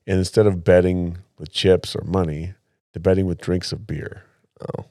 and 0.07 0.19
instead 0.19 0.47
of 0.47 0.65
betting 0.65 1.19
with 1.39 1.53
chips 1.53 1.97
or 1.97 2.05
money, 2.05 2.55
they're 2.93 3.01
betting 3.03 3.27
with 3.27 3.41
drinks 3.41 3.73
of 3.73 3.87
beer. 3.87 4.25
Oh, 4.61 4.87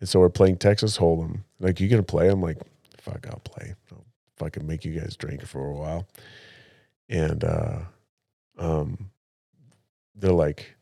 And 0.00 0.08
so 0.08 0.20
we're 0.20 0.30
playing 0.30 0.58
Texas 0.58 0.98
Hold'em. 0.98 1.40
Like, 1.60 1.80
you 1.80 1.88
gonna 1.88 2.02
play? 2.04 2.28
I'm 2.30 2.42
like, 2.42 2.58
fuck, 2.98 3.26
I'll 3.30 3.40
play. 3.40 3.74
I'll 3.92 4.04
fucking 4.38 4.66
make 4.66 4.84
you 4.84 4.98
guys 4.98 5.16
drink 5.16 5.44
for 5.46 5.66
a 5.66 5.74
while. 5.74 6.06
And 7.08 7.44
uh 7.44 7.80
um 8.58 9.10
they're 10.16 10.32
like 10.32 10.76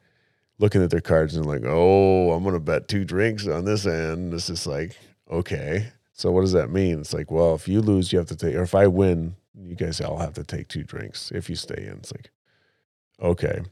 looking 0.58 0.82
at 0.82 0.90
their 0.90 1.00
cards 1.00 1.36
and 1.36 1.46
like, 1.46 1.62
oh, 1.64 2.32
I'm 2.32 2.44
gonna 2.44 2.60
bet 2.60 2.88
two 2.88 3.04
drinks 3.04 3.46
on 3.46 3.64
this 3.64 3.86
end. 3.86 4.32
It's 4.34 4.46
just 4.46 4.66
like, 4.66 4.96
okay. 5.30 5.88
So 6.12 6.30
what 6.30 6.40
does 6.40 6.52
that 6.52 6.70
mean? 6.70 7.00
It's 7.00 7.12
like, 7.12 7.30
well, 7.30 7.54
if 7.54 7.68
you 7.68 7.80
lose, 7.80 8.12
you 8.12 8.18
have 8.18 8.28
to 8.28 8.36
take 8.36 8.54
or 8.54 8.62
if 8.62 8.74
I 8.74 8.86
win, 8.86 9.36
you 9.54 9.74
guys 9.74 10.00
all 10.00 10.18
have 10.18 10.34
to 10.34 10.44
take 10.44 10.68
two 10.68 10.82
drinks 10.82 11.30
if 11.32 11.50
you 11.50 11.56
stay 11.56 11.84
in. 11.86 11.98
It's 11.98 12.12
like, 12.12 12.30
okay. 13.20 13.62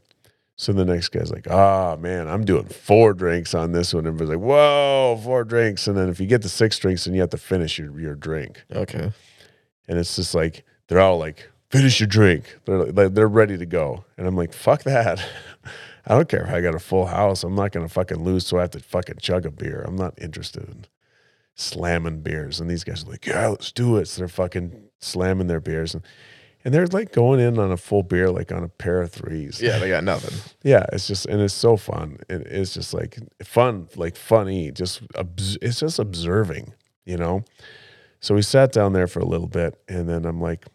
So 0.57 0.71
the 0.71 0.85
next 0.85 1.09
guy's 1.09 1.31
like, 1.31 1.49
ah, 1.49 1.97
man, 1.99 2.29
I'm 2.29 2.45
doing 2.45 2.65
four 2.67 3.13
drinks 3.13 3.53
on 3.53 3.73
this 3.73 3.93
one. 3.93 4.07
Everybody's 4.07 4.35
like, 4.35 4.45
whoa, 4.45 5.19
four 5.21 5.43
drinks. 5.43 5.85
And 5.87 5.97
then 5.97 6.07
if 6.07 6.19
you 6.19 6.27
get 6.27 6.41
to 6.43 6.49
six 6.49 6.79
drinks, 6.79 7.03
then 7.03 7.13
you 7.13 7.19
have 7.21 7.31
to 7.31 7.37
finish 7.37 7.77
your, 7.77 7.99
your 7.99 8.15
drink. 8.15 8.63
okay. 8.71 9.11
And 9.87 9.99
it's 9.99 10.15
just 10.15 10.33
like, 10.33 10.65
they're 10.87 11.01
all 11.01 11.17
like, 11.19 11.49
finish 11.69 11.99
your 11.99 12.07
drink. 12.07 12.57
They're, 12.65 12.85
like, 12.85 13.13
they're 13.13 13.27
ready 13.27 13.57
to 13.57 13.65
go. 13.65 14.05
And 14.17 14.25
I'm 14.25 14.35
like, 14.35 14.53
fuck 14.53 14.83
that. 14.83 15.23
I 16.07 16.15
don't 16.15 16.29
care 16.29 16.43
if 16.43 16.53
I 16.53 16.61
got 16.61 16.75
a 16.75 16.79
full 16.79 17.07
house. 17.07 17.43
I'm 17.43 17.55
not 17.55 17.71
going 17.71 17.85
to 17.85 17.91
fucking 17.93 18.23
lose. 18.23 18.45
So 18.45 18.57
I 18.57 18.61
have 18.61 18.71
to 18.71 18.79
fucking 18.79 19.17
chug 19.19 19.45
a 19.45 19.51
beer. 19.51 19.83
I'm 19.87 19.95
not 19.95 20.13
interested 20.21 20.63
in 20.63 20.85
slamming 21.55 22.21
beers. 22.21 22.59
And 22.59 22.69
these 22.69 22.83
guys 22.83 23.03
are 23.03 23.09
like, 23.09 23.25
yeah, 23.25 23.47
let's 23.47 23.71
do 23.71 23.97
it. 23.97 24.07
So 24.07 24.21
they're 24.21 24.27
fucking 24.27 24.89
slamming 24.99 25.47
their 25.47 25.59
beers. 25.59 25.95
And, 25.95 26.03
and 26.63 26.73
they're 26.73 26.87
like 26.87 27.11
going 27.11 27.39
in 27.39 27.59
on 27.59 27.71
a 27.71 27.77
full 27.77 28.03
beer, 28.03 28.29
like 28.29 28.51
on 28.51 28.63
a 28.63 28.67
pair 28.67 29.01
of 29.01 29.11
threes. 29.11 29.61
Yeah, 29.61 29.77
they 29.77 29.89
got 29.89 30.03
nothing. 30.03 30.33
Yeah, 30.63 30.83
it's 30.91 31.07
just 31.07 31.27
and 31.27 31.39
it's 31.39 31.53
so 31.53 31.77
fun. 31.77 32.17
It, 32.27 32.41
it's 32.47 32.73
just 32.73 32.91
like 32.91 33.19
fun, 33.43 33.87
like 33.95 34.15
funny. 34.15 34.71
Just 34.71 35.03
it's 35.61 35.79
just 35.79 35.99
observing, 35.99 36.73
you 37.05 37.17
know. 37.17 37.45
So 38.19 38.33
we 38.33 38.41
sat 38.41 38.71
down 38.71 38.93
there 38.93 39.05
for 39.05 39.19
a 39.19 39.25
little 39.25 39.47
bit, 39.47 39.79
and 39.87 40.09
then 40.09 40.25
I'm 40.25 40.41
like, 40.41 40.65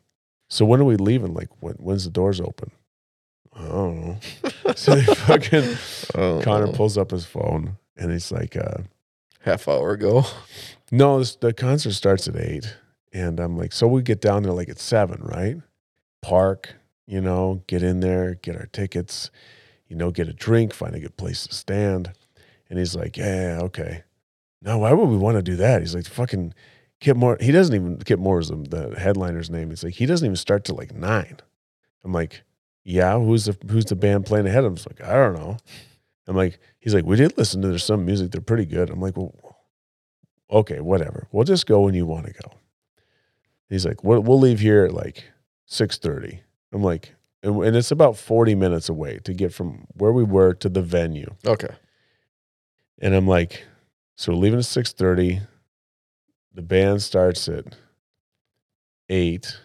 "So 0.49 0.65
when 0.65 0.81
are 0.81 0.85
we 0.85 0.95
leaving? 0.95 1.35
Like 1.35 1.49
when? 1.59 1.75
When's 1.75 2.05
the 2.05 2.11
doors 2.11 2.41
open?" 2.41 2.71
I 3.61 3.69
don't 3.69 4.01
know. 4.07 4.19
so 4.75 4.95
they 4.95 5.05
fucking 5.15 5.77
Oh, 6.15 6.41
Connor 6.43 6.73
pulls 6.73 6.99
up 6.99 7.11
his 7.11 7.25
phone, 7.25 7.77
and 7.97 8.11
he's 8.11 8.33
like, 8.33 8.57
uh, 8.57 8.79
half 9.41 9.69
hour 9.69 9.93
ago. 9.93 10.25
"No, 10.91 11.19
this, 11.19 11.37
the 11.37 11.53
concert 11.53 11.93
starts 11.93 12.27
at 12.29 12.37
eight. 12.37 12.77
And 13.13 13.41
I'm 13.41 13.57
like, 13.57 13.73
"So 13.73 13.87
we 13.87 14.03
get 14.03 14.21
down 14.21 14.43
there 14.45 14.53
like 14.53 14.69
at 14.69 14.79
seven, 14.79 15.21
right? 15.23 15.57
Park, 16.23 16.75
you 17.07 17.21
know, 17.21 17.63
get 17.67 17.83
in 17.83 18.01
there, 18.01 18.35
get 18.35 18.57
our 18.57 18.67
tickets." 18.67 19.31
you 19.91 19.97
know, 19.97 20.11
get 20.11 20.29
a 20.29 20.33
drink, 20.33 20.73
find 20.73 20.95
a 20.95 21.01
good 21.01 21.17
place 21.17 21.47
to 21.47 21.55
stand. 21.55 22.13
And 22.71 22.79
he's 22.79 22.95
like, 22.95 23.17
yeah, 23.17 23.59
yeah, 23.59 23.63
okay. 23.65 24.05
No, 24.63 24.79
why 24.79 24.93
would 24.93 25.09
we 25.09 25.17
want 25.17 25.37
to 25.37 25.43
do 25.43 25.57
that? 25.57 25.81
He's 25.83 25.97
like, 25.97 26.07
fucking 26.07 26.55
Kip 27.01 27.17
Moore. 27.17 27.37
He 27.41 27.51
doesn't 27.51 27.75
even, 27.75 27.99
Kip 27.99 28.21
Moore 28.21 28.39
is 28.39 28.49
the, 28.49 28.57
the 28.57 29.01
headliner's 29.01 29.51
name. 29.51 29.71
He's 29.71 29.83
like, 29.83 29.95
he 29.95 30.07
doesn't 30.07 30.25
even 30.25 30.37
start 30.37 30.65
till 30.65 30.77
like 30.77 30.95
nine. 30.95 31.39
I'm 32.05 32.13
like, 32.13 32.43
yeah, 32.85 33.19
who's 33.19 33.47
the, 33.47 33.57
who's 33.71 33.87
the 33.87 33.97
band 33.97 34.27
playing 34.27 34.47
ahead 34.47 34.65
of 34.65 34.79
him? 34.79 34.85
Like, 34.89 35.09
I 35.09 35.15
don't 35.15 35.35
know. 35.35 35.57
I'm 36.27 36.37
like, 36.37 36.59
he's 36.79 36.95
like, 36.95 37.05
we 37.05 37.17
did 37.17 37.37
listen 37.37 37.61
to 37.63 37.69
there's 37.69 37.85
some 37.85 38.05
music. 38.05 38.31
They're 38.31 38.41
pretty 38.41 38.67
good. 38.67 38.91
I'm 38.91 39.01
like, 39.01 39.17
well, 39.17 39.35
okay, 40.51 40.81
whatever. 40.81 41.27
We'll 41.33 41.45
just 41.45 41.67
go 41.67 41.81
when 41.81 41.95
you 41.95 42.07
want 42.07 42.27
to 42.27 42.33
go. 42.33 42.53
He's 43.69 43.87
like, 43.87 44.05
we'll, 44.05 44.21
we'll 44.21 44.39
leave 44.39 44.61
here 44.61 44.85
at 44.85 44.93
like 44.93 45.25
6.30. 45.69 46.41
I'm 46.73 46.83
like, 46.83 47.15
and, 47.43 47.65
and 47.65 47.77
it's 47.77 47.91
about 47.91 48.17
40 48.17 48.55
minutes 48.55 48.89
away 48.89 49.19
to 49.25 49.33
get 49.33 49.53
from 49.53 49.87
where 49.95 50.13
we 50.13 50.25
were 50.25 50.55
to 50.55 50.69
the 50.69 50.83
venue. 50.83 51.35
Okay. 51.47 51.75
And 53.01 53.15
I'm 53.15 53.27
like, 53.27 53.65
so 54.17 54.33
we're 54.33 54.39
leaving 54.39 54.59
at 54.59 54.65
6.30. 54.65 55.47
The 56.53 56.63
band 56.63 57.03
starts 57.03 57.49
at 57.49 57.77
8. 59.09 59.59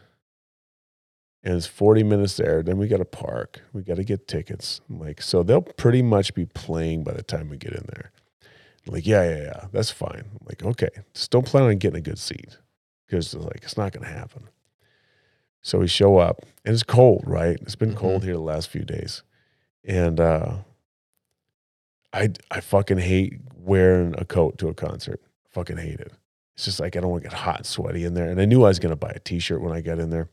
And 1.46 1.56
it's 1.56 1.68
40 1.68 2.04
minutes 2.04 2.38
there. 2.38 2.64
Then 2.64 2.78
we 2.78 2.88
got 2.88 2.98
to 2.98 3.06
park. 3.06 3.62
We 3.72 3.84
got 3.84 3.98
to 3.98 4.04
get 4.04 4.28
tickets. 4.28 4.82
I'm 4.90 5.00
like, 5.00 5.22
so 5.22 5.44
they'll 5.44 5.62
pretty 5.62 6.02
much 6.02 6.34
be 6.34 6.46
playing 6.46 7.04
by 7.04 7.14
the 7.14 7.22
time 7.22 7.50
we 7.50 7.58
get 7.58 7.74
in 7.74 7.86
there. 7.94 8.12
I'm 8.88 8.94
like, 8.96 9.06
yeah, 9.06 9.24
yeah, 9.30 9.42
yeah. 9.44 9.66
That's 9.72 9.92
fine. 9.92 10.24
I'm 10.32 10.46
like, 10.48 10.64
okay. 10.64 10.90
Just 11.14 11.30
don't 11.32 11.46
plan 11.46 11.66
on 11.66 11.78
getting 11.78 12.00
a 12.00 12.02
good 12.02 12.18
seat. 12.20 12.58
Because 13.08 13.36
like 13.36 13.62
it's 13.62 13.78
not 13.78 13.92
gonna 13.94 14.08
happen. 14.08 14.50
So 15.62 15.78
we 15.80 15.88
show 15.88 16.18
up 16.18 16.42
and 16.66 16.74
it's 16.74 16.82
cold, 16.84 17.24
right? 17.28 17.58
It's 17.62 17.76
been 17.76 17.94
Mhm. 17.94 17.98
cold 17.98 18.24
here 18.24 18.34
the 18.34 18.40
last 18.40 18.68
few 18.70 18.84
days. 18.84 19.22
And 19.84 20.20
uh 20.20 20.58
I 22.14 22.30
I 22.50 22.62
fucking 22.62 22.98
hate 23.00 23.40
wearing 23.56 24.16
a 24.18 24.26
coat 24.26 24.58
to 24.60 24.68
a 24.70 24.74
concert. 24.74 25.22
fucking 25.52 25.78
hate 25.78 26.00
it. 26.02 26.12
It's 26.56 26.66
just 26.66 26.80
like 26.82 26.98
I 26.98 27.00
don't 27.00 27.12
want 27.12 27.24
to 27.24 27.30
get 27.30 27.38
hot 27.38 27.58
and 27.58 27.66
sweaty 27.66 28.04
in 28.04 28.14
there. 28.14 28.30
And 28.30 28.42
I 28.42 28.46
knew 28.46 28.64
I 28.66 28.68
was 28.68 28.80
gonna 28.80 28.96
buy 28.98 29.12
a 29.16 29.20
t-shirt 29.20 29.62
when 29.62 29.72
I 29.72 29.80
got 29.82 30.00
in 30.00 30.10
there. 30.10 30.28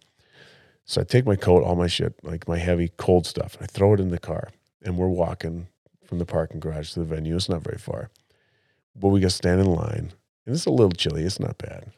So 0.84 1.00
I 1.00 1.04
take 1.04 1.26
my 1.26 1.36
coat, 1.36 1.62
all 1.62 1.76
my 1.76 1.86
shit, 1.86 2.14
like 2.22 2.48
my 2.48 2.58
heavy 2.58 2.92
cold 2.96 3.26
stuff, 3.26 3.54
and 3.54 3.64
I 3.64 3.66
throw 3.66 3.94
it 3.94 4.00
in 4.00 4.10
the 4.10 4.18
car. 4.18 4.50
And 4.84 4.98
we're 4.98 5.08
walking 5.08 5.68
from 6.04 6.18
the 6.18 6.26
parking 6.26 6.60
garage 6.60 6.92
to 6.92 7.00
the 7.00 7.04
venue. 7.04 7.36
It's 7.36 7.48
not 7.48 7.62
very 7.62 7.78
far. 7.78 8.10
But 8.96 9.08
we 9.08 9.20
got 9.20 9.30
to 9.30 9.36
stand 9.36 9.60
in 9.60 9.72
line. 9.72 10.12
And 10.44 10.54
it's 10.54 10.66
a 10.66 10.70
little 10.70 10.92
chilly. 10.92 11.22
It's 11.22 11.40
not 11.40 11.58
bad. 11.58 11.92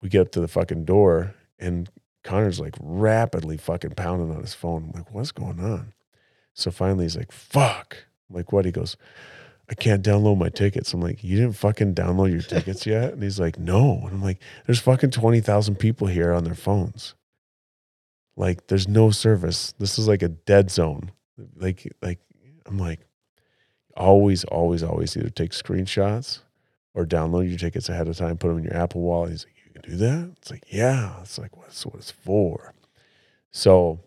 We 0.00 0.08
get 0.08 0.22
up 0.22 0.32
to 0.32 0.40
the 0.40 0.48
fucking 0.48 0.84
door 0.84 1.34
and 1.58 1.88
Connor's 2.24 2.58
like 2.58 2.74
rapidly 2.80 3.56
fucking 3.58 3.92
pounding 3.92 4.34
on 4.34 4.40
his 4.40 4.54
phone. 4.54 4.84
I'm 4.84 5.00
like, 5.00 5.14
what's 5.14 5.30
going 5.30 5.60
on? 5.60 5.92
So 6.54 6.70
finally 6.70 7.04
he's 7.04 7.16
like, 7.16 7.32
fuck. 7.32 7.96
I'm 8.28 8.36
like, 8.36 8.50
what? 8.50 8.64
He 8.64 8.72
goes, 8.72 8.96
I 9.68 9.74
can't 9.74 10.04
download 10.04 10.38
my 10.38 10.48
tickets. 10.48 10.92
I'm 10.92 11.00
like, 11.00 11.22
you 11.22 11.36
didn't 11.36 11.56
fucking 11.56 11.94
download 11.94 12.32
your 12.32 12.42
tickets 12.42 12.86
yet? 12.86 13.12
And 13.12 13.22
he's 13.22 13.38
like, 13.38 13.58
no. 13.58 14.00
And 14.04 14.14
I'm 14.14 14.22
like, 14.22 14.40
there's 14.66 14.80
fucking 14.80 15.10
20,000 15.10 15.76
people 15.76 16.06
here 16.06 16.32
on 16.32 16.44
their 16.44 16.54
phones. 16.54 17.14
Like, 18.36 18.66
there's 18.66 18.88
no 18.88 19.10
service. 19.10 19.72
This 19.78 19.98
is 19.98 20.08
like 20.08 20.22
a 20.22 20.28
dead 20.28 20.70
zone. 20.70 21.12
Like, 21.56 21.92
like, 22.02 22.18
I'm 22.66 22.78
like, 22.78 23.00
always, 23.96 24.44
always, 24.44 24.82
always 24.82 25.16
either 25.16 25.30
take 25.30 25.52
screenshots 25.52 26.40
or 26.94 27.04
download 27.06 27.48
your 27.48 27.58
tickets 27.58 27.88
ahead 27.88 28.08
of 28.08 28.16
time, 28.16 28.36
put 28.36 28.48
them 28.48 28.58
in 28.58 28.64
your 28.64 28.76
Apple 28.76 29.02
wallet. 29.02 29.30
He's 29.30 29.44
like, 29.44 29.54
you 29.66 29.80
can 29.80 29.90
do 29.90 29.96
that? 29.98 30.30
It's 30.38 30.50
like, 30.50 30.64
yeah. 30.68 31.20
It's 31.22 31.38
like, 31.38 31.56
what's 31.56 31.84
what 31.86 31.96
it's 31.96 32.10
for? 32.10 32.72
So 33.52 34.00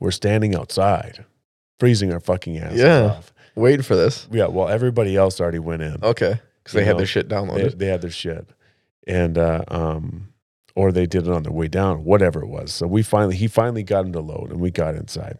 we're 0.00 0.10
standing 0.10 0.54
outside, 0.54 1.24
freezing 1.78 2.12
our 2.12 2.20
fucking 2.20 2.58
ass 2.58 2.74
Yeah. 2.76 3.02
off. 3.16 3.32
Waiting 3.54 3.82
for 3.82 3.94
this. 3.96 4.26
Yeah, 4.30 4.46
well, 4.46 4.68
everybody 4.68 5.14
else 5.16 5.38
already 5.38 5.58
went 5.58 5.82
in. 5.82 6.02
Okay. 6.02 6.40
Because 6.62 6.74
they 6.74 6.80
You 6.80 6.86
had 6.86 6.98
their 6.98 7.06
shit 7.06 7.28
They, 7.28 7.36
downloaded. 7.36 7.76
they 7.78 7.86
had 7.86 8.00
their 8.00 8.10
shit, 8.10 8.48
and 9.06 9.36
uh, 9.36 9.64
um, 9.68 10.31
or 10.74 10.90
they 10.92 11.06
did 11.06 11.26
it 11.26 11.32
on 11.32 11.42
their 11.42 11.52
way 11.52 11.68
down, 11.68 12.04
whatever 12.04 12.42
it 12.42 12.48
was. 12.48 12.72
So 12.72 12.86
we 12.86 13.02
finally, 13.02 13.36
he 13.36 13.46
finally 13.48 13.82
got 13.82 14.06
him 14.06 14.12
to 14.12 14.20
load, 14.20 14.50
and 14.50 14.60
we 14.60 14.70
got 14.70 14.94
inside, 14.94 15.38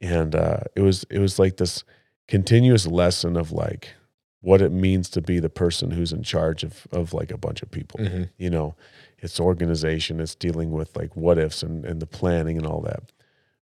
and 0.00 0.34
uh, 0.34 0.60
it 0.74 0.80
was 0.82 1.04
it 1.10 1.18
was 1.18 1.38
like 1.38 1.56
this 1.56 1.84
continuous 2.26 2.86
lesson 2.86 3.36
of 3.36 3.52
like 3.52 3.94
what 4.40 4.62
it 4.62 4.70
means 4.70 5.08
to 5.10 5.20
be 5.20 5.40
the 5.40 5.48
person 5.50 5.90
who's 5.90 6.12
in 6.12 6.22
charge 6.22 6.62
of 6.62 6.86
of 6.92 7.12
like 7.12 7.30
a 7.30 7.38
bunch 7.38 7.62
of 7.62 7.70
people 7.70 7.98
Mhm. 8.00 8.28
you 8.36 8.50
know 8.50 8.76
it's 9.18 9.40
organization 9.40 10.20
it's 10.20 10.34
dealing 10.36 10.70
with 10.70 10.94
like 10.94 11.16
what 11.16 11.38
ifs 11.38 11.62
and, 11.62 11.84
and 11.84 12.00
the 12.00 12.06
planning 12.06 12.56
and 12.56 12.66
all 12.66 12.80
that 12.82 13.10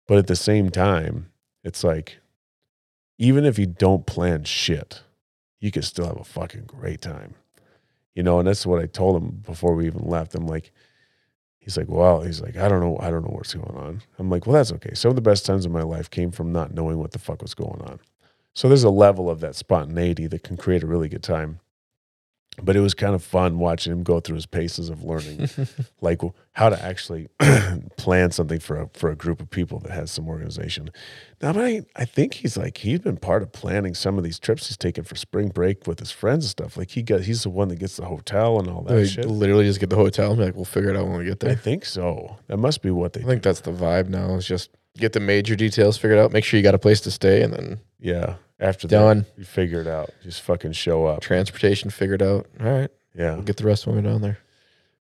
but 0.06 0.16
at 0.16 0.28
the 0.28 0.36
same 0.36 0.70
time 0.70 1.30
it's 1.62 1.84
like 1.84 2.20
even 3.18 3.44
if 3.44 3.58
you 3.58 3.66
don't 3.66 4.06
plan 4.06 4.44
shit 4.44 5.02
you 5.60 5.70
can 5.70 5.82
still 5.82 6.06
have 6.06 6.20
a 6.20 6.24
fucking 6.24 6.64
great 6.66 7.02
time 7.02 7.34
you 8.14 8.22
know 8.22 8.38
and 8.38 8.48
that's 8.48 8.66
what 8.66 8.82
i 8.82 8.86
told 8.86 9.22
him 9.22 9.30
before 9.46 9.74
we 9.74 9.86
even 9.86 10.06
left. 10.06 10.34
I'm 10.34 10.46
like 10.46 10.72
he's 11.58 11.76
like 11.76 11.88
well 11.88 12.22
he's 12.22 12.40
like 12.40 12.56
i 12.56 12.68
don't 12.68 12.80
know 12.80 12.98
i 13.00 13.10
don't 13.10 13.22
know 13.22 13.34
what's 13.34 13.54
going 13.54 13.76
on. 13.76 14.02
I'm 14.18 14.30
like 14.30 14.46
well 14.46 14.54
that's 14.54 14.72
okay. 14.72 14.94
Some 14.94 15.10
of 15.10 15.16
the 15.16 15.22
best 15.22 15.46
times 15.46 15.64
of 15.64 15.72
my 15.72 15.82
life 15.82 16.10
came 16.10 16.30
from 16.30 16.52
not 16.52 16.74
knowing 16.74 16.98
what 16.98 17.12
the 17.12 17.18
fuck 17.18 17.42
was 17.42 17.54
going 17.54 17.80
on. 17.82 18.00
So 18.54 18.68
there's 18.68 18.84
a 18.84 18.90
level 18.90 19.30
of 19.30 19.40
that 19.40 19.54
spontaneity 19.54 20.26
that 20.26 20.42
can 20.42 20.56
create 20.56 20.82
a 20.82 20.86
really 20.86 21.08
good 21.08 21.22
time 21.22 21.60
but 22.62 22.76
it 22.76 22.80
was 22.80 22.92
kind 22.92 23.14
of 23.14 23.22
fun 23.24 23.58
watching 23.58 23.92
him 23.92 24.02
go 24.02 24.20
through 24.20 24.34
his 24.34 24.44
paces 24.46 24.90
of 24.90 25.02
learning 25.02 25.48
like 26.02 26.20
how 26.52 26.68
to 26.68 26.82
actually 26.84 27.28
plan 27.96 28.30
something 28.30 28.58
for 28.60 28.76
a 28.80 28.88
for 28.92 29.10
a 29.10 29.16
group 29.16 29.40
of 29.40 29.48
people 29.50 29.78
that 29.80 29.90
has 29.92 30.10
some 30.10 30.28
organization. 30.28 30.90
Now, 31.40 31.52
but 31.54 31.64
I, 31.64 31.82
I 31.96 32.04
think 32.04 32.34
he's 32.34 32.56
like 32.56 32.78
he's 32.78 33.00
been 33.00 33.16
part 33.16 33.42
of 33.42 33.52
planning 33.52 33.94
some 33.94 34.18
of 34.18 34.24
these 34.24 34.38
trips 34.38 34.68
he's 34.68 34.76
taken 34.76 35.02
for 35.04 35.16
spring 35.16 35.48
break 35.48 35.86
with 35.86 35.98
his 35.98 36.10
friends 36.10 36.44
and 36.44 36.50
stuff. 36.50 36.76
Like 36.76 36.90
he 36.90 37.02
got 37.02 37.22
he's 37.22 37.42
the 37.42 37.50
one 37.50 37.68
that 37.68 37.76
gets 37.76 37.96
the 37.96 38.04
hotel 38.04 38.58
and 38.58 38.68
all 38.68 38.82
that 38.82 38.94
They 38.94 39.06
shit. 39.06 39.26
literally 39.26 39.64
just 39.64 39.80
get 39.80 39.90
the 39.90 39.96
hotel 39.96 40.30
and 40.32 40.38
be 40.38 40.44
like, 40.44 40.54
we'll 40.54 40.64
figure 40.64 40.90
it 40.90 40.96
out 40.96 41.06
when 41.08 41.18
we 41.18 41.24
get 41.24 41.40
there. 41.40 41.52
I 41.52 41.54
think 41.54 41.84
so. 41.84 42.36
That 42.48 42.58
must 42.58 42.82
be 42.82 42.90
what 42.90 43.14
they 43.14 43.22
I 43.22 43.24
think 43.24 43.42
that's 43.42 43.60
the 43.60 43.72
vibe 43.72 44.08
now. 44.08 44.34
Is 44.34 44.46
just 44.46 44.70
get 44.98 45.14
the 45.14 45.20
major 45.20 45.56
details 45.56 45.96
figured 45.96 46.18
out. 46.18 46.32
Make 46.32 46.44
sure 46.44 46.58
you 46.58 46.64
got 46.64 46.74
a 46.74 46.78
place 46.78 47.00
to 47.02 47.10
stay, 47.10 47.42
and 47.42 47.52
then 47.52 47.80
Yeah. 47.98 48.34
After 48.62 48.86
Done. 48.88 49.18
that, 49.20 49.38
you 49.38 49.44
figure 49.44 49.80
it 49.80 49.86
out. 49.88 50.10
Just 50.22 50.40
fucking 50.42 50.72
show 50.72 51.04
up. 51.06 51.20
Transportation 51.20 51.90
figured 51.90 52.22
out. 52.22 52.46
All 52.60 52.66
right, 52.66 52.90
Yeah. 53.14 53.34
we'll 53.34 53.42
get 53.42 53.56
the 53.56 53.64
rest 53.66 53.86
of 53.86 53.94
them 53.94 54.04
down 54.04 54.22
there. 54.22 54.38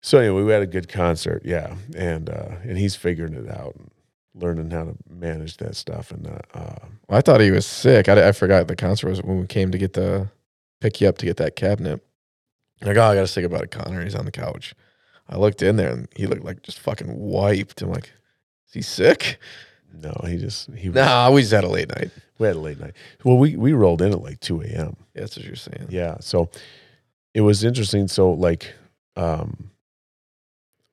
So 0.01 0.17
anyway, 0.17 0.41
we 0.41 0.51
had 0.51 0.63
a 0.63 0.67
good 0.67 0.89
concert. 0.89 1.43
Yeah, 1.45 1.75
and 1.95 2.29
uh, 2.29 2.55
and 2.63 2.77
he's 2.77 2.95
figuring 2.95 3.33
it 3.35 3.47
out, 3.49 3.75
and 3.75 3.91
learning 4.33 4.71
how 4.71 4.85
to 4.85 4.95
manage 5.07 5.57
that 5.57 5.75
stuff. 5.75 6.09
And 6.11 6.25
uh, 6.25 6.39
uh, 6.55 6.75
Well, 7.07 7.19
I 7.19 7.21
thought 7.21 7.39
he 7.39 7.51
was 7.51 7.65
sick. 7.67 8.09
I, 8.09 8.29
I 8.29 8.31
forgot 8.31 8.67
the 8.67 8.75
concert 8.75 9.09
was 9.09 9.21
when 9.21 9.39
we 9.41 9.45
came 9.47 9.71
to 9.71 9.77
get 9.77 9.93
the 9.93 10.29
pick 10.79 10.99
you 10.99 11.07
up 11.07 11.19
to 11.19 11.25
get 11.27 11.37
that 11.37 11.55
cabinet. 11.55 12.01
Like, 12.81 12.97
oh, 12.97 13.03
I 13.03 13.13
got 13.13 13.21
to 13.21 13.27
say 13.27 13.43
about 13.43 13.61
it, 13.61 13.69
Connor. 13.71 14.03
He's 14.03 14.15
on 14.15 14.25
the 14.25 14.31
couch. 14.31 14.73
I 15.29 15.37
looked 15.37 15.61
in 15.61 15.75
there 15.75 15.91
and 15.91 16.07
he 16.15 16.25
looked 16.25 16.43
like 16.43 16.63
just 16.63 16.79
fucking 16.79 17.15
wiped. 17.19 17.83
I'm 17.83 17.91
like, 17.91 18.05
is 18.67 18.73
he 18.73 18.81
sick? 18.81 19.37
No, 19.93 20.13
he 20.27 20.37
just 20.37 20.71
he 20.73 20.89
was, 20.89 20.95
Nah, 20.95 21.29
we 21.31 21.41
just 21.41 21.53
had 21.53 21.63
a 21.63 21.69
late 21.69 21.89
night. 21.89 22.11
we 22.39 22.47
had 22.47 22.55
a 22.55 22.59
late 22.59 22.79
night. 22.79 22.93
Well, 23.23 23.37
we 23.37 23.55
we 23.55 23.73
rolled 23.73 24.01
in 24.01 24.11
at 24.11 24.21
like 24.21 24.39
two 24.39 24.61
a.m. 24.61 24.95
Yeah, 25.13 25.21
that's 25.21 25.37
what 25.37 25.45
you're 25.45 25.55
saying. 25.55 25.87
Yeah, 25.89 26.17
so 26.19 26.49
it 27.33 27.41
was 27.41 27.63
interesting. 27.63 28.07
So 28.07 28.31
like, 28.31 28.73
um, 29.15 29.71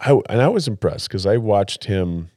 I 0.01 0.13
and 0.29 0.41
I 0.41 0.49
was 0.49 0.69
impressed 0.69 1.09
because 1.09 1.27
I 1.27 1.37
watched 1.37 1.85
him. 1.85 2.31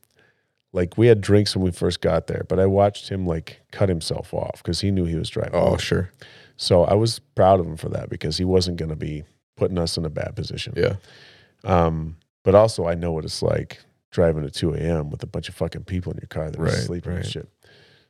Like 0.73 0.97
we 0.97 1.07
had 1.07 1.19
drinks 1.19 1.53
when 1.55 1.65
we 1.65 1.71
first 1.71 1.99
got 1.99 2.27
there, 2.27 2.45
but 2.47 2.57
I 2.57 2.65
watched 2.65 3.09
him 3.09 3.27
like 3.27 3.59
cut 3.71 3.89
himself 3.89 4.33
off 4.33 4.63
because 4.63 4.79
he 4.79 4.89
knew 4.89 5.03
he 5.03 5.15
was 5.15 5.29
driving. 5.29 5.51
Oh, 5.53 5.75
sure. 5.75 6.09
So 6.55 6.85
I 6.85 6.93
was 6.93 7.19
proud 7.35 7.59
of 7.59 7.65
him 7.67 7.75
for 7.75 7.89
that 7.89 8.09
because 8.09 8.37
he 8.37 8.45
wasn't 8.45 8.77
going 8.77 8.87
to 8.89 8.95
be 8.95 9.23
putting 9.57 9.77
us 9.77 9.97
in 9.97 10.05
a 10.05 10.09
bad 10.09 10.33
position. 10.35 10.73
Yeah. 10.77 10.95
Um, 11.65 12.15
but 12.43 12.55
also 12.55 12.87
I 12.87 12.95
know 12.95 13.11
what 13.11 13.25
it's 13.25 13.41
like 13.41 13.79
driving 14.11 14.43
at 14.45 14.53
2 14.53 14.73
a.m. 14.75 15.09
with 15.09 15.23
a 15.23 15.27
bunch 15.27 15.49
of 15.49 15.55
fucking 15.55 15.85
people 15.85 16.11
in 16.11 16.19
your 16.19 16.27
car 16.27 16.49
that 16.51 16.59
are 16.59 16.63
Right, 16.63 16.73
sleeping 16.73 17.13
and 17.13 17.25
shit. 17.25 17.47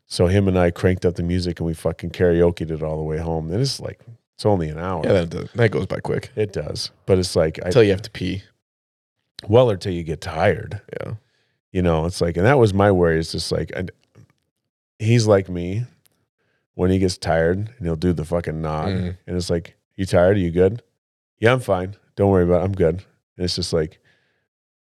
So 0.07 0.27
him 0.27 0.47
and 0.47 0.57
I 0.59 0.71
cranked 0.71 1.05
up 1.05 1.15
the 1.15 1.23
music 1.23 1.59
and 1.59 1.67
we 1.67 1.73
fucking 1.73 2.09
karaokeed 2.09 2.69
it 2.71 2.83
all 2.83 2.97
the 2.97 3.03
way 3.03 3.17
home. 3.17 3.49
And 3.51 3.61
it's 3.61 3.79
like, 3.79 4.01
it's 4.35 4.45
only 4.45 4.67
an 4.69 4.77
hour. 4.79 5.01
Yeah, 5.05 5.23
that, 5.23 5.53
that 5.53 5.71
goes 5.71 5.85
by 5.85 5.99
quick. 5.99 6.31
it 6.35 6.51
does. 6.51 6.91
But 7.05 7.17
it's 7.19 7.35
like, 7.35 7.59
I, 7.63 7.67
Until 7.67 7.83
you 7.83 7.91
have 7.91 8.01
to 8.01 8.11
pee. 8.11 8.43
well, 9.47 9.69
or 9.71 9.77
till 9.77 9.93
you 9.93 10.03
get 10.03 10.19
tired. 10.19 10.81
Yeah. 10.99 11.13
You 11.71 11.81
know, 11.81 12.05
it's 12.05 12.19
like, 12.19 12.35
and 12.35 12.45
that 12.45 12.57
was 12.57 12.73
my 12.73 12.91
worry. 12.91 13.19
It's 13.19 13.31
just 13.31 13.51
like, 13.51 13.71
I, 13.77 13.85
he's 14.99 15.27
like 15.27 15.47
me 15.47 15.85
when 16.73 16.91
he 16.91 16.99
gets 16.99 17.17
tired 17.17 17.57
and 17.57 17.85
he'll 17.87 17.95
do 17.95 18.11
the 18.11 18.25
fucking 18.25 18.61
nod. 18.61 18.87
Mhm. 18.89 19.17
And 19.27 19.37
it's 19.37 19.49
like, 19.49 19.75
you 19.95 20.05
tired? 20.05 20.35
Are 20.35 20.39
you 20.39 20.51
good? 20.51 20.81
Yeah, 21.39 21.53
I'm 21.53 21.59
fine. 21.61 21.95
Don't 22.17 22.29
worry 22.31 22.43
about 22.43 22.61
it. 22.61 22.65
I'm 22.65 22.73
good. 22.73 22.95
And 23.37 23.45
it's 23.45 23.55
just 23.55 23.71
like, 23.71 23.99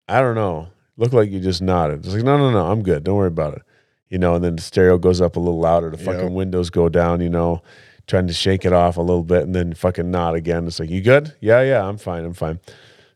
I 0.06 0.20
don't 0.20 0.34
know. 0.36 0.68
Look 0.98 1.12
like 1.14 1.30
you 1.30 1.40
just 1.40 1.62
nodded. 1.62 2.04
It's 2.04 2.14
like, 2.14 2.24
no, 2.24 2.36
no, 2.36 2.50
no, 2.50 2.66
I'm 2.70 2.82
good. 2.82 3.04
Don't 3.04 3.16
worry 3.16 3.28
about 3.28 3.54
it. 3.54 3.62
You 4.10 4.18
know, 4.18 4.34
and 4.34 4.44
then 4.44 4.56
the 4.56 4.62
stereo 4.62 4.98
goes 4.98 5.20
up 5.22 5.36
a 5.36 5.40
little 5.40 5.60
louder. 5.60 5.90
The 5.90 5.96
fucking 5.98 6.20
Yep. 6.24 6.32
windows 6.32 6.68
go 6.70 6.88
down, 6.90 7.20
you 7.20 7.30
know, 7.30 7.62
trying 8.06 8.26
to 8.26 8.32
shake 8.34 8.64
it 8.66 8.72
off 8.72 8.96
a 8.96 9.00
little 9.00 9.22
bit 9.24 9.42
and 9.44 9.54
then 9.54 9.72
fucking 9.74 10.10
nod 10.10 10.34
again. 10.34 10.66
It's 10.66 10.78
like, 10.80 10.90
you 10.90 11.00
good? 11.00 11.34
Yeah, 11.40 11.62
yeah, 11.62 11.84
I'm 11.86 11.96
fine. 11.98 12.24
I'm 12.24 12.34
fine. 12.34 12.58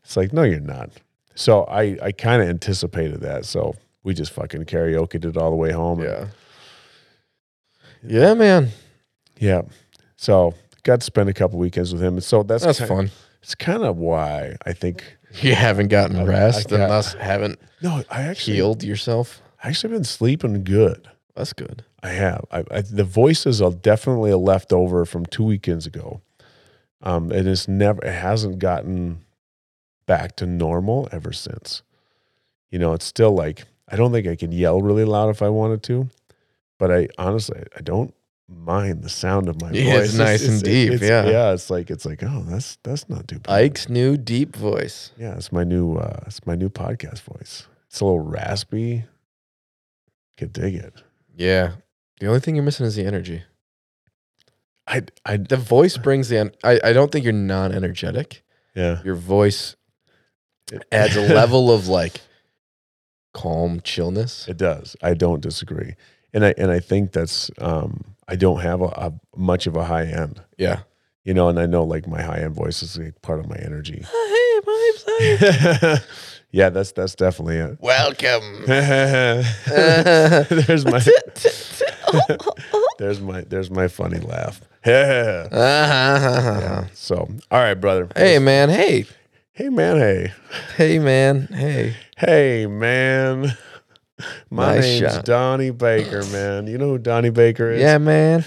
It's 0.03 0.15
like, 0.17 0.31
no, 0.33 0.43
you're 0.43 0.59
not. 0.59 0.89
So 1.35 1.63
I, 1.65 1.97
I 2.01 2.11
kind 2.11 2.41
of 2.41 2.47
anticipated 2.47 3.21
that. 3.21 3.45
So 3.45 3.75
we 4.03 4.13
just 4.13 4.31
fucking 4.31 4.65
karaokeed 4.65 5.25
it 5.25 5.35
all 5.37 5.49
the 5.49 5.55
way 5.57 5.71
home. 5.71 5.99
and- 6.01 6.09
Yeah. 6.09 6.27
Yeah, 8.05 8.33
man. 8.33 8.69
yeah. 9.39 9.61
So 10.17 10.53
got 10.83 10.99
to 10.99 11.05
spend 11.05 11.29
a 11.29 11.33
couple 11.33 11.57
weekends 11.59 11.93
with 11.93 12.03
him. 12.03 12.15
And 12.15 12.23
so 12.23 12.43
that's, 12.43 12.63
That's 12.63 12.79
ki- 12.79 12.85
fun. 12.85 13.11
It's 13.41 13.55
kind 13.55 13.83
of 13.83 13.97
why 13.97 14.55
I 14.65 14.73
think 14.73 15.17
You 15.41 15.55
haven't 15.55 15.87
gotten 15.87 16.17
I- 16.17 16.23
rest 16.25 16.71
I 16.71 16.81
and 16.81 16.91
thus 16.91 17.13
haven't 17.13 17.59
no, 17.81 18.03
I 18.09 18.21
actually 18.21 18.55
healed 18.55 18.83
yourself. 18.83 19.41
I 19.63 19.69
actually 19.69 19.93
been 19.93 20.03
sleeping 20.05 20.63
good. 20.63 21.09
That's 21.35 21.53
good. 21.53 21.83
I 22.01 22.09
have. 22.09 22.45
I, 22.51 22.63
I 22.71 22.81
the 22.81 23.03
voices 23.03 23.61
are 23.61 23.71
definitely 23.71 24.31
a 24.31 24.37
leftover 24.37 25.05
from 25.05 25.25
two 25.25 25.43
weekends 25.43 25.85
ago. 25.85 26.21
Um, 27.01 27.31
and 27.31 27.47
it's 27.47 27.67
never 27.67 28.03
it 28.05 28.13
hasn't 28.13 28.59
gotten 28.59 29.25
back 30.05 30.35
to 30.37 30.45
normal 30.45 31.09
ever 31.11 31.33
since. 31.33 31.81
You 32.71 32.79
know, 32.79 32.93
it's 32.93 33.05
still 33.05 33.31
like 33.31 33.65
I 33.89 33.95
don't 33.95 34.11
think 34.11 34.27
I 34.27 34.35
can 34.35 34.51
yell 34.51 34.81
really 34.81 35.05
loud 35.05 35.29
if 35.29 35.41
I 35.41 35.49
wanted 35.49 35.83
to, 35.83 36.09
but 36.77 36.91
I 36.91 37.07
honestly 37.17 37.63
I 37.75 37.81
don't 37.81 38.13
mind 38.57 39.03
the 39.03 39.09
sound 39.09 39.49
of 39.49 39.61
my 39.61 39.71
Yeah, 39.73 39.97
voice. 39.97 40.09
it's 40.09 40.17
nice 40.17 40.47
and 40.47 40.61
deep, 40.63 40.93
it's- 40.93 41.09
yeah. 41.09 41.25
yeah. 41.29 41.53
It's 41.53 41.69
like 41.69 41.89
it's 41.89 42.05
like 42.05 42.23
oh 42.23 42.43
that's 42.47 42.77
that's 42.83 43.09
not 43.09 43.27
too 43.27 43.39
bad. 43.39 43.53
Ike's 43.53 43.89
new 43.89 44.17
deep 44.17 44.55
voice. 44.55 45.11
Yeah, 45.17 45.35
it's 45.35 45.51
my 45.51 45.63
new 45.63 45.95
uh 45.95 46.19
it's 46.27 46.45
my 46.45 46.55
new 46.55 46.69
podcast 46.69 47.21
voice. 47.21 47.67
It's 47.87 47.99
a 48.01 48.05
little 48.05 48.19
raspy. 48.21 49.05
Could 50.37 50.53
dig 50.53 50.75
it. 50.75 51.03
Yeah. 51.35 51.73
The 52.19 52.27
only 52.27 52.39
thing 52.39 52.55
you're 52.55 52.63
missing 52.65 52.85
is 52.85 52.95
the 52.95 53.05
energy. 53.05 53.43
I 54.87 55.03
I 55.25 55.37
The 55.37 55.57
voice 55.57 55.97
brings 55.97 56.29
the. 56.29 56.37
En- 56.39 56.51
I, 56.63 56.79
I 56.83 56.93
don't 56.93 57.11
think 57.11 57.23
you're 57.23 57.33
non 57.33 57.71
energetic. 57.71 58.43
yeah. 58.75 59.01
Your 59.03 59.15
voice 59.15 59.75
adds 60.91 61.15
a 61.15 61.21
level 61.33 61.71
of 61.71 61.87
like 61.87 62.21
calm 63.33 63.79
chillness. 63.81 64.47
It 64.47 64.57
does. 64.57 64.95
I 65.01 65.13
don't 65.13 65.41
disagree, 65.41 65.95
and 66.33 66.43
I 66.45 66.53
and 66.57 66.69
I 66.71 66.79
think 66.79 67.11
that's 67.13 67.49
um 67.59 68.12
I 68.27 68.35
don't 68.35 68.61
have 68.61 68.81
a, 68.81 68.85
a 68.85 69.13
much 69.35 69.67
of 69.67 69.75
a 69.75 69.83
high 69.85 70.05
end, 70.05 70.41
Yeah. 70.57 70.79
you 71.23 71.33
know, 71.33 71.49
and 71.49 71.59
I 71.59 71.65
know 71.65 71.83
like 71.83 72.07
my 72.07 72.21
high 72.21 72.39
end 72.39 72.55
voice 72.55 72.81
is 72.83 72.97
like 72.97 73.21
part 73.21 73.39
of 73.39 73.49
my 73.49 73.57
energy. 73.57 74.03
Hey, 74.13 74.59
my 74.65 75.99
yeah, 76.51 76.69
that's 76.69 76.91
that's 76.93 77.15
definitely 77.15 77.57
it. 77.57 77.77
Welcome. 77.81 78.63
there's 78.67 79.45
my 80.85 81.01
there's 82.99 83.19
my 83.21 83.41
there's 83.41 83.71
my 83.71 83.87
funny 83.87 84.19
laugh. 84.19 84.61
yeah. 84.85 85.47
Uh-huh. 85.51 86.83
So, 86.93 87.27
all 87.51 87.59
right, 87.59 87.73
brother. 87.73 88.07
hey 88.15 88.37
man, 88.39 88.69
hey, 88.69 89.05
hey, 89.53 89.69
man. 89.69 89.97
Hey, 89.97 90.31
hey 90.77 90.99
man, 90.99 91.47
hey. 91.51 91.95
hey, 92.17 92.67
man. 92.67 93.57
My 94.49 94.75
Nice 94.75 94.83
name's 94.83 95.13
shot. 95.15 95.25
Donnie 95.25 95.71
Baker, 95.71 96.23
man. 96.25 96.67
You 96.67 96.77
know 96.77 96.89
who 96.89 96.97
Donnie 96.97 97.29
Baker 97.31 97.71
is? 97.71 97.81
Yeah, 97.81 97.97
man. 97.97 98.45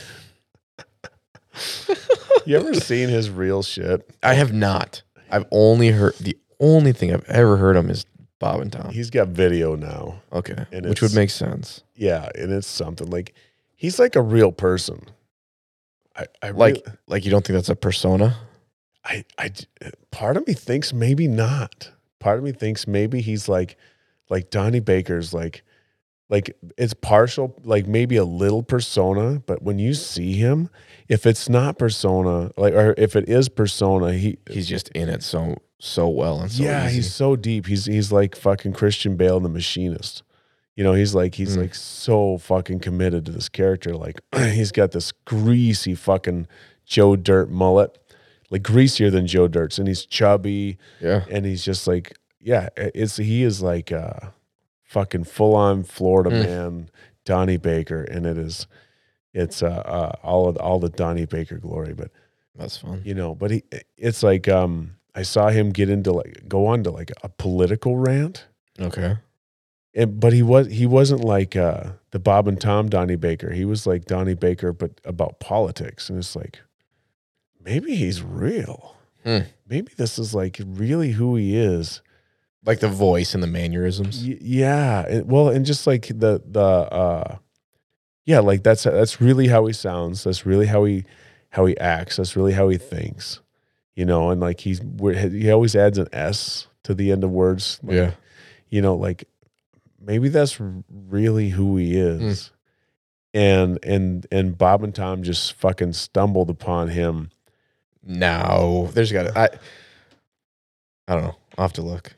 You 2.44 2.56
ever 2.56 2.74
seen 2.74 3.08
his 3.08 3.28
real 3.30 3.62
shit? 3.62 4.08
I 4.22 4.34
have 4.34 4.52
not. 4.52 5.02
I've 5.30 5.46
only 5.50 5.88
heard 5.88 6.14
the 6.20 6.38
only 6.60 6.92
thing 6.92 7.12
I've 7.12 7.24
ever 7.28 7.56
heard 7.56 7.76
him 7.76 7.90
is 7.90 8.06
Bob 8.38 8.60
and 8.60 8.70
Tom. 8.72 8.90
He's 8.92 9.10
got 9.10 9.28
video 9.28 9.74
now. 9.74 10.20
Okay, 10.32 10.66
And 10.70 10.86
which 10.86 11.02
would 11.02 11.14
make 11.14 11.30
sense. 11.30 11.82
Yeah, 11.96 12.28
and 12.36 12.52
it's 12.52 12.66
something 12.68 13.10
like 13.10 13.34
he's 13.74 13.98
like 13.98 14.14
a 14.14 14.22
real 14.22 14.52
person. 14.52 15.00
I, 16.14 16.26
I 16.42 16.50
Like, 16.50 16.74
really- 16.74 16.96
like 17.08 17.24
you 17.24 17.30
don't 17.30 17.44
think 17.44 17.56
that's 17.56 17.68
a 17.68 17.74
persona? 17.76 18.36
I, 19.04 19.24
I, 19.38 19.50
part 20.10 20.36
of 20.36 20.46
me 20.46 20.52
thinks 20.54 20.92
maybe 20.92 21.26
not. 21.28 21.90
Part 22.20 22.38
of 22.38 22.44
me 22.44 22.52
thinks 22.52 22.86
maybe 22.86 23.20
he's 23.20 23.48
like, 23.48 23.76
like 24.30 24.50
Donnie 24.50 24.80
Baker's 24.80 25.32
like, 25.34 25.62
like 26.28 26.56
it's 26.76 26.94
partial, 26.94 27.54
like 27.64 27.86
maybe 27.86 28.16
a 28.16 28.24
little 28.24 28.62
persona, 28.62 29.40
but 29.46 29.62
when 29.62 29.78
you 29.78 29.94
see 29.94 30.32
him, 30.34 30.68
if 31.08 31.24
it's 31.24 31.48
not 31.48 31.78
persona, 31.78 32.50
like, 32.56 32.74
or 32.74 32.94
if 32.98 33.14
it 33.14 33.28
is 33.28 33.48
persona, 33.48 34.12
he, 34.14 34.38
He's 34.50 34.66
just 34.66 34.88
in 34.88 35.08
it 35.08 35.22
so 35.22 35.56
so 35.78 36.08
well 36.08 36.40
and 36.40 36.50
so 36.50 36.62
yeah, 36.64 36.86
easy. 36.86 36.96
he's 36.96 37.14
so 37.14 37.36
deep. 37.36 37.66
He's 37.66 37.84
he's 37.86 38.10
like 38.10 38.34
fucking 38.34 38.72
Christian 38.72 39.16
Bale, 39.16 39.38
the 39.40 39.48
machinist. 39.48 40.22
You 40.74 40.82
know, 40.84 40.94
he's 40.94 41.14
like 41.14 41.36
he's 41.36 41.56
Mm. 41.56 41.60
like 41.62 41.74
so 41.74 42.38
fucking 42.38 42.80
committed 42.80 43.24
to 43.26 43.32
this 43.32 43.48
character. 43.48 43.94
Like 43.94 44.20
he's 44.36 44.72
got 44.72 44.90
this 44.92 45.12
greasy 45.26 45.94
fucking 45.94 46.48
Joe 46.84 47.14
Dirt 47.14 47.50
mullet, 47.50 47.96
like 48.50 48.62
greasier 48.64 49.10
than 49.10 49.26
Joe 49.28 49.46
Dirt's, 49.48 49.78
and 49.78 49.86
he's 49.86 50.04
chubby, 50.04 50.76
yeah. 51.00 51.24
and 51.30 51.44
he's 51.46 51.64
just 51.64 51.86
like 51.86 52.16
yeah, 52.46 52.68
it's 52.76 53.16
he 53.18 53.42
is 53.42 53.60
like 53.62 53.90
uh 53.92 54.30
fucking 54.84 55.24
full 55.24 55.54
on 55.56 55.82
Florida 55.82 56.30
Mm. 56.30 56.44
man, 56.46 56.90
Donnie 57.24 57.56
Baker, 57.58 58.02
and 58.04 58.24
it 58.26 58.38
is 58.38 58.66
it's 59.34 59.62
uh, 59.62 59.82
uh 59.96 60.12
all 60.22 60.48
of 60.48 60.56
all 60.56 60.78
the 60.78 60.88
Donnie 60.88 61.26
Baker 61.26 61.58
glory, 61.58 61.92
but 61.92 62.10
That's 62.54 62.78
fun. 62.78 63.02
you 63.04 63.14
know 63.14 63.34
but 63.34 63.50
he 63.50 63.64
it's 63.98 64.22
like 64.22 64.48
um 64.48 64.96
i 65.14 65.22
saw 65.22 65.48
him 65.48 65.70
get 65.72 65.90
into 65.90 66.12
like 66.12 66.48
go 66.48 66.66
on 66.66 66.82
to 66.84 66.90
like 66.90 67.10
a 67.22 67.28
political 67.28 67.96
rant 67.98 68.46
Okay. 68.80 69.16
and 69.94 70.18
but 70.20 70.32
he 70.32 70.42
was 70.42 70.68
he 70.68 70.86
wasn't 70.86 71.22
like 71.24 71.54
uh 71.56 71.92
the 72.12 72.18
bob 72.18 72.48
and 72.48 72.58
tom 72.60 72.88
donnie 72.88 73.16
baker 73.16 73.52
he 73.52 73.64
was 73.66 73.86
like 73.86 74.04
donnie 74.06 74.34
baker 74.34 74.72
but 74.72 74.92
about 75.04 75.38
politics 75.40 76.08
and 76.08 76.18
it's 76.18 76.34
like 76.36 76.60
maybe 77.62 77.94
he's 77.96 78.22
real 78.22 78.96
Hmm. 79.24 79.38
maybe 79.68 79.90
this 79.96 80.18
is 80.18 80.34
like 80.34 80.60
really 80.64 81.12
who 81.12 81.34
he 81.36 81.56
is 81.56 82.00
Like 82.66 82.80
the 82.80 82.88
voice 82.88 83.32
and 83.34 83.42
the 83.42 83.46
mannerisms. 83.46 84.22
Y- 84.26 84.36
yeah 84.40 85.06
and- 85.06 85.30
well 85.30 85.48
and 85.48 85.64
just 85.64 85.86
like 85.86 86.08
the 86.08 86.42
the 86.44 86.60
uh 86.60 87.36
yeah 88.24 88.40
like 88.40 88.62
that's 88.64 88.82
that's 88.82 89.20
really 89.20 89.46
how 89.48 89.64
he 89.66 89.72
sounds 89.72 90.24
that's 90.24 90.44
really 90.44 90.66
how 90.66 90.84
he 90.84 91.04
how 91.50 91.64
he 91.64 91.78
acts 91.78 92.16
that's 92.16 92.34
really 92.36 92.52
how 92.52 92.68
he 92.68 92.76
thinks 92.76 93.40
you 93.94 94.04
know 94.04 94.30
and 94.30 94.40
like 94.40 94.60
he's 94.60 94.80
he 95.00 95.50
always 95.50 95.76
adds 95.76 95.96
an 95.96 96.08
s 96.12 96.66
to 96.82 96.92
the 96.92 97.12
end 97.12 97.22
of 97.24 97.30
words 97.30 97.78
like, 97.84 97.94
Yeah. 97.96 98.10
you 98.68 98.82
know 98.82 98.96
like 98.96 99.28
maybe 100.00 100.28
that's 100.28 100.58
really 100.90 101.50
who 101.50 101.76
he 101.76 101.96
is 101.96 102.50
and 103.32 103.78
and 103.84 104.26
and 104.32 104.58
Bob 104.58 104.82
and 104.82 104.94
Tom 104.94 105.22
just 105.22 105.52
fucking 105.54 105.92
stumbled 105.92 106.48
upon 106.50 106.88
him. 106.88 107.30
No, 108.02 108.88
there's 108.94 109.12
got 109.12 109.24
to. 109.24 109.38
I. 109.38 109.48
I 111.08 111.14
don't 111.14 111.22
know. 111.24 111.36
I'll 111.58 111.64
have 111.64 111.72
to 111.74 111.82
look. 111.82 112.14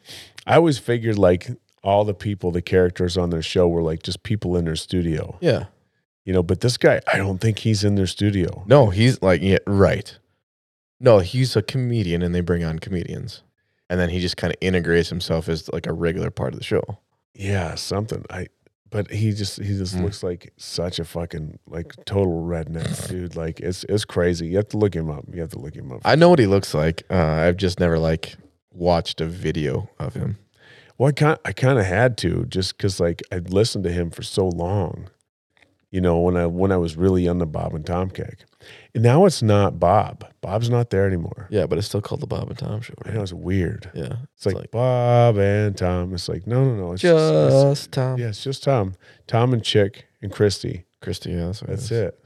I 0.49 0.57
always 0.57 0.79
figured 0.79 1.19
like 1.19 1.49
all 1.85 2.05
the 2.05 2.15
people, 2.15 2.51
the 2.51 2.63
characters 2.63 3.17
on 3.17 3.31
their 3.31 3.43
show 3.43 3.69
were 3.69 3.83
like 3.83 4.03
just 4.03 4.23
people 4.23 4.57
in 4.57 4.65
their 4.65 4.77
studio, 4.77 5.39
Yeah. 5.41 5.67
you 6.25 6.33
know. 6.33 6.43
But 6.43 6.61
this 6.61 6.77
guy, 6.77 7.01
I 7.13 7.17
don't 7.19 7.39
think 7.41 7.61
he's 7.61 7.85
in 7.85 7.95
their 7.95 8.07
studio. 8.09 8.65
No, 8.67 8.91
he's 8.91 9.23
like 9.23 9.43
yeah, 9.43 9.59
right. 9.67 10.19
No, 11.01 11.21
he's 11.21 11.55
a 11.55 11.63
comedian, 11.63 12.23
and 12.23 12.35
they 12.35 12.41
bring 12.41 12.65
on 12.65 12.81
comedians, 12.81 13.43
and 13.89 14.01
then 14.01 14.09
he 14.11 14.19
just 14.19 14.37
kind 14.37 14.53
of 14.53 14.57
integrates 14.61 15.09
himself 15.11 15.49
as 15.49 15.69
like 15.73 15.87
a 15.87 15.93
regular 15.93 16.31
part 16.31 16.53
of 16.55 16.59
the 16.59 16.65
show. 16.65 16.83
Yeah, 17.35 17.75
something. 17.77 18.25
I. 18.31 18.49
But 18.91 19.11
he 19.11 19.33
just 19.33 19.59
he 19.63 19.77
just 19.77 19.95
Mm. 19.97 20.05
looks 20.05 20.23
like 20.23 20.51
such 20.57 20.99
a 20.99 21.05
fucking 21.05 21.59
like 21.69 21.93
total 22.07 22.43
redneck 22.43 23.07
dude. 23.09 23.37
Like 23.37 23.61
it's 23.61 23.85
it's 23.85 24.07
crazy. 24.07 24.47
You 24.47 24.57
have 24.57 24.69
to 24.71 24.79
look 24.79 24.95
him 24.95 25.11
up. 25.11 25.27
You 25.31 25.43
have 25.43 25.51
to 25.51 25.59
look 25.59 25.75
him 25.77 25.93
up. 25.93 26.01
I 26.07 26.15
know 26.15 26.31
what 26.31 26.39
he 26.39 26.47
looks 26.47 26.73
like. 26.73 27.03
Uh, 27.11 27.15
I've 27.17 27.59
just 27.59 27.79
never 27.81 27.99
like 27.99 28.37
watched 28.73 29.21
a 29.21 29.27
video 29.27 29.91
of 29.99 30.15
him. 30.15 30.39
Well, 30.97 31.09
I 31.09 31.13
kind 31.13 31.39
I 31.45 31.53
kind 31.53 31.79
of 31.79 31.85
had 31.87 32.17
to 32.19 32.45
just 32.47 32.77
because 32.77 32.99
like 33.01 33.23
I'd 33.33 33.51
listened 33.53 33.85
to 33.85 33.93
him 33.93 34.11
for 34.11 34.23
so 34.23 34.49
long, 34.49 35.09
you 35.91 36.01
know, 36.01 36.19
when 36.19 36.37
I 36.37 36.47
when 36.47 36.73
I 36.73 36.77
was 36.77 36.97
really 36.97 37.29
on 37.29 37.39
the 37.39 37.47
Bob 37.47 37.73
and 37.75 37.87
Tom 37.87 38.11
kick, 38.11 38.45
and 38.95 39.03
now 39.05 39.25
it's 39.25 39.41
not 39.43 39.79
Bob. 39.79 40.25
Bob's 40.41 40.69
not 40.69 40.91
there 40.91 41.07
anymore. 41.07 41.47
Yeah, 41.51 41.67
but 41.67 41.79
it's 41.79 41.87
still 41.87 42.01
called 42.03 42.21
the 42.21 42.27
Bob 42.27 42.49
and 42.49 42.59
Tom 42.59 42.81
Show. 42.81 42.95
I 43.05 43.09
Right? 43.09 43.15
know 43.17 43.23
it's 43.23 43.33
weird. 43.33 43.91
Yeah, 43.95 44.17
It's 44.35 44.45
like, 44.47 44.71
Bob 44.73 45.39
and 45.39 45.77
Tom. 45.77 46.13
It's 46.15 46.29
like 46.29 46.47
no, 46.49 46.65
no, 46.65 46.75
no. 46.75 46.93
It's 46.93 47.03
just, 47.03 47.33
just 47.79 47.93
Tom. 47.93 48.15
it's, 48.15 48.21
yeah, 48.21 48.29
it's 48.29 48.43
just 48.43 48.65
Tom, 48.65 48.95
Tom 49.29 49.53
and 49.53 49.63
Chick 49.63 50.07
and 50.21 50.33
Kristi. 50.33 50.83
Kristi. 51.01 51.33
Yeah, 51.33 51.47
that's, 51.47 51.61
That's 51.61 51.85
is. 51.85 51.93
it. 51.93 52.25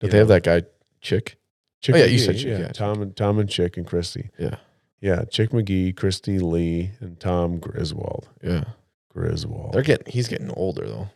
Did 0.00 0.10
they 0.12 0.18
have 0.18 0.28
that 0.28 0.42
guy 0.44 0.62
Chick? 1.02 1.36
Chick 1.82 1.94
Oh, 1.94 1.98
yeah, 1.98 2.04
you 2.06 2.18
said 2.18 2.36
Chick, 2.36 2.46
yeah, 2.46 2.58
yeah, 2.58 2.68
Tom 2.72 3.02
and 3.02 3.14
Tom 3.14 3.38
and 3.38 3.50
Chick 3.50 3.76
and 3.76 3.86
Kristi. 3.86 4.30
Yeah, 4.38 4.56
Yeah, 5.02 5.24
Chick 5.24 5.50
McGee, 5.50 5.92
Kristi 5.94 6.40
Lee, 6.40 6.92
and 7.00 7.18
Tom 7.20 7.58
Griswold. 7.58 8.28
yeah. 8.42 8.64
Griswold. 9.10 9.74
They're 9.74 9.82
getting. 9.82 10.10
He's 10.10 10.28
getting 10.28 10.50
older 10.52 10.86
though. 10.88 11.10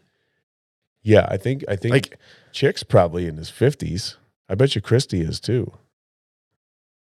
yeah, 1.03 1.27
I 1.31 1.39
think 1.39 1.65
I 1.69 1.77
think 1.77 1.93
Like, 1.93 2.19
Chick's 2.53 2.83
probably 2.83 3.27
in 3.27 3.39
his 3.39 3.49
fifties. 3.49 4.19
I 4.51 4.55
bet 4.55 4.75
you 4.75 4.83
Christy 4.83 5.23
is 5.23 5.41
too. 5.41 5.73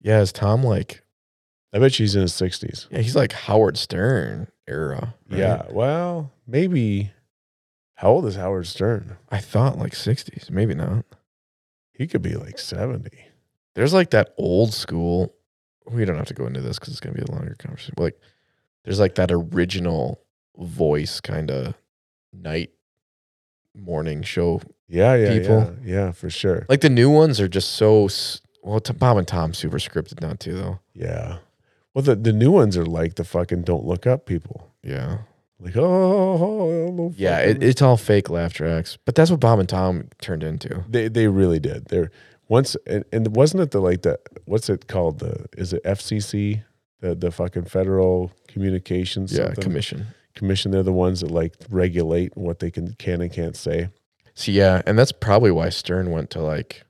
yeah, 0.02 0.20
is 0.20 0.30
Tom 0.32 0.62
like? 0.62 1.00
I 1.72 1.78
bet 1.78 1.94
she's 1.94 2.14
in 2.14 2.22
his 2.22 2.34
sixties. 2.34 2.86
Yeah, 2.90 2.98
he's 3.00 3.16
like 3.16 3.32
Howard 3.32 3.78
Stern 3.78 4.48
era. 4.68 5.14
right? 5.30 5.38
Yeah. 5.38 5.62
Well, 5.70 6.32
maybe. 6.46 7.12
How 7.94 8.10
old 8.10 8.26
is 8.26 8.34
Howard 8.36 8.66
Stern? 8.66 9.16
I 9.30 9.38
thought 9.38 9.78
like 9.78 9.94
sixties. 9.94 10.48
Maybe 10.50 10.74
not. 10.74 11.04
He 11.92 12.06
could 12.08 12.22
be 12.22 12.34
like 12.34 12.58
seventy. 12.58 13.26
There's 13.74 13.94
like 13.94 14.10
that 14.10 14.34
old 14.36 14.74
school. 14.74 15.32
We 15.90 16.04
don't 16.04 16.16
have 16.16 16.26
to 16.28 16.34
go 16.34 16.46
into 16.46 16.60
this 16.60 16.78
because 16.78 16.92
it's 16.92 17.00
gonna 17.00 17.14
be 17.14 17.22
a 17.22 17.30
longer 17.30 17.54
conversation. 17.58 17.94
But 17.96 18.02
like, 18.04 18.20
there's 18.84 19.00
like 19.00 19.14
that 19.16 19.30
original 19.30 20.20
voice 20.56 21.20
kind 21.20 21.50
of 21.50 21.74
night 22.32 22.70
morning 23.74 24.22
show. 24.22 24.60
Yeah, 24.88 25.14
yeah, 25.14 25.38
People. 25.38 25.76
yeah, 25.82 25.94
yeah, 26.06 26.12
for 26.12 26.30
sure. 26.30 26.66
Like 26.68 26.80
the 26.80 26.90
new 26.90 27.10
ones 27.10 27.40
are 27.40 27.48
just 27.48 27.70
so 27.72 28.08
well. 28.62 28.80
T- 28.80 28.92
Bob 28.92 29.16
and 29.16 29.26
Tom 29.26 29.54
super 29.54 29.78
scripted 29.78 30.20
now 30.20 30.34
too 30.34 30.54
though. 30.54 30.80
Yeah. 30.94 31.38
Well, 31.94 32.02
the 32.02 32.14
the 32.16 32.32
new 32.32 32.50
ones 32.50 32.76
are 32.76 32.86
like 32.86 33.14
the 33.14 33.24
fucking 33.24 33.62
don't 33.62 33.84
look 33.84 34.06
up 34.06 34.26
people. 34.26 34.70
Yeah, 34.82 35.18
Like 35.58 35.76
oh, 35.76 35.82
oh, 35.82 36.96
oh 37.00 37.12
yeah. 37.16 37.38
It, 37.38 37.62
it's 37.62 37.80
all 37.80 37.96
fake 37.96 38.28
laugh 38.28 38.52
tracks, 38.52 38.98
but 39.06 39.14
that's 39.14 39.30
what 39.30 39.40
Bob 39.40 39.58
and 39.58 39.68
Tom 39.68 40.08
turned 40.20 40.42
into. 40.44 40.84
They 40.88 41.08
they 41.08 41.28
really 41.28 41.58
did. 41.58 41.86
They're 41.86 42.10
once 42.48 42.76
and, 42.86 43.04
and 43.12 43.34
wasn't 43.34 43.62
it 43.62 43.70
the 43.70 43.80
like 43.80 44.02
the 44.02 44.18
what's 44.44 44.68
it 44.68 44.86
called 44.86 45.18
the 45.20 45.46
is 45.56 45.72
it 45.72 45.82
FCC 45.84 46.62
the 47.00 47.14
the 47.14 47.30
fucking 47.30 47.64
Federal 47.64 48.32
Communications 48.48 49.32
Yeah, 49.32 49.46
something? 49.46 49.62
commission. 49.62 50.06
Commission? 50.34 50.70
They're 50.72 50.82
the 50.82 50.92
ones 50.92 51.20
that 51.20 51.30
like 51.30 51.54
regulate 51.70 52.36
what 52.36 52.58
they 52.58 52.70
can 52.70 52.94
can 52.94 53.20
and 53.20 53.32
can't 53.32 53.56
say. 53.56 53.88
So 54.34 54.50
yeah, 54.52 54.82
and 54.86 54.98
that's 54.98 55.12
probably 55.12 55.50
why 55.52 55.68
Stern 55.68 56.10
went 56.10 56.30
to 56.30 56.40
like. 56.40 56.82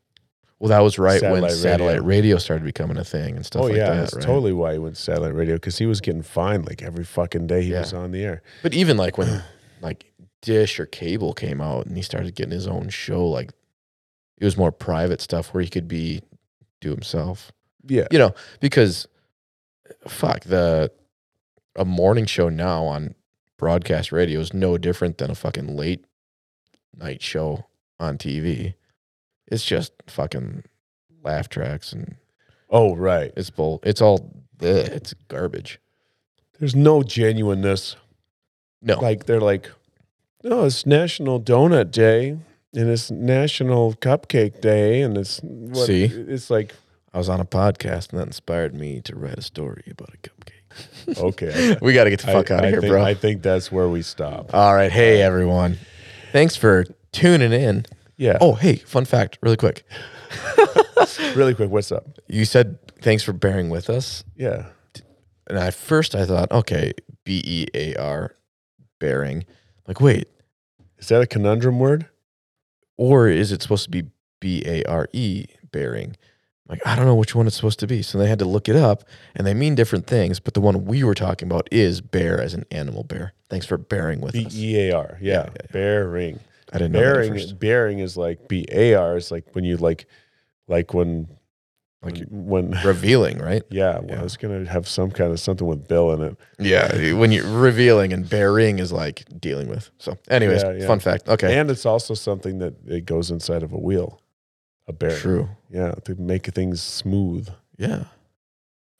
Well, 0.60 0.70
that 0.70 0.80
was 0.80 0.98
right 0.98 1.20
when 1.20 1.32
Satellite 1.42 1.50
satellite 1.52 1.94
radio. 1.96 2.06
radio. 2.06 2.38
started 2.38 2.64
becoming 2.64 2.96
a 2.96 3.04
thing 3.04 3.36
and 3.36 3.44
stuff 3.44 3.62
oh 3.62 3.66
like 3.66 3.76
yeah, 3.76 3.90
that. 3.90 3.96
that's 3.96 4.14
right? 4.14 4.24
totally 4.24 4.54
why 4.54 4.72
he 4.72 4.78
went 4.78 4.94
to 4.96 5.02
satellite 5.02 5.34
radio 5.34 5.56
because 5.56 5.76
he 5.76 5.84
was 5.84 6.00
getting 6.00 6.22
fined 6.22 6.64
like 6.66 6.80
every 6.82 7.04
fucking 7.04 7.46
day 7.48 7.62
he 7.62 7.72
Yeah. 7.72 7.80
was 7.80 7.92
on 7.92 8.12
the 8.12 8.22
air. 8.24 8.42
But 8.62 8.72
even 8.72 8.96
like 8.96 9.18
when 9.18 9.42
like 9.82 10.10
Dish 10.40 10.80
or 10.80 10.86
Cable 10.86 11.34
came 11.34 11.60
out 11.60 11.84
and 11.84 11.96
he 11.96 12.02
started 12.02 12.34
getting 12.34 12.52
his 12.52 12.66
own 12.66 12.88
show, 12.88 13.26
like 13.26 13.50
it 14.38 14.44
was 14.44 14.56
more 14.56 14.72
private 14.72 15.20
stuff 15.20 15.52
where 15.54 15.62
he 15.62 15.68
could 15.70 15.88
be 15.88 16.20
do 16.80 16.90
himself. 16.90 17.52
Yeah, 17.86 18.06
You 18.10 18.18
know, 18.18 18.34
because 18.60 19.06
fuck 20.08 20.40
the 20.44 20.90
a 21.76 21.84
morning 21.84 22.26
show 22.26 22.48
now 22.48 22.84
on 22.84 23.14
broadcast 23.58 24.12
radio 24.12 24.40
is 24.40 24.54
no 24.54 24.78
different 24.78 25.18
than 25.18 25.30
a 25.30 25.34
fucking 25.34 25.76
late 25.76 26.04
night 26.96 27.20
show 27.22 27.66
on 27.98 28.16
TV. 28.18 28.74
It's 29.46 29.64
just 29.64 29.92
fucking 30.06 30.64
laugh 31.22 31.48
tracks 31.48 31.92
and 31.92 32.16
Oh 32.70 32.94
right. 32.96 33.32
it's 33.36 33.50
bull. 33.50 33.80
It's 33.82 34.00
all 34.00 34.32
bleh, 34.56 34.88
it's 34.88 35.14
garbage. 35.28 35.80
There's 36.58 36.74
no 36.74 37.02
genuineness. 37.02 37.96
No, 38.80 38.98
Like 39.00 39.26
they're 39.26 39.40
like, 39.40 39.70
oh, 40.44 40.66
it's 40.66 40.86
National 40.86 41.40
Donut 41.40 41.90
Day 41.90 42.38
and 42.74 42.90
it's 42.90 43.10
National 43.10 43.94
Cupcake 43.94 44.60
Day 44.60 45.02
and 45.02 45.16
it's 45.16 45.40
what, 45.42 45.86
See? 45.86 46.04
it's 46.04 46.50
like 46.50 46.74
I 47.12 47.18
was 47.18 47.28
on 47.28 47.40
a 47.40 47.44
podcast 47.44 48.10
and 48.10 48.20
that 48.20 48.26
inspired 48.26 48.74
me 48.74 49.00
to 49.02 49.14
write 49.16 49.38
a 49.38 49.42
story 49.42 49.84
about 49.90 50.10
a 50.14 50.18
cupcake. 50.18 51.18
okay. 51.18 51.76
we 51.80 51.92
got 51.92 52.04
to 52.04 52.10
get 52.10 52.20
the 52.20 52.26
fuck 52.26 52.50
I- 52.50 52.54
out 52.56 52.64
I 52.64 52.66
of 52.66 52.72
here, 52.72 52.80
think, 52.80 52.90
bro. 52.92 53.02
I 53.04 53.14
think 53.14 53.42
that's 53.42 53.70
where 53.70 53.88
we 53.88 54.02
stop. 54.02 54.52
All 54.52 54.74
right. 54.74 54.90
Hey, 54.90 55.22
everyone. 55.22 55.78
Thanks 56.32 56.56
for 56.56 56.84
tuning 57.12 57.52
in. 57.52 57.86
Yeah. 58.16 58.38
Oh, 58.40 58.54
hey, 58.54 58.76
fun 58.76 59.04
fact, 59.04 59.38
really 59.42 59.56
quick. 59.56 59.84
really 61.34 61.54
quick. 61.54 61.70
What's 61.70 61.92
up? 61.92 62.18
You 62.28 62.44
said 62.44 62.78
thanks 63.00 63.22
for 63.22 63.32
bearing 63.32 63.70
with 63.70 63.88
us. 63.90 64.24
Yeah. 64.36 64.66
And 65.46 65.58
at 65.58 65.74
first 65.74 66.14
I 66.14 66.24
thought, 66.24 66.50
okay, 66.50 66.92
B 67.24 67.42
E 67.44 67.66
A 67.74 67.94
R, 67.96 68.34
bearing. 68.98 69.44
Like, 69.86 70.00
wait, 70.00 70.28
Is 70.98 71.08
that 71.08 71.20
a 71.22 71.26
conundrum 71.26 71.78
word? 71.78 72.08
Or 72.96 73.28
is 73.28 73.52
it 73.52 73.62
supposed 73.62 73.84
to 73.84 73.90
be 73.90 74.04
B 74.40 74.62
A 74.66 74.84
R 74.84 75.08
E, 75.12 75.46
bearing? 75.72 76.16
Like, 76.68 76.86
I 76.86 76.96
don't 76.96 77.04
know 77.04 77.14
which 77.14 77.34
one 77.34 77.46
it's 77.46 77.56
supposed 77.56 77.80
to 77.80 77.86
be. 77.86 78.00
So 78.00 78.16
they 78.16 78.28
had 78.28 78.38
to 78.38 78.46
look 78.46 78.70
it 78.70 78.76
up 78.76 79.04
and 79.34 79.46
they 79.46 79.52
mean 79.52 79.74
different 79.74 80.06
things. 80.06 80.40
But 80.40 80.54
the 80.54 80.62
one 80.62 80.86
we 80.86 81.04
were 81.04 81.14
talking 81.14 81.46
about 81.46 81.68
is 81.70 82.00
bear 82.00 82.40
as 82.40 82.54
an 82.54 82.64
animal 82.70 83.04
bear. 83.04 83.34
Thanks 83.50 83.66
for 83.66 83.76
bearing 83.76 84.20
with 84.20 84.32
B 84.32 84.46
us. 84.46 84.54
E 84.56 84.88
A 84.88 84.96
R. 84.96 85.18
Yeah. 85.20 85.50
Bearing. 85.72 86.40
I 86.72 86.78
didn't 86.78 86.92
know 86.92 87.00
that 87.00 87.06
at 87.06 87.32
Bearing. 87.34 87.56
Bearing 87.56 87.98
is 87.98 88.16
like 88.16 88.48
B 88.48 88.64
A 88.72 88.94
R. 88.94 89.16
It's 89.16 89.30
like 89.30 89.44
when 89.52 89.64
you 89.64 89.76
like, 89.76 90.06
like 90.66 90.94
when, 90.94 91.28
Like 92.04 92.24
when. 92.30 92.70
revealing, 92.84 93.38
right? 93.38 93.62
yeah, 93.70 93.98
well, 93.98 94.06
Yeah. 94.10 94.20
I 94.20 94.22
was 94.22 94.36
gonna 94.36 94.68
have 94.68 94.86
some 94.88 95.10
kind 95.10 95.32
of 95.32 95.40
something 95.40 95.66
with 95.66 95.88
Bill 95.88 96.12
in 96.12 96.22
it. 96.22 96.36
Yeah, 96.58 97.12
when 97.14 97.32
you're 97.32 97.46
revealing 97.48 98.12
and 98.12 98.28
bearing 98.28 98.78
is 98.78 98.92
like 98.92 99.24
dealing 99.40 99.68
with. 99.68 99.90
So, 99.98 100.16
anyways, 100.28 100.62
Yeah, 100.62 100.72
yeah. 100.72 100.86
fun 100.86 101.00
fact. 101.00 101.28
Okay, 101.28 101.58
And 101.58 101.70
it's 101.70 101.86
also 101.86 102.14
something 102.14 102.58
that 102.58 102.74
it 102.86 103.04
goes 103.06 103.30
inside 103.30 103.62
of 103.62 103.72
a 103.72 103.78
wheel, 103.78 104.20
a 104.86 104.92
bearing. 104.92 105.16
true. 105.16 105.48
Yeah, 105.70 105.92
to 106.04 106.14
make 106.16 106.46
things 106.54 106.82
smooth. 106.82 107.48
Yeah, 107.76 108.04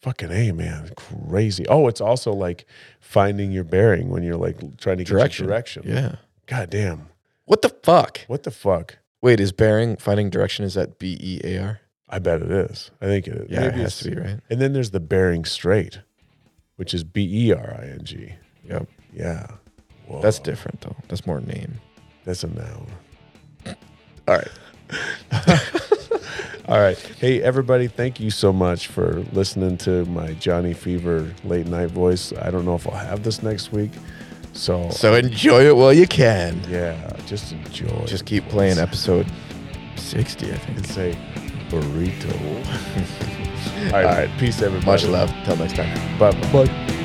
Fucking 0.02 0.31
a 0.31 0.52
man, 0.52 0.90
crazy. 0.97 1.64
Oh, 1.68 1.89
it's 1.89 2.01
also 2.02 2.32
like 2.32 2.66
finding 3.01 3.52
your 3.52 3.64
bearing 3.64 4.10
when 4.10 4.22
you're 4.22 4.36
like 4.36 4.59
trying 4.78 4.98
to 4.98 5.05
get 5.05 5.09
Direction. 5.10 5.44
your 5.47 5.51
direction. 5.55 5.82
yeah. 5.86 6.16
God 6.47 6.68
damn. 6.68 7.09
What 7.47 7.62
the 7.62 7.70
fuck? 7.82 8.20
What 8.26 8.43
the 8.43 8.51
fuck? 8.51 8.98
Wait, 9.22 9.40
is 9.40 9.52
bearing 9.52 9.97
finding 9.97 10.28
direction? 10.28 10.64
Is 10.66 10.74
that 10.74 10.98
B 10.98 11.16
E 11.18 11.40
A 11.44 11.59
R? 11.62 11.81
I 12.15 12.20
bet 12.20 12.43
it 12.43 12.51
is. 12.51 12.91
I 13.01 13.07
think 13.07 13.27
it 13.27 13.35
is. 13.35 13.51
Yeah, 13.51 13.62
it 13.65 13.74
has 13.74 13.99
to 13.99 14.11
be 14.11 14.16
right. 14.20 14.39
And 14.49 14.61
then 14.61 14.73
there's 14.73 14.93
the 14.93 15.01
Bering 15.01 15.45
Strait, 15.45 15.99
which 16.77 16.95
is 16.95 17.03
B 17.03 17.49
E 17.49 17.53
R 17.53 17.77
I 17.81 17.86
N 17.86 18.01
G. 18.05 18.32
Yep, 18.69 18.89
Yeah. 19.12 19.47
Whoa. 20.07 20.20
that's 20.20 20.39
different 20.39 20.81
though. 20.82 20.95
That's 21.09 21.27
more 21.27 21.41
name. 21.41 21.81
That's 22.24 22.45
a 22.45 22.49
noun. 22.49 22.86
All 24.28 24.36
right. 24.36 24.49
All 26.69 26.78
right. 26.81 26.97
Hey, 27.19 27.43
everybody, 27.43 27.89
thank 27.89 28.20
you 28.20 28.31
so 28.31 28.53
much 28.53 28.86
for 28.86 29.20
listening 29.32 29.77
to 29.78 30.05
my 30.07 30.32
Johnny 30.35 30.73
Fever 30.73 31.31
late 31.45 31.66
night 31.66 31.91
voice. 31.91 32.32
I 32.41 32.51
don't 32.51 32.65
know 32.65 32.74
if 32.77 32.89
I'll 32.89 32.95
have 32.95 33.23
this 33.23 33.43
next 33.43 33.73
week. 33.73 33.91
So, 34.53 34.89
So 34.91 35.15
enjoy 35.15 35.66
it 35.66 35.77
while 35.77 35.93
you 35.93 36.07
can. 36.07 36.62
yeah, 36.69 37.16
just 37.27 37.53
enjoy. 37.53 38.05
Just 38.07 38.24
keep 38.24 38.49
playing 38.49 38.78
episode 38.78 39.27
sixty, 39.97 40.53
I 40.53 40.57
think. 40.57 40.78
and 40.78 40.86
say 40.86 41.19
burrito. 41.80 42.32
All 43.92 43.96
All 43.96 44.05
right. 44.05 44.28
right. 44.28 44.38
Peace, 44.38 44.62
everybody. 44.62 44.86
Much 44.86 45.05
love. 45.05 45.32
Till 45.44 45.56
next 45.56 45.76
time. 45.76 46.18
Bye. 46.18 46.32
Bye. 46.52 47.01